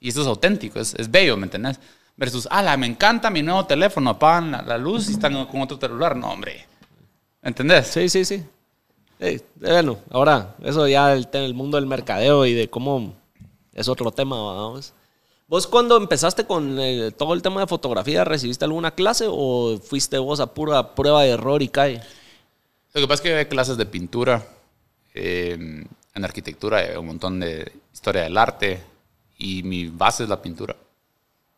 Y 0.01 0.11
eso 0.11 0.23
es 0.23 0.27
auténtico, 0.27 0.79
es, 0.79 0.95
es 0.95 1.11
bello, 1.11 1.37
¿me 1.37 1.45
entendés? 1.45 1.81
Versus, 2.17 2.49
ala, 2.51 2.77
me 2.77 2.87
encanta 2.87 3.31
mi 3.31 3.43
nuevo 3.43 3.67
teléfono, 3.67 4.11
apagan 4.11 4.51
la, 4.51 4.63
la 4.63 4.79
luz 4.79 5.09
y 5.09 5.13
están 5.13 5.47
con 5.47 5.61
otro 5.61 5.79
celular. 5.79 6.17
No, 6.17 6.31
hombre. 6.31 6.67
¿Entendés? 7.43 7.89
Sí, 7.89 8.09
sí, 8.09 8.25
sí. 8.25 8.43
Eh, 9.21 9.41
bueno, 9.57 9.99
ahora, 10.11 10.55
eso 10.63 10.87
ya 10.89 11.13
el, 11.13 11.29
el 11.33 11.55
mundo 11.55 11.77
del 11.77 11.87
mercadeo 11.87 12.45
y 12.45 12.55
de 12.55 12.69
cómo 12.69 13.15
es 13.73 13.89
otro 13.89 14.11
tema, 14.13 14.37
vamos. 14.37 14.93
¿Vos 15.49 15.67
cuando 15.67 15.97
empezaste 15.97 16.45
con 16.45 16.79
eh, 16.81 17.13
todo 17.13 17.33
el 17.33 17.41
tema 17.41 17.61
de 17.61 17.67
fotografía, 17.67 18.25
recibiste 18.25 18.65
alguna 18.65 18.91
clase 18.95 19.27
o 19.29 19.79
fuiste 19.79 20.19
vos 20.19 20.41
a 20.41 20.53
pura 20.53 20.95
prueba 20.95 21.23
de 21.23 21.31
error 21.31 21.63
y 21.63 21.69
cae? 21.69 22.03
Lo 22.95 23.01
que 23.01 23.07
pasa 23.07 23.15
es 23.15 23.21
que 23.21 23.35
hay 23.35 23.47
clases 23.47 23.77
de 23.77 23.87
pintura, 23.87 24.45
eh, 25.15 25.85
en 26.15 26.25
arquitectura, 26.25 26.99
un 26.99 27.07
montón 27.07 27.39
de 27.41 27.71
historia 27.93 28.23
del 28.23 28.37
arte 28.37 28.83
y 29.39 29.63
mi 29.63 29.89
base 29.89 30.25
es 30.25 30.29
la 30.29 30.41
pintura. 30.41 30.75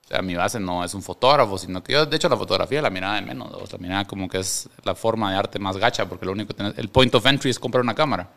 O 0.05 0.09
sea, 0.09 0.23
mi 0.23 0.35
base 0.35 0.59
no 0.59 0.83
es 0.85 0.95
un 0.95 1.03
fotógrafo, 1.03 1.59
sino 1.59 1.83
que 1.83 1.93
yo, 1.93 2.07
de 2.07 2.17
hecho, 2.17 2.29
la 2.29 2.37
fotografía 2.37 2.81
la 2.81 2.89
miraba 2.89 3.17
de 3.17 3.23
menos. 3.23 3.53
O 3.53 3.67
sea, 3.67 3.79
la 3.79 3.83
miraba 3.83 4.05
como 4.07 4.29
que 4.29 4.39
es 4.39 4.69
la 4.83 4.95
forma 4.95 5.31
de 5.31 5.37
arte 5.37 5.59
más 5.59 5.77
gacha, 5.77 6.09
porque 6.09 6.25
lo 6.25 6.33
único 6.33 6.49
que 6.49 6.55
tenés, 6.55 6.79
el 6.79 6.89
point 6.89 7.15
of 7.15 7.27
entry 7.27 7.51
es 7.51 7.59
comprar 7.59 7.83
una 7.83 7.95
cámara. 7.95 8.29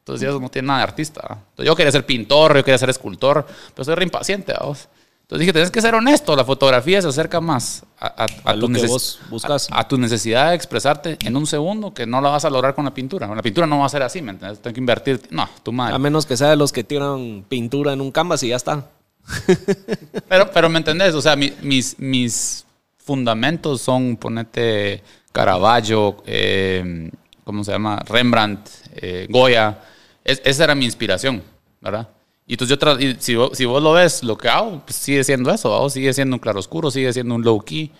Entonces, 0.00 0.28
eso 0.28 0.38
no 0.38 0.50
tiene 0.50 0.68
nada 0.68 0.80
de 0.80 0.84
artista. 0.84 1.22
Entonces, 1.22 1.66
yo 1.66 1.74
quería 1.74 1.90
ser 1.90 2.04
pintor, 2.04 2.54
yo 2.54 2.64
quería 2.64 2.76
ser 2.76 2.90
escultor, 2.90 3.46
pero 3.74 3.84
soy 3.84 3.94
re 3.94 4.04
impaciente. 4.04 4.54
¿vos? 4.60 4.88
Entonces 5.30 5.40
dije, 5.46 5.52
tienes 5.52 5.70
que 5.70 5.80
ser 5.80 5.94
honesto, 5.94 6.34
la 6.34 6.44
fotografía 6.44 7.00
se 7.00 7.06
acerca 7.06 7.40
más 7.40 7.84
a, 8.00 8.06
a- 8.08 8.26
a 8.44 8.50
A 8.50 8.56
lo 8.56 8.66
tu 8.66 8.72
que 8.72 8.86
vos 8.88 9.20
buscas. 9.30 9.68
a- 9.70 9.78
a 9.78 9.86
tu 9.86 9.96
necesidad 9.96 10.48
de 10.50 10.56
expresarte 10.56 11.16
en 11.24 11.36
un 11.36 11.46
segundo 11.46 11.94
que 11.94 12.04
no 12.04 12.20
la 12.20 12.30
vas 12.30 12.44
a 12.44 12.50
lograr 12.50 12.74
con 12.74 12.84
la 12.84 12.92
pintura. 12.92 13.32
La 13.32 13.40
pintura 13.40 13.64
no 13.68 13.78
va 13.78 13.86
a 13.86 13.88
ser 13.88 14.02
así, 14.02 14.20
¿me 14.22 14.32
entiendes? 14.32 14.60
Tengo 14.60 14.74
que 14.74 14.80
invertir. 14.80 15.20
No, 15.30 15.48
tu 15.62 15.70
madre. 15.70 15.94
A 15.94 15.98
menos 16.00 16.26
que 16.26 16.36
sea 16.36 16.48
de 16.50 16.56
los 16.56 16.72
que 16.72 16.82
tiran 16.82 17.44
pintura 17.48 17.92
en 17.92 18.00
un 18.00 18.10
canvas 18.10 18.42
y 18.42 18.48
ya 18.48 18.56
está. 18.56 18.88
Pero, 20.28 20.50
pero 20.52 20.68
me 20.68 20.78
entendés, 20.78 21.14
o 21.14 21.22
sea, 21.22 21.36
mi- 21.36 21.52
mis, 21.62 21.96
mis 22.00 22.64
fundamentos 22.98 23.80
son, 23.80 24.16
ponete, 24.16 25.02
Caravaggio, 25.30 26.22
eh, 26.26 27.08
¿cómo 27.44 27.62
se 27.62 27.70
llama? 27.72 28.00
Rembrandt, 28.06 28.68
eh, 28.96 29.26
Goya. 29.30 29.78
Es- 30.24 30.42
esa 30.44 30.64
era 30.64 30.74
mi 30.74 30.84
inspiración, 30.86 31.42
¿verdad? 31.80 32.08
Y 32.50 32.54
entonces 32.54 32.76
yo, 32.76 32.98
y 32.98 33.16
si, 33.20 33.36
vos, 33.36 33.50
si 33.56 33.64
vos 33.64 33.80
lo 33.80 33.92
ves, 33.92 34.24
lo 34.24 34.36
que 34.36 34.48
hago, 34.48 34.80
pues 34.84 34.96
sigue 34.96 35.22
siendo 35.22 35.52
eso, 35.52 35.88
sigue 35.88 36.12
siendo 36.12 36.34
un 36.34 36.40
claroscuro, 36.40 36.90
sigue 36.90 37.12
siendo 37.12 37.36
un 37.36 37.42
low 37.44 37.60
key. 37.60 37.92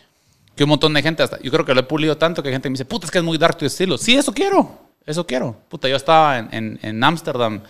Que 0.56 0.64
un 0.64 0.70
montón 0.70 0.92
de 0.92 1.02
gente, 1.02 1.22
hasta, 1.22 1.40
yo 1.40 1.52
creo 1.52 1.64
que 1.64 1.72
lo 1.72 1.78
he 1.78 1.84
pulido 1.84 2.16
tanto 2.18 2.42
que 2.42 2.48
hay 2.48 2.54
gente 2.54 2.66
que 2.66 2.70
me 2.70 2.74
dice, 2.74 2.84
puta, 2.84 3.06
es 3.06 3.12
que 3.12 3.18
es 3.18 3.24
muy 3.24 3.38
dark 3.38 3.56
tu 3.56 3.64
estilo. 3.64 3.96
Sí, 3.96 4.16
eso 4.16 4.32
quiero, 4.32 4.76
eso 5.06 5.24
quiero. 5.24 5.56
Puta, 5.68 5.86
yo 5.88 5.94
estaba 5.94 6.36
en- 6.40 6.48
en 6.50 6.78
en 6.82 7.04
Ámsterdam 7.04 7.60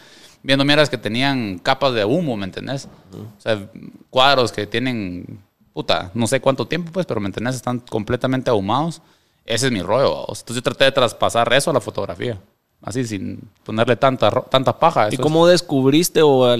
viendo 0.43 0.64
mierdas 0.64 0.88
que 0.88 0.97
tenían 0.97 1.59
capas 1.59 1.93
de 1.93 2.03
humo, 2.07 2.35
¿me 2.38 2.47
entendés? 2.47 2.88
O 3.12 3.40
sea, 3.43 3.69
cuadros 4.09 4.51
que 4.51 4.66
tienen, 4.66 5.38
puta, 5.75 6.11
no 6.14 6.27
sé 6.27 6.40
cuánto 6.40 6.66
tiempo, 6.66 6.90
pues, 6.93 7.05
pero 7.05 7.21
¿me 7.21 7.27
entendés? 7.27 7.57
Están 7.57 7.81
completamente 7.81 8.49
ahumados. 8.49 9.03
Ese 9.45 9.66
es 9.66 9.73
mi 9.73 9.83
rollo. 9.83 10.14
vamos. 10.14 10.40
Entonces 10.40 10.57
yo 10.57 10.62
traté 10.62 10.85
de 10.85 10.93
traspasar 10.93 11.53
eso 11.53 11.71
a 11.71 11.75
la 11.75 11.81
fotografía. 11.83 12.40
Así, 12.83 13.05
sin 13.05 13.40
ponerle 13.64 13.97
tanta, 13.97 14.31
tanta 14.31 14.79
paja. 14.79 15.09
¿Y 15.11 15.14
es- 15.14 15.21
cómo 15.21 15.47
descubriste 15.47 16.21
o, 16.23 16.57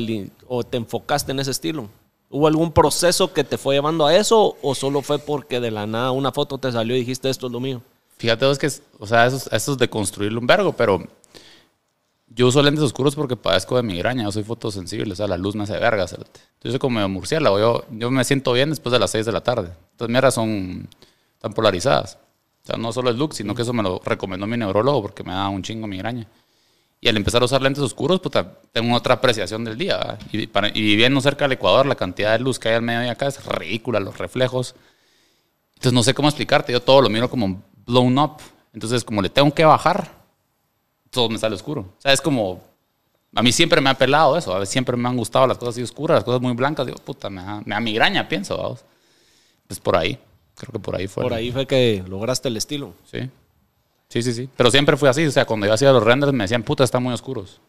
te 0.69 0.77
enfocaste 0.77 1.33
en 1.33 1.41
ese 1.41 1.51
estilo? 1.51 1.89
¿Hubo 2.29 2.47
algún 2.47 2.73
proceso 2.73 3.33
que 3.33 3.43
te 3.43 3.59
fue 3.59 3.75
llevando 3.75 4.07
a 4.07 4.15
eso 4.15 4.57
o 4.63 4.75
solo 4.75 5.03
fue 5.03 5.19
porque 5.19 5.59
de 5.61 5.71
la 5.71 5.87
nada 5.87 6.11
una 6.13 6.31
foto 6.31 6.59
te 6.59 6.71
salió 6.71 6.95
y 6.95 7.01
dijiste 7.01 7.29
esto 7.31 7.47
es 7.47 7.53
lo 7.53 7.59
mío? 7.61 7.83
Fíjate 8.19 8.45
vos 8.47 8.59
que, 8.59 8.67
es- 8.67 8.83
o 8.99 9.07
sea, 9.07 9.27
eso, 9.27 9.37
es- 9.37 9.49
eso 9.51 9.73
es 9.73 9.79
de 9.79 9.89
construirle 9.89 10.39
un 10.39 10.47
vergo, 10.47 10.73
pero 10.75 11.03
yo 12.29 12.47
uso 12.47 12.63
lentes 12.63 12.85
oscuros 12.85 13.17
porque 13.17 13.35
padezco 13.35 13.77
de 13.77 13.83
migraña, 13.83 14.23
yo 14.25 14.31
soy 14.33 14.45
fotosensible, 14.45 15.13
o 15.13 15.17
sea, 15.17 15.27
la 15.27 15.37
luz 15.37 15.57
me 15.57 15.65
hace 15.65 15.73
verga. 15.79 16.03
Entonces, 16.05 16.29
yo 16.63 16.71
soy 16.71 16.79
como 16.79 17.09
murciélago, 17.09 17.59
yo, 17.59 17.85
yo 17.91 18.11
me 18.11 18.23
siento 18.25 18.53
bien 18.53 18.71
después 18.71 18.93
de 18.93 18.99
las 19.01 19.11
6 19.11 19.27
de 19.27 19.33
la 19.33 19.41
tarde. 19.41 19.71
Entonces, 19.93 20.13
mierdas 20.13 20.35
son 20.35 20.89
tan 21.41 21.53
polarizadas. 21.53 22.19
O 22.63 22.67
sea, 22.67 22.77
no 22.77 22.93
solo 22.93 23.11
el 23.11 23.17
look, 23.17 23.35
sino 23.35 23.55
que 23.55 23.63
eso 23.63 23.73
me 23.73 23.83
lo 23.83 24.01
recomendó 24.05 24.47
mi 24.47 24.57
neurólogo 24.57 25.03
porque 25.03 25.25
me 25.25 25.33
da 25.33 25.49
un 25.49 25.63
chingo 25.63 25.87
migraña. 25.87 26.27
Y 27.01 27.09
al 27.09 27.17
empezar 27.17 27.41
a 27.41 27.47
usar 27.47 27.63
lentes 27.63 27.83
oscuros, 27.83 28.21
puta, 28.21 28.59
tengo 28.73 28.95
otra 28.95 29.15
apreciación 29.15 29.65
del 29.65 29.79
día. 29.79 30.19
Y, 30.33 30.47
para, 30.47 30.69
y 30.69 30.83
viviendo 30.83 31.21
cerca 31.21 31.47
del 31.47 31.53
Ecuador, 31.53 31.87
la 31.87 31.95
cantidad 31.95 32.33
de 32.33 32.41
luz 32.41 32.59
que 32.59 32.69
hay 32.69 32.75
al 32.75 32.83
mediodía 32.83 33.13
acá 33.13 33.27
es 33.27 33.43
ridícula, 33.47 34.01
los 34.01 34.19
reflejos. 34.19 34.75
Entonces 35.71 35.95
no 35.95 36.03
sé 36.03 36.13
cómo 36.13 36.29
explicarte, 36.29 36.73
yo 36.73 36.83
todo 36.83 37.01
lo 37.01 37.09
miro 37.09 37.31
como 37.31 37.63
blown 37.87 38.19
up. 38.19 38.37
Entonces 38.75 39.03
como 39.03 39.23
le 39.23 39.31
tengo 39.31 39.51
que 39.55 39.65
bajar, 39.65 40.11
todo 41.09 41.31
me 41.31 41.39
sale 41.39 41.55
oscuro. 41.55 41.81
O 41.99 42.01
sea, 42.01 42.13
es 42.13 42.21
como, 42.21 42.63
a 43.35 43.43
mí 43.43 43.51
siempre 43.51 43.81
me 43.81 43.89
ha 43.89 43.95
pelado 43.95 44.37
eso, 44.37 44.55
a 44.55 44.59
veces 44.59 44.73
siempre 44.73 44.95
me 44.97 45.09
han 45.09 45.17
gustado 45.17 45.47
las 45.47 45.57
cosas 45.57 45.75
así 45.75 45.83
oscuras, 45.83 46.17
las 46.17 46.25
cosas 46.25 46.43
muy 46.43 46.53
blancas, 46.53 46.85
digo, 46.85 46.99
puta, 46.99 47.31
me 47.31 47.43
da, 47.43 47.63
me 47.65 47.75
da 47.75 47.81
migraña, 47.81 48.29
pienso, 48.29 48.59
vamos. 48.59 48.85
Pues 49.67 49.81
por 49.81 49.97
ahí, 49.97 50.19
creo 50.61 50.73
que 50.73 50.79
por 50.79 50.97
ahí 50.97 51.07
fue. 51.09 51.23
Por 51.25 51.33
ahí 51.35 51.51
fue 51.51 51.67
que 51.67 52.05
lograste 52.09 52.49
el 52.49 52.57
estilo. 52.57 52.93
Sí. 53.11 53.29
Sí, 54.09 54.23
sí, 54.23 54.33
sí. 54.33 54.49
Pero 54.57 54.71
siempre 54.71 54.97
fue 54.97 55.09
así, 55.09 55.25
o 55.27 55.31
sea, 55.31 55.45
cuando 55.45 55.67
yo 55.67 55.73
hacía 55.73 55.93
los 55.93 56.03
renders 56.03 56.33
me 56.33 56.45
decían, 56.45 56.63
puta, 56.63 56.83
están 56.85 57.03
muy 57.03 57.15
oscuros. 57.15 57.61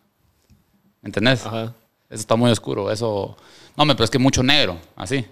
¿Me 1.01 1.07
¿Entendés? 1.09 1.45
Ajá. 1.45 1.73
Eso 2.09 2.19
está 2.21 2.35
muy 2.35 2.51
oscuro, 2.51 2.91
eso... 2.91 3.37
No, 3.77 3.85
me 3.85 3.93
pero 3.95 4.03
es 4.03 4.09
que 4.11 4.19
mucho 4.19 4.43
negro, 4.43 4.77
así. 4.95 5.25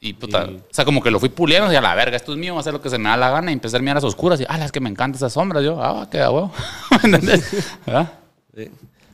Y 0.00 0.12
puta, 0.14 0.46
Y- 0.48 0.56
o 0.56 0.62
sea, 0.70 0.84
como 0.84 1.02
que 1.02 1.10
lo 1.10 1.18
fui 1.20 1.28
puliendo 1.28 1.70
y 1.72 1.76
a 1.76 1.80
la 1.80 1.94
verga, 1.94 2.16
esto 2.16 2.32
es 2.32 2.38
mío, 2.38 2.52
voy 2.54 2.58
a 2.58 2.60
hacer 2.60 2.72
lo 2.72 2.80
que 2.80 2.88
se 2.88 2.98
me 2.98 3.08
da 3.08 3.16
la 3.16 3.30
gana 3.30 3.50
y 3.50 3.54
empecé 3.54 3.76
a 3.76 3.80
mirar 3.80 4.02
oscuras 4.04 4.40
y, 4.40 4.44
ah, 4.48 4.64
es 4.64 4.72
que 4.72 4.80
me 4.80 4.88
encantan 4.88 5.16
esas 5.16 5.32
sombras. 5.32 5.62
Yo, 5.64 5.82
ah, 5.82 6.08
queda 6.10 6.30
huevo. 6.30 6.52
¿Me 7.02 7.08
entendés? 7.16 7.66
¿Verdad? 7.84 8.12
Sí. 8.56 8.70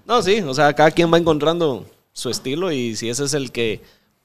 No, 0.07 0.23
sí, 0.23 0.41
o 0.41 0.55
sea, 0.55 0.73
cada 0.73 0.93
quien 0.93 1.13
va 1.13 1.19
encontrando 1.19 1.85
su 2.13 2.31
estilo 2.31 2.71
y 2.71 2.95
si 2.95 3.09
ese 3.09 3.25
es 3.25 3.35
el 3.35 3.51
que 3.51 3.81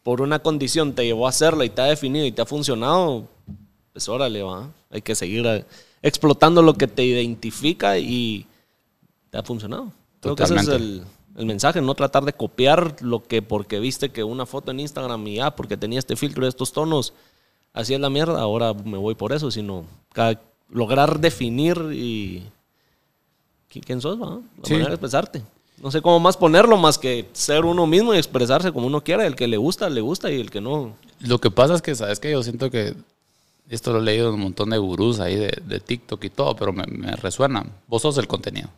por 0.08 0.22
una 0.22 0.40
condición 0.40 0.94
te 0.94 1.04
llevó 1.04 1.26
a 1.26 1.32
hacerla 1.32 1.66
y 1.66 1.70
te 1.70 1.82
ha 1.82 1.86
definido 1.86 2.26
y 2.26 2.32
te 2.32 2.42
ha 2.42 2.46
funcionado, 2.46 3.28
pues 3.92 4.08
órale, 4.08 4.42
va. 4.42 4.70
Hay 4.90 5.02
que 5.02 5.16
seguir 5.16 5.46
eh, 5.46 5.66
explotando 6.02 6.62
lo 6.62 6.76
que 6.76 6.88
te 6.88 7.04
identifica 7.04 7.98
y 8.00 8.46
te 9.30 9.38
ha 9.38 9.44
funcionado. 9.44 9.92
Creo 10.22 10.34
que 10.38 10.44
ese 10.44 10.56
es 10.56 10.68
el, 10.70 11.04
el 11.36 11.46
mensaje, 11.46 11.82
no 11.82 11.94
tratar 11.94 12.24
de 12.24 12.32
copiar 12.32 12.96
lo 13.02 13.22
que 13.22 13.42
porque 13.42 13.82
viste 13.82 14.08
que 14.10 14.24
una 14.24 14.46
foto 14.46 14.72
en 14.72 14.80
Instagram 14.80 15.28
y 15.28 15.36
ya, 15.36 15.54
porque 15.54 15.76
tenía 15.76 16.00
este 16.00 16.16
filtro 16.16 16.44
de 16.44 16.50
estos 16.52 16.72
tonos, 16.72 17.12
así 17.74 17.94
es 17.94 18.00
la 18.00 18.10
mierda, 18.10 18.40
ahora 18.40 18.74
me 18.74 18.98
voy 18.98 19.14
por 19.16 19.34
eso, 19.34 19.52
sino 19.52 19.84
cada- 20.14 20.40
lograr 20.70 21.20
definir 21.20 21.76
y 21.92 22.44
qui- 23.70 23.84
quién 23.86 24.00
sos, 24.00 24.18
va. 24.22 24.36
La 24.36 24.64
Sí. 24.64 24.72
manera 24.72 24.88
de 24.92 24.96
expresarte. 24.96 25.42
No 25.82 25.92
sé 25.92 26.02
cómo 26.02 26.20
más 26.20 26.38
ponerlo, 26.38 26.76
más 26.78 26.98
que 26.98 27.30
ser 27.34 27.64
uno 27.64 27.86
mismo 27.86 28.14
y 28.14 28.18
expresarse 28.18 28.72
como 28.72 28.88
uno 28.88 29.04
quiera. 29.04 29.26
El 29.28 29.36
que 29.36 29.48
le 29.48 29.58
gusta, 29.58 29.90
le 29.90 30.02
gusta 30.02 30.32
y 30.32 30.40
el 30.40 30.50
que 30.50 30.60
no. 30.60 30.96
Lo 31.20 31.40
que 31.40 31.52
pasa 31.52 31.76
es 31.76 31.82
que, 31.82 31.94
¿sabes 31.94 32.20
que 32.20 32.32
Yo 32.32 32.42
siento 32.42 32.72
que 32.72 32.96
esto 33.70 33.94
lo 33.94 34.00
he 34.00 34.04
leído 34.04 34.30
en 34.30 34.36
un 34.36 34.42
montón 34.42 34.70
de 34.72 34.78
gurús 34.78 35.20
ahí 35.20 35.36
de, 35.36 35.80
TikTok 35.80 36.24
y 36.24 36.30
todo, 36.30 36.56
pero 36.56 36.74
me, 36.74 36.86
resuena. 37.18 37.66
Vos 37.88 38.02
sos 38.02 38.18
el 38.18 38.28
contenido. 38.28 38.70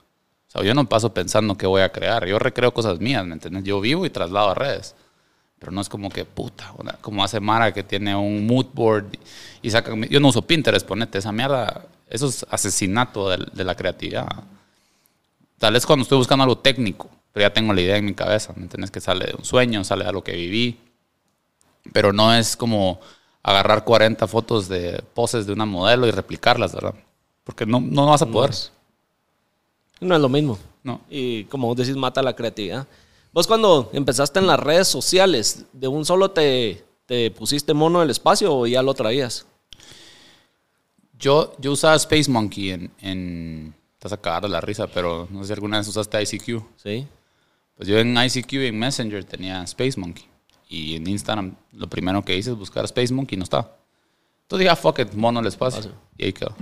O 0.50 0.52
sea, 0.52 0.64
yo 0.64 0.74
no 0.74 0.90
paso 0.90 1.14
pensando 1.14 1.56
qué 1.56 1.68
voy 1.68 1.84
a 1.84 1.92
crear. 1.92 2.26
Yo 2.26 2.38
recreo 2.38 2.74
cosas 2.74 3.00
mías, 3.00 3.26
¿me 3.26 3.34
entiendes? 3.34 3.64
Yo 3.64 3.80
vivo 3.80 4.06
y 4.06 4.10
traslado 4.10 4.50
a 4.50 4.56
redes. 4.56 4.96
Pero 5.60 5.72
no 5.72 5.82
es 5.82 5.90
como 5.90 6.10
que 6.10 6.26
puta, 6.26 6.74
como 7.02 7.24
hace 7.24 7.40
Mara 7.40 7.74
que 7.74 7.84
tiene 7.84 8.16
un 8.16 8.48
mood 8.48 8.68
board 8.74 9.06
y 9.62 9.70
saca. 9.70 9.94
Yo 10.10 10.20
no 10.20 10.30
uso 10.30 10.42
Pinterest, 10.42 10.86
ponete 10.86 11.18
esa 11.18 11.32
mierda. 11.32 11.86
Eso 12.10 12.28
es 12.28 12.46
asesinato 12.50 13.30
de 13.30 13.64
la 13.64 13.76
creatividad. 13.76 14.28
Tal 15.60 15.74
vez 15.74 15.86
cuando 15.86 16.04
estoy 16.04 16.18
buscando 16.18 16.44
algo 16.44 16.58
técnico, 16.58 17.10
pero 17.32 17.46
ya 17.48 17.54
tengo 17.54 17.74
la 17.74 17.82
idea 17.82 17.98
en 17.98 18.06
mi 18.06 18.14
cabeza. 18.14 18.54
¿Me 18.56 18.64
entiendes? 18.64 18.90
Que 18.90 19.02
sale 19.02 19.28
de 19.28 19.36
un 19.38 19.46
sueño, 19.46 19.84
sale 19.84 20.04
de 20.04 20.10
algo 20.10 20.24
que 20.24 20.34
viví. 20.34 20.80
Pero 21.94 22.12
no 22.12 22.34
es 22.34 22.56
como 22.56 23.00
agarrar 23.44 23.84
40 23.84 24.28
fotos 24.28 24.68
de 24.68 25.04
poses 25.14 25.46
de 25.46 25.54
una 25.54 25.66
modelo 25.66 26.08
y 26.08 26.12
replicarlas, 26.12 26.74
¿verdad? 26.74 26.96
Porque 27.44 27.66
no, 27.66 27.80
no 27.80 28.08
vas 28.08 28.22
a 28.22 28.26
poder. 28.26 28.52
No 30.00 30.16
es 30.16 30.22
lo 30.22 30.30
mismo. 30.30 30.58
No. 30.84 31.02
Y 31.10 31.44
como 31.46 31.68
vos 31.68 31.78
decís, 31.78 31.96
mata 31.96 32.22
la 32.22 32.36
creatividad. 32.36 32.88
Vos 33.32 33.46
cuando 33.46 33.90
empezaste 33.94 34.40
en 34.40 34.48
las 34.48 34.60
redes 34.60 34.88
sociales, 34.88 35.66
¿de 35.74 35.88
un 35.88 36.06
solo 36.06 36.32
te, 36.32 36.84
te 37.06 37.32
pusiste 37.32 37.74
mono 37.74 38.00
del 38.00 38.10
espacio 38.10 38.56
o 38.56 38.66
ya 38.66 38.82
lo 38.82 38.94
traías? 38.94 39.46
Yo, 41.18 41.54
yo 41.60 41.74
usaba 41.74 41.96
Space 41.96 42.32
Monkey 42.32 42.72
en, 42.72 42.92
en... 43.02 43.76
Vas 44.02 44.14
a 44.14 44.18
cagar 44.18 44.44
de 44.44 44.50
la 44.50 44.62
risa, 44.62 44.88
pero 44.88 45.28
no 45.30 45.42
sé 45.42 45.48
si 45.48 45.54
alguna 45.54 45.78
vez 45.78 45.88
usaste 45.88 46.22
ICQ. 46.22 46.64
Sí. 46.78 47.08
Pues 47.76 47.88
yo 47.88 47.98
en 47.98 48.16
ICQ 48.18 48.54
y 48.54 48.68
en 48.68 48.80
Messenger 48.80 49.24
tenía 49.24 49.64
Space 49.64 50.00
Monkey. 50.00 50.26
Y 50.70 50.96
en 50.96 51.08
Instagram 51.08 51.56
lo 51.74 51.88
primero 51.88 52.24
que 52.24 52.38
hice 52.38 52.52
es 52.52 52.58
buscar 52.58 52.86
Space 52.86 53.14
Monkey 53.14 53.36
y 53.36 53.40
no 53.40 53.44
estaba. 53.44 53.76
Entonces 54.44 54.60
dije, 54.60 54.70
ah, 54.70 54.76
fuck 54.76 55.00
it, 55.00 55.14
mono 55.14 55.40
el 55.40 55.48
espacio. 55.48 55.82
Paso. 55.82 55.96
Y 56.18 56.26
ahí 56.26 56.34
quedó. 56.34 56.56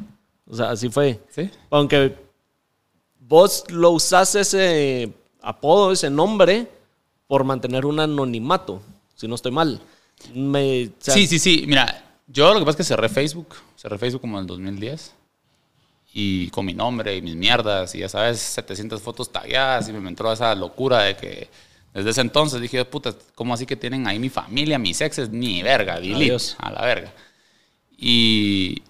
O 0.50 0.56
sea, 0.56 0.71
así 0.71 0.89
fue. 0.89 1.19
¿Sí? 1.30 1.50
Aunque 1.69 2.15
vos 3.19 3.65
lo 3.69 3.91
usás 3.91 4.36
ese 4.36 5.13
apodo, 5.41 5.91
ese 5.91 6.10
nombre, 6.10 6.67
por 7.28 7.43
mantener 7.43 7.86
un 7.86 8.00
anonimato, 8.00 8.82
si 9.15 9.28
no 9.28 9.36
estoy 9.36 9.52
mal. 9.52 9.82
Me, 10.34 10.88
o 10.88 10.91
sea, 11.00 11.13
sí, 11.13 11.28
sí, 11.28 11.39
sí. 11.39 11.65
Mira, 11.67 12.19
yo 12.28 12.54
lo 12.54 12.60
que 12.60 12.65
pasa 12.65 12.71
es 12.71 12.78
que 12.78 12.84
cerré 12.84 13.10
Facebook. 13.10 13.56
Cerré 13.76 13.97
Facebook 13.97 14.21
como 14.21 14.38
en 14.38 14.41
el 14.41 14.47
2010. 14.47 15.13
Y 16.13 16.49
con 16.49 16.65
mi 16.65 16.73
nombre 16.73 17.15
y 17.15 17.21
mis 17.21 17.35
mierdas. 17.35 17.93
Y 17.95 17.99
ya 17.99 18.09
sabes, 18.09 18.39
700 18.39 19.01
fotos 19.01 19.31
tagueadas. 19.31 19.89
Y 19.89 19.93
me 19.93 20.09
entró 20.09 20.31
esa 20.31 20.53
locura 20.55 21.03
de 21.03 21.15
que 21.15 21.49
desde 21.93 22.11
ese 22.11 22.21
entonces 22.21 22.61
dije, 22.61 22.85
puta, 22.85 23.13
¿cómo 23.35 23.53
así 23.53 23.65
que 23.65 23.75
tienen 23.75 24.07
ahí 24.07 24.19
mi 24.19 24.29
familia, 24.29 24.77
mis 24.77 25.01
exes? 25.01 25.29
Ni 25.29 25.63
verga, 25.63 25.95
delete. 25.95 26.25
Adiós. 26.25 26.55
A 26.59 26.71
la 26.71 26.81
verga. 26.81 27.13
Y, 27.97 28.83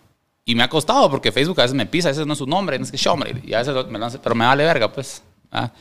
y 0.43 0.55
me 0.55 0.63
ha 0.63 0.69
costado 0.69 1.09
porque 1.09 1.31
Facebook 1.31 1.59
a 1.59 1.63
veces 1.63 1.75
me 1.75 1.85
pisa, 1.85 2.09
a 2.09 2.11
veces 2.11 2.25
no 2.25 2.33
es 2.33 2.39
su 2.39 2.47
nombre, 2.47 2.77
no 2.77 2.85
es 2.85 2.91
que 2.91 3.09
hombre, 3.09 3.41
y 3.45 3.53
a 3.53 3.59
veces 3.59 3.73
me 3.87 3.99
pero 4.21 4.35
me 4.35 4.45
vale 4.45 4.63
verga, 4.63 4.91
pues. 4.91 5.21
¿ah? 5.51 5.71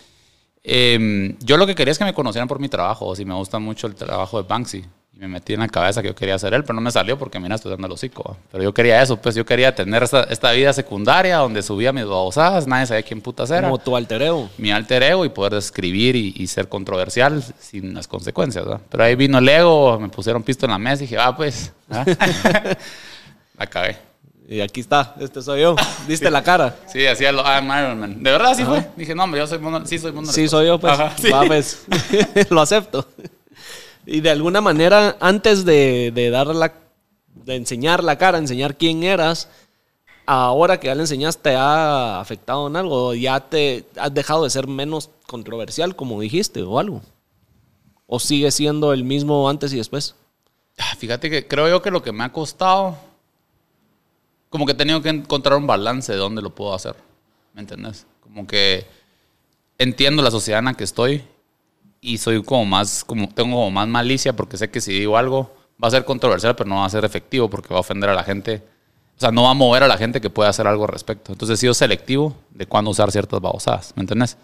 Em, 0.62 1.37
yo 1.38 1.57
lo 1.57 1.66
que 1.66 1.75
quería 1.77 1.92
es 1.92 1.99
que 1.99 2.05
me 2.05 2.12
conocieran 2.12 2.49
por 2.49 2.59
mi 2.59 2.68
trabajo, 2.68 3.14
si 3.14 3.25
me 3.25 3.35
gusta 3.35 3.61
mucho 3.61 3.87
el 3.87 3.94
trabajo 3.94 4.42
de 4.42 4.49
Banksy. 4.49 4.85
Y 5.17 5.21
me 5.21 5.29
metí 5.29 5.55
en 5.55 5.61
la 5.61 5.69
cabeza 5.69 6.03
que 6.03 6.09
yo 6.09 6.15
quería 6.15 6.39
ser 6.39 6.53
él, 6.53 6.63
pero 6.63 6.75
no 6.75 6.83
me 6.83 6.91
salió 6.91 7.19
porque, 7.19 7.41
mira, 7.41 7.55
estoy 7.55 7.71
dando 7.71 7.87
el 7.87 7.93
hocico. 7.95 8.23
¿va? 8.23 8.37
Pero 8.53 8.65
yo 8.65 8.75
quería 8.75 9.01
eso, 9.01 9.17
pues 9.17 9.35
yo 9.35 9.47
quería 9.47 9.75
tener 9.75 10.03
esta, 10.03 10.25
esta 10.25 10.53
vida 10.53 10.75
secundaria 10.75 11.39
donde 11.39 11.63
subía 11.63 11.91
mis 11.91 12.05
babosadas, 12.05 12.67
nadie 12.67 12.87
sabía 12.87 13.03
quién 13.03 13.23
putas 13.23 13.51
era. 13.51 13.63
como 13.63 13.79
tu 13.79 13.97
alter 13.97 14.21
ego. 14.21 14.51
Mi 14.59 14.73
alter 14.73 15.03
ego 15.03 15.25
y 15.25 15.31
poder 15.31 15.55
escribir 15.55 16.17
y, 16.17 16.35
y 16.37 16.47
ser 16.49 16.69
controversial 16.69 17.43
sin 17.59 17.95
las 17.95 18.07
consecuencias, 18.07 18.67
¿verdad? 18.67 18.81
Pero 18.91 19.05
ahí 19.05 19.15
vino 19.15 19.39
el 19.39 19.49
ego, 19.49 19.99
me 19.99 20.11
pusieron 20.11 20.43
pisto 20.43 20.67
en 20.67 20.73
la 20.73 20.79
mesa 20.79 21.03
y 21.03 21.07
dije, 21.07 21.19
ah, 21.19 21.35
pues. 21.35 21.73
¿ah? 21.91 22.05
la 23.59 23.67
cagué. 23.67 23.97
Y 24.49 24.61
aquí 24.61 24.81
está, 24.81 25.17
este 25.19 25.43
soy 25.43 25.63
yo. 25.63 25.77
Diste 26.07 26.31
la 26.31 26.43
cara. 26.43 26.77
Sí, 26.87 27.05
hacía 27.07 27.33
lo 27.33 27.43
I'm 27.43 27.67
Iron 27.67 27.99
Man. 27.99 28.23
De 28.23 28.31
verdad, 28.31 28.55
sí 28.55 28.65
fue. 28.65 28.87
Dije, 28.97 29.15
no, 29.15 29.25
hombre, 29.25 29.41
yo 29.41 29.47
soy 29.47 29.59
mono, 29.59 29.85
sí 29.87 29.99
soy 29.99 30.13
mono. 30.13 30.31
Sí, 30.31 30.47
soy 30.47 30.67
yo, 30.67 30.79
pues. 30.79 30.93
Ajá, 30.93 31.13
sí. 31.19 31.31
Va, 31.31 31.43
pues. 31.45 31.85
lo 32.51 32.61
acepto. 32.61 33.09
Y 34.07 34.21
de 34.21 34.31
alguna 34.31 34.61
manera, 34.61 35.16
antes 35.21 35.64
de, 35.64 36.12
de 36.14 36.31
dar 36.31 36.47
la, 36.47 36.73
de 37.35 37.57
enseñar 37.57 38.05
la 38.05 38.16
cara, 38.16 38.38
enseñar 38.38 38.77
quién 38.77 39.03
eras, 39.03 39.49
ahora 40.27 40.79
que 40.79 40.87
ya 40.87 40.95
le 40.95 41.03
enseñaste, 41.03 41.51
¿te 41.51 41.57
ha 41.57 42.21
afectado 42.21 42.69
en 42.69 42.77
algo? 42.77 43.14
¿Ya 43.14 43.40
te 43.40 43.85
has 43.97 44.14
dejado 44.14 44.45
de 44.45 44.51
ser 44.51 44.69
menos 44.69 45.11
controversial, 45.27 45.97
como 45.97 46.21
dijiste, 46.21 46.62
o 46.62 46.79
algo? 46.79 47.03
¿O 48.07 48.21
sigue 48.21 48.51
siendo 48.53 48.92
el 48.92 49.03
mismo 49.03 49.49
antes 49.49 49.73
y 49.73 49.77
después? 49.77 50.14
Ah, 50.79 50.95
Fíjate 50.97 51.29
que 51.29 51.49
creo 51.49 51.69
yo 51.69 51.83
que 51.83 51.90
lo 51.90 52.03
que 52.03 52.12
me 52.12 52.23
ha 52.23 52.33
costado, 52.33 52.97
como 54.51 54.66
que 54.66 54.73
he 54.73 54.77
tenido 54.77 55.03
que 55.03 55.09
encontrar 55.09 55.59
un 55.59 55.66
balance 55.66 56.12
de 56.12 56.19
dónde 56.19 56.42
lo 56.42 56.55
puedo 56.55 56.75
hacer. 56.75 56.95
¿Me 57.55 57.61
entendés? 57.61 58.07
Como 58.21 58.47
que 58.47 58.87
entiendo 59.79 60.23
la 60.23 60.31
sociedad 60.31 60.61
en 60.61 60.66
la 60.66 60.75
que 60.75 60.85
estoy 60.85 61.25
y 62.07 62.19
soy 62.19 62.40
como 62.42 62.64
más, 62.64 63.05
como 63.05 63.29
tengo 63.29 63.57
como 63.57 63.71
más 63.73 63.88
malicia 63.88 64.35
porque 64.35 64.57
sé 64.57 64.71
que 64.71 64.81
si 64.81 64.92
digo 64.92 65.19
algo 65.19 65.53
va 65.83 65.88
a 65.88 65.90
ser 65.90 66.05
controversial, 66.05 66.55
pero 66.55 66.71
no 66.71 66.77
va 66.77 66.87
a 66.87 66.90
ser 66.90 67.05
efectivo 67.05 67.51
porque 67.51 67.69
va 67.71 67.79
a 67.79 67.81
ofender 67.81 68.09
a 68.09 68.14
la 68.14 68.23
gente. 68.23 68.62
O 69.16 69.21
sea, 69.21 69.33
no 69.33 69.42
va 69.42 69.51
a 69.51 69.55
mover 69.55 69.83
a 69.83 69.88
la 69.88 69.99
gente 69.99 70.21
que 70.21 70.31
pueda 70.31 70.49
hacer 70.49 70.69
algo 70.69 70.85
al 70.85 70.90
respecto. 70.90 71.33
Entonces 71.33 71.59
he 71.59 71.61
sido 71.62 71.75
selectivo 71.75 72.37
de 72.51 72.66
cuándo 72.66 72.90
usar 72.90 73.11
ciertas 73.11 73.40
babosadas. 73.40 73.92
¿Me 73.97 74.03
entendés? 74.03 74.37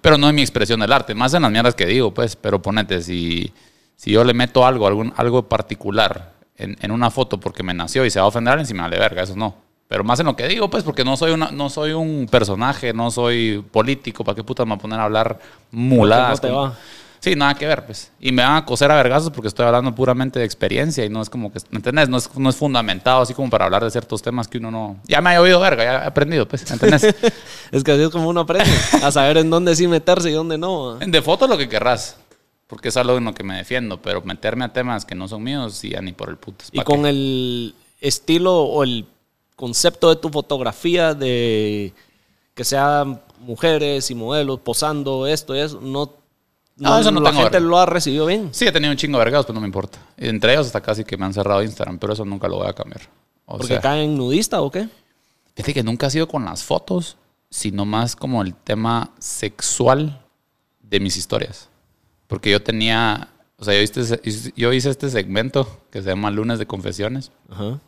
Pero 0.00 0.16
no 0.16 0.28
en 0.30 0.34
mi 0.34 0.40
expresión 0.40 0.80
del 0.80 0.92
arte, 0.92 1.14
más 1.14 1.34
en 1.34 1.42
las 1.42 1.50
mierdas 1.50 1.74
que 1.74 1.84
digo, 1.84 2.14
pues. 2.14 2.34
Pero 2.34 2.62
ponete, 2.62 3.02
si, 3.02 3.52
si 3.96 4.12
yo 4.12 4.24
le 4.24 4.32
meto 4.32 4.64
algo, 4.64 4.86
algún, 4.86 5.12
algo 5.16 5.48
particular 5.48 6.32
en, 6.56 6.78
en 6.80 6.90
una 6.92 7.10
foto 7.10 7.38
porque 7.38 7.62
me 7.62 7.74
nació 7.74 8.06
y 8.06 8.10
se 8.10 8.20
va 8.20 8.24
a 8.24 8.28
ofender, 8.28 8.58
encima 8.58 8.88
de 8.88 8.98
verga, 8.98 9.22
eso 9.22 9.36
no. 9.36 9.54
Pero 9.90 10.04
más 10.04 10.20
en 10.20 10.26
lo 10.26 10.36
que 10.36 10.46
digo, 10.46 10.70
pues, 10.70 10.84
porque 10.84 11.02
no 11.02 11.16
soy, 11.16 11.32
una, 11.32 11.50
no 11.50 11.68
soy 11.68 11.90
un 11.90 12.28
personaje, 12.30 12.92
no 12.92 13.10
soy 13.10 13.60
político, 13.72 14.22
¿para 14.22 14.36
qué 14.36 14.44
puta 14.44 14.64
me 14.64 14.68
voy 14.68 14.78
a 14.78 14.82
poner 14.82 15.00
a 15.00 15.02
hablar 15.02 15.40
muladas? 15.72 16.40
No 16.40 16.48
te 16.48 16.54
va. 16.54 16.78
Sí, 17.18 17.34
nada 17.34 17.54
que 17.54 17.66
ver, 17.66 17.84
pues. 17.84 18.12
Y 18.20 18.30
me 18.30 18.44
van 18.44 18.54
a 18.54 18.64
coser 18.64 18.88
a 18.92 18.94
vergazos 18.94 19.32
porque 19.32 19.48
estoy 19.48 19.66
hablando 19.66 19.92
puramente 19.92 20.38
de 20.38 20.44
experiencia 20.44 21.04
y 21.04 21.08
no 21.08 21.20
es 21.20 21.28
como 21.28 21.52
que, 21.52 21.58
¿me 21.70 21.78
entendés? 21.78 22.08
No 22.08 22.18
es, 22.18 22.30
no 22.36 22.48
es 22.48 22.54
fundamentado 22.54 23.20
así 23.20 23.34
como 23.34 23.50
para 23.50 23.64
hablar 23.64 23.82
de 23.82 23.90
ciertos 23.90 24.22
temas 24.22 24.46
que 24.46 24.58
uno 24.58 24.70
no... 24.70 24.96
Ya 25.08 25.20
me 25.20 25.34
ha 25.34 25.40
oído 25.40 25.58
verga, 25.58 25.82
ya 25.82 26.04
he 26.04 26.06
aprendido, 26.06 26.46
pues, 26.46 26.70
¿me 26.70 26.74
entendés? 26.74 27.12
Es 27.72 27.82
que 27.82 27.90
así 27.90 28.02
es 28.02 28.10
como 28.10 28.28
uno 28.28 28.42
aprende, 28.42 28.70
a 29.02 29.10
saber 29.10 29.38
en 29.38 29.50
dónde 29.50 29.74
sí 29.74 29.88
meterse 29.88 30.30
y 30.30 30.34
dónde 30.34 30.56
no. 30.56 31.00
De 31.00 31.20
foto 31.20 31.48
lo 31.48 31.58
que 31.58 31.68
querrás, 31.68 32.16
porque 32.68 32.90
es 32.90 32.96
algo 32.96 33.18
en 33.18 33.24
lo 33.24 33.34
que 33.34 33.42
me 33.42 33.56
defiendo, 33.56 34.00
pero 34.00 34.22
meterme 34.22 34.66
a 34.66 34.72
temas 34.72 35.04
que 35.04 35.16
no 35.16 35.26
son 35.26 35.42
míos, 35.42 35.82
ya 35.82 36.00
ni 36.00 36.12
por 36.12 36.28
el 36.28 36.36
puto. 36.36 36.64
Y 36.70 36.80
con 36.82 37.06
el 37.06 37.74
estilo 38.00 38.56
o 38.60 38.84
el 38.84 39.04
concepto 39.60 40.08
de 40.08 40.16
tu 40.16 40.30
fotografía 40.30 41.12
de 41.12 41.92
que 42.54 42.64
sean 42.64 43.20
mujeres 43.40 44.10
y 44.10 44.14
modelos 44.14 44.60
posando 44.60 45.26
esto 45.26 45.54
y 45.54 45.58
eso, 45.58 45.80
no, 45.82 46.14
No, 46.76 46.98
eso 46.98 47.10
no 47.10 47.20
la 47.20 47.28
tengo 47.28 47.42
gente 47.42 47.58
verga. 47.58 47.68
lo 47.68 47.78
ha 47.78 47.84
recibido 47.84 48.24
bien. 48.24 48.48
Sí, 48.52 48.66
he 48.66 48.72
tenido 48.72 48.90
un 48.90 48.96
chingo 48.96 49.18
de 49.18 49.24
vergados, 49.24 49.44
pero 49.44 49.54
no 49.54 49.60
me 49.60 49.66
importa. 49.66 49.98
Entre 50.16 50.52
ellos 50.54 50.66
hasta 50.66 50.80
casi 50.80 51.04
que 51.04 51.18
me 51.18 51.26
han 51.26 51.34
cerrado 51.34 51.62
Instagram, 51.62 51.98
pero 51.98 52.14
eso 52.14 52.24
nunca 52.24 52.48
lo 52.48 52.56
voy 52.56 52.68
a 52.68 52.72
cambiar. 52.72 53.02
O 53.44 53.58
Porque 53.58 53.74
sea, 53.74 53.80
caen 53.82 54.16
nudista 54.16 54.62
o 54.62 54.70
qué? 54.70 54.88
Fíjate 55.54 55.74
que 55.74 55.82
nunca 55.82 56.06
ha 56.06 56.10
sido 56.10 56.26
con 56.26 56.44
las 56.46 56.64
fotos, 56.64 57.18
sino 57.50 57.84
más 57.84 58.16
como 58.16 58.40
el 58.40 58.54
tema 58.54 59.10
sexual 59.18 60.24
de 60.80 61.00
mis 61.00 61.18
historias. 61.18 61.68
Porque 62.28 62.50
yo 62.50 62.62
tenía, 62.62 63.28
o 63.58 63.64
sea, 63.64 63.74
yo 63.74 63.80
hice, 63.82 64.52
yo 64.56 64.72
hice 64.72 64.88
este 64.88 65.10
segmento 65.10 65.68
que 65.90 66.00
se 66.00 66.08
llama 66.08 66.30
Lunes 66.30 66.58
de 66.58 66.66
Confesiones 66.66 67.30
Ajá. 67.50 67.78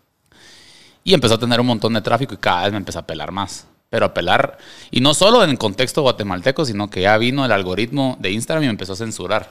Y 1.05 1.15
empezó 1.15 1.35
a 1.35 1.39
tener 1.39 1.61
un 1.61 1.67
montón 1.67 1.93
de 1.95 2.01
tráfico 2.01 2.35
y 2.35 2.39
cada 2.39 2.63
vez 2.65 2.73
me 2.73 2.79
empezó 2.79 2.99
a 3.01 3.07
pelar 3.07 3.31
más. 3.33 3.67
Pero 3.91 4.07
a 4.07 4.15
pelar, 4.15 4.57
y 4.91 5.01
no 5.03 5.13
solo 5.13 5.45
en 5.45 5.51
el 5.51 5.59
contexto 5.59 6.01
guatemalteco, 6.01 6.65
sino 6.65 6.89
que 6.89 7.03
ya 7.03 7.19
vino 7.19 7.45
el 7.45 7.53
algoritmo 7.53 8.17
de 8.21 8.31
Instagram 8.31 8.63
y 8.65 8.67
me 8.67 8.71
empezó 8.71 8.95
a 8.95 8.97
censurar. 8.97 9.51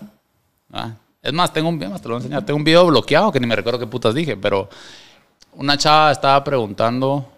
Es 1.22 1.32
más, 1.34 1.54
tengo 1.54 1.70
un 1.70 1.78
video, 1.78 2.00
te 2.00 2.10
lo 2.10 2.20
voy 2.20 2.28
tengo 2.28 2.56
un 2.56 2.64
video 2.64 2.88
bloqueado 2.88 3.32
que 3.32 3.40
ni 3.40 3.46
me 3.46 3.56
recuerdo 3.56 3.78
qué 3.80 3.86
putas 3.86 4.16
dije, 4.16 4.36
pero 4.36 4.68
una 5.54 5.78
chava 5.78 6.12
estaba 6.12 6.44
preguntando, 6.44 7.32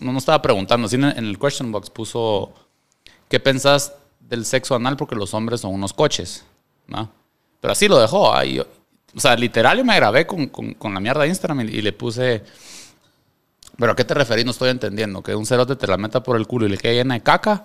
no, 0.00 0.12
no 0.12 0.18
estaba 0.18 0.42
preguntando, 0.42 0.88
sino 0.88 1.08
en 1.10 1.18
el 1.18 1.38
question 1.38 1.70
box 1.70 1.90
puso, 1.90 2.52
¿qué 3.28 3.38
pensás 3.38 3.94
del 4.18 4.44
sexo 4.44 4.74
anal? 4.74 4.96
Porque 4.96 5.14
los 5.14 5.34
hombres 5.34 5.60
son 5.60 5.72
unos 5.72 5.92
coches, 5.92 6.44
¿no? 6.88 7.10
Pero 7.60 7.72
así 7.72 7.86
lo 7.86 7.98
dejó. 7.98 8.42
yo- 8.44 8.66
o 9.16 9.20
sea, 9.20 9.34
literal 9.36 9.78
yo 9.78 9.84
me 9.84 9.96
grabé 9.96 10.26
con, 10.26 10.46
con- 10.48 10.74
con 10.74 10.94
la 10.94 11.00
mierda 11.00 11.22
de 11.22 11.28
Instagram 11.28 11.60
y, 11.62 11.64
y 11.64 11.82
le 11.82 11.92
puse, 11.92 12.42
¿pero 13.78 13.92
a 13.92 13.96
qué 13.96 14.04
te 14.04 14.14
referís? 14.14 14.44
No 14.44 14.50
estoy 14.52 14.70
entendiendo. 14.70 15.22
¿Que 15.22 15.34
un 15.34 15.46
cerote 15.46 15.76
te 15.76 15.86
la 15.86 15.96
meta 15.96 16.22
por 16.22 16.36
el 16.36 16.46
culo 16.46 16.66
y 16.66 16.70
le 16.70 16.78
quede 16.78 16.94
llena 16.94 17.14
de 17.14 17.22
caca? 17.22 17.64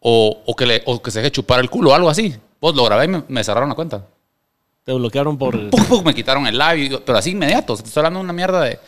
¿O, 0.00 0.42
o 0.46 0.54
que, 0.56 0.66
le, 0.66 0.82
o 0.86 1.00
que 1.02 1.10
se 1.10 1.20
deje 1.20 1.32
chupar 1.32 1.60
el 1.60 1.70
culo 1.70 1.90
o 1.90 1.94
algo 1.94 2.08
así? 2.10 2.34
Pues 2.60 2.74
lo 2.74 2.84
grabé 2.84 3.06
y 3.06 3.08
me, 3.08 3.22
me 3.28 3.42
cerraron 3.44 3.68
la 3.68 3.74
cuenta. 3.74 4.04
Te 4.84 4.92
bloquearon 4.92 5.36
por... 5.36 5.70
¡Pum, 5.70 5.84
pum! 5.86 6.04
me 6.04 6.14
quitaron 6.14 6.46
el 6.46 6.56
live, 6.58 7.00
pero 7.04 7.18
así 7.18 7.30
inmediato. 7.30 7.72
o 7.72 7.76
sea, 7.76 7.82
te 7.82 7.88
estoy 7.88 8.00
hablando 8.02 8.20
de 8.20 8.24
una 8.24 8.32
mierda 8.32 8.60
de... 8.62 8.78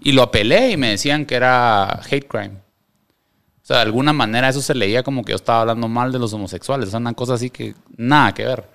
Y 0.00 0.12
lo 0.12 0.22
apelé 0.22 0.70
y 0.72 0.76
me 0.76 0.88
decían 0.90 1.24
que 1.26 1.36
era 1.36 2.00
hate 2.10 2.26
crime. 2.26 2.56
O 3.62 3.66
sea, 3.66 3.76
de 3.76 3.82
alguna 3.82 4.12
manera 4.12 4.48
eso 4.48 4.60
se 4.60 4.74
leía 4.74 5.02
como 5.02 5.24
que 5.24 5.30
yo 5.32 5.36
estaba 5.36 5.60
hablando 5.60 5.86
mal 5.88 6.10
de 6.12 6.18
los 6.18 6.32
homosexuales. 6.32 6.88
O 6.88 6.90
sea, 6.90 6.98
una 7.00 7.14
cosa 7.14 7.34
así 7.34 7.50
que 7.50 7.74
nada 7.96 8.34
que 8.34 8.44
ver. 8.44 8.68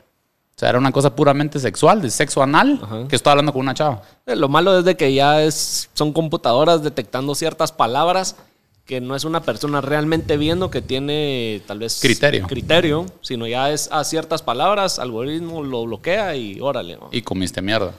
O 0.59 0.61
sea, 0.61 0.67
era 0.71 0.77
una 0.77 0.91
cosa 0.91 1.15
puramente 1.15 1.57
sexual, 1.57 2.01
de 2.01 2.09
sexo 2.09 2.43
anal, 2.43 2.81
Ajá. 2.83 3.07
que 3.07 3.15
estaba 3.15 3.31
hablando 3.31 3.53
con 3.53 3.61
una 3.61 3.73
chava. 3.73 4.01
Eh, 4.25 4.35
Lo 4.35 4.49
malo 4.49 4.77
es 4.77 4.83
de 4.83 4.97
que 4.97 5.13
ya 5.13 5.41
es, 5.41 5.89
son 5.93 6.11
computadoras 6.11 6.83
detectando 6.83 7.33
ciertas 7.33 7.71
palabras 7.71 8.35
que 8.83 8.99
no 8.99 9.15
es 9.15 9.23
una 9.23 9.41
persona 9.41 9.79
realmente 9.79 10.35
viendo 10.35 10.69
que 10.69 10.81
tiene 10.81 11.61
tal 11.65 11.79
vez 11.79 11.99
Criterio. 12.01 12.45
criterio, 12.45 13.05
sino 13.21 13.47
ya 13.47 13.71
es 13.71 13.87
a 13.89 14.03
ciertas 14.03 14.41
palabras, 14.41 14.99
algoritmo 14.99 15.63
lo 15.63 15.85
bloquea 15.85 16.35
y 16.35 16.59
órale. 16.59 16.97
¿no? 16.97 17.07
Y 17.13 17.21
comiste 17.21 17.61
mierda. 17.61 17.93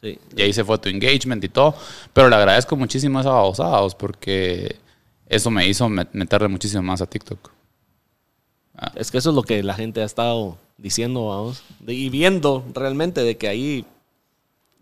Sí. 0.00 0.18
Y 0.34 0.40
ahí 0.40 0.54
se 0.54 0.64
fue 0.64 0.78
tu 0.78 0.88
engagement 0.88 1.44
y 1.44 1.50
todo. 1.50 1.74
Pero 2.14 2.30
le 2.30 2.36
agradezco 2.36 2.76
muchísimo 2.76 3.18
a 3.18 3.20
esa 3.20 3.30
babosados 3.30 3.94
porque 3.94 4.76
eso 5.28 5.50
me 5.50 5.66
hizo 5.68 5.86
met- 5.90 6.08
meterle 6.12 6.48
muchísimo 6.48 6.82
más 6.82 7.02
a 7.02 7.06
TikTok. 7.06 7.50
Es 8.94 9.10
que 9.10 9.18
eso 9.18 9.28
es 9.30 9.36
lo 9.36 9.42
que 9.42 9.62
la 9.62 9.74
gente 9.74 10.00
ha 10.00 10.04
estado 10.04 10.56
diciendo, 10.78 11.26
vamos, 11.28 11.62
de- 11.80 11.94
y 11.94 12.08
viendo 12.10 12.64
realmente 12.74 13.22
de 13.22 13.36
que 13.36 13.48
ahí... 13.48 13.84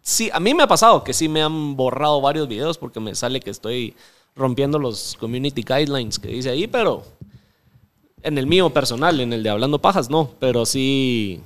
Sí, 0.02 0.28
a 0.32 0.40
mí 0.40 0.52
me 0.52 0.62
ha 0.64 0.66
pasado 0.66 1.02
que 1.02 1.14
sí 1.14 1.28
me 1.28 1.42
han 1.42 1.76
borrado 1.76 2.20
varios 2.20 2.46
videos 2.46 2.76
porque 2.76 3.00
me 3.00 3.14
sale 3.14 3.40
que 3.40 3.50
estoy 3.50 3.94
rompiendo 4.36 4.78
los 4.78 5.16
community 5.18 5.62
guidelines 5.62 6.18
que 6.18 6.28
dice 6.28 6.50
ahí, 6.50 6.66
pero 6.66 7.04
en 8.22 8.36
el 8.36 8.46
mío 8.46 8.68
personal, 8.70 9.18
en 9.20 9.32
el 9.32 9.42
de 9.42 9.50
Hablando 9.50 9.78
Pajas, 9.80 10.10
no, 10.10 10.30
pero 10.38 10.66
sí, 10.66 11.40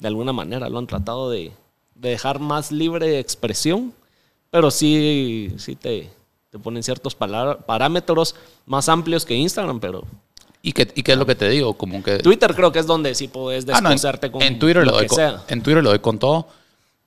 de 0.00 0.08
alguna 0.08 0.32
manera 0.32 0.68
lo 0.68 0.78
han 0.78 0.86
tratado 0.86 1.30
de, 1.30 1.52
de 1.94 2.08
dejar 2.10 2.40
más 2.40 2.72
libre 2.72 3.18
expresión, 3.20 3.92
pero 4.50 4.70
sí, 4.72 5.52
sí 5.58 5.76
te, 5.76 6.10
te 6.50 6.58
ponen 6.58 6.82
ciertos 6.82 7.14
parámetros 7.14 8.34
más 8.66 8.88
amplios 8.88 9.24
que 9.24 9.34
Instagram, 9.36 9.78
pero 9.78 10.02
¿Y 10.62 10.72
qué, 10.72 10.88
¿Y 10.94 11.02
qué 11.02 11.12
es 11.12 11.18
lo 11.18 11.26
que 11.26 11.34
te 11.34 11.48
digo? 11.48 11.74
Como 11.74 12.02
que... 12.02 12.18
Twitter 12.18 12.54
creo 12.54 12.70
que 12.70 12.78
es 12.80 12.86
donde 12.86 13.14
sí 13.14 13.28
puedes 13.28 13.64
Ah, 13.70 13.80
no, 13.80 13.90
con 14.30 14.42
en 14.42 14.58
Twitter 14.58 14.84
le 14.84 14.90
lo 14.90 14.92
doy 14.92 15.06
con, 15.06 15.18
en 15.48 15.62
Twitter 15.62 15.82
le 15.82 15.88
doy 15.90 15.98
con 16.00 16.18
todo. 16.18 16.48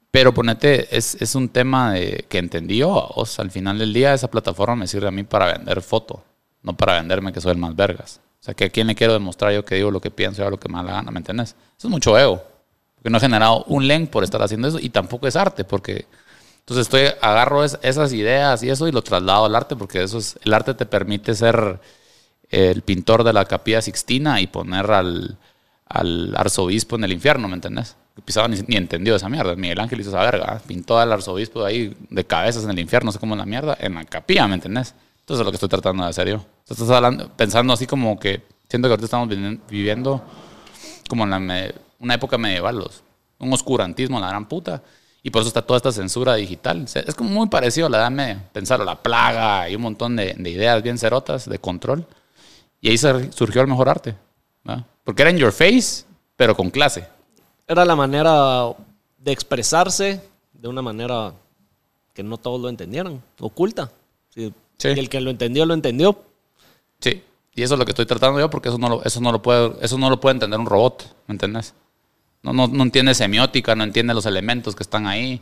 Pero 0.09 0.33
ponete, 0.33 0.95
es, 0.95 1.15
es 1.21 1.33
un 1.35 1.49
tema 1.49 1.93
de, 1.93 2.25
que 2.29 2.37
entendí 2.37 2.77
yo. 2.77 3.09
O 3.15 3.25
sea, 3.25 3.43
al 3.43 3.51
final 3.51 3.79
del 3.79 3.93
día 3.93 4.13
esa 4.13 4.29
plataforma 4.29 4.75
me 4.75 4.87
sirve 4.87 5.07
a 5.07 5.11
mí 5.11 5.23
para 5.23 5.53
vender 5.53 5.81
foto, 5.81 6.23
no 6.61 6.75
para 6.75 6.93
venderme 6.93 7.33
que 7.33 7.41
soy 7.41 7.51
el 7.51 7.57
más 7.57 7.75
vergas. 7.75 8.19
O 8.39 8.43
sea, 8.43 8.53
que 8.53 8.65
a 8.65 8.69
quién 8.69 8.87
le 8.87 8.95
quiero 8.95 9.13
demostrar 9.13 9.53
yo 9.53 9.63
que 9.65 9.75
digo 9.75 9.89
lo 9.89 10.01
que 10.01 10.11
pienso 10.11 10.41
y 10.41 10.43
hago 10.43 10.51
lo 10.51 10.59
que 10.59 10.69
me 10.69 10.75
da 10.77 10.83
la 10.83 10.91
gana, 10.93 11.11
¿me 11.11 11.19
entiendes? 11.19 11.55
Eso 11.77 11.87
es 11.87 11.91
mucho 11.91 12.17
ego. 12.17 12.43
Porque 12.95 13.09
no 13.09 13.17
he 13.17 13.21
generado 13.21 13.63
un 13.67 13.87
link 13.87 14.09
por 14.09 14.23
estar 14.23 14.41
haciendo 14.41 14.67
eso 14.67 14.79
y 14.79 14.89
tampoco 14.89 15.27
es 15.27 15.35
arte, 15.35 15.63
porque 15.63 16.05
entonces 16.59 16.85
estoy 16.87 17.07
agarro 17.21 17.63
es- 17.63 17.79
esas 17.81 18.13
ideas 18.13 18.61
y 18.63 18.69
eso 18.69 18.87
y 18.87 18.91
lo 18.91 19.01
traslado 19.01 19.45
al 19.45 19.55
arte, 19.55 19.75
porque 19.75 20.03
eso 20.03 20.17
es, 20.17 20.37
el 20.43 20.53
arte 20.53 20.73
te 20.73 20.85
permite 20.85 21.33
ser 21.35 21.79
el 22.49 22.81
pintor 22.81 23.23
de 23.23 23.33
la 23.33 23.45
capilla 23.45 23.81
Sixtina 23.81 24.39
y 24.41 24.47
poner 24.47 24.91
al, 24.91 25.37
al 25.87 26.35
arzobispo 26.35 26.95
en 26.95 27.05
el 27.05 27.13
infierno, 27.13 27.47
¿me 27.47 27.55
entendés? 27.55 27.95
Pisaba 28.25 28.47
ni, 28.47 28.59
ni 28.67 28.75
entendió 28.75 29.15
esa 29.15 29.27
mierda. 29.27 29.55
Miguel 29.55 29.79
Ángel 29.79 30.01
hizo 30.01 30.11
esa 30.11 30.21
verga. 30.21 30.57
¿eh? 30.57 30.61
Pintó 30.67 30.99
al 30.99 31.11
arzobispo 31.11 31.65
ahí 31.65 31.97
de 32.09 32.23
cabezas 32.25 32.63
en 32.63 32.69
el 32.69 32.79
infierno, 32.79 33.07
no 33.07 33.11
sé 33.11 33.19
cómo 33.19 33.33
es 33.33 33.39
la 33.39 33.45
mierda, 33.45 33.75
en 33.79 33.95
la 33.95 34.05
capilla, 34.05 34.47
¿me 34.47 34.55
entendés? 34.55 34.93
Entonces 35.21 35.41
es 35.41 35.45
lo 35.45 35.51
que 35.51 35.55
estoy 35.55 35.69
tratando 35.69 36.03
de 36.03 36.09
hacer 36.09 36.29
yo. 36.29 36.45
Estás 36.69 36.89
hablando, 36.89 37.29
pensando 37.29 37.73
así 37.73 37.87
como 37.87 38.19
que, 38.19 38.43
siento 38.69 38.87
que 38.87 38.91
ahorita 38.91 39.05
estamos 39.05 39.29
vivi- 39.29 39.59
viviendo 39.67 40.23
como 41.09 41.23
en 41.23 41.29
la 41.31 41.73
una 41.99 42.13
época 42.13 42.37
medieval, 42.37 42.83
un 43.39 43.53
oscurantismo, 43.53 44.19
la 44.19 44.27
gran 44.27 44.47
puta. 44.47 44.83
Y 45.23 45.29
por 45.29 45.41
eso 45.41 45.47
está 45.47 45.61
toda 45.61 45.77
esta 45.77 45.91
censura 45.93 46.35
digital. 46.35 46.85
Es 46.93 47.15
como 47.15 47.29
muy 47.29 47.47
parecido 47.47 47.87
la 47.87 47.97
Edad 47.97 48.11
Media. 48.11 48.43
Pensar 48.51 48.81
la 48.81 49.01
plaga 49.01 49.69
y 49.69 49.75
un 49.75 49.81
montón 49.81 50.17
de 50.17 50.35
ideas 50.49 50.83
bien 50.83 50.97
cerotas 50.97 51.47
de 51.49 51.59
control. 51.59 52.05
Y 52.83 52.89
ahí 52.89 52.97
sur- 52.97 53.31
surgió 53.33 53.61
el 53.61 53.67
mejor 53.67 53.87
arte. 53.87 54.13
¿no? 54.65 54.85
Porque 55.05 55.21
era 55.21 55.31
in 55.31 55.37
your 55.37 55.53
face, 55.53 56.03
pero 56.35 56.53
con 56.55 56.69
clase. 56.69 57.07
Era 57.65 57.85
la 57.85 57.95
manera 57.95 58.73
de 59.17 59.31
expresarse 59.31 60.21
de 60.51 60.67
una 60.67 60.81
manera 60.81 61.33
que 62.13 62.23
no 62.23 62.37
todos 62.37 62.59
lo 62.59 62.67
entendieran, 62.67 63.21
oculta. 63.39 63.89
Sí. 64.29 64.53
Sí. 64.77 64.89
Y 64.89 64.99
el 64.99 65.07
que 65.07 65.21
lo 65.21 65.29
entendió, 65.29 65.65
lo 65.65 65.73
entendió. 65.73 66.21
Sí. 66.99 67.23
Y 67.55 67.63
eso 67.63 67.75
es 67.75 67.79
lo 67.79 67.85
que 67.85 67.91
estoy 67.91 68.05
tratando 68.05 68.37
yo, 68.39 68.49
porque 68.49 68.67
eso 68.67 68.77
no 68.77 68.89
lo, 68.89 69.03
eso 69.03 69.21
no 69.21 69.31
lo, 69.31 69.41
puede, 69.41 69.73
eso 69.81 69.97
no 69.97 70.09
lo 70.09 70.19
puede 70.19 70.33
entender 70.33 70.59
un 70.59 70.65
robot. 70.65 71.15
¿Me 71.27 71.33
entendés? 71.35 71.73
No, 72.41 72.51
no, 72.51 72.67
no 72.67 72.83
entiende 72.83 73.15
semiótica, 73.15 73.75
no 73.75 73.85
entiende 73.85 74.13
los 74.13 74.25
elementos 74.25 74.75
que 74.75 74.83
están 74.83 75.07
ahí. 75.07 75.39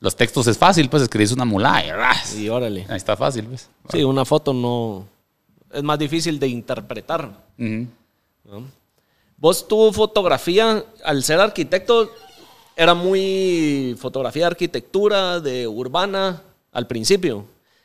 Los 0.00 0.16
textos 0.16 0.48
es 0.48 0.58
fácil, 0.58 0.90
pues 0.90 1.04
escribís 1.04 1.30
una 1.30 1.44
mulá 1.44 1.84
y 1.86 1.90
ras. 1.92 2.34
Y 2.34 2.48
órale. 2.48 2.84
Ahí 2.88 2.96
está 2.96 3.16
fácil, 3.16 3.44
pues. 3.44 3.70
Sí, 3.90 4.02
una 4.02 4.24
foto 4.24 4.52
no... 4.52 5.06
Es 5.74 5.82
más 5.82 5.98
difícil 5.98 6.38
de 6.38 6.48
interpretar. 6.48 7.30
Vos 9.36 9.66
tu 9.68 9.92
fotografía, 9.92 10.84
al 11.04 11.22
ser 11.24 11.40
arquitecto, 11.40 12.10
era 12.76 12.94
muy 12.94 13.96
fotografía 13.98 14.42
de 14.44 14.46
arquitectura, 14.48 15.40
de 15.40 15.66
urbana, 15.66 16.42
al 16.72 16.86
principio. 16.86 17.44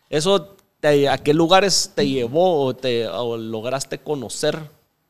¿Eso 0.09 0.55
te- 0.79 1.09
a 1.09 1.17
qué 1.17 1.33
lugares 1.33 1.91
te 1.95 2.07
llevó 2.07 2.63
o, 2.65 2.75
te, 2.75 3.07
o 3.07 3.37
lograste 3.37 3.97
conocer 3.99 4.57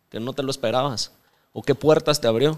que 0.09 0.19
no 0.19 0.33
te 0.33 0.43
lo 0.43 0.51
esperabas? 0.51 1.11
¿O 1.53 1.61
qué 1.61 1.75
puertas 1.75 2.19
te 2.21 2.27
abrió? 2.27 2.57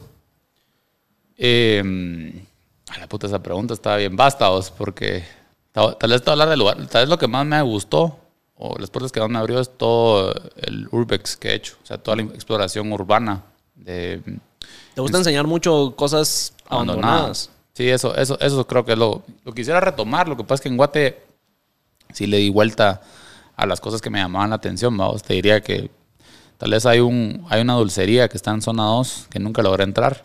Eh, 1.37 2.43
a 2.89 2.99
la 2.99 3.07
puta, 3.07 3.27
esa 3.27 3.41
pregunta 3.41 3.73
estaba 3.73 3.97
bien 3.97 4.15
basta, 4.15 4.49
vos, 4.49 4.69
porque 4.71 5.23
tal, 5.71 5.95
vez 6.09 6.21
te 6.21 6.25
voy 6.25 6.29
a 6.29 6.31
hablar 6.33 6.49
del 6.49 6.59
lugar. 6.59 6.77
Tal 6.87 7.03
vez 7.03 7.09
lo 7.09 7.17
que 7.17 7.27
más 7.27 7.45
me 7.45 7.61
gustó, 7.61 8.17
o 8.63 8.77
las 8.77 8.91
puertas 8.91 9.11
que 9.11 9.27
me 9.27 9.39
abrió, 9.39 9.59
es 9.59 9.75
todo 9.75 10.33
el 10.55 10.87
Urbex 10.91 11.35
que 11.35 11.49
he 11.49 11.55
hecho. 11.55 11.77
O 11.83 11.85
sea, 11.85 11.97
toda 11.97 12.17
la 12.17 12.23
exploración 12.23 12.93
urbana 12.93 13.43
de 13.73 14.21
¿Te 14.93 15.01
gusta 15.01 15.17
enseñar 15.17 15.47
mucho 15.47 15.95
cosas 15.95 16.53
abandonadas? 16.69 17.03
abandonadas. 17.05 17.49
Sí, 17.73 17.89
eso, 17.89 18.15
eso, 18.15 18.39
eso 18.39 18.67
creo 18.67 18.85
que 18.85 18.91
es 18.91 18.97
lo, 18.99 19.23
lo 19.43 19.53
quisiera 19.53 19.79
retomar. 19.79 20.27
Lo 20.27 20.37
que 20.37 20.43
pasa 20.43 20.55
es 20.55 20.61
que 20.61 20.69
en 20.69 20.77
Guate 20.77 21.23
sí 22.13 22.27
le 22.27 22.37
di 22.37 22.51
vuelta 22.51 23.01
a 23.55 23.65
las 23.65 23.81
cosas 23.81 23.99
que 23.99 24.11
me 24.11 24.19
llamaban 24.19 24.51
la 24.51 24.57
atención. 24.57 24.95
Vamos, 24.95 25.23
te 25.23 25.33
diría 25.33 25.61
que 25.61 25.89
tal 26.59 26.69
vez 26.69 26.85
hay, 26.85 26.99
un, 26.99 27.43
hay 27.49 27.61
una 27.61 27.73
dulcería 27.73 28.27
que 28.27 28.37
está 28.37 28.51
en 28.51 28.61
zona 28.61 28.83
2 28.83 29.27
que 29.31 29.39
nunca 29.39 29.63
logré 29.63 29.85
entrar, 29.85 30.23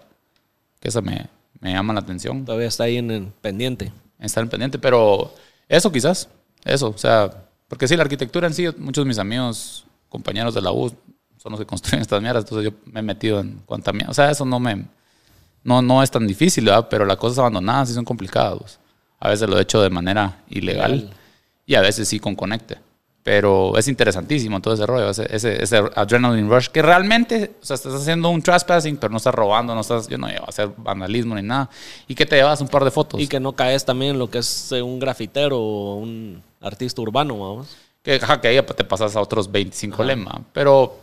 que 0.78 0.89
esa 0.89 1.01
me, 1.01 1.26
me 1.61 1.72
llama 1.72 1.95
la 1.95 2.01
atención. 2.01 2.45
Todavía 2.45 2.68
está 2.68 2.84
ahí 2.84 2.99
en 2.99 3.11
el 3.11 3.26
pendiente. 3.41 3.93
Estar 4.18 4.43
en 4.43 4.51
pendiente, 4.51 4.78
pero 4.78 5.32
eso 5.70 5.91
quizás, 5.91 6.28
eso, 6.64 6.89
o 6.89 6.99
sea, 6.99 7.46
porque 7.69 7.89
sí, 7.89 7.97
la 7.97 8.03
arquitectura 8.03 8.47
en 8.47 8.55
sí, 8.55 8.67
muchos 8.79 9.05
de 9.05 9.09
mis 9.09 9.19
amigos, 9.19 9.87
compañeros 10.09 10.55
de 10.55 10.62
la 10.62 10.73
U, 10.73 10.93
son 11.37 11.53
los 11.53 11.61
que 11.61 11.67
construyen 11.73 12.03
estas 12.03 12.21
mierdas, 12.23 12.45
entonces 12.45 12.71
yo 12.73 12.79
me 12.93 13.01
he 13.01 13.03
metido 13.03 13.41
en 13.41 13.62
cuanta 13.67 13.93
mierda. 13.93 14.11
O 14.11 14.14
sea, 14.14 14.31
eso 14.31 14.45
no 14.45 14.59
me. 14.61 14.85
No, 15.64 15.83
no 15.83 16.03
es 16.03 16.11
tan 16.11 16.27
difícil, 16.27 16.64
¿verdad? 16.67 16.87
Pero 16.89 17.05
las 17.05 17.17
cosas 17.17 17.39
abandonadas 17.41 17.89
sí 17.89 17.95
son 17.95 18.05
complicadas. 18.05 18.59
pues. 18.59 18.79
A 19.19 19.29
veces 19.31 19.49
lo 19.49 19.59
he 19.59 19.62
hecho 19.62 19.81
de 19.83 19.91
manera 19.91 20.43
ilegal 20.49 20.95
Ilegal. 20.95 21.14
y 21.64 21.75
a 21.75 21.81
veces 21.81 22.07
sí 22.09 22.21
con 22.21 22.37
conecte. 22.37 22.79
Pero 23.27 23.77
es 23.77 23.89
interesantísimo 23.89 24.61
todo 24.61 24.74
ese 24.74 24.87
rollo, 24.87 25.11
ese, 25.11 25.27
ese, 25.35 25.61
ese 25.61 25.79
adrenaline 25.97 26.49
rush, 26.49 26.68
que 26.68 26.81
realmente, 26.81 27.57
o 27.61 27.66
sea, 27.66 27.74
estás 27.74 27.95
haciendo 27.95 28.29
un 28.29 28.41
trespassing, 28.41 28.99
pero 28.99 29.11
no 29.11 29.16
estás 29.16 29.35
robando, 29.35 29.74
no 29.74 29.81
estás, 29.81 30.07
yo 30.07 30.16
no 30.16 30.29
llevo 30.29 30.45
a 30.45 30.51
hacer 30.51 30.70
vandalismo 30.77 31.35
ni 31.35 31.43
nada. 31.43 31.68
Y 32.07 32.14
que 32.14 32.24
te 32.24 32.37
llevas 32.37 32.61
un 32.61 32.68
par 32.68 32.85
de 32.85 32.93
fotos. 32.93 33.20
Y 33.20 33.27
que 33.27 33.41
no 33.41 33.51
caes 33.51 33.85
también 33.85 34.12
en 34.12 34.20
lo 34.20 34.31
que 34.31 34.39
es 34.39 34.70
eh, 34.70 34.81
un 34.81 35.01
grafitero 35.01 35.59
o 35.59 35.97
un 35.97 36.41
artista 36.61 37.03
urbano, 37.03 37.37
vamos. 37.37 37.77
Que, 38.01 38.14
ajá, 38.14 38.41
que 38.41 38.47
ahí 38.47 38.62
te 38.62 38.85
pasas 38.85 39.16
a 39.16 39.20
otros 39.20 39.51
25 39.51 40.05
lemas. 40.05 40.37
Pero. 40.53 40.97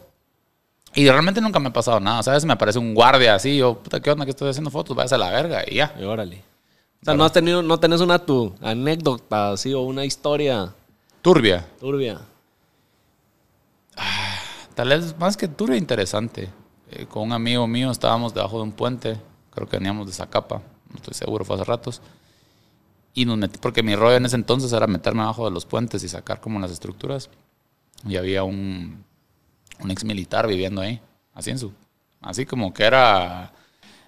Y 0.95 1.09
realmente 1.09 1.41
nunca 1.41 1.59
me 1.59 1.67
ha 1.67 1.73
pasado 1.73 1.99
nada. 1.99 2.23
¿Sabes? 2.23 2.45
Me 2.45 2.53
aparece 2.53 2.79
un 2.79 2.93
guardia 2.93 3.35
así. 3.35 3.57
Yo, 3.57 3.79
puta, 3.79 3.99
¿qué 3.99 4.09
onda 4.09 4.23
que 4.23 4.31
estoy 4.31 4.49
haciendo 4.49 4.71
fotos? 4.71 4.95
Vayas 4.95 5.11
a 5.11 5.17
la 5.17 5.29
verga 5.29 5.63
y 5.67 5.75
ya. 5.75 5.93
Y 5.99 6.05
órale. 6.05 6.41
O 7.01 7.03
sea, 7.03 7.15
no 7.15 7.25
has 7.25 7.33
tenido, 7.33 7.61
no 7.61 7.81
tenés 7.81 7.99
una 7.99 8.17
tu 8.17 8.55
anécdota 8.61 9.51
así 9.51 9.73
o 9.73 9.81
una 9.81 10.05
historia 10.05 10.73
Turbia. 11.23 11.65
turbia. 11.79 12.19
Tal 14.75 14.89
vez 14.89 15.17
más 15.17 15.37
que 15.37 15.47
turbia, 15.47 15.77
interesante. 15.77 16.49
Eh, 16.91 17.05
con 17.05 17.23
un 17.23 17.31
amigo 17.31 17.65
mío 17.65 17.91
estábamos 17.91 18.33
debajo 18.33 18.57
de 18.57 18.63
un 18.63 18.73
puente. 18.73 19.17
Creo 19.51 19.69
que 19.69 19.77
veníamos 19.77 20.05
de 20.05 20.11
Zacapa. 20.11 20.61
No 20.89 20.97
estoy 20.97 21.13
seguro, 21.13 21.45
fue 21.45 21.55
hace 21.55 21.63
ratos. 21.63 22.01
Y 23.13 23.23
nos 23.23 23.37
metí, 23.37 23.57
porque 23.57 23.83
mi 23.83 23.95
rollo 23.95 24.17
en 24.17 24.25
ese 24.25 24.35
entonces 24.35 24.73
era 24.73 24.85
meterme 24.85 25.21
abajo 25.21 25.45
de 25.45 25.51
los 25.51 25.65
puentes 25.65 26.03
y 26.03 26.09
sacar 26.09 26.41
como 26.41 26.59
las 26.59 26.71
estructuras. 26.71 27.29
Y 28.05 28.17
había 28.17 28.43
un, 28.43 29.05
un 29.79 29.91
ex 29.91 30.03
militar 30.03 30.45
viviendo 30.45 30.81
ahí, 30.81 30.99
así 31.33 31.51
en 31.51 31.59
su, 31.59 31.71
así 32.19 32.45
como 32.45 32.73
que 32.73 32.83
era 32.83 33.53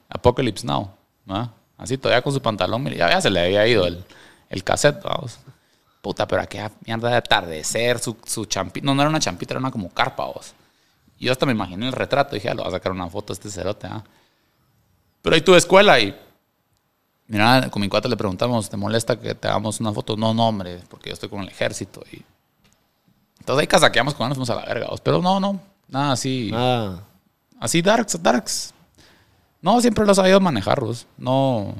Apocalypse 0.09 0.67
Now, 0.67 0.91
¿no? 1.25 1.53
Así 1.77 1.97
todavía 1.97 2.21
con 2.21 2.33
su 2.33 2.41
pantalón, 2.41 2.83
ya, 2.89 3.09
ya 3.09 3.21
se 3.21 3.29
le 3.29 3.39
había 3.39 3.65
ido 3.67 3.87
el, 3.87 4.03
el 4.49 4.63
cassette, 4.65 5.01
vamos. 5.01 5.39
Puta, 6.05 6.27
pero 6.27 6.43
aquella 6.43 6.71
mierda 6.85 7.09
de 7.09 7.15
atardecer, 7.15 7.97
su, 7.97 8.15
su 8.27 8.45
champita, 8.45 8.85
no, 8.85 8.93
no 8.93 9.01
era 9.01 9.09
una 9.09 9.19
champita, 9.19 9.53
era 9.55 9.59
una 9.59 9.71
como 9.71 9.89
carpa, 9.89 10.25
vos. 10.25 10.53
Y 11.17 11.25
yo 11.25 11.31
hasta 11.31 11.47
me 11.47 11.51
imaginé 11.51 11.87
el 11.87 11.93
retrato, 11.93 12.35
dije, 12.35 12.47
"Ah, 12.47 12.53
lo 12.53 12.61
voy 12.61 12.69
a 12.69 12.75
sacar 12.75 12.91
una 12.91 13.09
foto 13.09 13.33
a 13.33 13.33
este 13.33 13.49
cerote, 13.49 13.87
¿ah?". 13.87 14.03
Pero 15.23 15.35
ahí 15.35 15.41
tuve 15.41 15.57
escuela 15.57 15.99
y 15.99 16.15
Mira, 17.25 17.71
con 17.71 17.81
mi 17.81 17.89
cuate 17.89 18.07
le 18.07 18.15
preguntamos, 18.17 18.69
¿te 18.69 18.77
molesta 18.77 19.19
que 19.19 19.33
te 19.33 19.47
hagamos 19.47 19.79
una 19.79 19.91
foto? 19.91 20.15
No, 20.15 20.31
no, 20.31 20.47
hombre, 20.47 20.79
porque 20.89 21.09
yo 21.09 21.15
estoy 21.15 21.27
con 21.27 21.41
el 21.41 21.47
ejército. 21.47 22.03
Y... 22.11 22.21
Entonces 23.39 23.61
ahí 23.61 23.67
casaqueamos 23.67 24.13
con 24.13 24.29
nos 24.29 24.37
fuimos 24.37 24.51
a 24.51 24.55
la 24.57 24.65
verga. 24.65 24.87
Pero 25.01 25.23
no, 25.23 25.39
no, 25.39 25.59
nada 25.87 26.11
así. 26.11 26.51
Ah, 26.53 26.99
Así 27.59 27.81
darks, 27.81 28.21
darks. 28.21 28.75
No, 29.59 29.81
siempre 29.81 30.05
los 30.05 30.19
ha 30.19 30.29
ido 30.29 30.39
manejarlos. 30.39 31.07
No, 31.17 31.73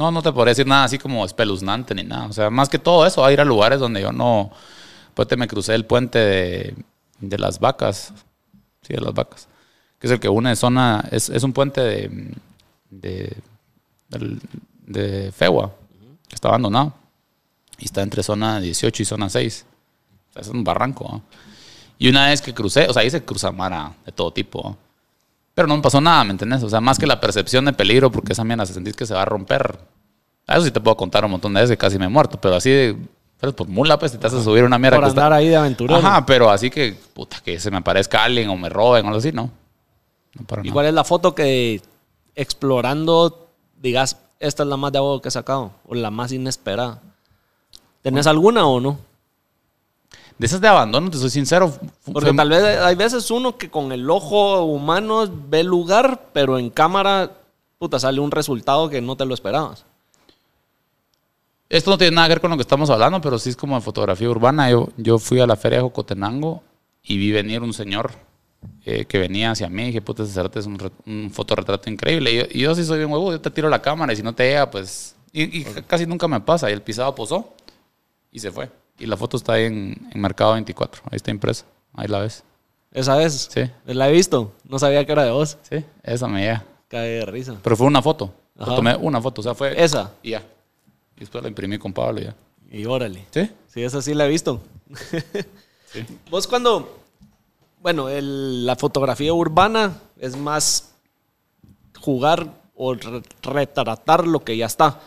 no, 0.00 0.10
no 0.10 0.22
te 0.22 0.32
podría 0.32 0.52
decir 0.52 0.66
nada 0.66 0.84
así 0.84 0.96
como 0.96 1.26
espeluznante 1.26 1.94
ni 1.94 2.04
nada. 2.04 2.24
O 2.24 2.32
sea, 2.32 2.48
más 2.48 2.70
que 2.70 2.78
todo 2.78 3.04
eso, 3.04 3.22
a 3.22 3.30
ir 3.30 3.38
a 3.38 3.44
lugares 3.44 3.78
donde 3.80 4.00
yo 4.00 4.12
no... 4.12 4.50
después 5.14 5.38
me 5.38 5.46
crucé 5.46 5.74
el 5.74 5.84
puente 5.84 6.18
de, 7.18 7.38
las 7.38 7.60
vacas. 7.60 8.14
Sí, 8.80 8.94
de 8.94 9.00
las 9.02 9.12
vacas. 9.12 9.46
Que 9.98 10.06
es 10.06 10.12
el 10.14 10.18
que 10.18 10.30
une 10.30 10.56
zona. 10.56 11.04
Es, 11.10 11.28
un 11.28 11.52
puente 11.52 11.82
de. 11.82 12.34
de, 12.88 13.36
de 14.86 15.32
Fegua, 15.32 15.70
que 16.26 16.34
está 16.34 16.48
abandonado. 16.48 16.94
Y 17.78 17.84
está 17.84 18.00
entre 18.00 18.22
zona 18.22 18.58
18 18.58 19.02
y 19.02 19.04
zona 19.04 19.28
6. 19.28 19.66
O 20.30 20.32
sea, 20.32 20.40
es 20.40 20.48
un 20.48 20.64
barranco. 20.64 21.20
Y 21.98 22.08
una 22.08 22.28
vez 22.28 22.40
que 22.40 22.54
crucé, 22.54 22.86
o 22.88 22.94
sea, 22.94 23.02
ahí 23.02 23.10
se 23.10 23.22
cruza 23.22 23.52
mara 23.52 23.92
de 24.06 24.12
todo 24.12 24.32
tipo. 24.32 24.78
Pero 25.60 25.68
no 25.68 25.76
me 25.76 25.82
pasó 25.82 26.00
nada, 26.00 26.24
¿me 26.24 26.30
entendés? 26.30 26.62
O 26.62 26.70
sea, 26.70 26.80
más 26.80 26.98
que 26.98 27.06
la 27.06 27.20
percepción 27.20 27.66
de 27.66 27.74
peligro, 27.74 28.10
porque 28.10 28.32
esa 28.32 28.44
mierda 28.44 28.64
se 28.64 28.72
sentís 28.72 28.96
que 28.96 29.04
se 29.04 29.12
va 29.12 29.20
a 29.20 29.24
romper. 29.26 29.78
A 30.46 30.54
Eso 30.56 30.64
sí 30.64 30.70
te 30.70 30.80
puedo 30.80 30.96
contar 30.96 31.22
un 31.22 31.32
montón 31.32 31.52
de 31.52 31.60
veces, 31.60 31.76
casi 31.76 31.98
me 31.98 32.06
he 32.06 32.08
muerto, 32.08 32.40
pero 32.40 32.54
así 32.54 32.70
de. 32.70 32.96
Pero 33.38 33.54
por 33.54 33.68
mula, 33.68 33.98
pues, 33.98 34.12
si 34.12 34.16
te 34.16 34.26
haces 34.26 34.42
subir 34.42 34.64
una 34.64 34.78
mierda 34.78 34.96
Por 34.96 35.04
que 35.04 35.08
está- 35.10 35.26
andar 35.26 35.38
ahí 35.38 35.48
de 35.48 35.56
aventurero. 35.56 35.98
Ajá, 35.98 36.24
pero 36.24 36.48
así 36.48 36.70
que, 36.70 36.96
puta, 37.12 37.36
que 37.44 37.60
se 37.60 37.70
me 37.70 37.76
aparezca 37.76 38.24
alguien 38.24 38.48
o 38.48 38.56
me 38.56 38.70
roben 38.70 39.04
o 39.04 39.08
algo 39.08 39.18
así, 39.18 39.32
no. 39.32 39.50
No 40.34 40.46
para 40.46 40.62
¿Y 40.62 40.64
nada. 40.68 40.72
cuál 40.72 40.86
es 40.86 40.94
la 40.94 41.04
foto 41.04 41.34
que 41.34 41.82
explorando 42.34 43.50
digas, 43.82 44.16
esta 44.38 44.62
es 44.62 44.68
la 44.70 44.78
más 44.78 44.92
de 44.92 44.98
abajo 44.98 45.20
que 45.20 45.28
he 45.28 45.30
sacado? 45.32 45.72
O 45.86 45.94
la 45.94 46.10
más 46.10 46.32
inesperada. 46.32 47.02
¿Tenés 48.00 48.26
alguna 48.26 48.64
o 48.66 48.80
no? 48.80 48.98
De 50.40 50.46
esas 50.46 50.62
de 50.62 50.68
abandono, 50.68 51.10
te 51.10 51.18
soy 51.18 51.28
sincero. 51.28 51.70
Porque 52.10 52.32
tal 52.32 52.48
vez 52.48 52.62
hay 52.62 52.94
veces 52.94 53.30
uno 53.30 53.58
que 53.58 53.68
con 53.68 53.92
el 53.92 54.08
ojo 54.08 54.64
humano 54.64 55.30
ve 55.30 55.60
el 55.60 55.66
lugar, 55.66 56.30
pero 56.32 56.58
en 56.58 56.70
cámara, 56.70 57.30
puta, 57.78 57.98
sale 57.98 58.20
un 58.20 58.30
resultado 58.30 58.88
que 58.88 59.02
no 59.02 59.18
te 59.18 59.26
lo 59.26 59.34
esperabas. 59.34 59.84
Esto 61.68 61.90
no 61.90 61.98
tiene 61.98 62.14
nada 62.16 62.26
que 62.26 62.34
ver 62.36 62.40
con 62.40 62.50
lo 62.50 62.56
que 62.56 62.62
estamos 62.62 62.88
hablando, 62.88 63.20
pero 63.20 63.38
sí 63.38 63.50
es 63.50 63.56
como 63.56 63.74
de 63.74 63.82
fotografía 63.82 64.30
urbana. 64.30 64.70
Yo, 64.70 64.88
yo 64.96 65.18
fui 65.18 65.40
a 65.40 65.46
la 65.46 65.56
feria 65.56 65.76
de 65.76 65.82
Jocotenango 65.82 66.62
y 67.02 67.18
vi 67.18 67.32
venir 67.32 67.60
un 67.60 67.74
señor 67.74 68.10
eh, 68.86 69.04
que 69.04 69.18
venía 69.18 69.50
hacia 69.50 69.68
mí 69.68 69.82
y 69.82 69.86
dije, 69.88 70.00
puta, 70.00 70.22
ese 70.22 70.40
es 70.54 70.64
un, 70.64 70.90
un 71.04 71.30
fotorretrato 71.30 71.90
increíble. 71.90 72.32
Y 72.32 72.36
yo, 72.38 72.44
y 72.50 72.60
yo 72.60 72.74
sí 72.74 72.82
soy 72.82 72.96
bien 72.96 73.12
huevo, 73.12 73.30
yo 73.30 73.42
te 73.42 73.50
tiro 73.50 73.68
la 73.68 73.82
cámara 73.82 74.14
y 74.14 74.16
si 74.16 74.22
no 74.22 74.34
te 74.34 74.44
llega, 74.44 74.70
pues... 74.70 75.14
Y, 75.34 75.60
y 75.60 75.64
casi 75.86 76.06
nunca 76.06 76.26
me 76.26 76.40
pasa. 76.40 76.70
Y 76.70 76.72
el 76.72 76.80
pisado 76.80 77.14
posó 77.14 77.52
y 78.32 78.38
se 78.38 78.50
fue. 78.50 78.79
Y 79.00 79.06
la 79.06 79.16
foto 79.16 79.36
está 79.36 79.54
ahí 79.54 79.64
en, 79.64 80.08
en 80.12 80.20
Mercado 80.20 80.52
24. 80.52 81.02
Ahí 81.10 81.16
está 81.16 81.30
impresa. 81.30 81.64
Ahí 81.94 82.06
la 82.06 82.20
ves. 82.20 82.44
Esa 82.92 83.16
vez. 83.16 83.48
Sí. 83.52 83.62
La 83.86 84.08
he 84.08 84.12
visto. 84.12 84.52
No 84.64 84.78
sabía 84.78 85.04
que 85.06 85.12
era 85.12 85.24
de 85.24 85.30
vos. 85.30 85.58
Sí, 85.68 85.84
esa 86.02 86.28
me 86.28 86.40
llega. 86.40 86.64
Cae 86.88 87.08
de 87.08 87.26
risa. 87.26 87.56
Pero 87.62 87.76
fue 87.76 87.86
una 87.86 88.02
foto. 88.02 88.32
Yo 88.58 88.66
tomé 88.74 88.94
una 88.96 89.20
foto, 89.22 89.40
o 89.40 89.44
sea, 89.44 89.54
fue... 89.54 89.82
Esa. 89.82 90.12
Y 90.22 90.30
ya. 90.30 90.42
Y 91.16 91.20
después 91.20 91.42
la 91.42 91.48
imprimí 91.48 91.78
con 91.78 91.92
Pablo 91.92 92.20
y 92.20 92.24
ya. 92.24 92.34
Y 92.70 92.84
órale. 92.84 93.24
¿Sí? 93.30 93.50
Sí, 93.68 93.82
esa 93.82 94.02
sí 94.02 94.12
la 94.12 94.26
he 94.26 94.28
visto. 94.28 94.60
Sí. 95.86 96.04
Vos 96.30 96.46
cuando, 96.46 96.98
bueno, 97.80 98.08
el- 98.10 98.66
la 98.66 98.76
fotografía 98.76 99.32
urbana 99.32 99.94
es 100.18 100.36
más 100.36 100.92
jugar 102.00 102.52
o 102.74 102.94
re- 102.94 103.22
retratar 103.42 104.26
lo 104.26 104.44
que 104.44 104.56
ya 104.56 104.66
está. 104.66 105.00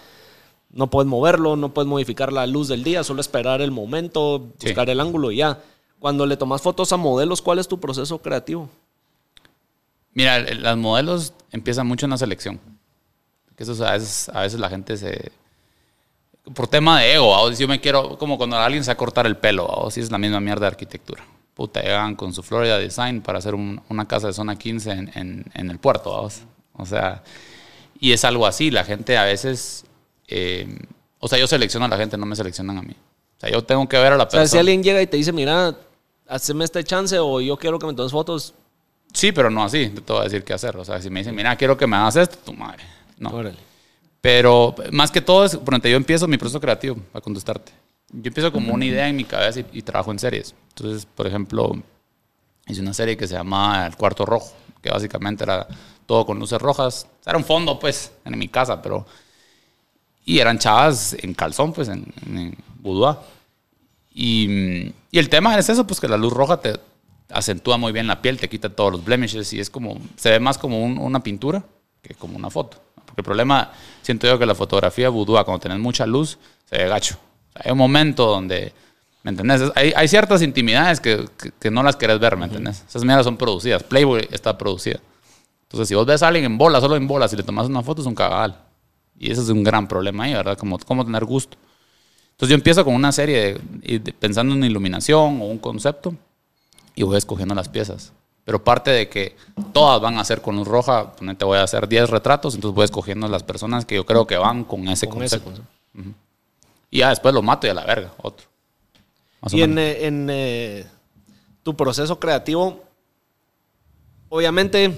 No 0.73 0.89
puedes 0.89 1.07
moverlo, 1.07 1.55
no 1.55 1.73
puedes 1.73 1.87
modificar 1.87 2.33
la 2.33 2.45
luz 2.47 2.67
del 2.67 2.83
día, 2.83 3.03
solo 3.03 3.21
esperar 3.21 3.61
el 3.61 3.71
momento, 3.71 4.47
Sí. 4.57 4.67
buscar 4.67 4.89
el 4.89 4.99
ángulo 4.99 5.31
y 5.31 5.37
ya. 5.37 5.59
Cuando 5.99 6.25
le 6.25 6.35
tomas 6.35 6.61
fotos 6.61 6.91
a 6.91 6.97
modelos, 6.97 7.41
¿cuál 7.41 7.59
es 7.59 7.67
tu 7.67 7.79
proceso 7.79 8.17
creativo? 8.21 8.69
Mira, 10.13 10.39
las 10.39 10.77
modelos 10.77 11.33
empiezan 11.51 11.87
mucho 11.87 12.05
en 12.05 12.11
la 12.11 12.17
selección. 12.17 12.59
Que 13.55 13.63
eso 13.63 13.85
a 13.85 13.91
veces, 13.93 14.29
a 14.29 14.41
veces 14.41 14.59
la 14.59 14.69
gente 14.69 14.97
se... 14.97 15.31
Por 16.53 16.67
tema 16.67 16.99
de 16.99 17.13
ego, 17.13 17.29
¿va? 17.29 17.53
yo 17.53 17.67
me 17.67 17.79
quiero... 17.79 18.17
Como 18.17 18.37
cuando 18.37 18.57
alguien 18.57 18.83
se 18.83 18.89
va 18.89 18.93
a 18.93 18.97
cortar 18.97 19.25
el 19.25 19.37
pelo, 19.37 19.65
o 19.65 19.89
si 19.91 20.01
es 20.01 20.11
la 20.11 20.17
misma 20.17 20.39
mierda 20.39 20.61
de 20.61 20.67
arquitectura. 20.67 21.23
Puta, 21.53 21.81
llegan 21.81 22.15
con 22.15 22.33
su 22.33 22.43
Florida 22.43 22.77
Design 22.79 23.21
para 23.21 23.37
hacer 23.37 23.53
un- 23.55 23.79
una 23.89 24.07
casa 24.07 24.27
de 24.27 24.33
zona 24.33 24.55
15 24.57 24.91
en, 24.91 25.11
en- 25.15 25.45
en 25.53 25.69
el 25.71 25.79
puerto, 25.79 26.11
¿va? 26.11 26.29
O 26.73 26.85
sea... 26.85 27.23
Y 27.99 28.11
es 28.11 28.25
algo 28.25 28.45
así, 28.45 28.69
la 28.71 28.83
gente 28.83 29.17
a 29.17 29.23
veces... 29.23 29.82
eh, 30.27 30.77
o 31.19 31.27
sea, 31.27 31.37
yo 31.39 31.47
selecciono 31.47 31.85
a 31.85 31.89
la 31.89 31.97
gente, 31.97 32.17
no 32.17 32.25
me 32.25 32.35
seleccionan 32.35 32.77
a 32.77 32.81
mí. 32.81 32.93
O 32.93 33.39
sea, 33.39 33.49
yo 33.49 33.63
tengo 33.63 33.87
que 33.87 33.97
ver 33.97 34.13
a 34.13 34.17
la 34.17 34.23
O 34.25 34.29
sea, 34.29 34.39
persona. 34.41 34.47
si 34.47 34.57
alguien 34.57 34.83
llega 34.83 35.01
y 35.01 35.07
te 35.07 35.17
dice, 35.17 35.31
mira, 35.31 35.75
haceme 36.27 36.65
este 36.65 36.83
chance 36.83 37.17
o 37.19 37.41
yo 37.41 37.57
quiero 37.57 37.79
que 37.79 37.85
me 37.87 37.93
tomes 37.93 38.11
fotos, 38.11 38.53
Sí, 39.13 39.31
pero 39.31 39.51
no 39.51 39.63
así, 39.63 39.89
te 39.89 40.11
voy 40.11 40.21
a 40.21 40.23
decir 40.23 40.43
qué 40.43 40.53
hacer. 40.53 40.75
O 40.75 40.83
sea, 40.83 40.99
si 40.99 41.09
me 41.11 41.19
dicen, 41.19 41.35
mira, 41.35 41.55
quiero 41.55 41.77
que 41.77 41.85
me 41.85 41.95
hagas 41.95 42.15
esto, 42.15 42.35
tu 42.43 42.51
madre. 42.53 42.83
No. 43.19 43.29
órale. 43.29 43.57
Pero 44.21 44.73
más 44.91 45.11
que 45.11 45.21
todo, 45.21 45.45
es, 45.45 45.55
ejemplo, 45.55 45.91
yo 45.91 45.97
empiezo 45.97 46.27
mi 46.27 46.37
proceso 46.37 46.59
creativo 46.59 46.97
a 47.13 47.21
contestarte. 47.21 47.71
Yo 48.09 48.29
empiezo 48.29 48.51
como 48.51 48.73
una 48.73 48.85
idea 48.85 49.07
en 49.07 49.15
mi 49.15 49.23
cabeza 49.23 49.59
y, 49.59 49.65
y 49.73 49.81
trabajo 49.83 50.11
en 50.11 50.17
series. 50.17 50.55
Entonces, 50.69 51.05
por 51.05 51.27
ejemplo, 51.27 51.73
hice 52.67 52.81
una 52.81 52.93
serie 52.93 53.15
que 53.15 53.27
se 53.27 53.35
llama 53.35 53.85
El 53.85 53.95
Cuarto 53.97 54.25
Rojo, 54.25 54.51
que 54.81 54.89
básicamente 54.89 55.43
era 55.43 55.67
todo 56.07 56.25
con 56.25 56.39
luces 56.39 56.59
rojas. 56.59 57.07
O 57.19 57.23
sea, 57.23 57.31
era 57.31 57.37
un 57.37 57.45
fondo, 57.45 57.77
pues, 57.79 58.11
en 58.25 58.37
mi 58.37 58.47
casa, 58.47 58.81
pero... 58.81 59.05
Y 60.25 60.39
eran 60.39 60.57
chavas 60.59 61.15
en 61.19 61.33
calzón, 61.33 61.73
pues, 61.73 61.89
en, 61.89 62.05
en 62.27 62.55
boudoir. 62.79 63.17
Y, 64.13 64.93
y 65.11 65.19
el 65.19 65.29
tema 65.29 65.57
es 65.57 65.69
eso, 65.69 65.85
pues, 65.87 65.99
que 65.99 66.07
la 66.07 66.17
luz 66.17 66.33
roja 66.33 66.57
te 66.57 66.79
acentúa 67.29 67.77
muy 67.77 67.91
bien 67.91 68.07
la 68.07 68.21
piel, 68.21 68.39
te 68.39 68.47
quita 68.49 68.69
todos 68.69 68.91
los 68.93 69.03
blemishes 69.03 69.51
y 69.53 69.59
es 69.59 69.69
como... 69.69 69.97
Se 70.15 70.29
ve 70.29 70.39
más 70.39 70.57
como 70.57 70.83
un- 70.83 70.97
una 70.99 71.21
pintura 71.23 71.63
que 72.01 72.13
como 72.13 72.37
una 72.37 72.49
foto. 72.49 72.81
Porque 73.05 73.21
el 73.21 73.25
problema, 73.25 73.71
siento 74.01 74.27
yo 74.27 74.37
que 74.37 74.45
la 74.45 74.55
fotografía 74.55 75.09
boudoir, 75.09 75.43
cuando 75.45 75.61
tenés 75.61 75.79
mucha 75.79 76.05
luz, 76.05 76.37
se 76.69 76.77
ve 76.77 76.87
gacho. 76.87 77.15
O 77.15 77.53
sea, 77.53 77.63
hay 77.65 77.71
un 77.71 77.77
momento 77.77 78.25
donde, 78.27 78.71
¿me 79.23 79.31
entendés? 79.31 79.61
Hay, 79.75 79.93
hay 79.95 80.07
ciertas 80.07 80.41
intimidades 80.43 80.99
que, 80.99 81.25
que- 81.41 81.51
que 81.59 81.71
no 81.71 81.81
las 81.81 81.95
querés 81.95 82.19
ver, 82.19 82.37
¿me 82.37 82.45
entendés? 82.45 82.83
Esas 82.87 83.03
mierdas 83.03 83.25
son 83.25 83.37
producidas. 83.37 83.81
Playboy 83.83 84.27
está 84.31 84.57
producida. 84.57 84.99
Entonces, 85.63 85.87
si 85.87 85.95
vos 85.95 86.05
ves 86.05 86.21
a 86.21 86.27
alguien 86.27 86.45
en 86.45 86.57
bola, 86.57 86.79
solo 86.79 86.95
en 86.95 87.07
bola, 87.07 87.27
si 87.27 87.35
le 87.35 87.41
tomas 87.43 87.65
una 87.67 87.81
foto, 87.81 88.01
es 88.01 88.07
un 88.07 88.13
cagadal. 88.15 88.59
Y 89.19 89.31
ese 89.31 89.41
es 89.41 89.49
un 89.49 89.63
gran 89.63 89.87
problema 89.87 90.23
ahí, 90.25 90.33
¿verdad? 90.33 90.57
Como 90.57 90.77
cómo 90.79 91.05
tener 91.05 91.23
gusto. 91.25 91.57
Entonces, 92.31 92.49
yo 92.49 92.55
empiezo 92.55 92.83
con 92.83 92.95
una 92.95 93.11
serie 93.11 93.59
de- 93.81 93.99
de- 93.99 94.13
pensando 94.13 94.53
en 94.55 94.63
iluminación 94.63 95.39
o 95.41 95.45
un 95.45 95.59
concepto 95.59 96.15
y 96.95 97.03
voy 97.03 97.17
escogiendo 97.17 97.53
las 97.55 97.69
piezas. 97.69 98.11
Pero 98.43 98.61
parte 98.63 98.91
de 98.91 99.07
que 99.07 99.37
todas 99.71 100.01
van 100.01 100.17
a 100.17 100.23
ser 100.25 100.41
con 100.41 100.55
luz 100.57 100.67
roja, 100.67 101.13
ponete, 101.13 101.45
voy 101.45 101.57
a 101.59 101.63
hacer 101.63 101.87
10 101.87 102.09
retratos, 102.09 102.55
entonces 102.55 102.75
voy 102.75 102.83
escogiendo 102.85 103.27
las 103.29 103.43
personas 103.43 103.85
que 103.85 103.95
yo 103.95 104.05
creo 104.05 104.27
que 104.27 104.35
van 104.37 104.65
con 104.65 104.87
ese 104.89 105.07
Con 105.07 105.23
ese 105.23 105.39
concepto. 105.39 105.63
concepto. 105.93 106.19
Y 106.91 106.99
ya 106.99 107.09
después 107.09 107.33
lo 107.33 107.41
mato 107.41 107.65
y 107.67 107.69
a 107.69 107.73
la 107.73 107.85
verga, 107.85 108.11
otro. 108.21 108.45
Más 109.41 109.53
Y 109.53 109.61
en, 109.61 109.77
eh, 109.77 110.05
en, 110.05 110.27
eh, 110.29 110.85
tu 111.63 111.75
proceso 111.75 112.19
creativo, 112.19 112.83
obviamente, 114.29 114.93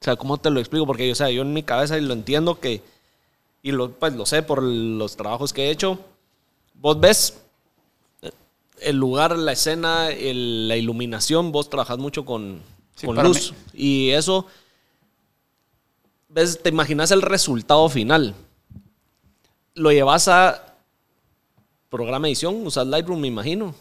o 0.00 0.04
sea, 0.04 0.16
¿cómo 0.16 0.38
te 0.38 0.50
lo 0.50 0.60
explico? 0.60 0.86
Porque 0.86 1.10
o 1.10 1.14
sea, 1.14 1.30
yo 1.30 1.42
en 1.42 1.52
mi 1.52 1.62
cabeza 1.62 1.98
y 1.98 2.00
lo 2.02 2.12
entiendo 2.14 2.60
que, 2.60 2.82
y 3.62 3.72
lo, 3.72 3.90
pues, 3.92 4.14
lo 4.14 4.26
sé 4.26 4.42
por 4.42 4.62
los 4.62 5.16
trabajos 5.16 5.52
que 5.52 5.64
he 5.66 5.70
hecho, 5.70 5.98
vos 6.74 7.00
ves 7.00 7.38
eh, 8.22 8.30
el 8.80 8.96
lugar, 8.96 9.36
la 9.36 9.52
escena, 9.52 10.10
el- 10.10 10.68
la 10.68 10.76
iluminación, 10.76 11.50
vos 11.52 11.68
trabajas 11.68 11.98
mucho 11.98 12.24
con, 12.24 12.60
Sí, 12.94 13.06
con 13.06 13.16
luz. 13.22 13.54
Y 13.74 14.10
eso, 14.10 14.46
ves, 16.28 16.60
te 16.62 16.68
imaginas 16.68 17.10
el 17.10 17.22
resultado 17.22 17.88
final. 17.88 18.34
Lo 19.74 19.90
llevas 19.92 20.28
a 20.28 20.74
programa 21.90 22.26
edición, 22.28 22.66
usas 22.66 22.86
Lightroom, 22.86 23.20
me 23.20 23.28
imagino. 23.28 23.74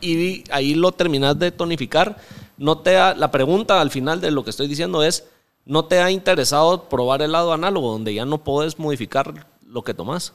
Y 0.00 0.44
ahí 0.50 0.74
lo 0.74 0.92
terminas 0.92 1.38
de 1.38 1.50
tonificar. 1.52 2.20
No 2.58 2.78
te 2.78 2.96
ha- 2.96 3.14
la 3.14 3.30
pregunta 3.30 3.80
al 3.80 3.90
final 3.90 4.20
de 4.20 4.30
lo 4.30 4.44
que 4.44 4.50
estoy 4.50 4.66
diciendo 4.68 5.02
es, 5.02 5.24
¿no 5.64 5.84
te 5.86 6.00
ha 6.00 6.10
interesado 6.10 6.88
probar 6.88 7.22
el 7.22 7.32
lado 7.32 7.52
análogo, 7.52 7.92
donde 7.92 8.14
ya 8.14 8.24
no 8.24 8.38
puedes 8.42 8.78
modificar 8.78 9.46
lo 9.66 9.82
que 9.82 9.94
tomas? 9.94 10.32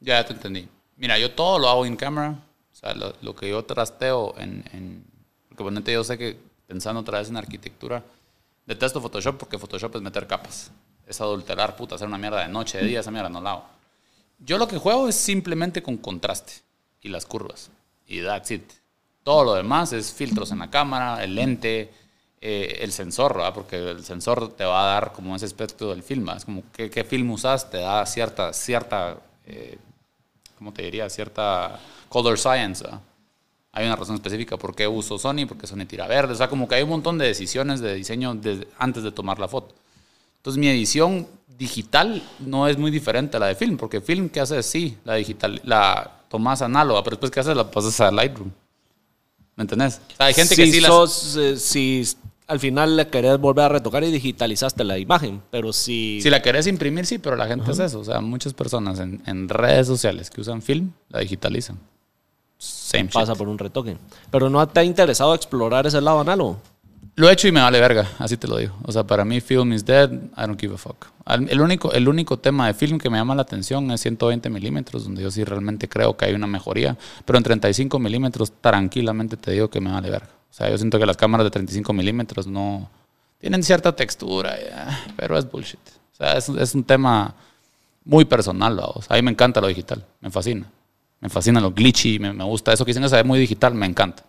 Ya 0.00 0.24
te 0.24 0.32
entendí. 0.32 0.68
Mira, 0.96 1.18
yo 1.18 1.32
todo 1.32 1.58
lo 1.58 1.68
hago 1.68 1.86
en 1.86 1.96
cámara. 1.96 2.38
O 2.72 2.74
sea, 2.78 2.94
lo, 2.94 3.14
lo 3.22 3.34
que 3.34 3.48
yo 3.48 3.64
trasteo 3.64 4.34
en, 4.38 4.64
en... 4.72 5.04
Porque 5.48 5.64
ponente 5.64 5.92
yo 5.92 6.04
sé 6.04 6.18
que 6.18 6.38
pensando 6.66 7.00
otra 7.00 7.18
vez 7.18 7.28
en 7.28 7.36
arquitectura, 7.36 8.02
detesto 8.66 9.00
Photoshop 9.00 9.38
porque 9.38 9.58
Photoshop 9.58 9.96
es 9.96 10.02
meter 10.02 10.26
capas. 10.26 10.70
Es 11.06 11.20
adulterar, 11.20 11.76
puta, 11.76 11.94
hacer 11.94 12.08
una 12.08 12.18
mierda 12.18 12.40
de 12.42 12.48
noche, 12.48 12.78
de 12.78 12.84
día, 12.86 13.00
esa 13.00 13.10
mierda 13.10 13.28
no 13.28 13.40
la 13.40 13.52
hago. 13.52 13.64
Yo 14.38 14.58
lo 14.58 14.68
que 14.68 14.76
juego 14.78 15.08
es 15.08 15.14
simplemente 15.14 15.82
con 15.82 15.96
contraste 15.96 16.54
y 17.00 17.08
las 17.08 17.24
curvas. 17.24 17.70
Y 18.06 18.22
that's 18.22 18.50
it. 18.50 18.70
Todo 19.26 19.42
lo 19.42 19.54
demás 19.54 19.92
es 19.92 20.12
filtros 20.12 20.52
en 20.52 20.60
la 20.60 20.70
cámara, 20.70 21.24
el 21.24 21.34
lente, 21.34 21.92
eh, 22.40 22.78
el 22.80 22.92
sensor, 22.92 23.34
¿verdad? 23.34 23.52
Porque 23.52 23.76
el 23.76 24.04
sensor 24.04 24.52
te 24.52 24.64
va 24.64 24.84
a 24.84 24.86
dar 24.86 25.12
como 25.12 25.34
ese 25.34 25.46
aspecto 25.46 25.90
del 25.90 26.04
film. 26.04 26.26
¿verdad? 26.26 26.36
Es 26.36 26.44
como 26.44 26.62
qué, 26.72 26.88
qué 26.88 27.02
film 27.02 27.32
usas, 27.32 27.68
te 27.68 27.78
da 27.78 28.06
cierta, 28.06 28.52
cierta 28.52 29.16
eh, 29.44 29.78
¿cómo 30.56 30.72
te 30.72 30.82
diría? 30.82 31.10
Cierta 31.10 31.76
color 32.08 32.38
science. 32.38 32.84
¿verdad? 32.84 33.00
Hay 33.72 33.86
una 33.86 33.96
razón 33.96 34.14
específica 34.14 34.56
por 34.56 34.76
qué 34.76 34.86
uso 34.86 35.18
Sony, 35.18 35.44
porque 35.48 35.66
Sony 35.66 35.86
tira 35.88 36.06
verde. 36.06 36.34
O 36.34 36.36
sea, 36.36 36.46
como 36.46 36.68
que 36.68 36.76
hay 36.76 36.84
un 36.84 36.90
montón 36.90 37.18
de 37.18 37.26
decisiones 37.26 37.80
de 37.80 37.96
diseño 37.96 38.30
antes 38.78 39.02
de 39.02 39.10
tomar 39.10 39.40
la 39.40 39.48
foto. 39.48 39.74
Entonces, 40.36 40.60
mi 40.60 40.68
edición 40.68 41.26
digital 41.48 42.22
no 42.38 42.68
es 42.68 42.78
muy 42.78 42.92
diferente 42.92 43.38
a 43.38 43.40
la 43.40 43.46
de 43.46 43.56
film, 43.56 43.76
porque 43.76 44.00
film 44.00 44.28
que 44.28 44.38
haces, 44.38 44.64
sí, 44.66 44.96
la 45.04 45.14
digital, 45.14 45.60
la 45.64 46.12
tomás 46.28 46.62
análoga, 46.62 47.02
pero 47.02 47.16
después 47.16 47.32
que 47.32 47.40
haces 47.40 47.56
la 47.56 47.68
pasas 47.68 48.00
a 48.00 48.12
Lightroom. 48.12 48.52
¿Me 49.56 49.62
entendés? 49.62 50.00
O 50.12 50.16
sea, 50.16 50.26
hay 50.26 50.34
gente 50.34 50.54
que 50.54 50.66
si 50.66 50.72
sí 50.72 50.80
las- 50.80 50.90
sos, 50.90 51.36
eh, 51.36 51.56
si 51.56 52.06
al 52.46 52.60
final 52.60 52.96
le 52.96 53.08
querés 53.08 53.38
volver 53.38 53.64
a 53.64 53.68
retocar 53.70 54.04
y 54.04 54.10
digitalizaste 54.12 54.84
la 54.84 54.98
imagen, 54.98 55.42
pero 55.50 55.72
si... 55.72 56.20
Si 56.22 56.30
la 56.30 56.42
querés 56.42 56.66
imprimir, 56.66 57.06
sí, 57.06 57.18
pero 57.18 57.34
la 57.36 57.46
gente 57.48 57.70
es 57.72 57.78
eso. 57.80 57.98
O 58.00 58.04
sea, 58.04 58.20
muchas 58.20 58.52
personas 58.54 59.00
en, 59.00 59.22
en 59.26 59.48
redes 59.48 59.86
sociales 59.86 60.30
que 60.30 60.40
usan 60.42 60.62
film 60.62 60.92
la 61.08 61.20
digitalizan. 61.20 61.78
Same 62.58 63.06
pasa 63.06 63.32
shit. 63.32 63.38
por 63.38 63.48
un 63.48 63.58
retoque. 63.58 63.96
Pero 64.30 64.48
no 64.48 64.66
te 64.68 64.80
ha 64.80 64.84
interesado 64.84 65.34
explorar 65.34 65.86
ese 65.86 66.00
lado 66.00 66.20
análogo. 66.20 66.60
Lo 67.16 67.28
he 67.28 67.32
hecho 67.32 67.48
y 67.48 67.52
me 67.52 67.60
vale 67.60 67.80
verga, 67.80 68.06
así 68.18 68.36
te 68.36 68.46
lo 68.46 68.58
digo. 68.58 68.74
O 68.84 68.92
sea, 68.92 69.04
para 69.04 69.24
mí 69.24 69.40
film 69.40 69.72
is 69.72 69.84
dead, 69.84 70.12
I 70.12 70.42
don't 70.42 70.60
give 70.60 70.74
a 70.74 70.78
fuck. 70.78 71.06
El 71.26 71.60
único, 71.60 71.92
el 71.92 72.08
único 72.08 72.38
tema 72.38 72.66
de 72.66 72.74
film 72.74 72.98
que 72.98 73.10
me 73.10 73.16
llama 73.16 73.34
la 73.34 73.42
atención 73.42 73.90
es 73.90 74.02
120 74.02 74.50
milímetros, 74.50 75.04
donde 75.04 75.22
yo 75.22 75.30
sí 75.30 75.42
realmente 75.42 75.88
creo 75.88 76.16
que 76.16 76.26
hay 76.26 76.34
una 76.34 76.46
mejoría. 76.46 76.96
Pero 77.24 77.38
en 77.38 77.42
35 77.42 77.98
milímetros, 77.98 78.52
tranquilamente 78.60 79.36
te 79.36 79.52
digo 79.52 79.70
que 79.70 79.80
me 79.80 79.90
vale 79.90 80.10
verga. 80.10 80.28
O 80.50 80.54
sea, 80.54 80.70
yo 80.70 80.78
siento 80.78 80.98
que 80.98 81.06
las 81.06 81.16
cámaras 81.16 81.44
de 81.44 81.50
35 81.50 81.92
milímetros 81.92 82.46
no... 82.46 82.88
Tienen 83.38 83.62
cierta 83.62 83.94
textura, 83.94 84.54
ya, 84.58 85.04
pero 85.16 85.36
es 85.38 85.50
bullshit. 85.50 85.80
O 86.12 86.16
sea, 86.16 86.36
es, 86.36 86.48
es 86.48 86.74
un 86.74 86.84
tema 86.84 87.34
muy 88.06 88.24
personal, 88.24 88.76
vamos. 88.76 89.10
A 89.10 89.14
mí 89.14 89.22
me 89.22 89.30
encanta 89.30 89.60
lo 89.60 89.66
digital, 89.66 90.04
me 90.20 90.30
fascina. 90.30 90.66
Me 91.20 91.28
fascina 91.28 91.60
lo 91.60 91.72
glitchy, 91.72 92.18
me, 92.18 92.44
gusta 92.44 92.72
eso 92.72 92.84
que 92.84 92.90
dicen 92.90 93.02
que 93.02 93.08
se 93.08 93.16
ve 93.16 93.24
muy 93.24 93.38
digital, 93.38 93.74
me 93.74 93.86
encanta. 93.86 94.22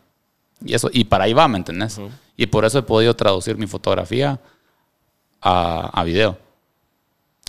Y, 0.63 0.73
eso, 0.73 0.89
y 0.91 1.03
para 1.03 1.25
ahí 1.25 1.33
va, 1.33 1.47
¿me 1.47 1.57
entendés? 1.57 1.99
Y 2.35 2.47
por 2.47 2.65
eso 2.65 2.79
he 2.79 2.83
podido 2.83 3.15
traducir 3.15 3.57
mi 3.57 3.67
fotografía 3.67 4.39
a, 5.41 5.87
a 5.99 6.03
video. 6.03 6.37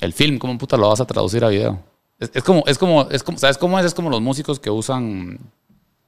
El 0.00 0.12
film, 0.12 0.38
¿cómo 0.38 0.56
puta 0.58 0.76
lo 0.76 0.88
vas 0.88 1.00
a 1.00 1.06
traducir 1.06 1.44
a 1.44 1.48
video? 1.48 1.82
Es, 2.18 2.30
es 2.34 2.42
como, 2.42 2.64
es 2.66 2.78
como, 2.78 3.08
es 3.10 3.22
como, 3.22 3.38
¿sabes 3.38 3.58
cómo 3.58 3.78
es? 3.78 3.86
Es 3.86 3.94
como 3.94 4.10
los 4.10 4.20
músicos 4.20 4.60
que 4.60 4.70
usan, 4.70 5.38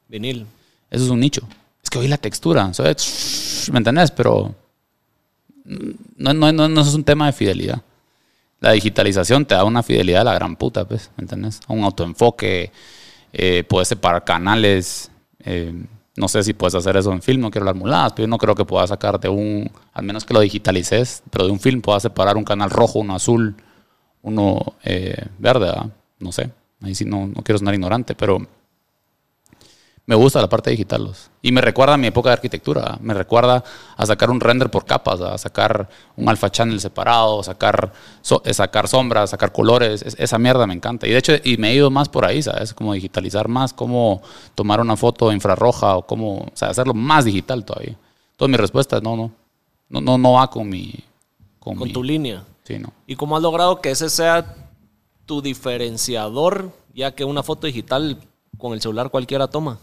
Vinil. 0.08 0.46
eso 0.90 1.04
es 1.04 1.10
un 1.10 1.20
nicho. 1.20 1.42
Es 1.82 1.90
que 1.90 1.98
oí 1.98 2.08
la 2.08 2.18
textura, 2.18 2.72
¿sabes? 2.74 3.68
¿Me 3.72 3.78
entendés? 3.78 4.10
Pero 4.10 4.54
no, 5.64 6.34
no, 6.34 6.52
no, 6.52 6.68
no 6.68 6.80
es 6.80 6.94
un 6.94 7.04
tema 7.04 7.26
de 7.26 7.32
fidelidad. 7.32 7.80
La 8.60 8.72
digitalización 8.72 9.46
te 9.46 9.54
da 9.54 9.64
una 9.64 9.82
fidelidad 9.82 10.20
a 10.22 10.24
la 10.24 10.34
gran 10.34 10.54
puta, 10.56 10.84
pues, 10.86 11.10
¿me 11.16 11.22
entendés? 11.22 11.60
Un 11.66 11.82
autoenfoque, 11.82 12.70
eh, 13.32 13.64
puedes 13.68 13.88
separar 13.88 14.24
canales. 14.24 15.10
eh, 15.44 15.72
no 16.20 16.28
sé 16.28 16.42
si 16.42 16.52
puedes 16.52 16.74
hacer 16.74 16.98
eso 16.98 17.12
en 17.12 17.22
film, 17.22 17.40
no 17.40 17.50
quiero 17.50 17.62
hablar 17.62 17.80
muladas, 17.80 18.12
pero 18.12 18.26
yo 18.26 18.28
no 18.28 18.36
creo 18.36 18.54
que 18.54 18.66
puedas 18.66 18.90
sacar 18.90 19.18
de 19.18 19.30
un, 19.30 19.70
al 19.94 20.04
menos 20.04 20.26
que 20.26 20.34
lo 20.34 20.40
digitalices, 20.40 21.22
pero 21.30 21.46
de 21.46 21.50
un 21.50 21.58
film 21.58 21.80
puedas 21.80 22.02
separar 22.02 22.36
un 22.36 22.44
canal 22.44 22.68
rojo, 22.68 22.98
uno 22.98 23.14
azul, 23.14 23.56
uno 24.20 24.74
eh, 24.84 25.26
verde, 25.38 25.72
no 26.18 26.30
sé. 26.30 26.50
Ahí 26.82 26.94
sí 26.94 27.06
no, 27.06 27.26
no 27.26 27.42
quiero 27.42 27.58
sonar 27.58 27.74
ignorante, 27.74 28.14
pero 28.14 28.46
me 30.06 30.14
gusta 30.16 30.40
la 30.40 30.48
parte 30.48 30.70
digital. 30.70 31.04
los- 31.04 31.30
Y 31.42 31.52
me 31.52 31.60
recuerda 31.60 31.94
a 31.94 31.96
mi 31.96 32.08
época 32.08 32.30
de 32.30 32.34
arquitectura. 32.34 32.98
Me 33.00 33.14
recuerda 33.14 33.62
a 33.96 34.06
sacar 34.06 34.28
un 34.30 34.40
render 34.40 34.70
por 34.70 34.84
capas, 34.84 35.20
a 35.20 35.38
sacar 35.38 35.88
un 36.16 36.28
alpha 36.28 36.50
channel 36.50 36.80
separado, 36.80 37.42
sacar, 37.42 37.92
so- 38.20 38.42
eh, 38.44 38.52
sacar 38.52 38.88
sombras, 38.88 39.30
sacar 39.30 39.52
colores. 39.52 40.02
Es- 40.02 40.16
esa 40.18 40.38
mierda 40.38 40.66
me 40.66 40.74
encanta. 40.74 41.06
Y 41.06 41.10
de 41.10 41.18
hecho, 41.18 41.32
y 41.44 41.56
me 41.58 41.70
he 41.70 41.74
ido 41.76 41.90
más 41.90 42.08
por 42.08 42.24
ahí, 42.24 42.42
¿sabes? 42.42 42.74
Como 42.74 42.92
digitalizar 42.92 43.46
más, 43.48 43.72
cómo 43.72 44.20
tomar 44.54 44.80
una 44.80 44.96
foto 44.96 45.32
infrarroja 45.32 45.96
o 45.96 46.06
cómo, 46.06 46.38
o 46.38 46.50
sea, 46.54 46.68
hacerlo 46.70 46.92
más 46.94 47.24
digital 47.24 47.64
todavía. 47.64 47.96
Entonces 48.32 48.50
mi 48.50 48.56
respuesta 48.56 48.96
es 48.96 49.02
no, 49.02 49.16
no. 49.16 49.30
No, 49.88 50.00
no, 50.00 50.18
no 50.18 50.32
va 50.32 50.48
con 50.50 50.68
mi... 50.68 50.92
Con, 51.58 51.76
Con 51.76 51.88
mi- 51.88 51.92
tu 51.92 52.02
línea. 52.02 52.42
Sí, 52.64 52.78
no. 52.78 52.92
¿Y 53.06 53.16
cómo 53.16 53.36
has 53.36 53.42
logrado 53.42 53.80
que 53.80 53.90
ese 53.90 54.08
sea 54.08 54.54
tu 55.26 55.42
diferenciador, 55.42 56.70
ya 56.94 57.12
que 57.14 57.24
una 57.24 57.42
foto 57.42 57.66
digital 57.66 58.18
con 58.58 58.72
el 58.72 58.80
celular 58.80 59.10
cualquiera 59.10 59.48
toma? 59.48 59.78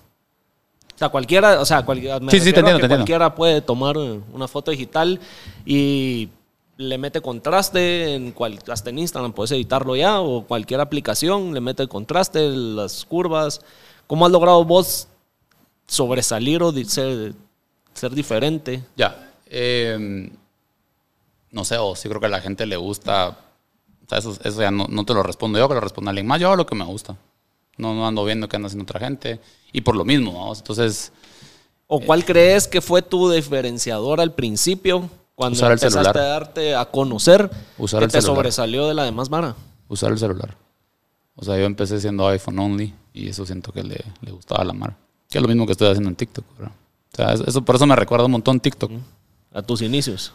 O 0.97 0.99
sea, 0.99 1.09
cualquiera, 1.09 1.61
o 1.61 1.65
sea, 1.65 1.85
cualquiera, 1.85 2.17
Sí, 2.17 2.23
sí, 2.23 2.29
te 2.29 2.37
refiero 2.39 2.47
a 2.47 2.71
entiendo, 2.71 2.77
que 2.77 2.81
te 2.81 2.85
entiendo. 2.85 2.97
cualquiera 3.05 3.35
puede 3.35 3.61
tomar 3.61 3.95
eh, 3.97 4.19
una 4.33 4.47
foto 4.47 4.71
digital 4.71 5.19
y 5.63 6.29
le 6.77 6.97
mete 6.97 7.21
contraste, 7.21 8.15
en 8.15 8.31
cual, 8.31 8.57
hasta 8.67 8.89
en 8.89 8.97
Instagram 8.97 9.31
puedes 9.31 9.51
editarlo 9.51 9.95
ya, 9.95 10.19
o 10.21 10.43
cualquier 10.47 10.79
aplicación 10.81 11.53
le 11.53 11.61
mete 11.61 11.83
el 11.83 11.89
contraste, 11.89 12.49
las 12.49 13.05
curvas. 13.05 13.61
¿Cómo 14.07 14.25
has 14.25 14.31
logrado 14.31 14.65
vos 14.65 15.07
sobresalir 15.85 16.63
o 16.63 16.71
ser, 16.71 17.35
ser 17.93 18.11
diferente? 18.15 18.83
Ya. 18.95 19.31
eh, 19.45 20.31
no 21.51 21.63
sé, 21.63 21.77
o 21.77 21.95
sí 21.95 22.09
creo 22.09 22.19
que 22.19 22.25
a 22.25 22.29
la 22.29 22.41
gente 22.41 22.65
le 22.65 22.75
gusta. 22.75 23.37
O 24.05 24.09
sea, 24.09 24.17
eso, 24.17 24.35
eso 24.43 24.61
ya 24.61 24.71
no, 24.71 24.87
no 24.89 25.05
te 25.05 25.13
lo 25.13 25.21
respondo 25.21 25.59
yo, 25.59 25.67
que 25.67 25.75
lo 25.75 25.79
responda 25.81 26.09
alguien 26.09 26.25
más. 26.25 26.39
Yo 26.41 26.47
hago 26.47 26.55
lo 26.55 26.65
que 26.65 26.75
me 26.75 26.85
gusta. 26.85 27.15
No, 27.78 27.93
no 27.93 28.07
ando 28.07 28.23
viendo 28.25 28.47
qué 28.49 28.55
anda 28.55 28.67
haciendo 28.67 28.84
otra 28.84 28.99
gente. 28.99 29.39
Y 29.71 29.82
por 29.82 29.95
lo 29.95 30.03
mismo, 30.05 30.34
vamos. 30.34 30.59
Entonces, 30.59 31.11
¿O 31.88 31.99
cuál 32.01 32.25
crees 32.25 32.67
que 32.67 32.82
fue 32.82 33.01
tu 33.01 33.30
diferenciador 33.32 34.19
al 34.19 34.34
principio 34.34 35.09
cuando 35.36 35.55
Usar 35.55 35.71
el 35.71 35.73
empezaste 35.78 36.03
celular. 36.03 36.17
a 36.17 36.28
darte 36.28 36.75
a 36.75 36.86
conocer 36.86 37.49
Usar 37.78 37.99
que 37.99 38.05
el 38.05 38.11
te 38.11 38.19
celular. 38.21 38.36
sobresalió 38.38 38.88
de 38.88 38.93
la 38.93 39.03
demás 39.03 39.30
vara? 39.30 39.55
usar 39.89 40.11
el 40.11 40.17
celular. 40.17 40.57
O 41.36 41.45
sea, 41.45 41.57
yo 41.57 41.63
empecé 41.65 42.01
siendo 42.01 42.28
iPhone 42.28 42.59
only 42.59 42.93
y 43.13 43.30
eso 43.30 43.45
siento 43.45 43.71
que 43.71 43.84
le, 43.84 44.03
le 44.21 44.32
gustaba 44.32 44.63
a 44.63 44.65
la 44.65 44.73
mar. 44.73 44.95
Que 45.30 45.38
es 45.38 45.41
lo 45.41 45.47
mismo 45.47 45.65
que 45.65 45.71
estoy 45.73 45.88
haciendo 45.88 46.09
en 46.09 46.15
TikTok, 46.15 46.43
¿verdad? 46.57 46.73
O 47.13 47.15
sea, 47.15 47.34
eso, 47.47 47.61
por 47.61 47.75
eso 47.75 47.86
me 47.86 47.95
recuerda 47.95 48.25
un 48.25 48.32
montón 48.32 48.59
TikTok. 48.59 48.91
A 49.53 49.61
tus 49.61 49.82
inicios. 49.82 50.34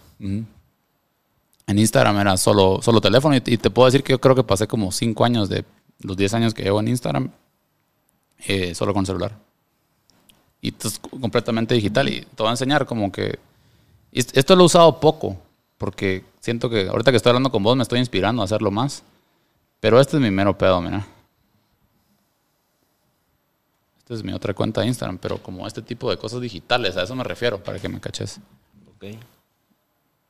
En 1.67 1.79
Instagram 1.79 2.19
era 2.19 2.37
solo, 2.37 2.81
solo 2.83 3.01
teléfono 3.01 3.35
y, 3.37 3.43
y 3.47 3.57
te 3.59 3.71
puedo 3.71 3.87
decir 3.87 4.03
que 4.03 4.13
yo 4.13 4.21
creo 4.21 4.35
que 4.35 4.43
pasé 4.45 4.67
como 4.67 4.91
5 4.91 5.25
años 5.25 5.49
de 5.49 5.65
los 6.03 6.17
10 6.17 6.35
años 6.35 6.55
que 6.55 6.63
llevo 6.63 6.81
en 6.81 6.89
Instagram 6.89 7.31
eh, 8.47 8.75
solo 8.75 8.93
con 8.93 9.07
celular. 9.07 9.37
Y 10.61 10.69
esto 10.69 10.89
es 10.89 10.99
completamente 10.99 11.75
digital 11.75 12.09
y 12.09 12.21
te 12.21 12.43
voy 12.43 12.49
a 12.49 12.51
enseñar 12.51 12.87
como 12.87 13.11
que... 13.11 13.39
Esto 14.13 14.55
lo 14.55 14.63
he 14.63 14.67
usado 14.67 15.01
poco 15.01 15.37
porque 15.79 16.25
siento 16.41 16.69
que 16.71 16.89
ahorita 16.89 17.11
que 17.11 17.17
estoy 17.17 17.31
hablando 17.31 17.51
con 17.51 17.63
vos 17.63 17.77
me 17.77 17.83
estoy 17.83 17.99
inspirando 17.99 18.43
a 18.43 18.45
hacerlo 18.45 18.71
más. 18.71 19.03
Pero 19.81 19.99
este 19.99 20.17
es 20.17 20.23
mi 20.23 20.31
mero 20.31 20.57
pedo, 20.57 20.81
mira. 20.81 21.05
Esta 23.99 24.15
es 24.15 24.23
mi 24.23 24.33
otra 24.33 24.55
cuenta 24.55 24.81
de 24.81 24.87
Instagram, 24.87 25.19
pero 25.19 25.39
como 25.39 25.67
este 25.67 25.83
tipo 25.83 26.09
de 26.11 26.17
cosas 26.17 26.41
digitales, 26.41 26.97
a 26.97 27.03
eso 27.03 27.17
me 27.17 27.25
refiero, 27.25 27.63
para 27.63 27.81
que 27.81 27.89
me 27.89 28.01
caches. 28.01 28.39
Ok. 28.95 29.17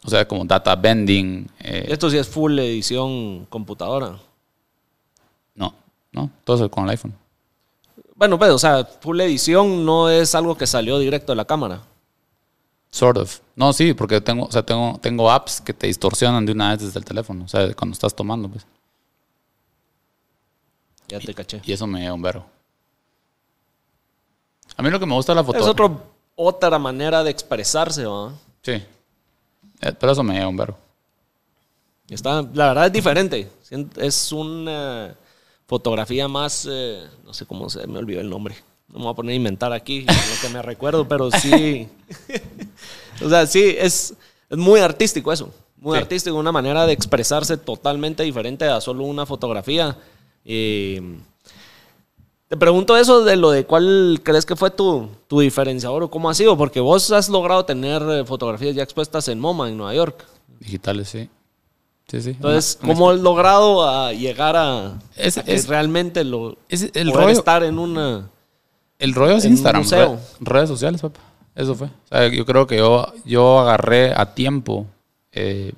O 0.05 0.09
sea, 0.11 0.27
como 0.27 0.45
data 0.47 0.75
bending. 0.75 1.47
eh, 1.59 1.85
Esto 1.89 2.09
sí 2.09 2.17
es 2.17 2.29
full 2.29 2.59
edición 2.59 3.45
computadora. 3.47 4.19
No, 6.13 6.31
todo 6.45 6.71
con 6.71 6.85
el 6.85 6.91
iPhone. 6.91 7.15
Bueno, 8.15 8.39
pues, 8.39 8.51
o 8.51 8.59
sea, 8.59 8.85
full 8.85 9.21
edición 9.21 9.85
no 9.85 10.09
es 10.09 10.35
algo 10.35 10.57
que 10.57 10.67
salió 10.67 10.99
directo 10.99 11.33
de 11.33 11.37
la 11.37 11.45
cámara. 11.45 11.83
Sort 12.91 13.17
of. 13.19 13.41
No, 13.57 13.73
sí, 13.73 13.95
porque 13.95 14.21
tengo, 14.21 14.45
o 14.45 14.53
sea, 14.53 14.63
tengo, 14.63 14.99
tengo 15.01 15.31
apps 15.31 15.61
que 15.61 15.73
te 15.73 15.87
distorsionan 15.87 16.45
de 16.45 16.53
una 16.53 16.71
vez 16.71 16.81
desde 16.83 16.99
el 16.99 17.05
teléfono. 17.05 17.45
O 17.45 17.49
sea, 17.49 17.73
cuando 17.75 17.95
estás 17.95 18.15
tomando, 18.15 18.49
pues. 18.49 18.67
Ya 21.09 21.19
te 21.19 21.35
caché. 21.35 21.61
Y 21.65 21.73
eso 21.73 21.87
me 21.87 22.01
lleva 22.01 22.15
un 22.15 22.23
verbo. 22.23 22.45
A 24.77 24.83
mí 24.83 24.91
lo 24.91 25.01
que 25.01 25.07
me 25.07 25.15
gusta 25.15 25.33
de 25.33 25.37
la 25.37 25.45
foto. 25.45 25.59
Es 25.59 25.67
otro, 25.67 26.03
otra 26.37 26.79
manera 26.79 27.25
de 27.25 27.31
expresarse, 27.31 28.07
¿va? 28.07 28.33
Sí. 28.63 28.73
Eh, 28.73 29.93
Pero 29.99 30.13
eso 30.13 30.23
me 30.23 30.35
lleva 30.35 30.49
un 30.49 30.57
verbo. 30.57 30.79
Está, 32.09 32.43
la 32.55 32.69
verdad 32.69 32.87
es 32.87 32.93
diferente. 32.93 33.51
Es 33.97 34.33
una 34.33 35.15
fotografía 35.73 36.29
más, 36.29 36.69
eh, 36.71 37.03
no 37.25 37.33
sé 37.33 37.47
cómo 37.47 37.71
se 37.71 37.87
me 37.87 37.99
olvidó 37.99 38.21
el 38.21 38.29
nombre. 38.29 38.55
No 38.89 38.99
me 38.99 39.05
voy 39.05 39.13
a 39.13 39.17
poner 39.17 39.33
a 39.33 39.37
inventar 39.37 39.73
aquí 39.73 40.03
lo 40.07 40.43
que 40.43 40.53
me 40.53 40.61
recuerdo, 40.61 41.09
pero 41.09 41.31
sí. 41.31 41.89
o 43.25 43.29
sea, 43.31 43.47
sí, 43.47 43.75
es, 43.79 44.13
es 44.51 44.59
muy 44.59 44.81
artístico 44.81 45.33
eso. 45.33 45.49
Muy 45.79 45.97
Sí. 45.97 46.03
artístico, 46.03 46.37
una 46.37 46.53
manera 46.53 46.85
de 46.87 46.93
expresarse 46.93 47.57
totalmente 47.57 48.23
diferente 48.23 48.67
a 48.67 48.83
solo 48.83 49.05
una 49.05 49.25
fotografía. 49.25 49.97
Y 50.45 50.99
te 52.49 52.57
pregunto 52.59 52.95
eso 52.99 53.25
de 53.25 53.37
lo 53.37 53.51
de 53.51 53.65
cuál 53.65 54.21
crees 54.23 54.45
que 54.45 54.57
fue 54.57 54.71
tu, 54.71 55.09
tu 55.27 55.41
diferenciador 55.41 56.03
o 56.03 56.11
cómo 56.11 56.29
ha 56.29 56.35
sido, 56.35 56.59
porque 56.59 56.81
vos 56.81 57.11
has 57.13 57.31
logrado 57.31 57.65
tener 57.65 58.03
eh, 58.03 58.25
fotografías 58.27 58.75
ya 58.77 58.83
expuestas 58.83 59.27
en 59.29 59.41
MoMA, 59.41 59.71
en 59.71 59.79
Nueva 59.79 59.95
York. 59.95 60.27
Digitales, 60.61 61.09
sí. 61.09 61.31
Sí, 62.13 62.21
sí. 62.21 62.31
Entonces, 62.31 62.79
Una- 62.83 62.91
una 62.91 62.95
¿cómo 62.95 63.11
has 63.11 63.19
logrado 63.21 63.89
a 63.89 64.13
llegar 64.13 64.55
a, 64.57 64.99
Es- 65.17 65.39
a 65.39 65.43
que 65.45 65.55
es- 65.55 65.67
realmente 65.67 66.23
lo 66.25 66.59
es 66.69 66.83
el 66.95 67.11
poder 67.11 67.27
rollo- 67.29 67.39
estar 67.39 67.63
en 67.65 67.79
una 67.79 68.29
El 68.99 69.15
rollo 69.15 69.37
es 69.37 69.45
Instagram, 69.47 69.83
museo. 69.83 70.15
re- 70.17 70.21
redes 70.41 70.69
sociales, 70.69 71.01
papá. 71.01 71.21
Eso 71.55 71.75
fue. 71.75 71.87
O 71.89 72.09
sea, 72.09 72.29
yo 72.29 72.45
creo 72.47 72.67
que 72.67 72.77
yo, 72.77 73.07
yo 73.25 73.59
agarré 73.61 74.13
a 74.15 74.35
tiempo. 74.35 74.87
eh, 75.33 75.73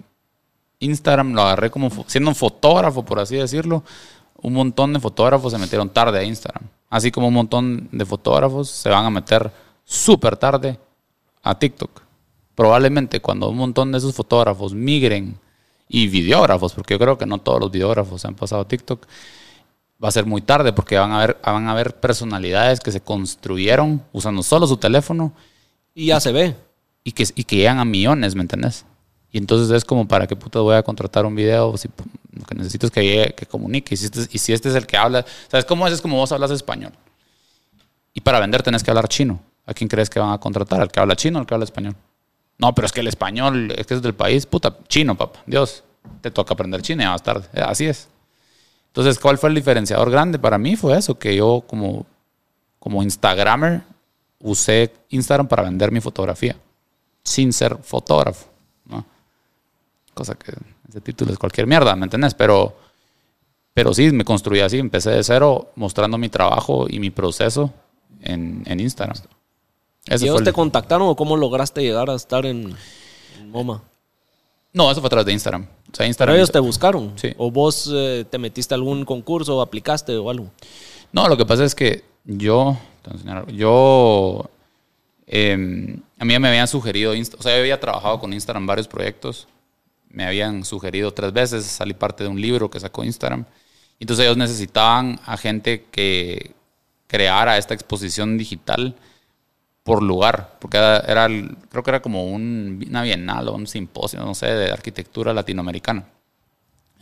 Instagram 0.81 1.33
lo 1.35 1.43
agarré 1.43 1.71
como 1.71 1.89
siendo 2.09 2.31
un 2.31 2.35
fotógrafo, 2.35 3.05
por 3.05 3.21
así 3.21 3.37
decirlo. 3.37 3.85
Un 4.43 4.53
montón 4.55 4.93
de 4.93 4.99
fotógrafos 5.01 5.53
se 5.53 5.59
metieron 5.59 5.89
tarde 5.89 6.19
a 6.19 6.25
Instagram. 6.25 6.65
Así 6.91 7.11
como 7.13 7.29
un 7.29 7.35
montón 7.35 7.89
de 7.93 8.05
fotógrafos 8.05 8.69
se 8.69 8.91
van 8.91 9.05
a 9.07 9.11
meter 9.11 9.51
súper 9.85 10.37
tarde 10.37 10.79
a 11.45 11.57
TikTok. 11.59 12.03
Probablemente 12.57 13.21
cuando 13.21 13.49
un 13.49 13.57
montón 13.57 13.93
de 13.93 13.99
esos 13.99 14.15
fotógrafos 14.15 14.75
migren 14.75 15.39
y 15.97 16.09
videógrafos, 16.09 16.73
porque 16.75 16.95
yo 16.95 16.99
creo 16.99 17.17
que 17.19 17.27
no 17.27 17.39
todos 17.39 17.61
los 17.61 17.71
videógrafos 17.71 18.25
han 18.25 18.35
pasado 18.35 18.63
a 18.63 18.69
TikTok. 18.69 19.07
Va 20.03 20.09
a 20.09 20.13
ser 20.13 20.27
muy 20.27 20.43
tarde 20.43 20.73
porque 20.73 20.99
van 20.99 21.13
a 21.13 21.19
haber, 21.19 21.39
van 21.45 21.69
a 21.69 21.71
haber 21.71 21.95
personalidades 22.01 22.81
que 22.81 22.91
se 22.91 23.01
construyeron 23.01 24.03
usando 24.13 24.43
solo 24.43 24.67
su 24.67 24.77
teléfono 24.77 25.33
Y 25.95 26.07
ya 26.07 26.19
se 26.21 26.33
ve. 26.33 26.57
y 27.05 27.13
que, 27.13 27.25
y 27.35 27.45
que 27.45 27.57
llegan 27.57 27.79
a 27.79 27.85
millones, 27.85 28.35
¿me 28.35 28.43
entendés? 28.43 28.85
Y 29.31 29.39
entonces 29.39 29.71
es 29.71 29.85
como, 29.85 30.07
¿para 30.09 30.27
qué 30.27 30.35
puta 30.37 30.61
voy 30.61 30.75
a 30.77 30.83
contratar 30.83 31.27
un 31.27 31.35
video? 31.37 31.77
Si 31.77 31.89
lo 32.33 32.45
que 32.45 32.55
necesito 32.57 32.87
es 32.87 32.93
que, 32.93 33.03
llegue- 33.03 33.35
que 33.35 33.47
comunique. 33.47 33.95
Y 33.95 33.97
si, 33.97 34.07
este, 34.07 34.21
y 34.33 34.39
si 34.39 34.53
este 34.53 34.69
es 34.71 34.75
el 34.75 34.87
que 34.87 34.97
habla, 34.97 35.25
¿sabes 35.49 35.65
cómo 35.65 35.87
es? 35.87 35.93
Es 35.95 36.01
como 36.01 36.17
vos 36.17 36.33
hablas 36.33 36.51
español. 36.51 36.93
Y 38.13 38.21
para 38.21 38.41
vender 38.41 38.63
tenés 38.63 38.83
que 38.83 38.91
hablar 38.91 39.09
chino. 39.09 39.41
¿A 39.67 39.75
quién 39.75 39.89
crees 39.89 40.11
que 40.11 40.19
van 40.21 40.33
a 40.33 40.39
contratar? 40.39 40.81
¿Al 40.81 40.91
que 40.91 41.01
habla 41.01 41.17
chino 41.17 41.39
o 41.39 41.41
al 41.41 41.47
que 41.47 41.55
habla 41.55 41.65
español? 41.65 41.95
No, 42.59 42.75
pero 42.75 42.87
es 42.87 42.93
que 42.93 43.01
el 43.01 43.09
español, 43.09 43.73
es 43.77 43.87
que 43.87 43.95
es 43.95 44.03
del 44.03 44.15
país, 44.15 44.47
puta, 44.47 44.77
chino, 44.89 45.17
papá. 45.17 45.41
Dios, 45.47 45.85
te 46.21 46.31
toca 46.31 46.55
aprender 46.55 46.83
chino 46.83 47.03
ya 47.03 47.11
más 47.11 47.23
tarde. 47.23 47.47
Eh, 47.53 47.63
Así 47.65 47.87
es. 47.87 48.09
Entonces, 48.89 49.19
¿cuál 49.19 49.39
fue 49.39 49.49
el 49.49 49.57
diferenciador 49.57 50.09
grande 50.09 50.39
para 50.39 50.57
mí? 50.57 50.77
Fue 50.77 50.97
eso, 50.97 51.19
que 51.19 51.35
yo 51.35 51.65
como, 51.67 52.07
como 52.79 53.03
Instagramer 53.03 53.83
usé 54.39 54.93
Instagram 55.09 55.49
para 55.49 55.65
vender 55.65 55.91
mi 55.91 56.01
fotografía, 56.01 56.55
sin 57.25 57.53
ser 57.53 57.77
fotógrafo, 57.79 58.47
¿no? 58.85 59.05
Cosa 60.13 60.37
que 60.37 60.53
ese 60.89 61.01
título 61.01 61.33
es 61.33 61.39
cualquier 61.39 61.67
mierda, 61.67 61.97
¿me 61.97 62.05
entendés? 62.05 62.35
Pero, 62.35 62.77
pero 63.73 63.93
sí, 63.93 64.13
me 64.13 64.25
construí 64.25 64.61
así, 64.61 64.79
empecé 64.79 65.11
de 65.11 65.25
cero 65.25 65.73
mostrando 65.75 66.17
mi 66.17 66.29
trabajo 66.29 66.87
y 66.89 67.01
mi 67.01 67.11
proceso 67.11 67.73
en, 68.21 68.63
en 68.67 68.79
Instagram. 68.79 69.17
Ese 70.07 70.25
¿Y 70.25 70.29
ellos 70.29 70.41
el- 70.41 70.45
te 70.45 70.53
contactaron 70.53 71.09
o 71.09 71.17
cómo 71.17 71.37
lograste 71.37 71.83
llegar 71.83 72.11
a 72.11 72.15
estar 72.15 72.45
en, 72.47 72.75
en 73.41 73.51
MoMA? 73.51 73.83
No, 74.73 74.91
eso 74.91 75.01
fue 75.01 75.07
a 75.07 75.11
través 75.11 75.27
de 75.27 75.33
Instagram. 75.33 75.63
O 75.63 75.67
sea, 75.67 75.93
Pero 75.99 76.07
Instagram. 76.09 76.37
ellos 76.37 76.51
te 76.51 76.59
buscaron. 76.59 77.13
Sí. 77.17 77.33
¿O 77.39 77.51
vos 77.51 77.89
eh, 77.95 78.25
te 78.29 78.39
metiste 78.39 78.75
a 78.75 78.77
algún 78.77 79.05
concurso, 79.05 79.61
aplicaste 79.63 80.17
o 80.17 80.29
algo? 80.31 80.51
No, 81.13 81.29
lo 81.29 81.37
que 81.37 81.47
pasa 81.47 81.65
es 81.65 81.75
que 81.75 82.03
yo, 82.25 82.77
yo, 83.53 84.51
eh, 85.27 85.97
a 86.19 86.25
mí 86.25 86.39
me 86.39 86.49
habían 86.49 86.67
sugerido, 86.69 87.13
o 87.13 87.43
sea, 87.43 87.55
yo 87.55 87.61
había 87.61 87.79
trabajado 87.81 88.19
con 88.19 88.33
Instagram 88.33 88.67
varios 88.67 88.89
proyectos, 88.89 89.47
me 90.09 90.25
habían 90.27 90.65
sugerido 90.65 91.13
tres 91.13 91.33
veces, 91.33 91.65
salí 91.65 91.95
parte 91.95 92.25
de 92.25 92.31
un 92.31 92.41
libro 92.41 92.69
que 92.71 92.81
sacó 92.81 93.05
Instagram, 93.05 93.45
entonces 94.01 94.25
ellos 94.25 94.37
necesitaban 94.37 95.21
a 95.25 95.37
gente 95.37 95.85
que 95.91 96.53
creara 97.07 97.59
esta 97.59 97.75
exposición 97.75 98.37
digital 98.39 98.97
por 99.85 100.03
lugar, 100.03 100.57
porque 100.61 100.79
era, 100.79 100.99
era 101.01 101.29
creo 101.69 101.83
que 101.83 101.91
era 101.91 102.03
como 102.03 102.25
un, 102.25 102.83
una 102.89 103.03
bienal 103.03 103.49
o 103.49 103.55
un 103.55 103.67
simposio, 103.67 104.19
no 104.21 104.35
sé, 104.35 104.47
de 104.47 104.73
arquitectura 104.73 105.33
latinoamericana. 105.33 106.07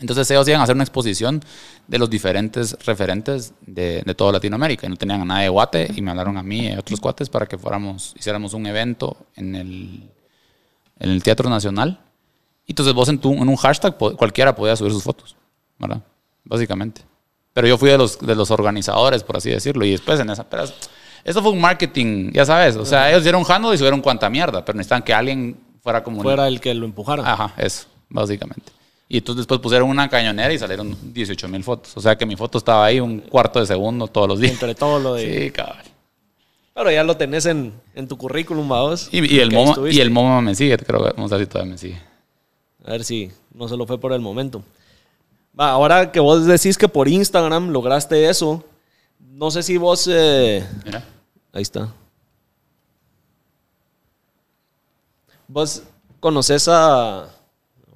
Entonces 0.00 0.28
ellos 0.32 0.48
iban 0.48 0.60
a 0.60 0.64
hacer 0.64 0.74
una 0.74 0.82
exposición 0.82 1.40
de 1.86 1.98
los 1.98 2.10
diferentes 2.10 2.76
referentes 2.84 3.54
de, 3.60 4.02
de 4.04 4.14
toda 4.16 4.32
Latinoamérica. 4.32 4.84
Y 4.84 4.90
no 4.90 4.96
tenían 4.96 5.20
a 5.20 5.24
nadie 5.24 5.44
de 5.44 5.48
Guate 5.50 5.90
y 5.94 6.02
me 6.02 6.10
hablaron 6.10 6.36
a 6.36 6.42
mí 6.42 6.66
y 6.66 6.72
a 6.72 6.80
otros 6.80 6.98
cuates 6.98 7.28
para 7.28 7.46
que 7.46 7.56
fuéramos, 7.56 8.12
hiciéramos 8.18 8.52
un 8.52 8.66
evento 8.66 9.16
en 9.36 9.54
el, 9.54 10.10
en 10.98 11.10
el 11.10 11.22
Teatro 11.22 11.48
Nacional. 11.48 12.00
Y 12.66 12.72
entonces 12.72 12.94
vos 12.94 13.08
en, 13.10 13.18
tu, 13.18 13.32
en 13.32 13.48
un 13.48 13.54
hashtag 13.54 13.96
cualquiera 13.96 14.56
podía 14.56 14.74
subir 14.74 14.92
sus 14.92 15.04
fotos, 15.04 15.36
¿verdad? 15.78 16.02
Básicamente. 16.42 17.02
Pero 17.52 17.68
yo 17.68 17.78
fui 17.78 17.90
de 17.90 17.98
los, 17.98 18.18
de 18.18 18.34
los 18.34 18.50
organizadores, 18.50 19.22
por 19.22 19.36
así 19.36 19.50
decirlo. 19.50 19.84
Y 19.84 19.92
después 19.92 20.18
en 20.18 20.30
esa... 20.30 20.42
Pero 20.50 20.64
eso 21.24 21.42
fue 21.42 21.52
un 21.52 21.60
marketing, 21.60 22.30
ya 22.32 22.44
sabes. 22.44 22.76
O 22.76 22.84
sea, 22.84 23.10
ellos 23.10 23.22
dieron 23.22 23.44
handle 23.48 23.74
y 23.74 23.78
subieron 23.78 24.00
cuanta 24.00 24.28
mierda. 24.30 24.64
Pero 24.64 24.76
necesitaban 24.76 25.02
que 25.02 25.12
alguien 25.14 25.56
fuera 25.82 26.02
como... 26.02 26.18
un- 26.18 26.22
Fuera 26.22 26.48
el 26.48 26.60
que 26.60 26.74
lo 26.74 26.84
empujara. 26.86 27.22
Ajá, 27.30 27.54
eso, 27.56 27.86
básicamente. 28.08 28.72
Y 29.08 29.18
entonces 29.18 29.38
después 29.42 29.60
pusieron 29.60 29.90
una 29.90 30.08
cañonera 30.08 30.52
y 30.52 30.58
salieron 30.58 30.96
18 31.12 31.46
mil 31.48 31.62
fotos. 31.62 31.96
O 31.96 32.00
sea 32.00 32.16
que 32.16 32.24
mi 32.24 32.34
foto 32.36 32.56
estaba 32.58 32.84
ahí 32.86 32.98
un 32.98 33.18
cuarto 33.20 33.60
de 33.60 33.66
segundo 33.66 34.06
todos 34.06 34.26
los 34.26 34.40
días. 34.40 34.52
Entre 34.52 34.74
todo 34.74 34.98
lo 34.98 35.14
de... 35.14 35.44
Sí, 35.44 35.50
cabal. 35.50 35.82
Pero 36.74 36.90
ya 36.90 37.04
lo 37.04 37.14
tenés 37.18 37.44
en, 37.44 37.74
en 37.94 38.08
tu 38.08 38.16
currículum, 38.16 38.66
vos. 38.66 39.10
Y, 39.12 39.34
y 39.36 39.40
el 39.40 39.52
MoMA, 39.52 39.90
y 39.90 40.00
el 40.00 40.10
MoMA 40.10 40.40
me 40.40 40.54
sigue, 40.54 40.78
creo 40.78 41.04
que 41.04 41.10
vamos 41.14 41.30
a 41.30 41.36
ver 41.36 41.44
si 41.46 41.50
todavía 41.52 41.72
me 41.72 41.78
sigue. 41.78 42.00
A 42.86 42.92
ver 42.92 43.04
si 43.04 43.30
no 43.52 43.68
se 43.68 43.76
lo 43.76 43.86
fue 43.86 44.00
por 44.00 44.14
el 44.14 44.20
momento. 44.22 44.62
Va, 45.58 45.70
ahora 45.72 46.10
que 46.10 46.18
vos 46.18 46.46
decís 46.46 46.78
que 46.78 46.88
por 46.88 47.08
Instagram 47.08 47.68
lograste 47.68 48.26
eso, 48.30 48.64
no 49.30 49.50
sé 49.50 49.62
si 49.62 49.76
vos... 49.76 50.06
eh, 50.10 50.66
Mira. 50.84 51.04
Ahí 51.52 51.62
está. 51.62 51.92
Vos 55.48 55.82
conoces 56.20 56.66
a... 56.68 57.28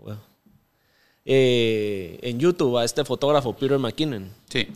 bueno, 0.01 0.21
eh, 1.25 2.19
en 2.23 2.39
YouTube 2.39 2.77
a 2.77 2.85
este 2.85 3.05
fotógrafo, 3.05 3.55
Peter 3.55 3.79
McKinnon. 3.79 4.31
Sí. 4.49 4.69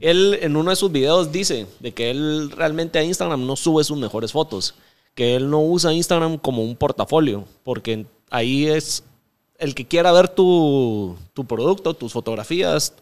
Él 0.00 0.38
en 0.40 0.56
uno 0.56 0.70
de 0.70 0.76
sus 0.76 0.90
videos 0.90 1.30
dice 1.30 1.66
de 1.80 1.92
que 1.92 2.10
él 2.10 2.50
realmente 2.50 2.98
a 2.98 3.04
Instagram 3.04 3.46
no 3.46 3.54
sube 3.56 3.84
sus 3.84 3.98
mejores 3.98 4.32
fotos, 4.32 4.74
que 5.14 5.36
él 5.36 5.50
no 5.50 5.60
usa 5.60 5.92
Instagram 5.92 6.38
como 6.38 6.62
un 6.64 6.74
portafolio, 6.74 7.44
porque 7.62 8.06
ahí 8.30 8.66
es 8.66 9.04
el 9.58 9.74
que 9.74 9.86
quiera 9.86 10.10
ver 10.10 10.28
tu, 10.28 11.16
tu 11.34 11.44
producto, 11.44 11.94
tus 11.94 12.12
fotografías, 12.12 12.94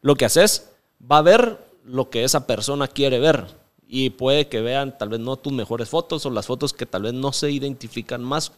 lo 0.00 0.14
que 0.14 0.26
haces, 0.26 0.70
va 1.00 1.18
a 1.18 1.22
ver 1.22 1.58
lo 1.84 2.10
que 2.10 2.24
esa 2.24 2.46
persona 2.46 2.88
quiere 2.88 3.18
ver. 3.18 3.46
Y 3.86 4.10
puede 4.10 4.48
que 4.48 4.60
vean 4.60 4.96
tal 4.98 5.10
vez 5.10 5.20
no 5.20 5.36
tus 5.36 5.52
mejores 5.52 5.88
fotos 5.88 6.24
o 6.26 6.30
las 6.30 6.46
fotos 6.46 6.72
que 6.72 6.86
tal 6.86 7.02
vez 7.02 7.12
no 7.14 7.32
se 7.32 7.50
identifican 7.50 8.24
más 8.24 8.52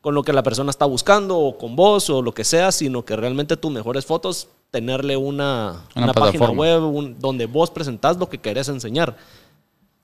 con 0.00 0.14
lo 0.14 0.22
que 0.22 0.32
la 0.32 0.42
persona 0.42 0.70
está 0.70 0.86
buscando 0.86 1.38
o 1.38 1.58
con 1.58 1.76
vos 1.76 2.08
o 2.08 2.22
lo 2.22 2.32
que 2.32 2.42
sea, 2.44 2.72
sino 2.72 3.04
que 3.04 3.14
realmente 3.16 3.56
tus 3.58 3.70
mejores 3.70 4.06
fotos, 4.06 4.48
tenerle 4.70 5.16
una, 5.16 5.84
Una 5.94 6.04
una 6.06 6.12
página 6.14 6.50
web 6.50 6.82
un- 6.84 7.18
donde 7.18 7.44
vos 7.46 7.70
presentás 7.70 8.16
lo 8.16 8.28
que 8.28 8.38
querés 8.38 8.68
enseñar. 8.68 9.16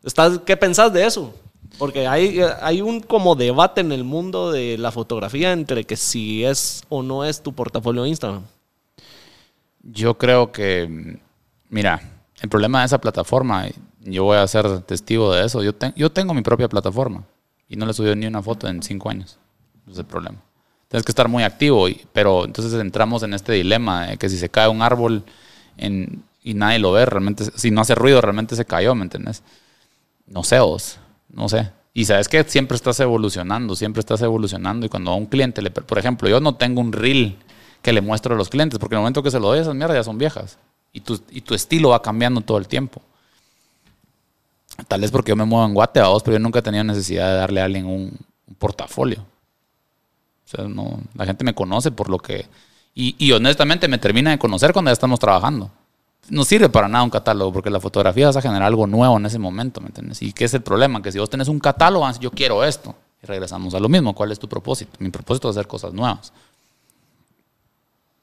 ¿Estás, 0.04 0.38
¿Qué 0.44 0.56
pensás 0.56 0.92
de 0.92 1.06
eso? 1.06 1.32
Porque 1.78 2.06
hay, 2.06 2.40
hay 2.60 2.80
un 2.82 3.00
como 3.00 3.34
debate 3.34 3.80
en 3.80 3.90
el 3.92 4.04
mundo 4.04 4.52
de 4.52 4.76
la 4.78 4.92
fotografía 4.92 5.52
entre 5.52 5.84
que 5.84 5.96
si 5.96 6.44
es 6.44 6.84
o 6.90 7.02
no 7.02 7.24
es 7.24 7.42
tu 7.42 7.54
portafolio 7.54 8.02
de 8.02 8.10
Instagram. 8.10 8.42
Yo 9.82 10.18
creo 10.18 10.52
que, 10.52 11.18
mira, 11.70 12.15
el 12.43 12.49
problema 12.49 12.80
de 12.80 12.87
esa 12.87 12.99
plataforma, 13.01 13.66
yo 14.01 14.24
voy 14.24 14.37
a 14.39 14.47
ser 14.47 14.80
testigo 14.82 15.32
de 15.32 15.45
eso. 15.47 15.62
Yo, 15.62 15.74
ten- 15.74 15.95
yo 15.97 16.11
tengo 16.12 16.34
mi 16.34 16.43
propia 16.43 16.68
plataforma 16.68 17.24
y 17.68 17.76
no 17.76 17.87
le 17.87 17.93
he 17.93 17.95
subido 17.95 18.14
ni 18.14 18.26
una 18.26 18.43
foto 18.43 18.68
en 18.68 18.82
cinco 18.82 19.11
años. 19.11 19.39
Ese 19.84 19.93
es 19.93 19.99
el 19.99 20.05
problema. 20.05 20.39
Tienes 20.89 21.05
que 21.05 21.11
estar 21.12 21.28
muy 21.28 21.43
activo, 21.43 21.87
pero 22.12 22.45
entonces 22.45 22.72
entramos 22.80 23.22
en 23.22 23.34
este 23.34 23.53
dilema 23.53 24.07
de 24.07 24.16
que 24.18 24.28
si 24.28 24.39
se 24.39 24.49
cae 24.49 24.68
un 24.68 24.82
árbol 24.82 25.24
y 26.43 26.55
nadie 26.55 26.78
lo 26.78 26.93
ve, 26.93 27.05
realmente, 27.07 27.45
si 27.57 27.70
no 27.70 27.80
hace 27.80 27.95
ruido, 27.95 28.20
realmente 28.20 28.55
se 28.57 28.64
cayó, 28.64 28.95
¿me 28.95 29.03
entiendes? 29.03 29.43
No 30.26 30.45
sé 30.45 30.61
vos, 30.61 30.99
no 31.30 31.49
sé. 31.49 31.70
Y 31.95 32.05
sabes 32.07 32.28
que 32.28 32.45
siempre 32.45 32.76
estás 32.76 33.01
evolucionando, 33.01 33.76
siempre 33.76 34.01
estás 34.01 34.22
evolucionando. 34.22 34.87
Y 34.87 34.89
cuando 34.89 35.12
a 35.12 35.16
un 35.16 35.26
cliente 35.26 35.62
le, 35.62 35.70
por 35.70 35.99
ejemplo, 35.99 36.28
yo 36.28 36.41
no 36.41 36.57
tengo 36.57 36.80
un 36.80 36.93
reel 36.93 37.37
que 37.82 37.93
le 37.93 38.01
muestro 38.01 38.34
a 38.34 38.39
los 38.39 38.49
clientes, 38.49 38.78
porque 38.78 38.95
en 38.95 38.99
el 38.99 39.03
momento 39.03 39.22
que 39.22 39.30
se 39.30 39.41
lo 39.41 39.49
doy, 39.49 39.61
esas 39.61 39.74
mierdas 39.74 39.97
ya 39.97 40.05
son 40.05 40.18
viejas. 40.18 40.59
Y 40.97 41.01
tu, 41.01 41.20
y 41.30 41.42
tu 41.42 41.53
estilo 41.53 41.90
va 41.90 42.01
cambiando 42.01 42.40
todo 42.40 42.57
el 42.57 42.66
tiempo. 42.66 43.03
Tal 44.88 45.03
vez 45.03 45.11
porque 45.11 45.30
yo 45.30 45.36
me 45.36 45.44
muevo 45.44 45.66
en 45.66 45.74
Guate, 45.74 46.01
vos, 46.01 46.22
pero 46.22 46.38
yo 46.38 46.42
nunca 46.42 46.61
he 46.61 46.62
tenido 46.62 46.84
necesidad 46.84 47.28
de 47.28 47.36
darle 47.36 47.61
a 47.61 47.66
alguien 47.66 47.84
un, 47.84 48.16
portafolio. 48.59 49.22
La 51.14 51.26
gente 51.26 51.44
me 51.44 51.55
conoce 51.55 51.90
por 51.90 52.09
lo 52.09 52.18
que... 52.18 52.47
Y, 52.94 53.14
y 53.18 53.32
honestamente 53.32 53.88
me 53.88 53.99
termina 53.99 54.30
de 54.30 54.38
conocer 54.38 54.72
cuando 54.72 54.88
ya 54.88 54.94
estamos 54.94 55.20
trabajando. 55.20 55.70
No 56.30 56.44
sirve 56.44 56.70
para 56.70 56.88
nada 56.88 57.05
un 57.05 57.11
catálogo, 57.11 57.53
porque 57.53 57.68
la 57.68 57.78
fotografía 57.78 58.26
vas 58.26 58.36
a 58.36 58.40
generar 58.40 58.62
algo 58.62 58.86
nuevo 58.86 59.18
en 59.18 59.26
ese 59.26 59.38
momento, 59.38 59.82
¿me 59.82 59.88
entiendes? 59.88 60.22
¿Y 60.22 60.32
qué 60.32 60.47
es 60.47 60.55
el 60.55 60.62
problema? 60.62 61.03
Que 61.03 61.12
si 61.12 61.18
vos 61.18 61.28
tenés 61.28 61.49
un 61.49 61.61
catálogo, 61.61 62.07
a 62.07 62.09
decir, 62.09 62.22
yo 62.22 62.30
quiero 62.30 62.64
esto. 62.64 62.94
Y 63.22 63.26
regresamos 63.26 63.74
a 63.74 63.80
lo 63.80 63.90
mismo. 63.90 64.14
¿Cuál 64.14 64.32
es 64.32 64.38
tu 64.38 64.49
propósito? 64.49 64.92
Mi 64.99 65.11
propósito 65.11 65.51
es 65.51 65.57
hacer 65.59 65.66
cosas 65.66 65.92
nuevas. 65.92 66.32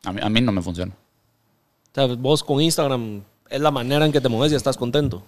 A 0.06 0.12
mí, 0.12 0.22
a 0.24 0.30
mí 0.30 0.42
no 0.42 0.52
me 0.52 0.64
funciona. 0.64 0.92
O 1.94 1.96
sea, 1.96 2.08
vos 2.16 2.44
con 2.44 2.60
Instagram 2.62 3.22
es 3.50 3.62
la 3.62 3.72
manera 3.72 4.06
en 4.06 4.12
que 4.12 4.20
te 4.20 4.28
mueves 4.30 4.52
y 4.52 4.56
estás 4.56 4.78
contento. 4.78 5.22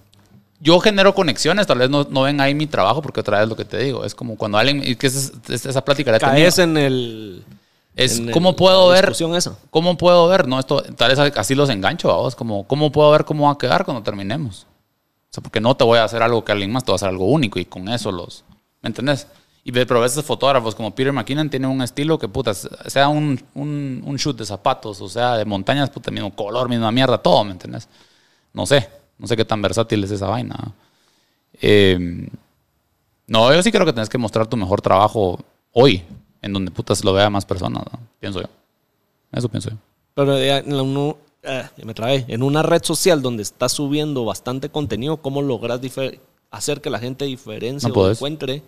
Yo 0.59 0.80
genero 0.80 1.13
conexiones, 1.13 1.68
tal 1.68 1.78
vez 1.80 1.89
no, 1.89 2.07
no 2.09 2.24
ven 2.24 2.39
ahí 2.41 2.55
mi 2.55 2.66
trabajo, 2.66 3.01
porque 3.01 3.20
otra 3.20 3.39
vez 3.39 3.49
lo 3.49 3.55
que 3.55 3.66
te 3.66 3.78
digo, 3.78 4.03
es 4.05 4.16
como 4.16 4.36
cuando 4.38 4.57
alguien, 4.57 4.82
y 4.84 4.95
que 4.95 5.07
es, 5.07 5.32
es- 5.49 5.66
esa 5.66 5.84
plática 5.84 6.11
la. 6.11 6.20
Caes 6.20 6.57
en 6.59 6.78
el... 6.78 7.43
Es 7.95 8.18
en 8.20 8.28
el- 8.30 8.32
cómo 8.34 8.55
puedo 8.55 8.89
la 8.89 8.95
ver, 9.01 9.13
esa. 9.36 9.55
cómo 9.70 9.95
puedo 9.97 10.28
ver, 10.28 10.47
no, 10.47 10.59
esto, 10.59 10.82
tal 10.97 11.09
vez 11.16 11.20
así 11.38 11.55
los 11.55 11.70
engancho 11.70 12.09
a 12.11 12.16
vos, 12.18 12.36
como, 12.36 12.66
cómo 12.68 12.91
puedo 12.91 13.11
ver 13.11 13.26
cómo 13.26 13.45
va 13.45 13.51
a 13.51 13.57
quedar 13.57 13.86
cuando 13.86 14.01
terminemos. 14.01 14.63
O 14.63 15.34
sea, 15.36 15.43
porque 15.43 15.59
no 15.61 15.76
te 15.76 15.84
voy 15.84 15.99
a 15.99 16.03
hacer 16.05 16.24
algo 16.24 16.43
que 16.43 16.51
alguien 16.53 16.72
más, 16.72 16.84
te 16.84 16.91
va 16.91 16.95
a 16.95 16.97
hacer 16.97 17.09
algo 17.09 17.26
único 17.26 17.59
y 17.59 17.66
con 17.66 17.88
eso 17.89 18.11
los, 18.11 18.43
¿me 18.82 18.88
entendés? 18.88 19.28
Y 19.68 19.72
pero 19.72 19.97
a 19.97 20.01
veces 20.03 20.24
fotógrafos 20.24 20.76
como 20.76 20.93
Peter 20.93 21.11
McKinnon 21.11 21.49
tienen 21.49 21.72
un 21.72 21.82
estilo 21.82 22.20
que, 22.20 22.28
puta, 22.28 22.53
sea 22.53 23.07
un, 23.09 23.43
un, 23.55 24.03
un 24.05 24.16
shoot 24.16 24.38
de 24.38 24.45
zapatos, 24.45 25.01
o 25.01 25.09
sea, 25.09 25.38
de 25.38 25.43
montañas, 25.43 25.89
puta, 25.89 26.11
mismo 26.11 26.34
color, 26.36 26.70
misma 26.70 26.91
mierda, 26.91 27.18
todo, 27.18 27.43
¿me 27.43 27.51
entendés? 27.53 27.89
No 28.53 28.68
sé, 28.68 28.88
no 29.18 29.26
sé 29.26 29.36
qué 29.36 29.43
tan 29.43 29.63
versátil 29.63 30.03
es 30.03 30.11
esa 30.11 30.28
vaina. 30.28 30.55
¿no? 30.63 30.74
Eh, 31.61 32.30
no, 33.26 33.51
yo 33.51 33.63
sí 33.63 33.72
creo 33.72 33.88
que 33.88 33.93
tenés 33.93 34.07
que 34.07 34.20
mostrar 34.20 34.45
tu 34.45 34.55
mejor 34.55 34.82
trabajo 34.82 35.39
hoy, 35.74 36.03
en 36.43 36.53
donde 36.53 36.70
putas 36.70 37.03
lo 37.03 37.11
vea 37.11 37.32
más 37.32 37.43
personas, 37.43 37.84
¿no? 37.91 37.99
pienso 38.20 38.41
yo. 38.41 38.47
Eso 39.32 39.49
pienso 39.49 39.72
yo. 39.72 39.78
Pero 40.13 40.39
ya 40.39 40.63
uno- 40.68 41.18
ya 41.43 41.72
me 41.84 41.93
trabé. 41.95 42.26
en 42.28 42.43
una 42.43 42.61
red 42.61 42.84
social 42.84 43.22
donde 43.24 43.41
estás 43.41 43.72
subiendo 43.72 44.26
bastante 44.26 44.70
contenido, 44.70 45.18
¿cómo 45.18 45.41
logras 45.41 45.80
hacer 46.51 46.82
que 46.82 46.89
la 46.91 46.99
gente 46.99 47.26
diferencie 47.26 47.89
No 47.89 47.95
o 47.95 48.11
encuentre 48.11 48.61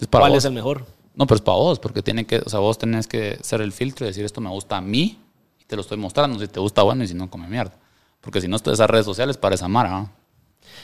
Es 0.00 0.06
para 0.06 0.22
cuál 0.22 0.32
vos. 0.32 0.38
es 0.38 0.44
el 0.44 0.52
mejor? 0.52 0.86
No, 1.14 1.26
pero 1.26 1.36
es 1.36 1.42
para 1.42 1.58
vos, 1.58 1.78
porque 1.78 2.02
tiene 2.02 2.26
que, 2.26 2.38
o 2.38 2.48
sea, 2.48 2.58
vos 2.58 2.78
tenés 2.78 3.06
que 3.06 3.38
ser 3.42 3.60
el 3.60 3.72
filtro 3.72 4.04
y 4.04 4.08
decir 4.08 4.24
esto 4.24 4.40
me 4.40 4.50
gusta 4.50 4.76
a 4.76 4.80
mí 4.80 5.18
y 5.60 5.64
te 5.64 5.76
lo 5.76 5.82
estoy 5.82 5.96
mostrando. 5.96 6.38
Si 6.38 6.48
te 6.48 6.60
gusta, 6.60 6.82
bueno, 6.82 7.04
y 7.04 7.08
si 7.08 7.14
no, 7.14 7.30
come 7.30 7.46
mierda. 7.46 7.74
Porque 8.20 8.40
si 8.40 8.48
no, 8.48 8.56
esas 8.56 8.90
redes 8.90 9.06
sociales 9.06 9.36
para 9.36 9.54
esa 9.54 9.68
mara. 9.68 9.90
¿no? 9.90 10.10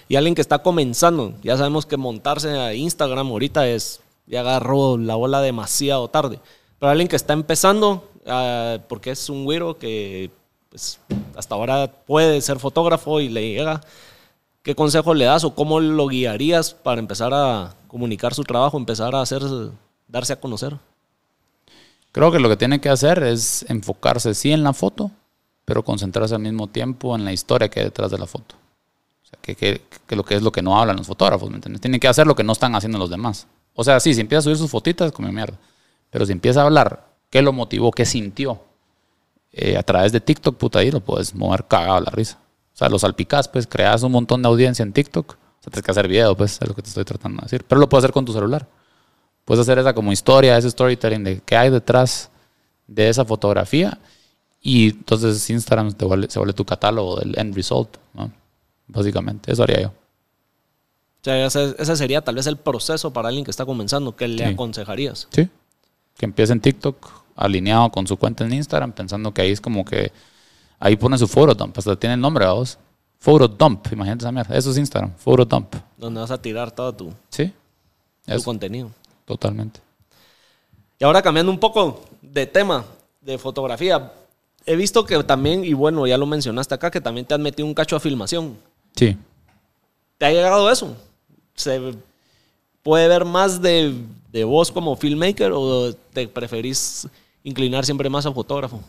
Y 0.08 0.16
alguien 0.16 0.34
que 0.34 0.40
está 0.40 0.60
comenzando, 0.62 1.34
ya 1.42 1.56
sabemos 1.56 1.86
que 1.86 1.96
montarse 1.96 2.50
a 2.50 2.74
Instagram 2.74 3.28
ahorita 3.28 3.68
es, 3.68 4.00
ya 4.26 4.40
agarró 4.40 4.96
la 4.98 5.16
bola 5.16 5.40
demasiado 5.40 6.08
tarde. 6.08 6.38
Pero 6.78 6.90
alguien 6.90 7.08
que 7.08 7.16
está 7.16 7.32
empezando, 7.32 8.08
ah, 8.26 8.78
porque 8.88 9.10
es 9.10 9.28
un 9.28 9.44
güiro 9.44 9.78
que 9.78 10.30
pues, 10.68 11.00
hasta 11.36 11.54
ahora 11.54 11.90
puede 12.06 12.40
ser 12.40 12.58
fotógrafo 12.58 13.20
y 13.20 13.28
le 13.28 13.52
llega, 13.52 13.80
¿qué 14.62 14.74
consejo 14.74 15.14
le 15.14 15.24
das 15.24 15.44
o 15.44 15.54
cómo 15.54 15.80
lo 15.80 16.06
guiarías 16.06 16.74
para 16.74 17.00
empezar 17.00 17.32
a 17.34 17.74
comunicar 17.90 18.34
su 18.34 18.44
trabajo, 18.44 18.78
empezar 18.78 19.16
a 19.16 19.20
hacer, 19.20 19.42
darse 20.06 20.32
a 20.32 20.40
conocer? 20.40 20.78
Creo 22.12 22.30
que 22.30 22.38
lo 22.38 22.48
que 22.48 22.56
tiene 22.56 22.80
que 22.80 22.88
hacer 22.88 23.20
es 23.24 23.64
enfocarse 23.68 24.32
sí 24.34 24.52
en 24.52 24.62
la 24.62 24.72
foto, 24.72 25.10
pero 25.64 25.84
concentrarse 25.84 26.36
al 26.36 26.40
mismo 26.40 26.68
tiempo 26.68 27.16
en 27.16 27.24
la 27.24 27.32
historia 27.32 27.68
que 27.68 27.80
hay 27.80 27.86
detrás 27.86 28.12
de 28.12 28.18
la 28.18 28.26
foto. 28.26 28.54
O 29.24 29.26
sea, 29.26 29.38
que, 29.42 29.82
lo 30.10 30.24
que 30.24 30.36
es 30.36 30.42
lo 30.42 30.52
que 30.52 30.62
no 30.62 30.80
hablan 30.80 30.96
los 30.96 31.08
fotógrafos, 31.08 31.50
¿me 31.50 31.56
entiendes? 31.56 31.80
Tienen 31.80 31.98
que 31.98 32.06
hacer 32.06 32.28
lo 32.28 32.36
que 32.36 32.44
no 32.44 32.52
están 32.52 32.76
haciendo 32.76 32.96
los 32.96 33.10
demás. 33.10 33.48
O 33.74 33.82
sea, 33.82 33.98
sí, 33.98 34.14
si 34.14 34.20
empieza 34.20 34.38
a 34.38 34.42
subir 34.42 34.56
sus 34.56 34.70
fotitas, 34.70 35.10
come 35.10 35.32
mierda. 35.32 35.58
Pero 36.10 36.24
si 36.26 36.32
empieza 36.32 36.60
a 36.60 36.66
hablar 36.66 37.08
qué 37.28 37.42
lo 37.42 37.52
motivó, 37.52 37.90
qué 37.90 38.06
sintió, 38.06 38.60
eh, 39.52 39.76
a 39.76 39.82
través 39.82 40.12
de 40.12 40.20
TikTok, 40.20 40.56
puta, 40.56 40.78
ahí 40.78 40.92
lo 40.92 41.00
puedes 41.00 41.34
mover 41.34 41.64
cagado 41.64 41.94
a 41.94 42.00
la 42.00 42.10
risa. 42.10 42.38
O 42.72 42.76
sea, 42.76 42.88
lo 42.88 43.00
salpicás, 43.00 43.48
pues, 43.48 43.66
creas 43.66 44.04
un 44.04 44.12
montón 44.12 44.42
de 44.42 44.48
audiencia 44.48 44.84
en 44.84 44.92
TikTok. 44.92 45.36
O 45.60 45.62
sea, 45.62 45.70
tienes 45.70 45.84
que 45.84 45.90
hacer 45.90 46.08
video, 46.08 46.36
pues, 46.36 46.58
es 46.60 46.66
lo 46.68 46.74
que 46.74 46.82
te 46.82 46.88
estoy 46.88 47.04
tratando 47.04 47.40
de 47.40 47.44
decir. 47.46 47.64
Pero 47.68 47.80
lo 47.80 47.88
puedes 47.88 48.04
hacer 48.04 48.12
con 48.12 48.24
tu 48.24 48.32
celular. 48.32 48.66
Puedes 49.44 49.60
hacer 49.62 49.78
esa 49.78 49.92
como 49.94 50.12
historia, 50.12 50.56
ese 50.56 50.70
storytelling 50.70 51.22
de 51.24 51.40
qué 51.44 51.56
hay 51.56 51.70
detrás 51.70 52.30
de 52.86 53.08
esa 53.08 53.24
fotografía. 53.24 53.98
Y 54.62 54.90
entonces 54.90 55.48
Instagram 55.50 55.92
te 55.92 56.04
vuelve- 56.04 56.28
se 56.30 56.38
vuelve 56.38 56.52
tu 56.54 56.64
catálogo 56.64 57.16
del 57.20 57.38
end 57.38 57.54
result, 57.54 57.96
¿no? 58.14 58.30
Básicamente, 58.86 59.52
eso 59.52 59.62
haría 59.62 59.82
yo. 59.82 59.88
O 59.88 61.22
sea, 61.22 61.44
ese, 61.46 61.74
ese 61.78 61.96
sería 61.96 62.22
tal 62.22 62.34
vez 62.36 62.46
el 62.46 62.56
proceso 62.56 63.12
para 63.12 63.28
alguien 63.28 63.44
que 63.44 63.50
está 63.50 63.64
comenzando. 63.66 64.16
¿Qué 64.16 64.26
le 64.28 64.46
Sí. 64.46 64.52
aconsejarías? 64.54 65.28
Sí. 65.30 65.48
Que 66.16 66.24
empiece 66.26 66.52
en 66.52 66.60
TikTok, 66.60 67.10
alineado 67.36 67.90
con 67.90 68.06
su 68.06 68.16
cuenta 68.16 68.44
en 68.44 68.52
Instagram, 68.54 68.92
pensando 68.92 69.32
que 69.32 69.42
ahí 69.42 69.50
es 69.52 69.60
como 69.60 69.84
que 69.84 70.12
ahí 70.78 70.96
pone 70.96 71.18
su 71.18 71.28
photodump, 71.28 71.76
hasta 71.76 71.96
tiene 71.96 72.14
el 72.14 72.20
nombre, 72.20 72.44
vamos. 72.46 72.78
Photodump, 73.20 73.92
imagínate 73.92 74.22
esa 74.24 74.32
mierda. 74.32 74.56
Eso 74.56 74.70
es 74.70 74.78
Instagram, 74.78 75.12
photodump. 75.16 75.74
Donde 75.96 76.20
vas 76.20 76.30
a 76.30 76.40
tirar 76.40 76.70
todo 76.70 76.92
tu, 76.94 77.12
Sí. 77.28 77.52
tu 78.26 78.32
Eso, 78.32 78.44
contenido. 78.44 78.90
totalmente. 79.26 79.80
Y 80.98 81.04
ahora 81.04 81.20
cambiando 81.22 81.52
un 81.52 81.58
poco 81.58 82.02
de 82.22 82.46
tema, 82.46 82.84
de 83.20 83.36
fotografía. 83.38 84.12
He 84.66 84.76
visto 84.76 85.04
que 85.04 85.22
también, 85.24 85.64
y 85.64 85.72
bueno, 85.74 86.06
ya 86.06 86.16
lo 86.18 86.26
mencionaste 86.26 86.74
acá, 86.74 86.90
que 86.90 87.00
también 87.00 87.26
te 87.26 87.34
has 87.34 87.40
metido 87.40 87.66
un 87.66 87.74
cacho 87.74 87.96
a 87.96 88.00
filmación. 88.00 88.56
Sí. 88.96 89.16
¿Te 90.18 90.26
ha 90.26 90.30
llegado 90.30 90.70
eso? 90.70 90.94
¿Se 91.54 91.94
puede 92.82 93.08
ver 93.08 93.24
más 93.24 93.60
de, 93.60 93.94
de 94.32 94.44
vos 94.44 94.70
como 94.70 94.96
filmmaker 94.96 95.52
o 95.54 95.92
te 96.12 96.26
preferís 96.28 97.06
inclinar 97.42 97.84
siempre 97.84 98.08
más 98.10 98.24
a 98.26 98.32
fotógrafo? 98.32 98.80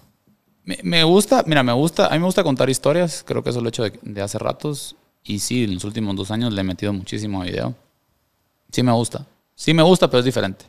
Me, 0.64 0.80
me 0.84 1.04
gusta, 1.04 1.44
mira, 1.48 1.64
me 1.64 1.74
gusta, 1.74 2.08
a 2.08 2.12
mí 2.12 2.20
me 2.20 2.26
gusta 2.26 2.44
contar 2.44 2.70
historias, 2.70 3.24
creo 3.26 3.44
que 3.44 3.50
eso 3.50 3.62
lo 3.62 3.68
he 3.68 3.70
hecho 3.70 3.84
de, 3.84 4.00
de 4.02 4.22
hace 4.22 4.38
ratos. 4.38 4.96
Y 5.24 5.40
sí, 5.40 5.64
en 5.64 5.76
los 5.76 5.84
últimos 5.84 6.16
dos 6.16 6.32
años 6.32 6.54
le 6.54 6.62
he 6.62 6.64
metido 6.64 6.94
muchísimo 6.94 7.42
video. 7.42 7.76
Sí 8.72 8.84
me 8.84 8.92
gusta. 8.92 9.26
Sí 9.56 9.74
me 9.74 9.84
gusta, 9.84 10.10
pero 10.10 10.20
es 10.20 10.26
diferente. 10.26 10.66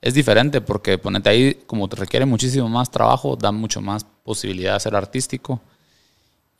Es 0.00 0.14
diferente 0.14 0.60
porque 0.60 0.96
ponete 0.98 1.28
ahí, 1.28 1.54
como 1.66 1.88
te 1.88 1.96
requiere 1.96 2.24
muchísimo 2.24 2.68
más 2.68 2.90
trabajo, 2.90 3.36
da 3.36 3.50
mucho 3.50 3.80
más 3.80 4.04
posibilidad 4.22 4.74
de 4.74 4.80
ser 4.80 4.94
artístico. 4.94 5.60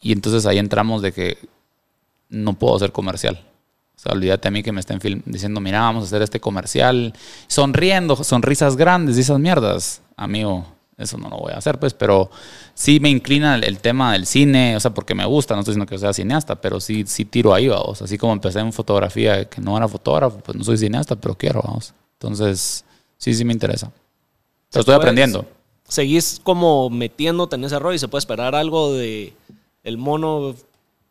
Y 0.01 0.13
entonces 0.13 0.47
ahí 0.47 0.59
entramos 0.59 1.03
de 1.03 1.13
que 1.13 1.39
no 2.29 2.55
puedo 2.55 2.79
ser 2.79 2.91
comercial. 2.93 3.45
O 3.97 4.01
sea, 4.01 4.13
olvídate 4.13 4.49
a 4.49 4.51
mí 4.51 4.63
que 4.63 4.73
me 4.73 4.81
estén 4.81 5.01
film- 5.01 5.23
diciendo, 5.25 5.61
mira, 5.61 5.81
vamos 5.81 6.05
a 6.05 6.07
hacer 6.07 6.23
este 6.23 6.41
comercial, 6.41 7.13
sonriendo, 7.49 8.17
sonrisas 8.23 8.77
grandes 8.77 9.17
y 9.19 9.21
esas 9.21 9.39
mierdas. 9.39 10.03
Amigo, 10.17 10.67
eso 10.99 11.17
no 11.17 11.29
lo 11.29 11.39
voy 11.39 11.53
a 11.53 11.59
hacer, 11.59 11.79
pues, 11.79 11.95
pero 11.95 12.31
sí 12.75 12.99
me 13.01 13.09
inclina 13.09 13.55
el, 13.55 13.65
el 13.65 13.79
tema 13.79 14.13
del 14.13 14.27
cine, 14.27 14.77
o 14.77 14.81
sea, 14.81 14.93
porque 14.93 15.15
me 15.15 15.25
gusta, 15.25 15.55
no 15.55 15.61
estoy 15.61 15.73
diciendo 15.73 15.89
que 15.89 15.95
yo 15.95 16.01
sea 16.01 16.13
cineasta, 16.13 16.61
pero 16.61 16.81
sí, 16.81 17.05
sí 17.07 17.25
tiro 17.25 17.55
ahí, 17.55 17.69
vamos. 17.69 18.03
Así 18.03 18.19
como 18.19 18.33
empecé 18.33 18.59
en 18.59 18.73
fotografía, 18.73 19.49
que 19.49 19.61
no 19.61 19.77
era 19.77 19.87
fotógrafo, 19.89 20.39
pues 20.41 20.59
no 20.59 20.65
soy 20.65 20.77
cineasta, 20.77 21.17
pero 21.17 21.35
quiero, 21.37 21.63
vamos. 21.65 21.95
Entonces, 22.15 22.85
sí, 23.17 23.33
sí 23.33 23.45
me 23.45 23.53
interesa. 23.53 23.93
Lo 24.75 24.81
estoy 24.81 24.95
aprendiendo. 24.95 25.47
Seguís 25.87 26.41
como 26.43 26.91
metiéndote 26.91 27.57
en 27.57 27.65
ese 27.65 27.79
rol 27.79 27.95
y 27.95 27.99
se 27.99 28.09
puede 28.09 28.21
esperar 28.21 28.55
algo 28.55 28.93
de 28.93 29.33
el 29.85 29.97
mono 29.97 30.55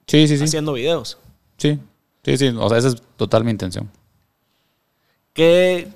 Sí, 0.05 0.27
sí, 0.27 0.37
sí. 0.37 0.43
haciendo 0.43 0.73
videos. 0.73 1.17
Sí, 1.57 1.79
sí, 2.23 2.37
sí. 2.37 2.47
O 2.49 2.69
sea, 2.69 2.77
esa 2.77 2.89
es 2.89 2.95
total 3.15 3.43
mi 3.43 3.51
intención. 3.51 3.89
¿Qué? 5.33 5.87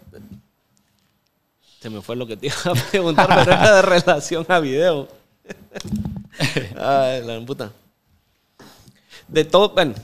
Se 1.81 1.89
me 1.89 2.01
fue 2.01 2.15
lo 2.15 2.27
que 2.27 2.37
te 2.37 2.45
iba 2.47 2.55
a 2.63 2.73
preguntar, 2.91 3.27
pero 3.27 3.53
era 3.53 3.75
de 3.77 3.81
relación 3.81 4.45
a 4.49 4.59
video. 4.59 5.07
Ay, 6.79 7.23
la 7.23 7.43
puta. 7.45 7.71
De 9.27 9.43
todo, 9.45 9.69
bueno. 9.69 9.95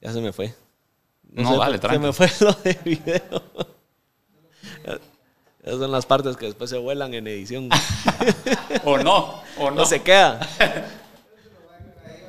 Ya 0.00 0.12
se 0.12 0.20
me 0.20 0.32
fue. 0.32 0.54
No, 1.30 1.58
dale, 1.58 1.74
Se 1.74 1.78
tranqui. 1.80 1.98
me 1.98 2.12
fue 2.12 2.30
lo 2.40 2.52
de 2.52 2.78
video. 2.84 3.42
Esas 5.62 5.78
son 5.80 5.92
las 5.92 6.04
partes 6.06 6.36
que 6.36 6.46
después 6.46 6.68
se 6.70 6.78
vuelan 6.78 7.12
en 7.14 7.26
edición. 7.26 7.68
O 8.84 8.98
no, 8.98 9.42
o 9.58 9.70
No 9.70 9.84
se 9.86 10.02
queda. 10.02 10.40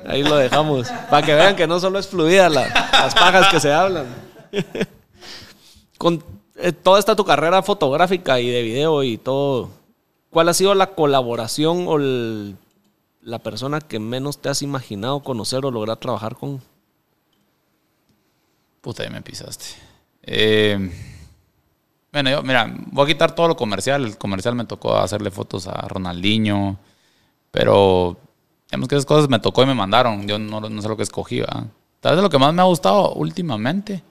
Ahí 0.06 0.22
lo 0.22 0.36
dejamos. 0.36 0.88
Para 1.10 1.24
que 1.26 1.34
vean 1.34 1.54
que 1.56 1.66
no 1.66 1.78
solo 1.80 1.98
es 1.98 2.06
fluida 2.08 2.48
la- 2.48 2.68
las 2.92 3.14
pajas 3.14 3.48
que 3.48 3.60
se 3.60 3.72
hablan. 3.72 4.06
Con 5.98 6.22
toda 6.82 6.98
esta 6.98 7.16
tu 7.16 7.24
carrera 7.24 7.62
fotográfica 7.62 8.40
y 8.40 8.48
de 8.48 8.62
video 8.62 9.02
y 9.02 9.18
todo, 9.18 9.70
¿cuál 10.30 10.48
ha 10.48 10.54
sido 10.54 10.74
la 10.74 10.94
colaboración 10.94 11.86
o 11.88 11.96
el- 11.96 12.56
la 13.22 13.38
persona 13.40 13.80
que 13.80 13.98
menos 13.98 14.38
te 14.38 14.48
has 14.48 14.62
imaginado 14.62 15.20
conocer 15.20 15.64
o 15.66 15.70
lograr 15.70 15.96
trabajar 15.98 16.36
con? 16.36 16.60
Puta, 18.80 19.02
ya 19.04 19.10
me 19.10 19.22
pisaste. 19.22 19.66
Eh, 20.22 20.90
bueno, 22.12 22.30
yo, 22.30 22.42
mira, 22.42 22.72
voy 22.92 23.04
a 23.04 23.08
quitar 23.08 23.34
todo 23.34 23.48
lo 23.48 23.56
comercial. 23.56 24.04
El 24.04 24.16
comercial 24.18 24.54
me 24.54 24.64
tocó 24.64 24.96
hacerle 24.96 25.30
fotos 25.30 25.66
a 25.66 25.72
Ronaldinho, 25.88 26.78
pero 27.50 28.16
digamos 28.70 28.88
que 28.88 28.94
esas 28.94 29.06
cosas 29.06 29.28
me 29.28 29.38
tocó 29.40 29.62
y 29.62 29.66
me 29.66 29.74
mandaron. 29.74 30.26
Yo 30.26 30.38
no, 30.38 30.60
no 30.60 30.82
sé 30.82 30.88
lo 30.88 30.96
que 30.96 31.02
escogí. 31.02 31.40
¿verdad? 31.40 31.64
Tal 32.00 32.14
vez 32.14 32.22
lo 32.22 32.30
que 32.30 32.38
más 32.38 32.54
me 32.54 32.62
ha 32.62 32.66
gustado 32.66 33.12
últimamente, 33.14 34.02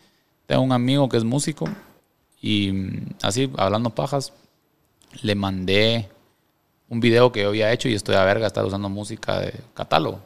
tengo 0.45 0.61
un 0.61 0.71
amigo 0.73 1.07
que 1.09 1.17
es 1.17 1.23
músico 1.23 1.65
y 2.45 2.71
así, 3.23 3.51
hablando 3.57 3.89
pajas, 3.89 4.31
le 5.23 5.33
mandé 5.33 6.07
un 6.89 6.99
video 6.99 7.31
que 7.31 7.41
yo 7.41 7.47
había 7.47 7.71
hecho 7.71 7.89
y 7.89 7.95
estoy 7.95 8.13
a 8.13 8.23
verga 8.23 8.45
estar 8.45 8.63
usando 8.63 8.87
música 8.87 9.39
de 9.39 9.51
catálogo. 9.73 10.19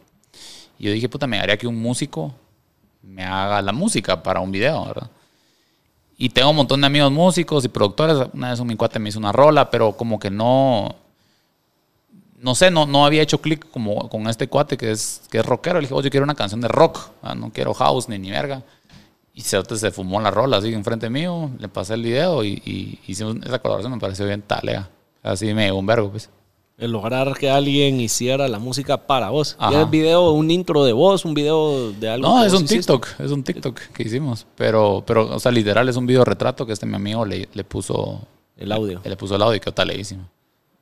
Y 0.78 0.88
yo 0.88 0.92
dije, 0.92 1.08
puta, 1.08 1.28
me 1.28 1.40
haría 1.40 1.56
que 1.56 1.66
un 1.66 1.82
músico 1.82 2.36
me 3.04 3.24
haga 3.24 3.62
la 3.62 3.72
música 3.72 4.22
para 4.22 4.42
un 4.42 4.52
video, 4.52 4.86
¿verdad? 4.86 5.10
Y 6.18 6.28
tengo 6.28 6.50
un 6.50 6.58
montón 6.58 6.82
de 6.82 6.88
amigos 6.88 7.10
músicos 7.10 7.64
y 7.64 7.70
productores. 7.70 8.28
Una 8.34 8.50
vez 8.50 8.60
un 8.60 8.68
mi 8.68 8.76
cuate 8.76 9.00
me 9.00 9.08
hizo 9.08 9.20
una 9.20 9.32
rola, 9.32 9.72
pero 9.72 9.94
como 9.94 10.20
que 10.20 10.30
no. 10.30 10.94
No 12.40 12.54
sé, 12.54 12.70
no, 12.70 12.86
no 12.86 13.06
había 13.06 13.22
hecho 13.22 13.40
clic 13.40 13.66
como 13.72 14.10
con 14.10 14.28
este 14.28 14.50
cuate 14.50 14.76
que 14.76 14.92
es, 14.92 15.22
que 15.32 15.38
es 15.38 15.46
rockero. 15.46 15.80
Le 15.80 15.84
dije, 15.84 15.94
oye, 15.94 16.08
yo 16.08 16.12
quiero 16.12 16.26
una 16.26 16.36
canción 16.36 16.60
de 16.60 16.68
rock, 16.68 17.12
no 17.38 17.50
quiero 17.54 17.74
house 17.74 18.10
ni 18.10 18.20
ni 18.20 18.30
verga. 18.30 18.62
Y 19.40 19.42
se, 19.44 19.64
se 19.64 19.92
fumó 19.92 20.20
la 20.20 20.32
rola 20.32 20.58
así 20.58 20.74
enfrente 20.74 21.10
mío, 21.10 21.50
le 21.60 21.70
pasé 21.70 21.94
el 21.94 22.04
video 22.04 22.44
y, 22.44 22.62
y 22.66 23.00
hicimos 23.08 23.38
esa 23.46 23.60
colaboración, 23.60 23.94
me 23.94 23.98
pareció 23.98 24.26
bien 24.26 24.42
talega. 24.42 24.90
Así 25.24 25.54
me 25.54 25.72
un 25.72 25.86
vergo, 25.86 26.12
pues. 26.12 26.30
El 26.78 26.92
lograr 26.92 27.38
que 27.38 27.50
alguien 27.50 28.02
hiciera 28.02 28.50
la 28.50 28.60
música 28.60 29.08
para 29.08 29.30
vos. 29.30 29.56
¿Y 29.58 29.64
Ajá. 29.64 29.80
el 29.84 29.86
video, 29.86 30.32
un 30.32 30.52
intro 30.52 30.84
de 30.84 30.92
voz, 30.92 31.24
un 31.24 31.34
video 31.36 31.94
de 31.94 32.10
algo? 32.10 32.28
No, 32.28 32.42
que 32.42 32.48
es 32.48 32.52
vos 32.52 32.60
un 32.60 32.66
hiciste? 32.66 32.92
TikTok, 32.92 33.08
es 33.18 33.32
un 33.32 33.44
TikTok 33.44 33.80
que 33.94 34.04
hicimos. 34.04 34.46
Pero, 34.58 35.04
pero, 35.08 35.34
o 35.34 35.40
sea, 35.40 35.54
literal 35.54 35.88
es 35.88 35.96
un 35.96 36.06
video 36.06 36.26
retrato 36.26 36.66
que 36.66 36.74
este 36.74 36.86
mi 36.86 36.96
amigo 36.96 37.24
le, 37.26 37.48
le 37.54 37.64
puso 37.64 38.20
El 38.58 38.74
audio. 38.74 39.00
le 39.02 39.16
puso 39.16 39.38
el 39.38 39.42
audio 39.42 39.56
y 39.56 39.62
quedó 39.62 39.74
taleísimo. 39.74 40.24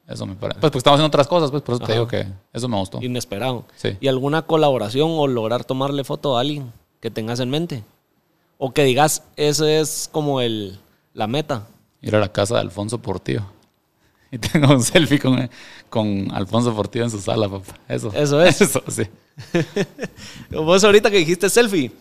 Eso 0.08 0.26
me 0.26 0.34
parece. 0.34 0.60
Pues 0.62 0.72
porque 0.72 0.80
estamos 0.80 0.98
haciendo 0.98 1.10
otras 1.10 1.28
cosas, 1.28 1.52
pues 1.52 1.62
por 1.62 1.76
eso 1.76 1.86
te 1.86 1.94
digo 1.94 2.08
que 2.08 2.26
eso 2.54 2.68
me 2.68 2.78
gustó. 2.78 3.04
Inesperado. 3.04 3.66
Sí. 3.76 3.98
¿Y 4.00 4.08
alguna 4.08 4.42
colaboración 4.44 5.12
o 5.14 5.28
lograr 5.28 5.64
tomarle 5.64 6.04
foto 6.04 6.38
a 6.38 6.42
alguien 6.42 6.72
que 7.02 7.12
tengas 7.12 7.40
en 7.40 7.52
mente? 7.52 7.84
O 8.58 8.74
que 8.74 8.84
digas, 8.84 9.24
ese 9.36 9.80
es 9.80 10.10
como 10.12 10.42
el, 10.42 10.80
la 11.14 11.28
meta. 11.28 11.68
Ir 12.02 12.16
a 12.16 12.20
la 12.20 12.32
casa 12.32 12.56
de 12.56 12.62
Alfonso 12.62 13.00
Portillo. 13.00 13.44
Y 14.30 14.38
tengo 14.40 14.74
un 14.74 14.84
selfie 14.84 15.20
con, 15.20 15.50
con 15.90 16.30
Alfonso 16.34 16.76
Portillo 16.76 17.06
en 17.06 17.12
su 17.12 17.22
sala, 17.22 17.48
papá. 17.48 17.80
Eso. 17.88 18.12
Eso 18.14 18.42
es. 18.42 18.60
Eso, 18.62 18.84
sí. 18.90 19.04
Vos 20.52 20.84
ahorita 20.84 21.10
que 21.10 21.18
dijiste 21.18 21.50
selfie, 21.50 21.94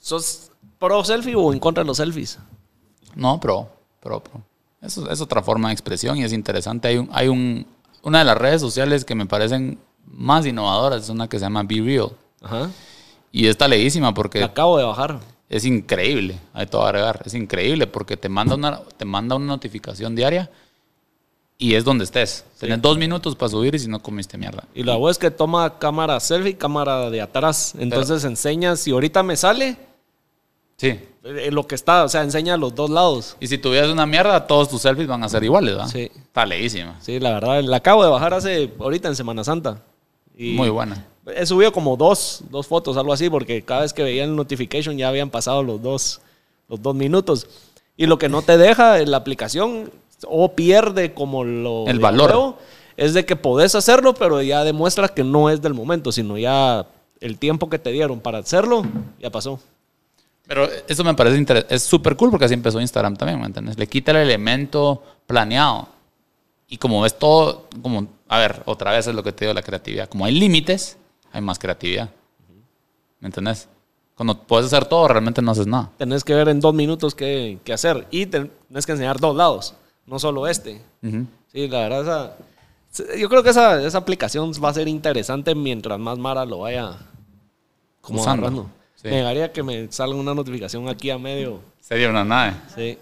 ¿sos 0.00 0.50
pro 0.80 1.04
selfie 1.04 1.36
o 1.36 1.52
en 1.52 1.60
contra 1.60 1.84
de 1.84 1.86
los 1.86 1.98
selfies? 1.98 2.40
No, 3.14 3.38
pro, 3.38 3.70
pro, 4.00 4.20
pro. 4.20 4.42
Eso 4.80 5.08
es 5.10 5.20
otra 5.20 5.42
forma 5.42 5.68
de 5.68 5.74
expresión 5.74 6.16
y 6.16 6.24
es 6.24 6.32
interesante. 6.32 6.88
Hay, 6.88 6.96
un, 6.96 7.08
hay 7.12 7.28
un, 7.28 7.66
una 8.02 8.20
de 8.20 8.24
las 8.24 8.36
redes 8.36 8.60
sociales 8.60 9.04
que 9.04 9.14
me 9.14 9.26
parecen 9.26 9.78
más 10.06 10.46
innovadoras, 10.46 11.04
es 11.04 11.08
una 11.08 11.28
que 11.28 11.38
se 11.38 11.44
llama 11.44 11.62
Be 11.62 11.82
Real. 11.82 12.10
Ajá. 12.42 12.70
Y 13.32 13.46
está 13.46 13.68
leísima 13.68 14.12
porque 14.14 14.40
La 14.40 14.46
acabo 14.46 14.76
de 14.78 14.84
bajar. 14.84 15.20
es 15.48 15.64
increíble, 15.64 16.38
hay 16.52 16.66
todo 16.66 16.82
agregar, 16.84 17.22
es 17.24 17.34
increíble 17.34 17.86
porque 17.86 18.16
te 18.16 18.28
manda 18.28 18.54
una, 18.56 18.80
te 18.96 19.04
manda 19.04 19.36
una 19.36 19.46
notificación 19.46 20.14
diaria 20.16 20.50
y 21.58 21.74
es 21.74 21.84
donde 21.84 22.04
estés. 22.04 22.44
Tienes 22.58 22.80
dos 22.82 22.96
minutos 22.98 23.36
para 23.36 23.50
subir 23.50 23.74
y 23.74 23.78
si 23.78 23.86
no 23.88 24.00
comiste 24.02 24.38
mierda. 24.38 24.64
Y 24.74 24.82
la 24.82 24.96
web 24.96 25.10
es 25.10 25.18
que 25.18 25.30
toma 25.30 25.78
cámara 25.78 26.18
selfie, 26.18 26.56
cámara 26.56 27.10
de 27.10 27.20
atrás. 27.20 27.74
Entonces 27.78 28.24
enseña, 28.24 28.76
si 28.76 28.90
ahorita 28.92 29.22
me 29.22 29.36
sale, 29.36 29.76
Sí. 30.78 30.98
eh, 31.24 31.50
lo 31.52 31.66
que 31.66 31.74
está, 31.74 32.04
o 32.04 32.08
sea, 32.08 32.22
enseña 32.22 32.56
los 32.56 32.74
dos 32.74 32.88
lados. 32.88 33.36
Y 33.40 33.46
si 33.46 33.58
tuvieras 33.58 33.90
una 33.90 34.06
mierda, 34.06 34.46
todos 34.46 34.70
tus 34.70 34.80
selfies 34.80 35.06
van 35.06 35.22
a 35.22 35.28
ser 35.28 35.44
iguales, 35.44 35.74
¿verdad? 35.74 35.90
Sí. 35.90 36.10
Está 36.16 36.46
leísima. 36.46 36.96
Sí, 37.02 37.20
la 37.20 37.32
verdad, 37.34 37.62
la 37.62 37.76
acabo 37.76 38.02
de 38.02 38.08
bajar 38.10 38.32
hace, 38.32 38.72
ahorita 38.80 39.08
en 39.08 39.16
Semana 39.16 39.44
Santa. 39.44 39.82
Y 40.34 40.52
Muy 40.54 40.70
buena. 40.70 41.04
He 41.26 41.44
subido 41.46 41.72
como 41.72 41.96
dos, 41.96 42.42
dos 42.50 42.66
fotos, 42.66 42.96
algo 42.96 43.12
así, 43.12 43.28
porque 43.28 43.62
cada 43.62 43.82
vez 43.82 43.92
que 43.92 44.02
veía 44.02 44.24
el 44.24 44.34
notification 44.34 44.96
ya 44.96 45.08
habían 45.08 45.30
pasado 45.30 45.62
los 45.62 45.82
dos, 45.82 46.20
los 46.68 46.80
dos 46.80 46.94
minutos. 46.94 47.46
Y 47.96 48.06
lo 48.06 48.18
que 48.18 48.28
no 48.28 48.42
te 48.42 48.56
deja 48.56 49.00
en 49.00 49.10
la 49.10 49.18
aplicación, 49.18 49.90
o 50.26 50.52
pierde 50.52 51.12
como 51.12 51.44
lo... 51.44 51.86
El 51.86 51.98
valor. 51.98 52.30
nuevo, 52.30 52.58
es 52.96 53.14
de 53.14 53.24
que 53.24 53.36
podés 53.36 53.74
hacerlo, 53.74 54.14
pero 54.14 54.42
ya 54.42 54.64
demuestra 54.64 55.08
que 55.08 55.24
no 55.24 55.50
es 55.50 55.62
del 55.62 55.74
momento, 55.74 56.12
sino 56.12 56.38
ya 56.38 56.86
el 57.20 57.38
tiempo 57.38 57.68
que 57.68 57.78
te 57.78 57.90
dieron 57.92 58.20
para 58.20 58.38
hacerlo, 58.38 58.84
ya 59.18 59.30
pasó. 59.30 59.60
Pero 60.46 60.68
eso 60.88 61.04
me 61.04 61.14
parece. 61.14 61.64
Es 61.68 61.84
súper 61.84 62.16
cool 62.16 62.30
porque 62.30 62.46
así 62.46 62.54
empezó 62.54 62.80
Instagram 62.80 63.16
también, 63.16 63.38
¿me 63.38 63.46
entiendes? 63.46 63.78
Le 63.78 63.86
quita 63.86 64.10
el 64.10 64.16
elemento 64.18 65.02
planeado. 65.26 65.88
Y 66.68 66.76
como 66.76 67.02
ves 67.02 67.18
todo, 67.18 67.68
como, 67.82 68.08
a 68.28 68.38
ver, 68.38 68.62
otra 68.64 68.90
vez 68.90 69.06
es 69.06 69.14
lo 69.14 69.22
que 69.22 69.32
te 69.32 69.44
digo, 69.44 69.54
la 69.54 69.62
creatividad. 69.62 70.08
Como 70.08 70.24
hay 70.24 70.32
límites, 70.32 70.96
hay 71.32 71.40
más 71.40 71.58
creatividad. 71.58 72.10
¿Me 73.20 73.28
entiendes? 73.28 73.68
Cuando 74.14 74.34
puedes 74.42 74.66
hacer 74.66 74.84
todo, 74.86 75.08
realmente 75.08 75.40
no 75.42 75.50
haces 75.52 75.66
nada. 75.66 75.90
Tenés 75.96 76.24
que 76.24 76.34
ver 76.34 76.48
en 76.48 76.60
dos 76.60 76.74
minutos 76.74 77.14
qué, 77.14 77.58
qué 77.64 77.72
hacer. 77.72 78.06
Y 78.10 78.26
tenés 78.26 78.84
que 78.86 78.92
enseñar 78.92 79.18
dos 79.18 79.34
lados, 79.36 79.74
no 80.06 80.18
solo 80.18 80.46
este. 80.46 80.82
Ujú. 81.02 81.26
Sí, 81.52 81.68
la 81.68 81.88
verdad, 81.88 82.36
esa, 82.92 83.16
yo 83.16 83.28
creo 83.28 83.42
que 83.42 83.50
esa, 83.50 83.82
esa 83.82 83.98
aplicación 83.98 84.52
va 84.62 84.68
a 84.70 84.74
ser 84.74 84.88
interesante 84.88 85.54
mientras 85.54 85.98
más 85.98 86.18
Mara 86.18 86.44
lo 86.44 86.60
vaya 86.60 86.98
como 88.00 88.20
Usando. 88.20 88.46
agarrando. 88.46 88.70
Sí. 88.96 89.08
Me 89.08 89.14
llegaría 89.16 89.52
que 89.52 89.62
me 89.62 89.90
salga 89.90 90.14
una 90.16 90.34
notificación 90.34 90.86
aquí 90.88 91.10
a 91.10 91.18
medio. 91.18 91.60
Sería 91.80 92.10
una 92.10 92.24
nave. 92.24 92.52
Sí. 92.74 92.98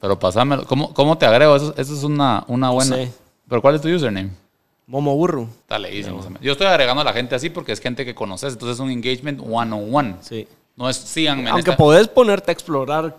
Pero 0.00 0.18
pasámelo. 0.18 0.64
¿Cómo, 0.66 0.92
cómo 0.92 1.16
te 1.16 1.24
agrego? 1.26 1.54
Eso, 1.56 1.72
eso 1.76 1.94
es 1.94 2.02
una, 2.02 2.44
una 2.48 2.70
buena. 2.70 2.96
sé. 2.96 3.12
¿Pero 3.48 3.62
cuál 3.62 3.76
es 3.76 3.80
tu 3.80 3.88
username? 3.88 4.30
Momo 4.86 5.14
Burro. 5.16 5.48
Está 5.62 5.78
leísimo. 5.78 6.20
Yo 6.40 6.52
estoy 6.52 6.66
agregando 6.66 7.00
a 7.00 7.04
la 7.04 7.12
gente 7.12 7.34
así 7.34 7.48
porque 7.50 7.72
es 7.72 7.80
gente 7.80 8.04
que 8.04 8.14
conoces. 8.14 8.52
Entonces 8.52 8.76
es 8.76 8.80
un 8.80 8.90
engagement 8.90 9.40
one-on-one. 9.40 10.16
Sí. 10.20 10.46
No 10.76 10.88
es 10.90 10.96
síganme. 10.96 11.48
Aunque 11.50 11.70
esta- 11.70 11.76
podés 11.76 12.08
ponerte 12.08 12.50
a 12.50 12.52
explorar 12.52 13.16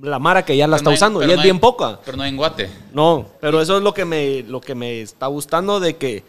la 0.00 0.18
Mara 0.18 0.44
que 0.44 0.56
ya 0.56 0.66
la 0.68 0.76
Pero 0.76 0.76
está 0.76 0.84
no 0.84 0.90
hay- 0.90 0.96
usando 0.96 1.22
y 1.22 1.32
es 1.32 1.38
hay- 1.38 1.42
bien 1.44 1.58
poca. 1.58 1.98
Pero 2.04 2.16
no 2.18 2.24
en 2.24 2.36
Guate. 2.36 2.68
No, 2.92 3.26
pero 3.40 3.60
eso 3.60 3.76
es 3.78 3.82
lo 3.82 3.92
que 3.94 4.04
me, 4.04 4.42
lo 4.42 4.60
que 4.60 4.74
me 4.74 5.00
está 5.00 5.26
gustando 5.26 5.80
de 5.80 5.96
que 5.96 6.22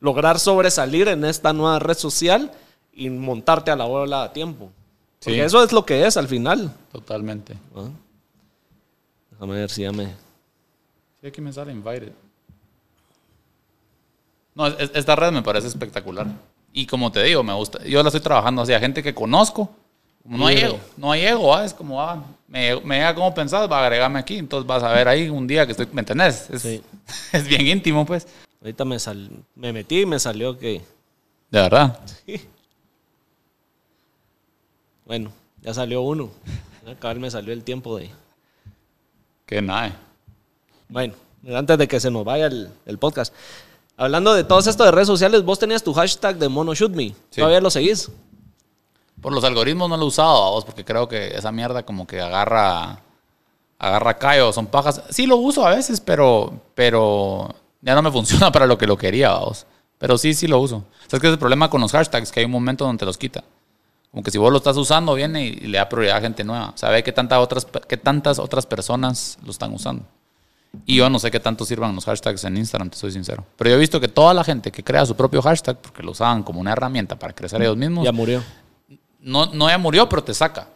lograr 0.00 0.38
sobresalir 0.40 1.08
en 1.08 1.24
esta 1.24 1.52
nueva 1.52 1.78
red 1.78 1.96
social 1.96 2.50
y 2.92 3.08
montarte 3.08 3.70
a 3.70 3.76
la 3.76 3.84
bola 3.84 4.24
a 4.24 4.32
tiempo. 4.32 4.70
Porque 5.20 5.34
Sí. 5.36 5.40
eso 5.40 5.62
es 5.62 5.72
lo 5.72 5.86
que 5.86 6.04
es 6.04 6.16
al 6.16 6.26
final. 6.26 6.74
Totalmente. 6.90 7.54
Ah. 7.76 7.88
Déjame 9.30 9.54
ver 9.54 9.70
si 9.70 9.82
ya 9.82 9.92
me... 9.92 10.06
Sí, 11.20 11.28
aquí 11.28 11.40
me 11.40 11.52
sale 11.52 11.70
invited. 11.72 12.12
No, 14.54 14.66
es- 14.66 14.74
es- 14.78 14.90
esta 14.94 15.16
red 15.16 15.32
me 15.32 15.42
parece 15.42 15.66
espectacular. 15.68 16.26
Y 16.72 16.86
como 16.86 17.10
te 17.12 17.22
digo, 17.22 17.42
me 17.42 17.52
gusta. 17.54 17.82
Yo 17.84 18.02
la 18.02 18.08
estoy 18.08 18.20
trabajando 18.22 18.62
hacia 18.62 18.80
gente 18.80 19.02
que 19.02 19.14
conozco. 19.14 19.70
No 20.24 20.46
hay 20.46 20.58
ego, 20.58 20.78
no 20.96 21.10
hay 21.10 21.26
ego, 21.26 21.52
ah, 21.52 21.64
es 21.64 21.74
como, 21.74 22.00
ah, 22.00 22.22
me, 22.46 22.80
me 22.82 22.94
llega 22.94 23.12
como 23.12 23.34
pensás, 23.34 23.68
va 23.70 23.80
a 23.80 23.82
agregarme 23.86 24.20
aquí. 24.20 24.38
Entonces 24.38 24.66
vas 24.68 24.82
a 24.84 24.92
ver 24.92 25.08
ahí 25.08 25.28
un 25.28 25.48
día 25.48 25.66
que 25.66 25.72
estoy, 25.72 25.88
¿me 25.92 26.00
entendés? 26.02 26.48
Es, 26.48 26.62
Sí. 26.62 26.80
es 27.32 27.48
bien 27.48 27.66
íntimo, 27.66 28.06
pues. 28.06 28.28
Ahorita 28.60 28.84
me, 28.84 28.98
sal, 29.00 29.30
me 29.56 29.72
metí 29.72 30.02
y 30.02 30.06
me 30.06 30.20
salió 30.20 30.56
que... 30.56 30.80
De 31.50 31.60
verdad. 31.60 31.98
Bueno, 35.04 35.32
ya 35.60 35.74
salió 35.74 36.02
uno. 36.02 36.30
Acá 36.88 37.12
me 37.14 37.30
salió 37.30 37.52
el 37.52 37.64
tiempo 37.64 37.96
de... 37.98 38.10
Que 39.46 39.60
nada. 39.60 39.96
Bueno, 40.88 41.14
antes 41.54 41.76
de 41.78 41.88
que 41.88 42.00
se 42.00 42.10
nos 42.10 42.24
vaya 42.24 42.46
el, 42.46 42.70
el 42.86 42.98
podcast. 42.98 43.34
Hablando 44.02 44.34
de 44.34 44.42
todo 44.42 44.58
esto 44.58 44.82
de 44.82 44.90
redes 44.90 45.06
sociales, 45.06 45.44
vos 45.44 45.60
tenías 45.60 45.84
tu 45.84 45.94
hashtag 45.94 46.36
de 46.36 46.48
MonoShootMe. 46.48 47.14
Sí. 47.30 47.36
¿Todavía 47.36 47.60
lo 47.60 47.70
seguís? 47.70 48.10
Por 49.20 49.32
los 49.32 49.44
algoritmos 49.44 49.88
no 49.88 49.96
lo 49.96 50.02
he 50.02 50.06
usado 50.08 50.42
a 50.42 50.50
vos, 50.50 50.64
porque 50.64 50.84
creo 50.84 51.06
que 51.06 51.28
esa 51.28 51.52
mierda 51.52 51.84
como 51.84 52.04
que 52.04 52.20
agarra, 52.20 52.98
agarra 53.78 54.18
callo, 54.18 54.52
son 54.52 54.66
pajas. 54.66 55.04
Sí 55.10 55.26
lo 55.26 55.36
uso 55.36 55.64
a 55.64 55.70
veces, 55.70 56.00
pero, 56.00 56.52
pero 56.74 57.54
ya 57.80 57.94
no 57.94 58.02
me 58.02 58.10
funciona 58.12 58.50
para 58.50 58.66
lo 58.66 58.76
que 58.76 58.88
lo 58.88 58.98
quería, 58.98 59.34
vos. 59.34 59.66
Pero 59.98 60.18
sí, 60.18 60.34
sí 60.34 60.48
lo 60.48 60.58
uso. 60.58 60.82
¿Sabes 61.06 61.20
qué 61.20 61.28
es 61.28 61.34
el 61.34 61.38
problema 61.38 61.70
con 61.70 61.80
los 61.80 61.92
hashtags? 61.92 62.32
Que 62.32 62.40
hay 62.40 62.46
un 62.46 62.52
momento 62.52 62.84
donde 62.84 62.98
te 62.98 63.06
los 63.06 63.16
quita. 63.16 63.44
Como 64.10 64.24
que 64.24 64.32
si 64.32 64.38
vos 64.38 64.50
lo 64.50 64.58
estás 64.58 64.76
usando, 64.76 65.14
viene 65.14 65.44
y, 65.44 65.52
le 65.52 65.78
da 65.78 65.88
prioridad 65.88 66.16
a 66.16 66.20
gente 66.20 66.42
nueva. 66.42 66.72
Sabe 66.74 67.04
qué, 67.04 67.12
tanta 67.12 67.38
otras, 67.38 67.68
qué 67.86 67.96
tantas 67.96 68.40
otras 68.40 68.66
personas 68.66 69.38
lo 69.44 69.52
están 69.52 69.72
usando. 69.72 70.02
Y 70.86 70.96
yo 70.96 71.10
no 71.10 71.18
sé 71.18 71.30
qué 71.30 71.38
tanto 71.38 71.64
sirvan 71.64 71.94
los 71.94 72.04
hashtags 72.06 72.44
en 72.44 72.56
Instagram, 72.56 72.90
te 72.90 72.96
soy 72.96 73.12
sincero. 73.12 73.44
Pero 73.56 73.70
yo 73.70 73.76
he 73.76 73.78
visto 73.78 74.00
que 74.00 74.08
toda 74.08 74.32
la 74.32 74.42
gente 74.42 74.72
que 74.72 74.82
crea 74.82 75.04
su 75.04 75.14
propio 75.14 75.42
hashtag, 75.42 75.76
porque 75.78 76.02
lo 76.02 76.12
usaban 76.12 76.42
como 76.42 76.60
una 76.60 76.72
herramienta 76.72 77.18
para 77.18 77.32
crecer 77.34 77.60
ellos 77.62 77.76
mismos, 77.76 78.04
Ya 78.04 78.12
murió. 78.12 78.42
no, 79.20 79.46
no 79.46 79.68
ya 79.68 79.78
murió, 79.78 80.08
pero 80.08 80.24
te 80.24 80.32
saca. 80.34 80.68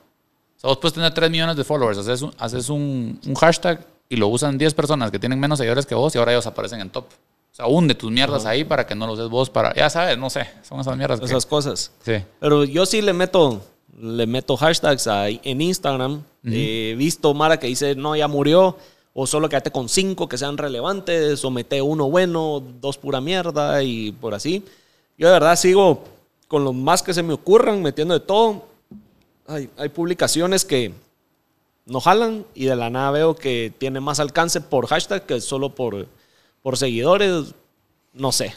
O 0.56 0.60
sea, 0.60 0.68
vos 0.68 0.78
puedes 0.78 0.94
tener 0.94 1.12
3 1.12 1.30
millones 1.30 1.56
de 1.56 1.64
followers, 1.64 1.98
haces 1.98 2.22
un, 2.22 2.32
haces 2.38 2.68
un, 2.68 3.20
un 3.26 3.34
hashtag 3.34 3.84
y 4.08 4.16
lo 4.16 4.28
usan 4.28 4.56
10 4.58 4.74
personas 4.74 5.10
que 5.10 5.18
tienen 5.18 5.40
menos 5.40 5.58
seguidores 5.58 5.86
que 5.86 5.94
vos 5.94 6.14
y 6.14 6.18
ahora 6.18 6.32
ellos 6.32 6.46
aparecen 6.46 6.80
en 6.80 6.90
top. 6.90 7.04
O 7.06 7.54
sea, 7.56 7.66
hunde 7.66 7.94
tus 7.94 8.10
mierdas 8.10 8.44
ahí 8.44 8.64
para 8.64 8.86
que 8.86 8.94
no 8.94 9.06
los 9.06 9.18
des 9.18 9.28
vos 9.30 9.48
para... 9.48 9.74
Ya 9.74 9.88
sabes, 9.88 10.18
no 10.18 10.28
sé, 10.28 10.46
son 10.62 10.78
esas 10.80 10.94
mierdas 10.96 11.20
que... 11.20 11.26
Esas 11.26 11.46
cosas. 11.46 11.90
Sí. 12.04 12.22
Pero 12.38 12.64
yo 12.64 12.84
sí 12.84 13.00
le 13.00 13.14
meto, 13.14 13.64
le 13.98 14.26
meto 14.26 14.58
hashtags 14.58 15.06
ahí 15.06 15.40
en 15.42 15.62
Instagram. 15.62 16.22
He 16.44 16.94
visto 16.98 17.32
Mara 17.32 17.58
que 17.58 17.66
dice, 17.66 17.94
no, 17.96 18.14
ya 18.14 18.28
murió. 18.28 18.76
O 19.18 19.26
solo 19.26 19.48
quédate 19.48 19.70
con 19.70 19.88
cinco 19.88 20.28
que 20.28 20.36
sean 20.36 20.58
relevantes. 20.58 21.42
O 21.42 21.50
mete 21.50 21.80
uno 21.80 22.10
bueno, 22.10 22.62
dos 22.82 22.98
pura 22.98 23.22
mierda 23.22 23.82
y 23.82 24.12
por 24.12 24.34
así. 24.34 24.62
Yo 25.16 25.28
de 25.28 25.32
verdad 25.32 25.56
sigo 25.56 26.04
con 26.48 26.64
los 26.64 26.74
más 26.74 27.02
que 27.02 27.14
se 27.14 27.22
me 27.22 27.32
ocurran, 27.32 27.80
metiendo 27.80 28.12
de 28.12 28.20
todo. 28.20 28.66
Hay, 29.48 29.70
hay 29.78 29.88
publicaciones 29.88 30.66
que 30.66 30.92
no 31.86 32.00
jalan 32.00 32.44
y 32.54 32.66
de 32.66 32.76
la 32.76 32.90
nada 32.90 33.10
veo 33.10 33.34
que 33.34 33.72
tiene 33.78 34.00
más 34.00 34.20
alcance 34.20 34.60
por 34.60 34.86
hashtag 34.86 35.24
que 35.24 35.40
solo 35.40 35.74
por, 35.74 36.06
por 36.62 36.76
seguidores. 36.76 37.54
No 38.12 38.32
sé. 38.32 38.52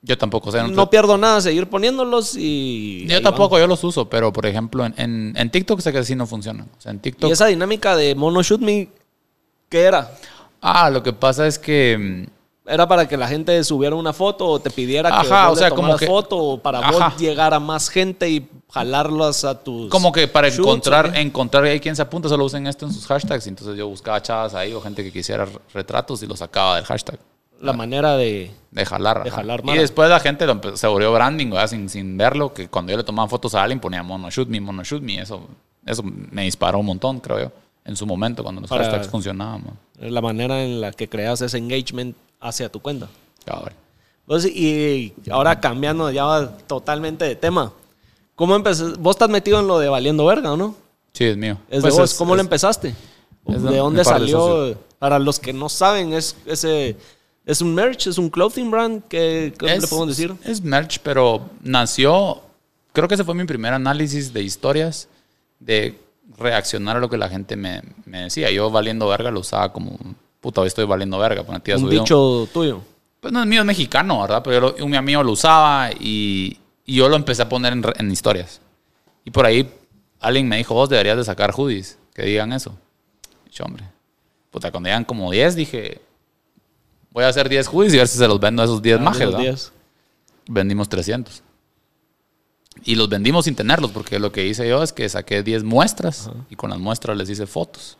Yo 0.00 0.16
tampoco 0.16 0.50
sé. 0.50 0.62
No 0.68 0.88
pierdo 0.88 1.18
nada 1.18 1.42
seguir 1.42 1.68
poniéndolos 1.68 2.34
y... 2.36 3.06
yo 3.06 3.20
tampoco, 3.20 3.58
yo 3.58 3.66
los 3.66 3.84
uso, 3.84 4.08
pero 4.08 4.32
por 4.32 4.46
ejemplo 4.46 4.86
en, 4.86 4.94
en, 4.96 5.34
en 5.36 5.50
TikTok 5.50 5.80
sé 5.80 5.92
que 5.92 6.02
sí 6.02 6.16
no 6.16 6.26
funcionan. 6.26 6.66
O 6.78 6.80
sea, 6.80 6.92
en. 6.92 6.98
TikTok... 6.98 7.28
Y 7.28 7.32
esa 7.32 7.46
dinámica 7.46 7.94
de 7.94 8.14
Mono 8.14 8.42
Shoot 8.42 8.60
Me, 8.62 8.88
¿qué 9.72 9.82
era? 9.84 10.12
Ah, 10.60 10.90
lo 10.90 11.02
que 11.02 11.12
pasa 11.12 11.46
es 11.46 11.58
que... 11.58 11.96
mm, 11.98 12.68
¿Era 12.68 12.86
para 12.86 13.08
que 13.08 13.16
la 13.16 13.26
gente 13.26 13.64
subiera 13.64 13.96
una 13.96 14.12
foto 14.12 14.46
o 14.46 14.60
te 14.60 14.70
pidiera 14.70 15.10
que 15.10 15.26
Ajá, 15.26 15.48
vos 15.48 15.56
o 15.56 15.58
sea, 15.58 15.68
le 15.68 15.74
como 15.74 15.82
tomaras 15.88 16.00
que- 16.00 16.06
foto 16.06 16.36
o 16.38 16.58
para 16.62 16.78
Ajá. 16.78 16.90
vos 16.92 17.16
llegar 17.18 17.52
a 17.54 17.58
más 17.58 17.88
gente 17.88 18.30
y 18.30 18.48
jalarlos 18.70 19.44
a 19.44 19.58
tus... 19.64 19.90
Como 19.90 20.12
que 20.12 20.28
para 20.28 20.48
shoots, 20.48 20.60
encontrar, 20.60 21.06
¿o 21.06 21.12
qué? 21.12 21.20
encontrar 21.20 21.64
hay 21.64 21.80
quien 21.80 21.96
se 21.96 22.02
apunta, 22.02 22.28
solo 22.28 22.44
usen 22.44 22.68
esto 22.68 22.86
en 22.86 22.92
sus 22.92 23.04
hashtags. 23.06 23.44
Y 23.46 23.48
entonces 23.48 23.76
yo 23.76 23.88
buscaba 23.88 24.22
chavas 24.22 24.54
ahí 24.54 24.72
o 24.74 24.80
gente 24.80 25.02
que 25.02 25.10
quisiera 25.10 25.48
retratos 25.74 26.22
y 26.22 26.26
los 26.28 26.38
sacaba 26.38 26.76
del 26.76 26.84
hashtag. 26.84 27.18
La 27.60 27.72
manera 27.72 28.16
de... 28.16 28.52
De 28.70 28.84
jalar. 28.86 29.24
De 29.24 29.30
jalar 29.30 29.62
y 29.64 29.78
después 29.78 30.08
la 30.08 30.20
gente 30.20 30.46
lo 30.46 30.60
se 30.76 30.86
volvió 30.86 31.12
branding, 31.12 31.50
¿verdad? 31.50 31.66
Sin, 31.68 31.88
sin 31.88 32.16
verlo, 32.16 32.54
que 32.54 32.68
cuando 32.68 32.92
yo 32.92 32.98
le 32.98 33.04
tomaba 33.04 33.28
fotos 33.28 33.54
a 33.56 33.62
alguien 33.62 33.80
ponía 33.80 34.02
mono 34.04 34.30
shoot 34.30 34.48
me, 34.48 34.60
mono 34.60 34.84
shoot 34.84 35.02
me. 35.02 35.20
Eso, 35.20 35.46
eso 35.84 36.02
me 36.04 36.42
disparó 36.42 36.78
un 36.78 36.86
montón, 36.86 37.18
creo 37.20 37.40
yo. 37.40 37.52
En 37.84 37.96
su 37.96 38.06
momento, 38.06 38.42
cuando 38.42 38.60
los 38.60 38.70
Para- 38.70 38.84
hashtags 38.84 39.08
funcionaban. 39.08 39.64
man. 39.64 39.78
La 39.98 40.20
manera 40.20 40.62
en 40.64 40.80
la 40.80 40.92
que 40.92 41.08
creas 41.08 41.40
ese 41.40 41.58
engagement 41.58 42.16
hacia 42.40 42.68
tu 42.70 42.80
cuenta. 42.80 43.08
Cabrón. 43.44 43.74
Entonces, 44.26 44.52
y 44.54 45.12
ahora 45.30 45.58
cambiando 45.60 46.10
ya 46.10 46.56
totalmente 46.66 47.24
de 47.24 47.34
tema. 47.34 47.72
¿Cómo 48.36 48.54
empezaste? 48.56 48.96
Vos 48.98 49.16
estás 49.16 49.28
metido 49.28 49.60
en 49.60 49.66
lo 49.66 49.78
de 49.78 49.88
valiendo 49.88 50.24
verga, 50.24 50.52
¿o 50.52 50.56
no? 50.56 50.74
Sí, 51.12 51.24
es 51.24 51.36
mío. 51.36 51.58
Es 51.68 51.80
Pues 51.82 51.94
de 51.94 52.00
vos. 52.00 52.10
es- 52.12 52.16
¿Cómo 52.18 52.34
lo 52.34 52.40
es- 52.40 52.46
empezaste? 52.46 52.94
Es 53.48 53.62
¿De 53.62 53.76
dónde 53.76 53.98
de 53.98 54.04
salió? 54.04 54.38
socios. 54.38 54.78
Para 55.00 55.18
los 55.18 55.40
que 55.40 55.52
no 55.52 55.68
saben, 55.68 56.12
es 56.12 56.36
ese 56.46 56.96
es 57.44 57.60
un 57.60 57.74
merch, 57.74 58.06
es 58.06 58.16
un 58.18 58.30
clothing 58.30 58.70
brand 58.70 59.02
que 59.08 59.52
¿cómo 59.58 59.72
le 59.72 59.80
podemos 59.88 60.08
decir? 60.08 60.32
Es 60.44 60.62
merch, 60.62 61.00
pero 61.02 61.42
nació, 61.62 62.40
creo 62.92 63.08
que 63.08 63.14
ese 63.14 63.24
fue 63.24 63.34
mi 63.34 63.44
primer 63.44 63.74
análisis 63.74 64.32
de 64.32 64.42
historias, 64.44 65.08
de 65.58 65.98
reaccionar 66.38 66.96
a 66.96 67.00
lo 67.00 67.08
que 67.10 67.16
la 67.18 67.28
gente 67.28 67.56
me, 67.56 67.82
me 68.04 68.22
decía. 68.24 68.50
Yo 68.50 68.70
valiendo 68.70 69.08
verga 69.08 69.30
lo 69.30 69.40
usaba 69.40 69.72
como, 69.72 69.98
puta, 70.40 70.60
hoy 70.60 70.68
estoy 70.68 70.84
valiendo 70.84 71.18
verga. 71.18 71.44
tía 71.60 71.76
Un 71.76 71.82
subió- 71.82 72.00
dicho 72.00 72.48
tuyo. 72.52 72.80
Pues 73.20 73.32
no 73.32 73.40
es 73.40 73.46
mío, 73.46 73.60
es 73.60 73.66
mexicano, 73.66 74.20
¿verdad? 74.22 74.42
Pero 74.42 74.76
yo 74.76 74.84
un 74.84 74.94
amigo 74.96 75.22
lo 75.22 75.32
usaba 75.32 75.90
y, 75.92 76.58
y 76.84 76.96
yo 76.96 77.08
lo 77.08 77.14
empecé 77.16 77.42
a 77.42 77.48
poner 77.48 77.72
en, 77.72 77.84
en 77.98 78.10
historias. 78.10 78.60
Y 79.24 79.30
por 79.30 79.46
ahí 79.46 79.70
alguien 80.20 80.48
me 80.48 80.56
dijo, 80.56 80.74
vos 80.74 80.88
deberías 80.88 81.16
de 81.16 81.24
sacar 81.24 81.52
hoodies 81.52 81.98
que 82.14 82.22
digan 82.22 82.52
eso. 82.52 82.76
Yo, 83.52 83.64
hombre, 83.64 83.84
puta, 84.50 84.70
cuando 84.72 84.88
llegan 84.88 85.04
como 85.04 85.30
10 85.30 85.54
dije, 85.54 86.00
voy 87.10 87.22
a 87.24 87.28
hacer 87.28 87.48
10 87.48 87.68
hoodies 87.68 87.94
y 87.94 87.98
a 87.98 88.00
ver 88.00 88.08
si 88.08 88.18
se 88.18 88.26
los 88.26 88.40
vendo 88.40 88.62
a 88.62 88.64
esos 88.64 88.82
10 88.82 89.00
majes, 89.00 89.30
Buenos 89.30 89.40
¿verdad? 89.44 89.58
vendimos 90.48 90.88
300. 90.88 91.42
Y 92.84 92.94
los 92.94 93.08
vendimos 93.08 93.44
sin 93.44 93.54
tenerlos, 93.54 93.90
porque 93.90 94.18
lo 94.18 94.32
que 94.32 94.46
hice 94.46 94.68
yo 94.68 94.82
es 94.82 94.92
que 94.92 95.08
saqué 95.08 95.42
10 95.42 95.62
muestras 95.64 96.30
y 96.50 96.56
con 96.56 96.70
las 96.70 96.78
muestras 96.78 97.16
les 97.16 97.28
hice 97.30 97.46
fotos. 97.46 97.96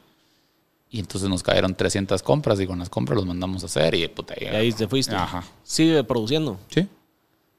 Y 0.91 0.99
entonces 1.01 1.29
nos 1.29 1.43
cayeron 1.43 1.75
300 1.75 2.23
compras 2.23 2.61
y 2.61 2.67
con 2.67 2.79
las 2.79 2.89
compras 2.91 3.17
los 3.17 3.27
mandamos 3.27 3.63
a 3.63 3.67
hacer 3.67 3.95
y 3.95 4.07
puta, 4.09 4.35
Y 4.39 4.47
ahí 4.47 4.73
te 4.73 4.87
fuiste. 4.89 5.15
Ajá. 5.15 5.43
Sigue 5.63 6.03
produciendo. 6.05 6.59
Sí, 6.69 6.87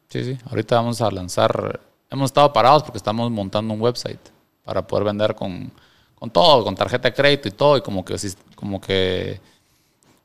sí, 0.10 0.24
sí. 0.24 0.38
Ahorita 0.50 0.76
vamos 0.76 1.02
a 1.02 1.10
lanzar, 1.12 1.80
hemos 2.10 2.30
estado 2.30 2.52
parados 2.54 2.84
porque 2.84 2.98
estamos 2.98 3.30
montando 3.32 3.74
un 3.74 3.82
website 3.82 4.20
para 4.64 4.86
poder 4.86 5.06
vender 5.06 5.34
con, 5.36 5.72
con 6.16 6.30
todo, 6.30 6.64
con 6.64 6.76
tarjeta 6.76 7.10
de 7.10 7.14
crédito 7.16 7.48
y 7.48 7.52
todo, 7.52 7.78
y 7.78 7.82
como 7.82 8.04
que, 8.06 8.16
como 8.56 8.80
que 8.80 9.40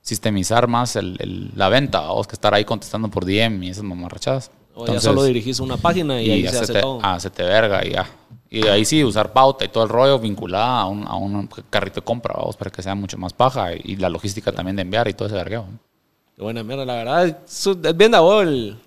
sistemizar 0.02 0.68
más 0.68 0.96
el- 0.96 1.16
el- 1.20 1.52
la 1.54 1.68
venta, 1.68 2.00
vamos 2.00 2.26
que 2.26 2.34
estar 2.34 2.52
ahí 2.54 2.64
contestando 2.64 3.08
por 3.08 3.24
DM 3.24 3.64
y 3.66 3.70
esas 3.70 3.84
mamarrachadas. 3.84 4.50
O 4.80 4.86
ya 4.86 5.00
solo 5.00 5.24
dirigís 5.24 5.58
una 5.60 5.76
página 5.76 6.22
y, 6.22 6.30
ahí 6.30 6.42
se 6.42 6.48
hace 6.48 6.72
hacete- 6.72 6.80
todo. 6.80 7.00
hacete 7.02 7.42
verga 7.42 7.84
y 7.84 7.90
ya. 7.92 8.08
Y 8.50 8.66
ahí 8.66 8.84
sí, 8.84 9.02
usar 9.04 9.32
pauta 9.32 9.64
y 9.64 9.68
todo 9.68 9.82
el 9.84 9.90
rollo 9.90 10.18
vinculada 10.18 10.80
a 10.82 10.86
un, 10.86 11.06
a 11.06 11.16
un 11.16 11.48
carrito 11.68 11.96
de 11.96 12.04
compra, 12.04 12.34
vamos, 12.38 12.56
para 12.56 12.70
que 12.70 12.80
sea 12.80 12.94
mucho 12.94 13.18
más 13.18 13.32
paja 13.32 13.74
y, 13.74 13.80
y 13.84 13.96
la 13.96 14.08
logística 14.08 14.52
también 14.52 14.76
de 14.76 14.82
enviar 14.82 15.08
y 15.08 15.14
todo 15.14 15.26
ese 15.26 15.36
vergueo. 15.36 15.66
Qué 16.36 16.42
buena 16.42 16.62
mierda, 16.62 16.84
la 16.84 16.94
verdad. 16.94 17.26
Es, 17.26 17.68
bien 17.96 18.12
vos 18.12 18.44
el, 18.44 18.78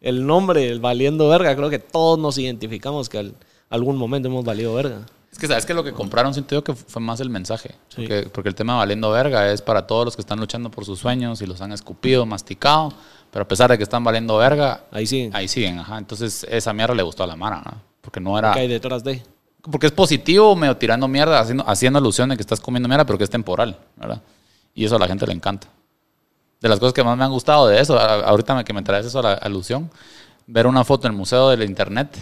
el 0.00 0.24
nombre, 0.26 0.68
el 0.70 0.78
valiendo 0.80 1.28
verga. 1.28 1.54
Creo 1.56 1.68
que 1.68 1.80
todos 1.80 2.18
nos 2.18 2.38
identificamos 2.38 3.08
que 3.08 3.18
al, 3.18 3.34
algún 3.68 3.96
momento 3.96 4.28
hemos 4.28 4.44
valido 4.44 4.72
verga. 4.74 5.00
Es 5.32 5.38
que 5.38 5.46
sabes 5.46 5.66
que 5.66 5.74
lo 5.74 5.84
que 5.84 5.92
compraron 5.92 6.32
siento 6.32 6.54
yo 6.54 6.64
que 6.64 6.74
fue 6.74 7.02
más 7.02 7.20
el 7.20 7.30
mensaje. 7.30 7.70
Sí. 7.88 7.96
Porque, 7.96 8.28
porque 8.32 8.48
el 8.48 8.54
tema 8.54 8.72
de 8.74 8.78
valiendo 8.78 9.10
verga 9.10 9.52
es 9.52 9.60
para 9.60 9.86
todos 9.86 10.04
los 10.04 10.16
que 10.16 10.22
están 10.22 10.40
luchando 10.40 10.70
por 10.70 10.84
sus 10.84 10.98
sueños 10.98 11.42
y 11.42 11.46
los 11.46 11.60
han 11.60 11.72
escupido, 11.72 12.24
masticado. 12.26 12.92
Pero 13.30 13.42
a 13.44 13.48
pesar 13.48 13.70
de 13.70 13.76
que 13.76 13.84
están 13.84 14.02
valiendo 14.02 14.36
verga, 14.36 14.82
Ahí 14.90 15.06
sí. 15.06 15.30
ahí 15.32 15.46
siguen. 15.48 15.78
Ajá. 15.78 15.98
Entonces 15.98 16.44
esa 16.50 16.72
mierda 16.72 16.94
le 16.94 17.02
gustó 17.02 17.22
a 17.24 17.26
la 17.26 17.36
Mara, 17.36 17.62
¿no? 17.64 17.80
Porque 18.00 18.18
no 18.20 18.38
era. 18.38 18.52
¿Qué 18.52 18.60
hay 18.60 18.68
detrás 18.68 19.04
de? 19.04 19.22
Porque 19.70 19.86
es 19.86 19.92
positivo, 19.92 20.56
medio 20.56 20.76
tirando 20.76 21.06
mierda, 21.06 21.38
haciendo, 21.40 21.64
haciendo 21.68 21.98
alusión 21.98 22.30
de 22.30 22.36
que 22.36 22.40
estás 22.42 22.60
comiendo 22.60 22.88
mierda, 22.88 23.04
pero 23.04 23.18
que 23.18 23.24
es 23.24 23.30
temporal, 23.30 23.76
¿verdad? 23.96 24.20
Y 24.74 24.84
eso 24.84 24.96
a 24.96 24.98
la 24.98 25.06
gente 25.06 25.26
le 25.26 25.32
encanta. 25.34 25.68
De 26.60 26.68
las 26.68 26.78
cosas 26.78 26.92
que 26.94 27.04
más 27.04 27.16
me 27.16 27.24
han 27.24 27.30
gustado 27.30 27.68
de 27.68 27.80
eso, 27.80 27.98
ahorita 27.98 28.54
me- 28.54 28.64
que 28.64 28.72
me 28.72 28.82
traes 28.82 29.06
eso 29.06 29.18
a 29.20 29.22
la 29.22 29.32
alusión, 29.34 29.90
ver 30.46 30.66
una 30.66 30.82
foto 30.84 31.06
en 31.06 31.12
el 31.12 31.18
Museo 31.18 31.50
del 31.50 31.62
Internet 31.62 32.16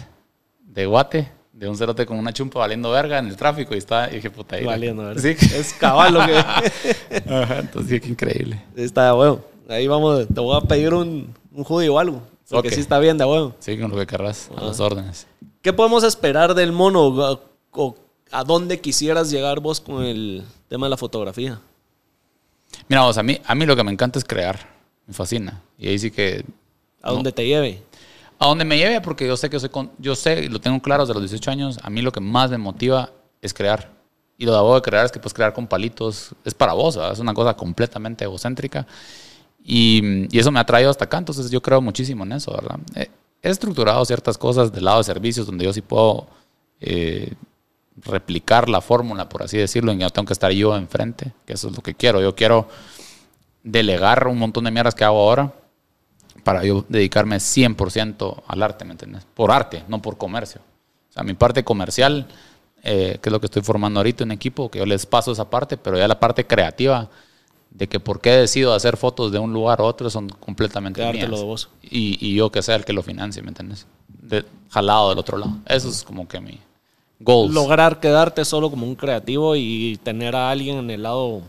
de 0.61 0.85
Guate, 0.85 1.31
de 1.53 1.67
un 1.67 1.75
cerote 1.77 2.05
con 2.05 2.17
una 2.17 2.31
chumpa 2.31 2.59
valiendo 2.59 2.89
verga 2.91 3.17
en 3.19 3.27
el 3.27 3.35
tráfico 3.35 3.73
y 3.73 3.77
está, 3.79 4.09
y 4.11 4.15
dije, 4.15 4.29
puta, 4.29 4.55
ahí. 4.57 4.65
Valiendo 4.65 5.03
verga. 5.03 5.21
Sí. 5.21 5.29
Es 5.55 5.73
cabal 5.73 6.13
lo 6.13 6.25
que. 6.25 6.37
Ajá, 7.33 7.59
entonces, 7.59 8.01
qué 8.01 8.07
increíble. 8.09 8.61
está 8.75 9.13
bueno. 9.13 9.41
Ahí 9.69 9.87
vamos. 9.87 10.27
Te 10.27 10.39
voy 10.41 10.57
a 10.57 10.61
pedir 10.61 10.93
un, 10.93 11.33
un 11.53 11.65
hoodie 11.67 11.87
o 11.89 11.97
algo. 11.99 12.21
Porque 12.49 12.69
Ok. 12.69 12.73
sí 12.73 12.81
está 12.81 12.99
bien 12.99 13.17
de 13.17 13.23
bueno. 13.25 13.55
Sí, 13.59 13.77
con 13.79 13.91
lo 13.91 13.97
que 13.97 14.07
querrás, 14.07 14.49
a 14.57 14.63
las 14.63 14.79
órdenes. 14.79 15.27
¿Qué 15.61 15.71
podemos 15.71 16.03
esperar 16.03 16.53
del 16.55 16.71
mono? 16.71 17.07
O- 17.71 17.95
¿A 18.31 18.43
dónde 18.43 18.79
quisieras 18.79 19.29
llegar 19.31 19.59
vos 19.59 19.79
con 19.79 20.03
el 20.03 20.43
tema 20.67 20.85
de 20.87 20.89
la 20.91 20.97
fotografía? 20.97 21.59
Mira, 22.87 23.01
vos, 23.03 23.17
a 23.17 23.23
mí, 23.23 23.39
a 23.45 23.55
mí 23.55 23.65
lo 23.65 23.75
que 23.75 23.83
me 23.83 23.91
encanta 23.91 24.19
es 24.19 24.25
crear, 24.25 24.59
me 25.07 25.13
fascina. 25.13 25.61
Y 25.77 25.87
ahí 25.87 25.97
sí 25.99 26.11
que 26.11 26.43
¿A 27.01 27.11
dónde 27.11 27.31
te 27.31 27.45
lleve? 27.45 27.81
A 28.39 28.47
donde 28.47 28.65
me 28.65 28.77
lleve, 28.77 29.01
porque 29.01 29.25
yo 29.27 29.35
sé 29.37 29.49
que 29.49 29.59
soy 29.59 29.69
con, 29.69 29.91
yo 29.99 30.15
sé, 30.15 30.43
y 30.45 30.47
lo 30.49 30.59
tengo 30.61 30.79
claro 30.81 31.03
desde 31.03 31.13
los 31.19 31.23
18 31.29 31.51
años, 31.51 31.79
a 31.83 31.89
mí 31.89 32.01
lo 32.01 32.11
que 32.11 32.19
más 32.19 32.49
me 32.51 32.57
motiva 32.57 33.11
es 33.41 33.53
crear. 33.53 33.89
Y 34.37 34.45
lo 34.45 34.51
de 34.69 34.75
de 34.75 34.81
crear 34.81 35.05
es 35.05 35.11
que 35.11 35.19
puedes 35.19 35.33
crear 35.33 35.53
con 35.53 35.67
palitos, 35.67 36.31
es 36.45 36.53
para 36.53 36.73
vos, 36.73 36.95
¿verdad? 36.95 37.13
es 37.13 37.19
una 37.19 37.33
cosa 37.33 37.55
completamente 37.55 38.23
egocéntrica. 38.25 38.85
Y, 39.63 40.27
y 40.35 40.39
eso 40.39 40.51
me 40.51 40.59
ha 40.59 40.65
traído 40.65 40.89
hasta 40.89 41.05
acá, 41.05 41.17
entonces 41.17 41.51
yo 41.51 41.61
creo 41.61 41.81
muchísimo 41.81 42.23
en 42.23 42.31
eso, 42.33 42.51
¿verdad? 42.51 42.79
He, 42.95 43.09
he 43.41 43.49
estructurado 43.49 44.03
ciertas 44.05 44.37
cosas 44.37 44.71
del 44.71 44.85
lado 44.85 44.97
de 44.99 45.03
servicios 45.03 45.45
donde 45.45 45.65
yo 45.65 45.73
sí 45.73 45.81
puedo 45.81 46.27
eh, 46.81 47.33
replicar 48.05 48.69
la 48.69 48.81
fórmula, 48.81 49.27
por 49.29 49.43
así 49.43 49.57
decirlo, 49.57 49.91
y 49.91 49.97
no 49.97 50.09
tengo 50.09 50.27
que 50.27 50.33
estar 50.33 50.51
yo 50.51 50.75
enfrente, 50.75 51.33
que 51.45 51.53
eso 51.53 51.69
es 51.69 51.75
lo 51.75 51.83
que 51.83 51.93
quiero. 51.93 52.21
Yo 52.21 52.35
quiero 52.35 52.67
delegar 53.63 54.27
un 54.27 54.37
montón 54.37 54.63
de 54.63 54.71
mierdas 54.71 54.95
que 54.95 55.03
hago 55.03 55.19
ahora 55.19 55.53
para 56.43 56.63
yo 56.63 56.85
dedicarme 56.87 57.37
100% 57.37 58.43
al 58.47 58.63
arte, 58.63 58.85
¿me 58.85 58.91
entiendes? 58.91 59.25
Por 59.33 59.51
arte, 59.51 59.83
no 59.87 60.01
por 60.01 60.17
comercio. 60.17 60.61
O 61.09 61.13
sea, 61.13 61.23
mi 61.23 61.33
parte 61.33 61.63
comercial, 61.63 62.27
eh, 62.83 63.19
que 63.21 63.29
es 63.29 63.33
lo 63.33 63.39
que 63.39 63.47
estoy 63.47 63.61
formando 63.61 63.99
ahorita, 63.99 64.23
un 64.23 64.31
equipo, 64.31 64.71
que 64.71 64.79
yo 64.79 64.85
les 64.85 65.05
paso 65.05 65.31
esa 65.31 65.49
parte, 65.49 65.77
pero 65.77 65.97
ya 65.97 66.07
la 66.07 66.19
parte 66.19 66.47
creativa, 66.47 67.09
de 67.71 67.87
que 67.87 67.99
por 67.99 68.21
qué 68.21 68.31
decido 68.31 68.73
hacer 68.73 68.97
fotos 68.97 69.31
de 69.31 69.39
un 69.39 69.53
lugar 69.53 69.79
a 69.79 69.83
otro, 69.83 70.09
son 70.09 70.29
completamente 70.29 71.01
mías. 71.11 71.29
de 71.29 71.35
vos. 71.43 71.69
Y, 71.81 72.17
y 72.25 72.35
yo 72.35 72.51
que 72.51 72.61
sea 72.61 72.75
el 72.75 72.85
que 72.85 72.93
lo 72.93 73.03
financie, 73.03 73.41
¿me 73.41 73.49
entiendes? 73.49 73.85
De, 74.07 74.45
jalado 74.69 75.09
del 75.09 75.19
otro 75.19 75.37
lado. 75.37 75.53
Eso 75.65 75.89
es 75.89 76.03
como 76.03 76.27
que 76.27 76.39
mi 76.39 76.59
goals. 77.19 77.53
Lograr 77.53 77.99
quedarte 77.99 78.45
solo 78.45 78.69
como 78.69 78.85
un 78.85 78.95
creativo 78.95 79.55
y 79.55 79.99
tener 80.03 80.35
a 80.35 80.49
alguien 80.49 80.77
en 80.77 80.89
el 80.89 81.03
lado 81.03 81.41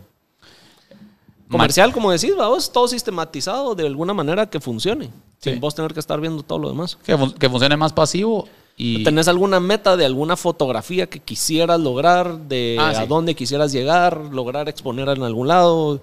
comercial, 1.51 1.91
como 1.93 2.11
decís, 2.11 2.35
vamos, 2.35 2.71
todo 2.71 2.87
sistematizado 2.87 3.75
de 3.75 3.85
alguna 3.85 4.13
manera 4.13 4.49
que 4.49 4.59
funcione. 4.59 5.05
Sí. 5.39 5.51
Sin 5.51 5.59
vos 5.59 5.75
tener 5.75 5.93
que 5.93 5.99
estar 5.99 6.19
viendo 6.21 6.41
todo 6.43 6.59
lo 6.59 6.69
demás. 6.69 6.97
Que, 7.03 7.17
fun- 7.17 7.33
que 7.33 7.49
funcione 7.49 7.75
más 7.77 7.93
pasivo 7.93 8.47
y... 8.77 9.03
¿Tenés 9.03 9.27
alguna 9.27 9.59
meta 9.59 9.97
de 9.97 10.05
alguna 10.05 10.35
fotografía 10.37 11.07
que 11.07 11.19
quisieras 11.19 11.79
lograr? 11.79 12.37
¿De 12.37 12.77
Ah, 12.79 12.93
a 13.01 13.05
dónde 13.05 13.35
quisieras 13.35 13.71
llegar? 13.71 14.17
¿Lograr 14.31 14.69
exponer 14.69 15.09
en 15.09 15.23
algún 15.23 15.47
lado? 15.47 16.01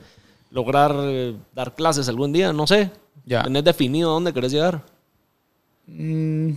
¿Lograr 0.51 0.94
eh, 0.99 1.34
dar 1.55 1.74
clases 1.74 2.09
algún 2.09 2.32
día? 2.32 2.53
No 2.53 2.66
sé. 2.66 2.90
Ya. 3.26 3.42
¿Tenés 3.42 3.64
definido 3.64 4.11
a 4.11 4.14
dónde 4.14 4.32
querés 4.32 4.53
llegar? 4.53 4.82
Mm, 5.86 6.51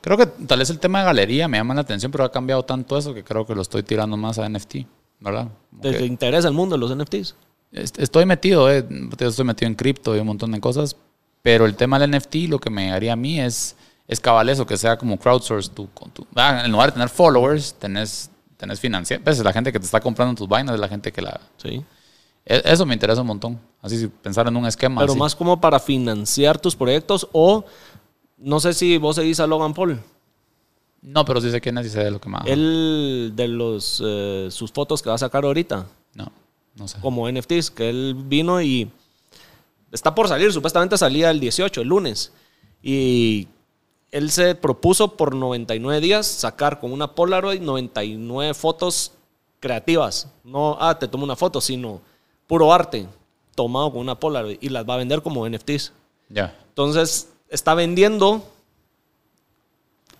creo 0.00 0.16
que 0.16 0.26
tal 0.26 0.58
vez 0.58 0.70
el 0.70 0.78
tema 0.78 1.00
de 1.00 1.04
galería 1.06 1.48
me 1.48 1.58
llama 1.58 1.74
la 1.74 1.82
atención, 1.82 2.10
pero 2.10 2.24
ha 2.24 2.32
cambiado 2.32 2.62
tanto 2.64 2.96
eso 2.96 3.12
que 3.14 3.22
creo 3.24 3.46
que 3.46 3.54
lo 3.54 3.62
estoy 3.62 3.82
tirando 3.82 4.16
más 4.16 4.38
a 4.38 4.48
NFT, 4.48 4.76
¿verdad? 5.20 5.48
Como 5.70 5.82
¿Te, 5.82 5.90
que 5.92 5.98
te 5.98 6.06
interesa 6.06 6.48
el 6.48 6.54
mundo 6.54 6.76
de 6.76 6.80
los 6.80 6.94
NFTs? 6.96 7.34
Est- 7.72 7.98
estoy 7.98 8.26
metido, 8.26 8.70
eh, 8.70 8.86
estoy 9.18 9.44
metido 9.44 9.68
en 9.68 9.74
cripto 9.74 10.16
y 10.16 10.20
un 10.20 10.26
montón 10.26 10.52
de 10.52 10.60
cosas, 10.60 10.96
pero 11.42 11.66
el 11.66 11.74
tema 11.76 11.98
del 11.98 12.10
NFT 12.10 12.48
lo 12.48 12.58
que 12.58 12.70
me 12.70 12.92
haría 12.92 13.12
a 13.14 13.16
mí 13.16 13.40
es, 13.40 13.76
es 14.08 14.20
cabal 14.20 14.48
eso, 14.48 14.66
que 14.66 14.76
sea 14.76 14.96
como 14.98 15.18
crowdsource 15.18 15.70
tu- 15.70 15.88
ah, 16.34 16.62
en 16.64 16.72
lugar 16.72 16.88
de 16.90 16.94
tener 16.94 17.08
followers, 17.08 17.74
tenés, 17.74 18.30
tenés 18.56 18.80
financiar, 18.80 19.20
pues 19.22 19.38
la 19.38 19.52
gente 19.52 19.72
que 19.72 19.78
te 19.78 19.84
está 19.86 20.00
comprando 20.00 20.34
tus 20.34 20.48
vainas 20.48 20.74
es 20.74 20.80
la 20.80 20.88
gente 20.88 21.12
que 21.12 21.22
la... 21.22 21.40
Sí. 21.56 21.82
e- 22.44 22.62
Eso 22.64 22.84
me 22.86 22.94
interesa 22.94 23.20
un 23.22 23.26
montón, 23.28 23.58
así 23.82 24.06
pensar 24.22 24.46
en 24.48 24.56
un 24.56 24.66
esquema. 24.66 25.00
Pero 25.00 25.12
así. 25.12 25.18
más 25.20 25.34
como 25.34 25.60
para 25.60 25.78
financiar 25.80 26.58
tus 26.58 26.74
proyectos 26.76 27.28
o 27.32 27.64
no 28.36 28.58
sé 28.60 28.72
si 28.74 28.98
vos 28.98 29.16
seguís 29.16 29.38
a 29.40 29.46
Logan 29.46 29.74
Paul. 29.74 29.98
No, 31.02 31.24
pero 31.24 31.40
sí 31.40 31.50
sé 31.50 31.60
quién 31.62 31.78
es 31.78 31.86
y 31.86 31.90
sé 31.90 32.00
de 32.04 32.10
lo 32.10 32.20
que 32.20 32.28
más... 32.28 32.42
Él 32.46 33.32
de 33.34 33.48
los 33.48 34.02
eh, 34.04 34.48
sus 34.50 34.70
fotos 34.70 35.00
que 35.00 35.08
va 35.08 35.14
a 35.14 35.18
sacar 35.18 35.44
ahorita 35.44 35.86
No, 36.14 36.30
no 36.74 36.88
sé. 36.88 36.98
como 37.00 37.30
NFTs, 37.30 37.70
que 37.70 37.88
él 37.88 38.14
vino 38.16 38.60
y 38.60 38.90
está 39.92 40.14
por 40.14 40.28
salir, 40.28 40.52
supuestamente 40.52 40.96
salía 40.96 41.30
el 41.30 41.40
18, 41.40 41.80
el 41.80 41.88
lunes. 41.88 42.32
Y 42.82 43.48
él 44.10 44.30
se 44.30 44.54
propuso 44.54 45.16
por 45.16 45.34
99 45.34 46.00
días 46.00 46.26
sacar 46.26 46.80
con 46.80 46.92
una 46.92 47.14
Polaroid 47.14 47.60
99 47.60 48.54
fotos 48.54 49.12
creativas. 49.60 50.28
No, 50.42 50.76
ah, 50.80 50.98
te 50.98 51.06
tomo 51.08 51.24
una 51.24 51.36
foto, 51.36 51.60
sino 51.60 52.00
puro 52.46 52.72
arte 52.72 53.06
tomado 53.54 53.92
con 53.92 54.00
una 54.00 54.18
Polaroid 54.18 54.58
y 54.60 54.68
las 54.68 54.88
va 54.88 54.94
a 54.94 54.98
vender 54.98 55.22
como 55.22 55.48
NFTs. 55.48 55.92
Ya. 56.28 56.56
Entonces, 56.68 57.28
está 57.48 57.74
vendiendo 57.74 58.42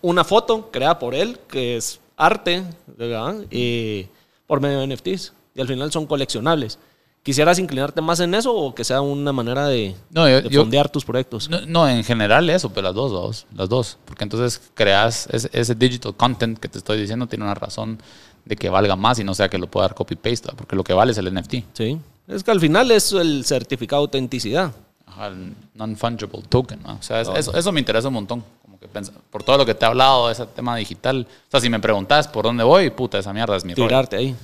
una 0.02 0.24
foto 0.24 0.70
creada 0.70 0.98
por 0.98 1.14
él, 1.14 1.38
que 1.48 1.76
es 1.76 2.00
arte, 2.16 2.64
¿verdad? 2.86 3.36
Y 3.50 4.06
por 4.46 4.60
medio 4.60 4.80
de 4.80 4.94
NFTs. 4.94 5.32
Y 5.54 5.60
al 5.60 5.66
final 5.66 5.90
son 5.92 6.06
coleccionables. 6.06 6.78
¿Quisieras 7.22 7.58
inclinarte 7.58 8.00
más 8.00 8.18
en 8.20 8.34
eso 8.34 8.54
o 8.54 8.74
que 8.74 8.82
sea 8.82 9.02
una 9.02 9.30
manera 9.32 9.66
de, 9.66 9.94
No, 10.10 10.26
yo- 10.26 10.40
de 10.40 10.48
yo- 10.48 10.62
fondear 10.62 10.88
tus 10.88 11.04
proyectos? 11.04 11.50
No, 11.50 11.60
no, 11.66 11.86
en 11.86 12.02
general 12.02 12.48
eso, 12.48 12.70
pero 12.70 12.86
las 12.88 12.94
dos, 12.94 13.12
dos, 13.12 13.46
las 13.54 13.68
dos. 13.68 13.98
Porque 14.06 14.24
entonces 14.24 14.60
creas 14.74 15.28
ese, 15.30 15.50
ese 15.52 15.74
digital 15.74 16.14
content 16.14 16.58
que 16.58 16.68
te 16.68 16.78
estoy 16.78 16.98
diciendo, 16.98 17.26
tiene 17.26 17.44
una 17.44 17.54
razón 17.54 17.98
de 18.46 18.56
que 18.56 18.70
valga 18.70 18.96
más 18.96 19.18
y 19.18 19.24
no 19.24 19.34
sea 19.34 19.50
que 19.50 19.58
lo 19.58 19.66
pueda 19.66 19.88
dar 19.88 19.94
copy-paste, 19.94 20.52
porque 20.56 20.74
lo 20.76 20.82
que 20.82 20.94
vale 20.94 21.12
es 21.12 21.18
el 21.18 21.26
NFT. 21.30 21.56
Sí. 21.74 21.98
Es 22.26 22.42
que 22.42 22.50
al 22.52 22.60
final 22.60 22.90
es 22.90 23.12
el 23.12 23.44
certificado 23.44 24.00
de 24.00 24.06
autenticidad. 24.06 24.72
Ajá, 25.04 25.26
el 25.26 25.52
non-fungible 25.74 26.40
token. 26.48 26.80
¿no? 26.82 26.94
O 26.94 27.02
sea, 27.02 27.20
es- 27.20 27.28
eso, 27.36 27.54
eso 27.54 27.70
me 27.70 27.80
interesa 27.80 28.08
un 28.08 28.14
montón. 28.14 28.42
Como 28.62 28.78
que 28.78 28.88
pensa- 28.88 29.12
por 29.30 29.42
todo 29.42 29.58
lo 29.58 29.66
que 29.66 29.74
te 29.74 29.84
he 29.84 29.88
hablado 29.88 30.28
de 30.28 30.32
ese 30.32 30.46
tema 30.46 30.74
digital. 30.76 31.26
O 31.28 31.50
sea, 31.50 31.60
si 31.60 31.68
me 31.68 31.80
preguntas 31.80 32.28
por 32.28 32.44
dónde 32.46 32.64
voy, 32.64 32.88
puta, 32.88 33.18
esa 33.18 33.34
mierda 33.34 33.56
es 33.56 33.64
mi 33.66 33.74
rollo. 33.74 33.88
Tirarte 33.88 34.16
ahí. 34.16 34.34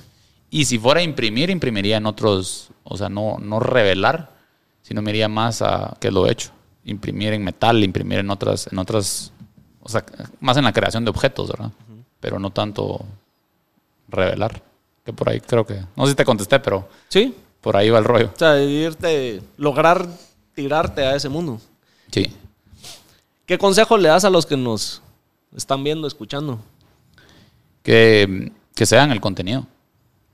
Y 0.49 0.65
si 0.65 0.77
fuera 0.79 1.01
a 1.01 1.03
imprimir, 1.03 1.49
imprimiría 1.49 1.97
en 1.97 2.05
otros, 2.05 2.69
o 2.83 2.95
sea, 2.97 3.09
no, 3.09 3.37
no 3.39 3.59
revelar, 3.59 4.31
sino 4.81 5.01
me 5.01 5.11
iría 5.11 5.27
más 5.27 5.61
a 5.61 5.97
que 5.99 6.09
lo 6.11 6.25
he 6.27 6.31
hecho. 6.31 6.51
Imprimir 6.85 7.33
en 7.33 7.43
metal, 7.43 7.83
imprimir 7.83 8.19
en 8.19 8.29
otras, 8.29 8.67
en 8.71 8.79
otras, 8.79 9.33
o 9.81 9.89
sea, 9.89 10.05
más 10.39 10.55
en 10.57 10.63
la 10.63 10.71
creación 10.71 11.03
de 11.03 11.09
objetos, 11.09 11.49
¿verdad? 11.49 11.71
Pero 12.21 12.39
no 12.39 12.49
tanto 12.51 13.05
revelar. 14.07 14.61
Que 15.03 15.11
por 15.13 15.29
ahí 15.29 15.39
creo 15.41 15.65
que, 15.65 15.81
no 15.95 16.05
sé 16.05 16.11
si 16.11 16.15
te 16.15 16.25
contesté, 16.25 16.59
pero 16.59 16.87
Sí. 17.09 17.33
por 17.61 17.75
ahí 17.77 17.89
va 17.89 17.99
el 17.99 18.05
rollo. 18.05 18.31
O 18.33 18.37
sea, 18.39 18.61
irte, 18.61 19.41
lograr 19.57 20.07
tirarte 20.53 21.05
a 21.05 21.15
ese 21.15 21.29
mundo. 21.29 21.59
Sí. 22.11 22.33
¿Qué 23.45 23.57
consejo 23.57 23.97
le 23.97 24.09
das 24.09 24.23
a 24.25 24.29
los 24.29 24.45
que 24.45 24.57
nos 24.57 25.01
están 25.55 25.83
viendo, 25.83 26.07
escuchando? 26.07 26.59
que, 27.83 28.51
que 28.75 28.85
sean 28.85 29.11
el 29.11 29.21
contenido. 29.21 29.65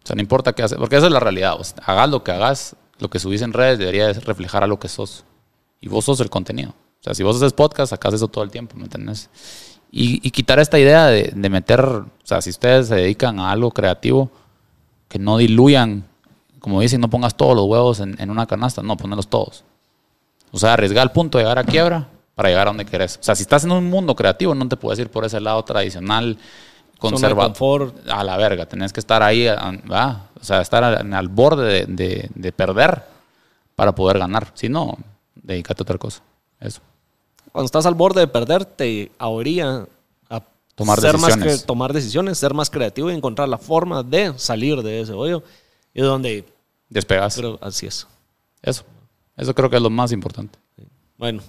O 0.03 0.05
sea, 0.05 0.15
no 0.15 0.21
importa 0.21 0.53
qué 0.53 0.63
haces, 0.63 0.77
porque 0.77 0.97
esa 0.97 1.07
es 1.07 1.13
la 1.13 1.19
realidad. 1.19 1.55
hagas 1.85 2.09
lo 2.09 2.23
que 2.23 2.31
hagas, 2.31 2.75
lo 2.99 3.09
que 3.09 3.19
subís 3.19 3.41
en 3.41 3.53
redes 3.53 3.79
debería 3.79 4.07
de 4.07 4.13
reflejar 4.13 4.63
a 4.63 4.67
lo 4.67 4.79
que 4.79 4.89
sos. 4.89 5.23
Y 5.79 5.87
vos 5.87 6.05
sos 6.05 6.19
el 6.19 6.29
contenido. 6.29 6.71
O 6.71 7.03
sea, 7.03 7.13
si 7.13 7.23
vos 7.23 7.37
haces 7.37 7.53
podcast, 7.53 7.91
sacas 7.91 8.13
eso 8.13 8.27
todo 8.27 8.43
el 8.43 8.51
tiempo, 8.51 8.75
¿me 8.77 8.83
entiendes? 8.83 9.29
Y, 9.95 10.31
quitar 10.31 10.57
esta 10.59 10.79
idea 10.79 11.05
de, 11.05 11.49
meter, 11.49 11.85
o 11.85 12.07
sea, 12.23 12.41
si 12.41 12.49
ustedes 12.49 12.87
se 12.87 12.95
dedican 12.95 13.39
a 13.39 13.51
algo 13.51 13.69
creativo, 13.69 14.31
que 15.07 15.19
no 15.19 15.37
diluyan, 15.37 16.07
como 16.59 16.81
dicen, 16.81 16.99
no 16.99 17.11
pongas 17.11 17.37
todos 17.37 17.55
los 17.55 17.65
huevos 17.65 17.99
en, 17.99 18.29
una 18.31 18.47
canasta, 18.47 18.81
no, 18.81 18.97
ponerlos 18.97 19.27
todos. 19.27 19.63
O 20.51 20.57
sea, 20.57 20.73
arriesgar 20.73 21.03
al 21.03 21.11
punto 21.11 21.37
de 21.37 21.43
llegar 21.43 21.59
a 21.59 21.63
quiebra 21.63 22.09
para 22.33 22.49
llegar 22.49 22.67
a 22.67 22.71
donde 22.71 22.85
querés. 22.85 23.17
O 23.21 23.23
sea, 23.23 23.35
si 23.35 23.43
estás 23.43 23.65
en 23.65 23.71
un 23.71 23.87
mundo 23.87 24.15
creativo, 24.15 24.55
no 24.55 24.67
te 24.67 24.77
puedes 24.77 24.97
ir 24.97 25.09
por 25.09 25.25
ese 25.25 25.39
lado 25.39 25.61
tradicional, 25.63 26.39
conservador. 27.11 27.93
A 28.09 28.23
la 28.23 28.37
verga, 28.37 28.65
tenés 28.65 28.91
que 28.93 28.99
estar 28.99 29.21
ahí, 29.23 29.47
a- 29.47 29.71
¿va? 29.91 30.29
o 30.39 30.43
sea, 30.43 30.61
estar 30.61 30.83
al, 30.83 31.13
al 31.13 31.27
borde 31.27 31.85
de, 31.85 31.85
de- 31.87 32.29
de 32.33 32.51
perder 32.51 33.03
para 33.75 33.93
poder 33.93 34.19
ganar. 34.19 34.51
Si 34.53 34.69
no, 34.69 34.97
dedícate 35.35 35.81
a 35.81 35.83
otra 35.83 35.97
cosa. 35.97 36.21
Eso. 36.59 36.81
Cuando 37.51 37.65
estás 37.65 37.85
al 37.85 37.93
borde 37.93 38.21
de 38.21 38.27
perder, 38.27 38.65
te 38.65 39.11
ahorilla 39.19 39.85
a 40.29 40.41
Tomar 40.75 40.99
ser 40.99 41.13
más 41.17 41.27
decisiones. 41.27 41.61
que 41.61 41.65
tomar 41.67 41.93
decisiones, 41.93 42.37
ser 42.37 42.53
más 42.53 42.69
creativo 42.69 43.11
y 43.11 43.13
encontrar 43.15 43.47
la 43.47 43.57
forma 43.59 44.01
de 44.03 44.33
salir 44.39 44.81
de 44.81 45.01
ese 45.01 45.13
hoyo. 45.13 45.43
Y 45.93 46.01
donde 46.01 46.45
Despegas. 46.89 47.35
creo, 47.35 47.59
así 47.61 47.85
es. 47.85 48.07
Eso. 48.61 48.83
Eso 49.37 49.53
creo 49.53 49.69
que 49.69 49.75
es 49.75 49.81
lo 49.81 49.89
más 49.91 50.11
importante. 50.11 50.57
Bueno, 51.17 51.41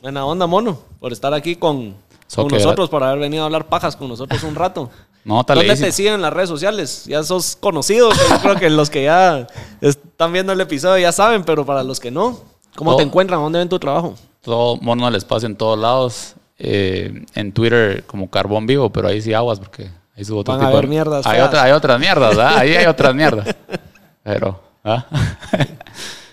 buena 0.00 0.24
onda, 0.24 0.46
mono, 0.46 0.78
por 1.00 1.12
estar 1.12 1.34
aquí 1.34 1.56
con, 1.56 1.94
So 2.28 2.42
con 2.42 2.52
nosotros, 2.52 2.88
por 2.88 3.02
haber 3.02 3.18
venido 3.18 3.42
a 3.42 3.46
hablar 3.46 3.66
pajas 3.66 3.96
con 3.96 4.08
nosotros 4.08 4.40
un 4.44 4.54
rato. 4.54 4.90
No, 5.24 5.42
tal 5.44 5.56
¿Dónde 5.58 5.70
vez. 5.72 5.80
te 5.80 5.90
siguen 5.92 6.14
en 6.14 6.22
las 6.22 6.32
redes 6.32 6.48
sociales? 6.48 7.04
Ya 7.06 7.22
sos 7.24 7.56
conocido, 7.56 8.10
yo 8.12 8.38
creo 8.40 8.54
que 8.56 8.70
los 8.70 8.88
que 8.90 9.02
ya 9.04 9.46
están 9.80 10.32
viendo 10.32 10.52
el 10.52 10.60
episodio 10.60 10.98
ya 11.02 11.10
saben, 11.12 11.42
pero 11.44 11.66
para 11.66 11.82
los 11.82 11.98
que 12.00 12.10
no, 12.10 12.38
¿cómo 12.76 12.96
te 12.96 13.02
encuentran? 13.02 13.40
¿Dónde 13.40 13.58
ven 13.58 13.68
tu 13.68 13.78
trabajo? 13.80 14.14
Todo 14.42 14.76
mono 14.76 15.06
del 15.06 15.16
espacio 15.16 15.46
en 15.48 15.56
todos 15.56 15.78
lados. 15.78 16.34
Eh, 16.60 17.24
en 17.34 17.52
Twitter 17.52 18.04
como 18.06 18.28
Carbón 18.30 18.66
Vivo, 18.66 18.90
pero 18.90 19.08
ahí 19.08 19.22
sí 19.22 19.32
aguas 19.32 19.58
porque 19.60 19.88
ahí 20.16 20.24
subo 20.24 20.40
otro 20.40 20.54
Van 20.54 20.62
a 20.62 20.66
tipo 20.66 20.76
haber 20.76 20.88
mierdas 20.88 21.24
Hay, 21.26 21.40
otra- 21.40 21.62
hay 21.62 21.72
otras 21.72 22.00
mierdas, 22.00 22.36
¿ah? 22.36 22.58
Ahí 22.58 22.74
hay 22.74 22.86
otras 22.86 23.14
mierdas. 23.14 23.54
Pero, 24.24 24.60
¿ah? 24.84 25.06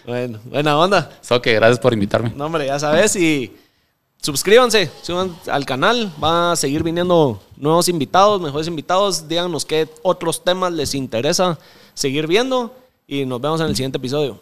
Bueno, 0.05 0.39
buena 0.45 0.77
onda. 0.77 1.09
So 1.22 1.41
que 1.41 1.53
gracias 1.53 1.80
por 1.80 1.93
invitarme. 1.93 2.31
No, 2.35 2.45
hombre, 2.45 2.65
ya 2.67 2.80
sabes. 2.80 3.15
Y 3.15 3.55
suscríbanse, 4.26 4.89
suban 5.03 5.35
al 5.52 5.65
canal, 5.65 6.11
va 6.22 6.53
a 6.53 6.56
seguir 6.56 6.81
viniendo 6.81 7.39
nuevos 7.57 7.88
invitados, 7.88 8.41
mejores 8.41 8.68
invitados, 8.68 9.27
díganos 9.27 9.65
qué 9.65 9.88
otros 10.02 10.43
temas 10.43 10.73
les 10.73 10.95
interesa 10.95 11.60
seguir 11.93 12.26
viendo 12.26 12.73
y 13.07 13.26
nos 13.26 13.39
vemos 13.39 13.61
en 13.61 13.68
el 13.68 13.76
siguiente 13.76 13.99
episodio. 13.99 14.39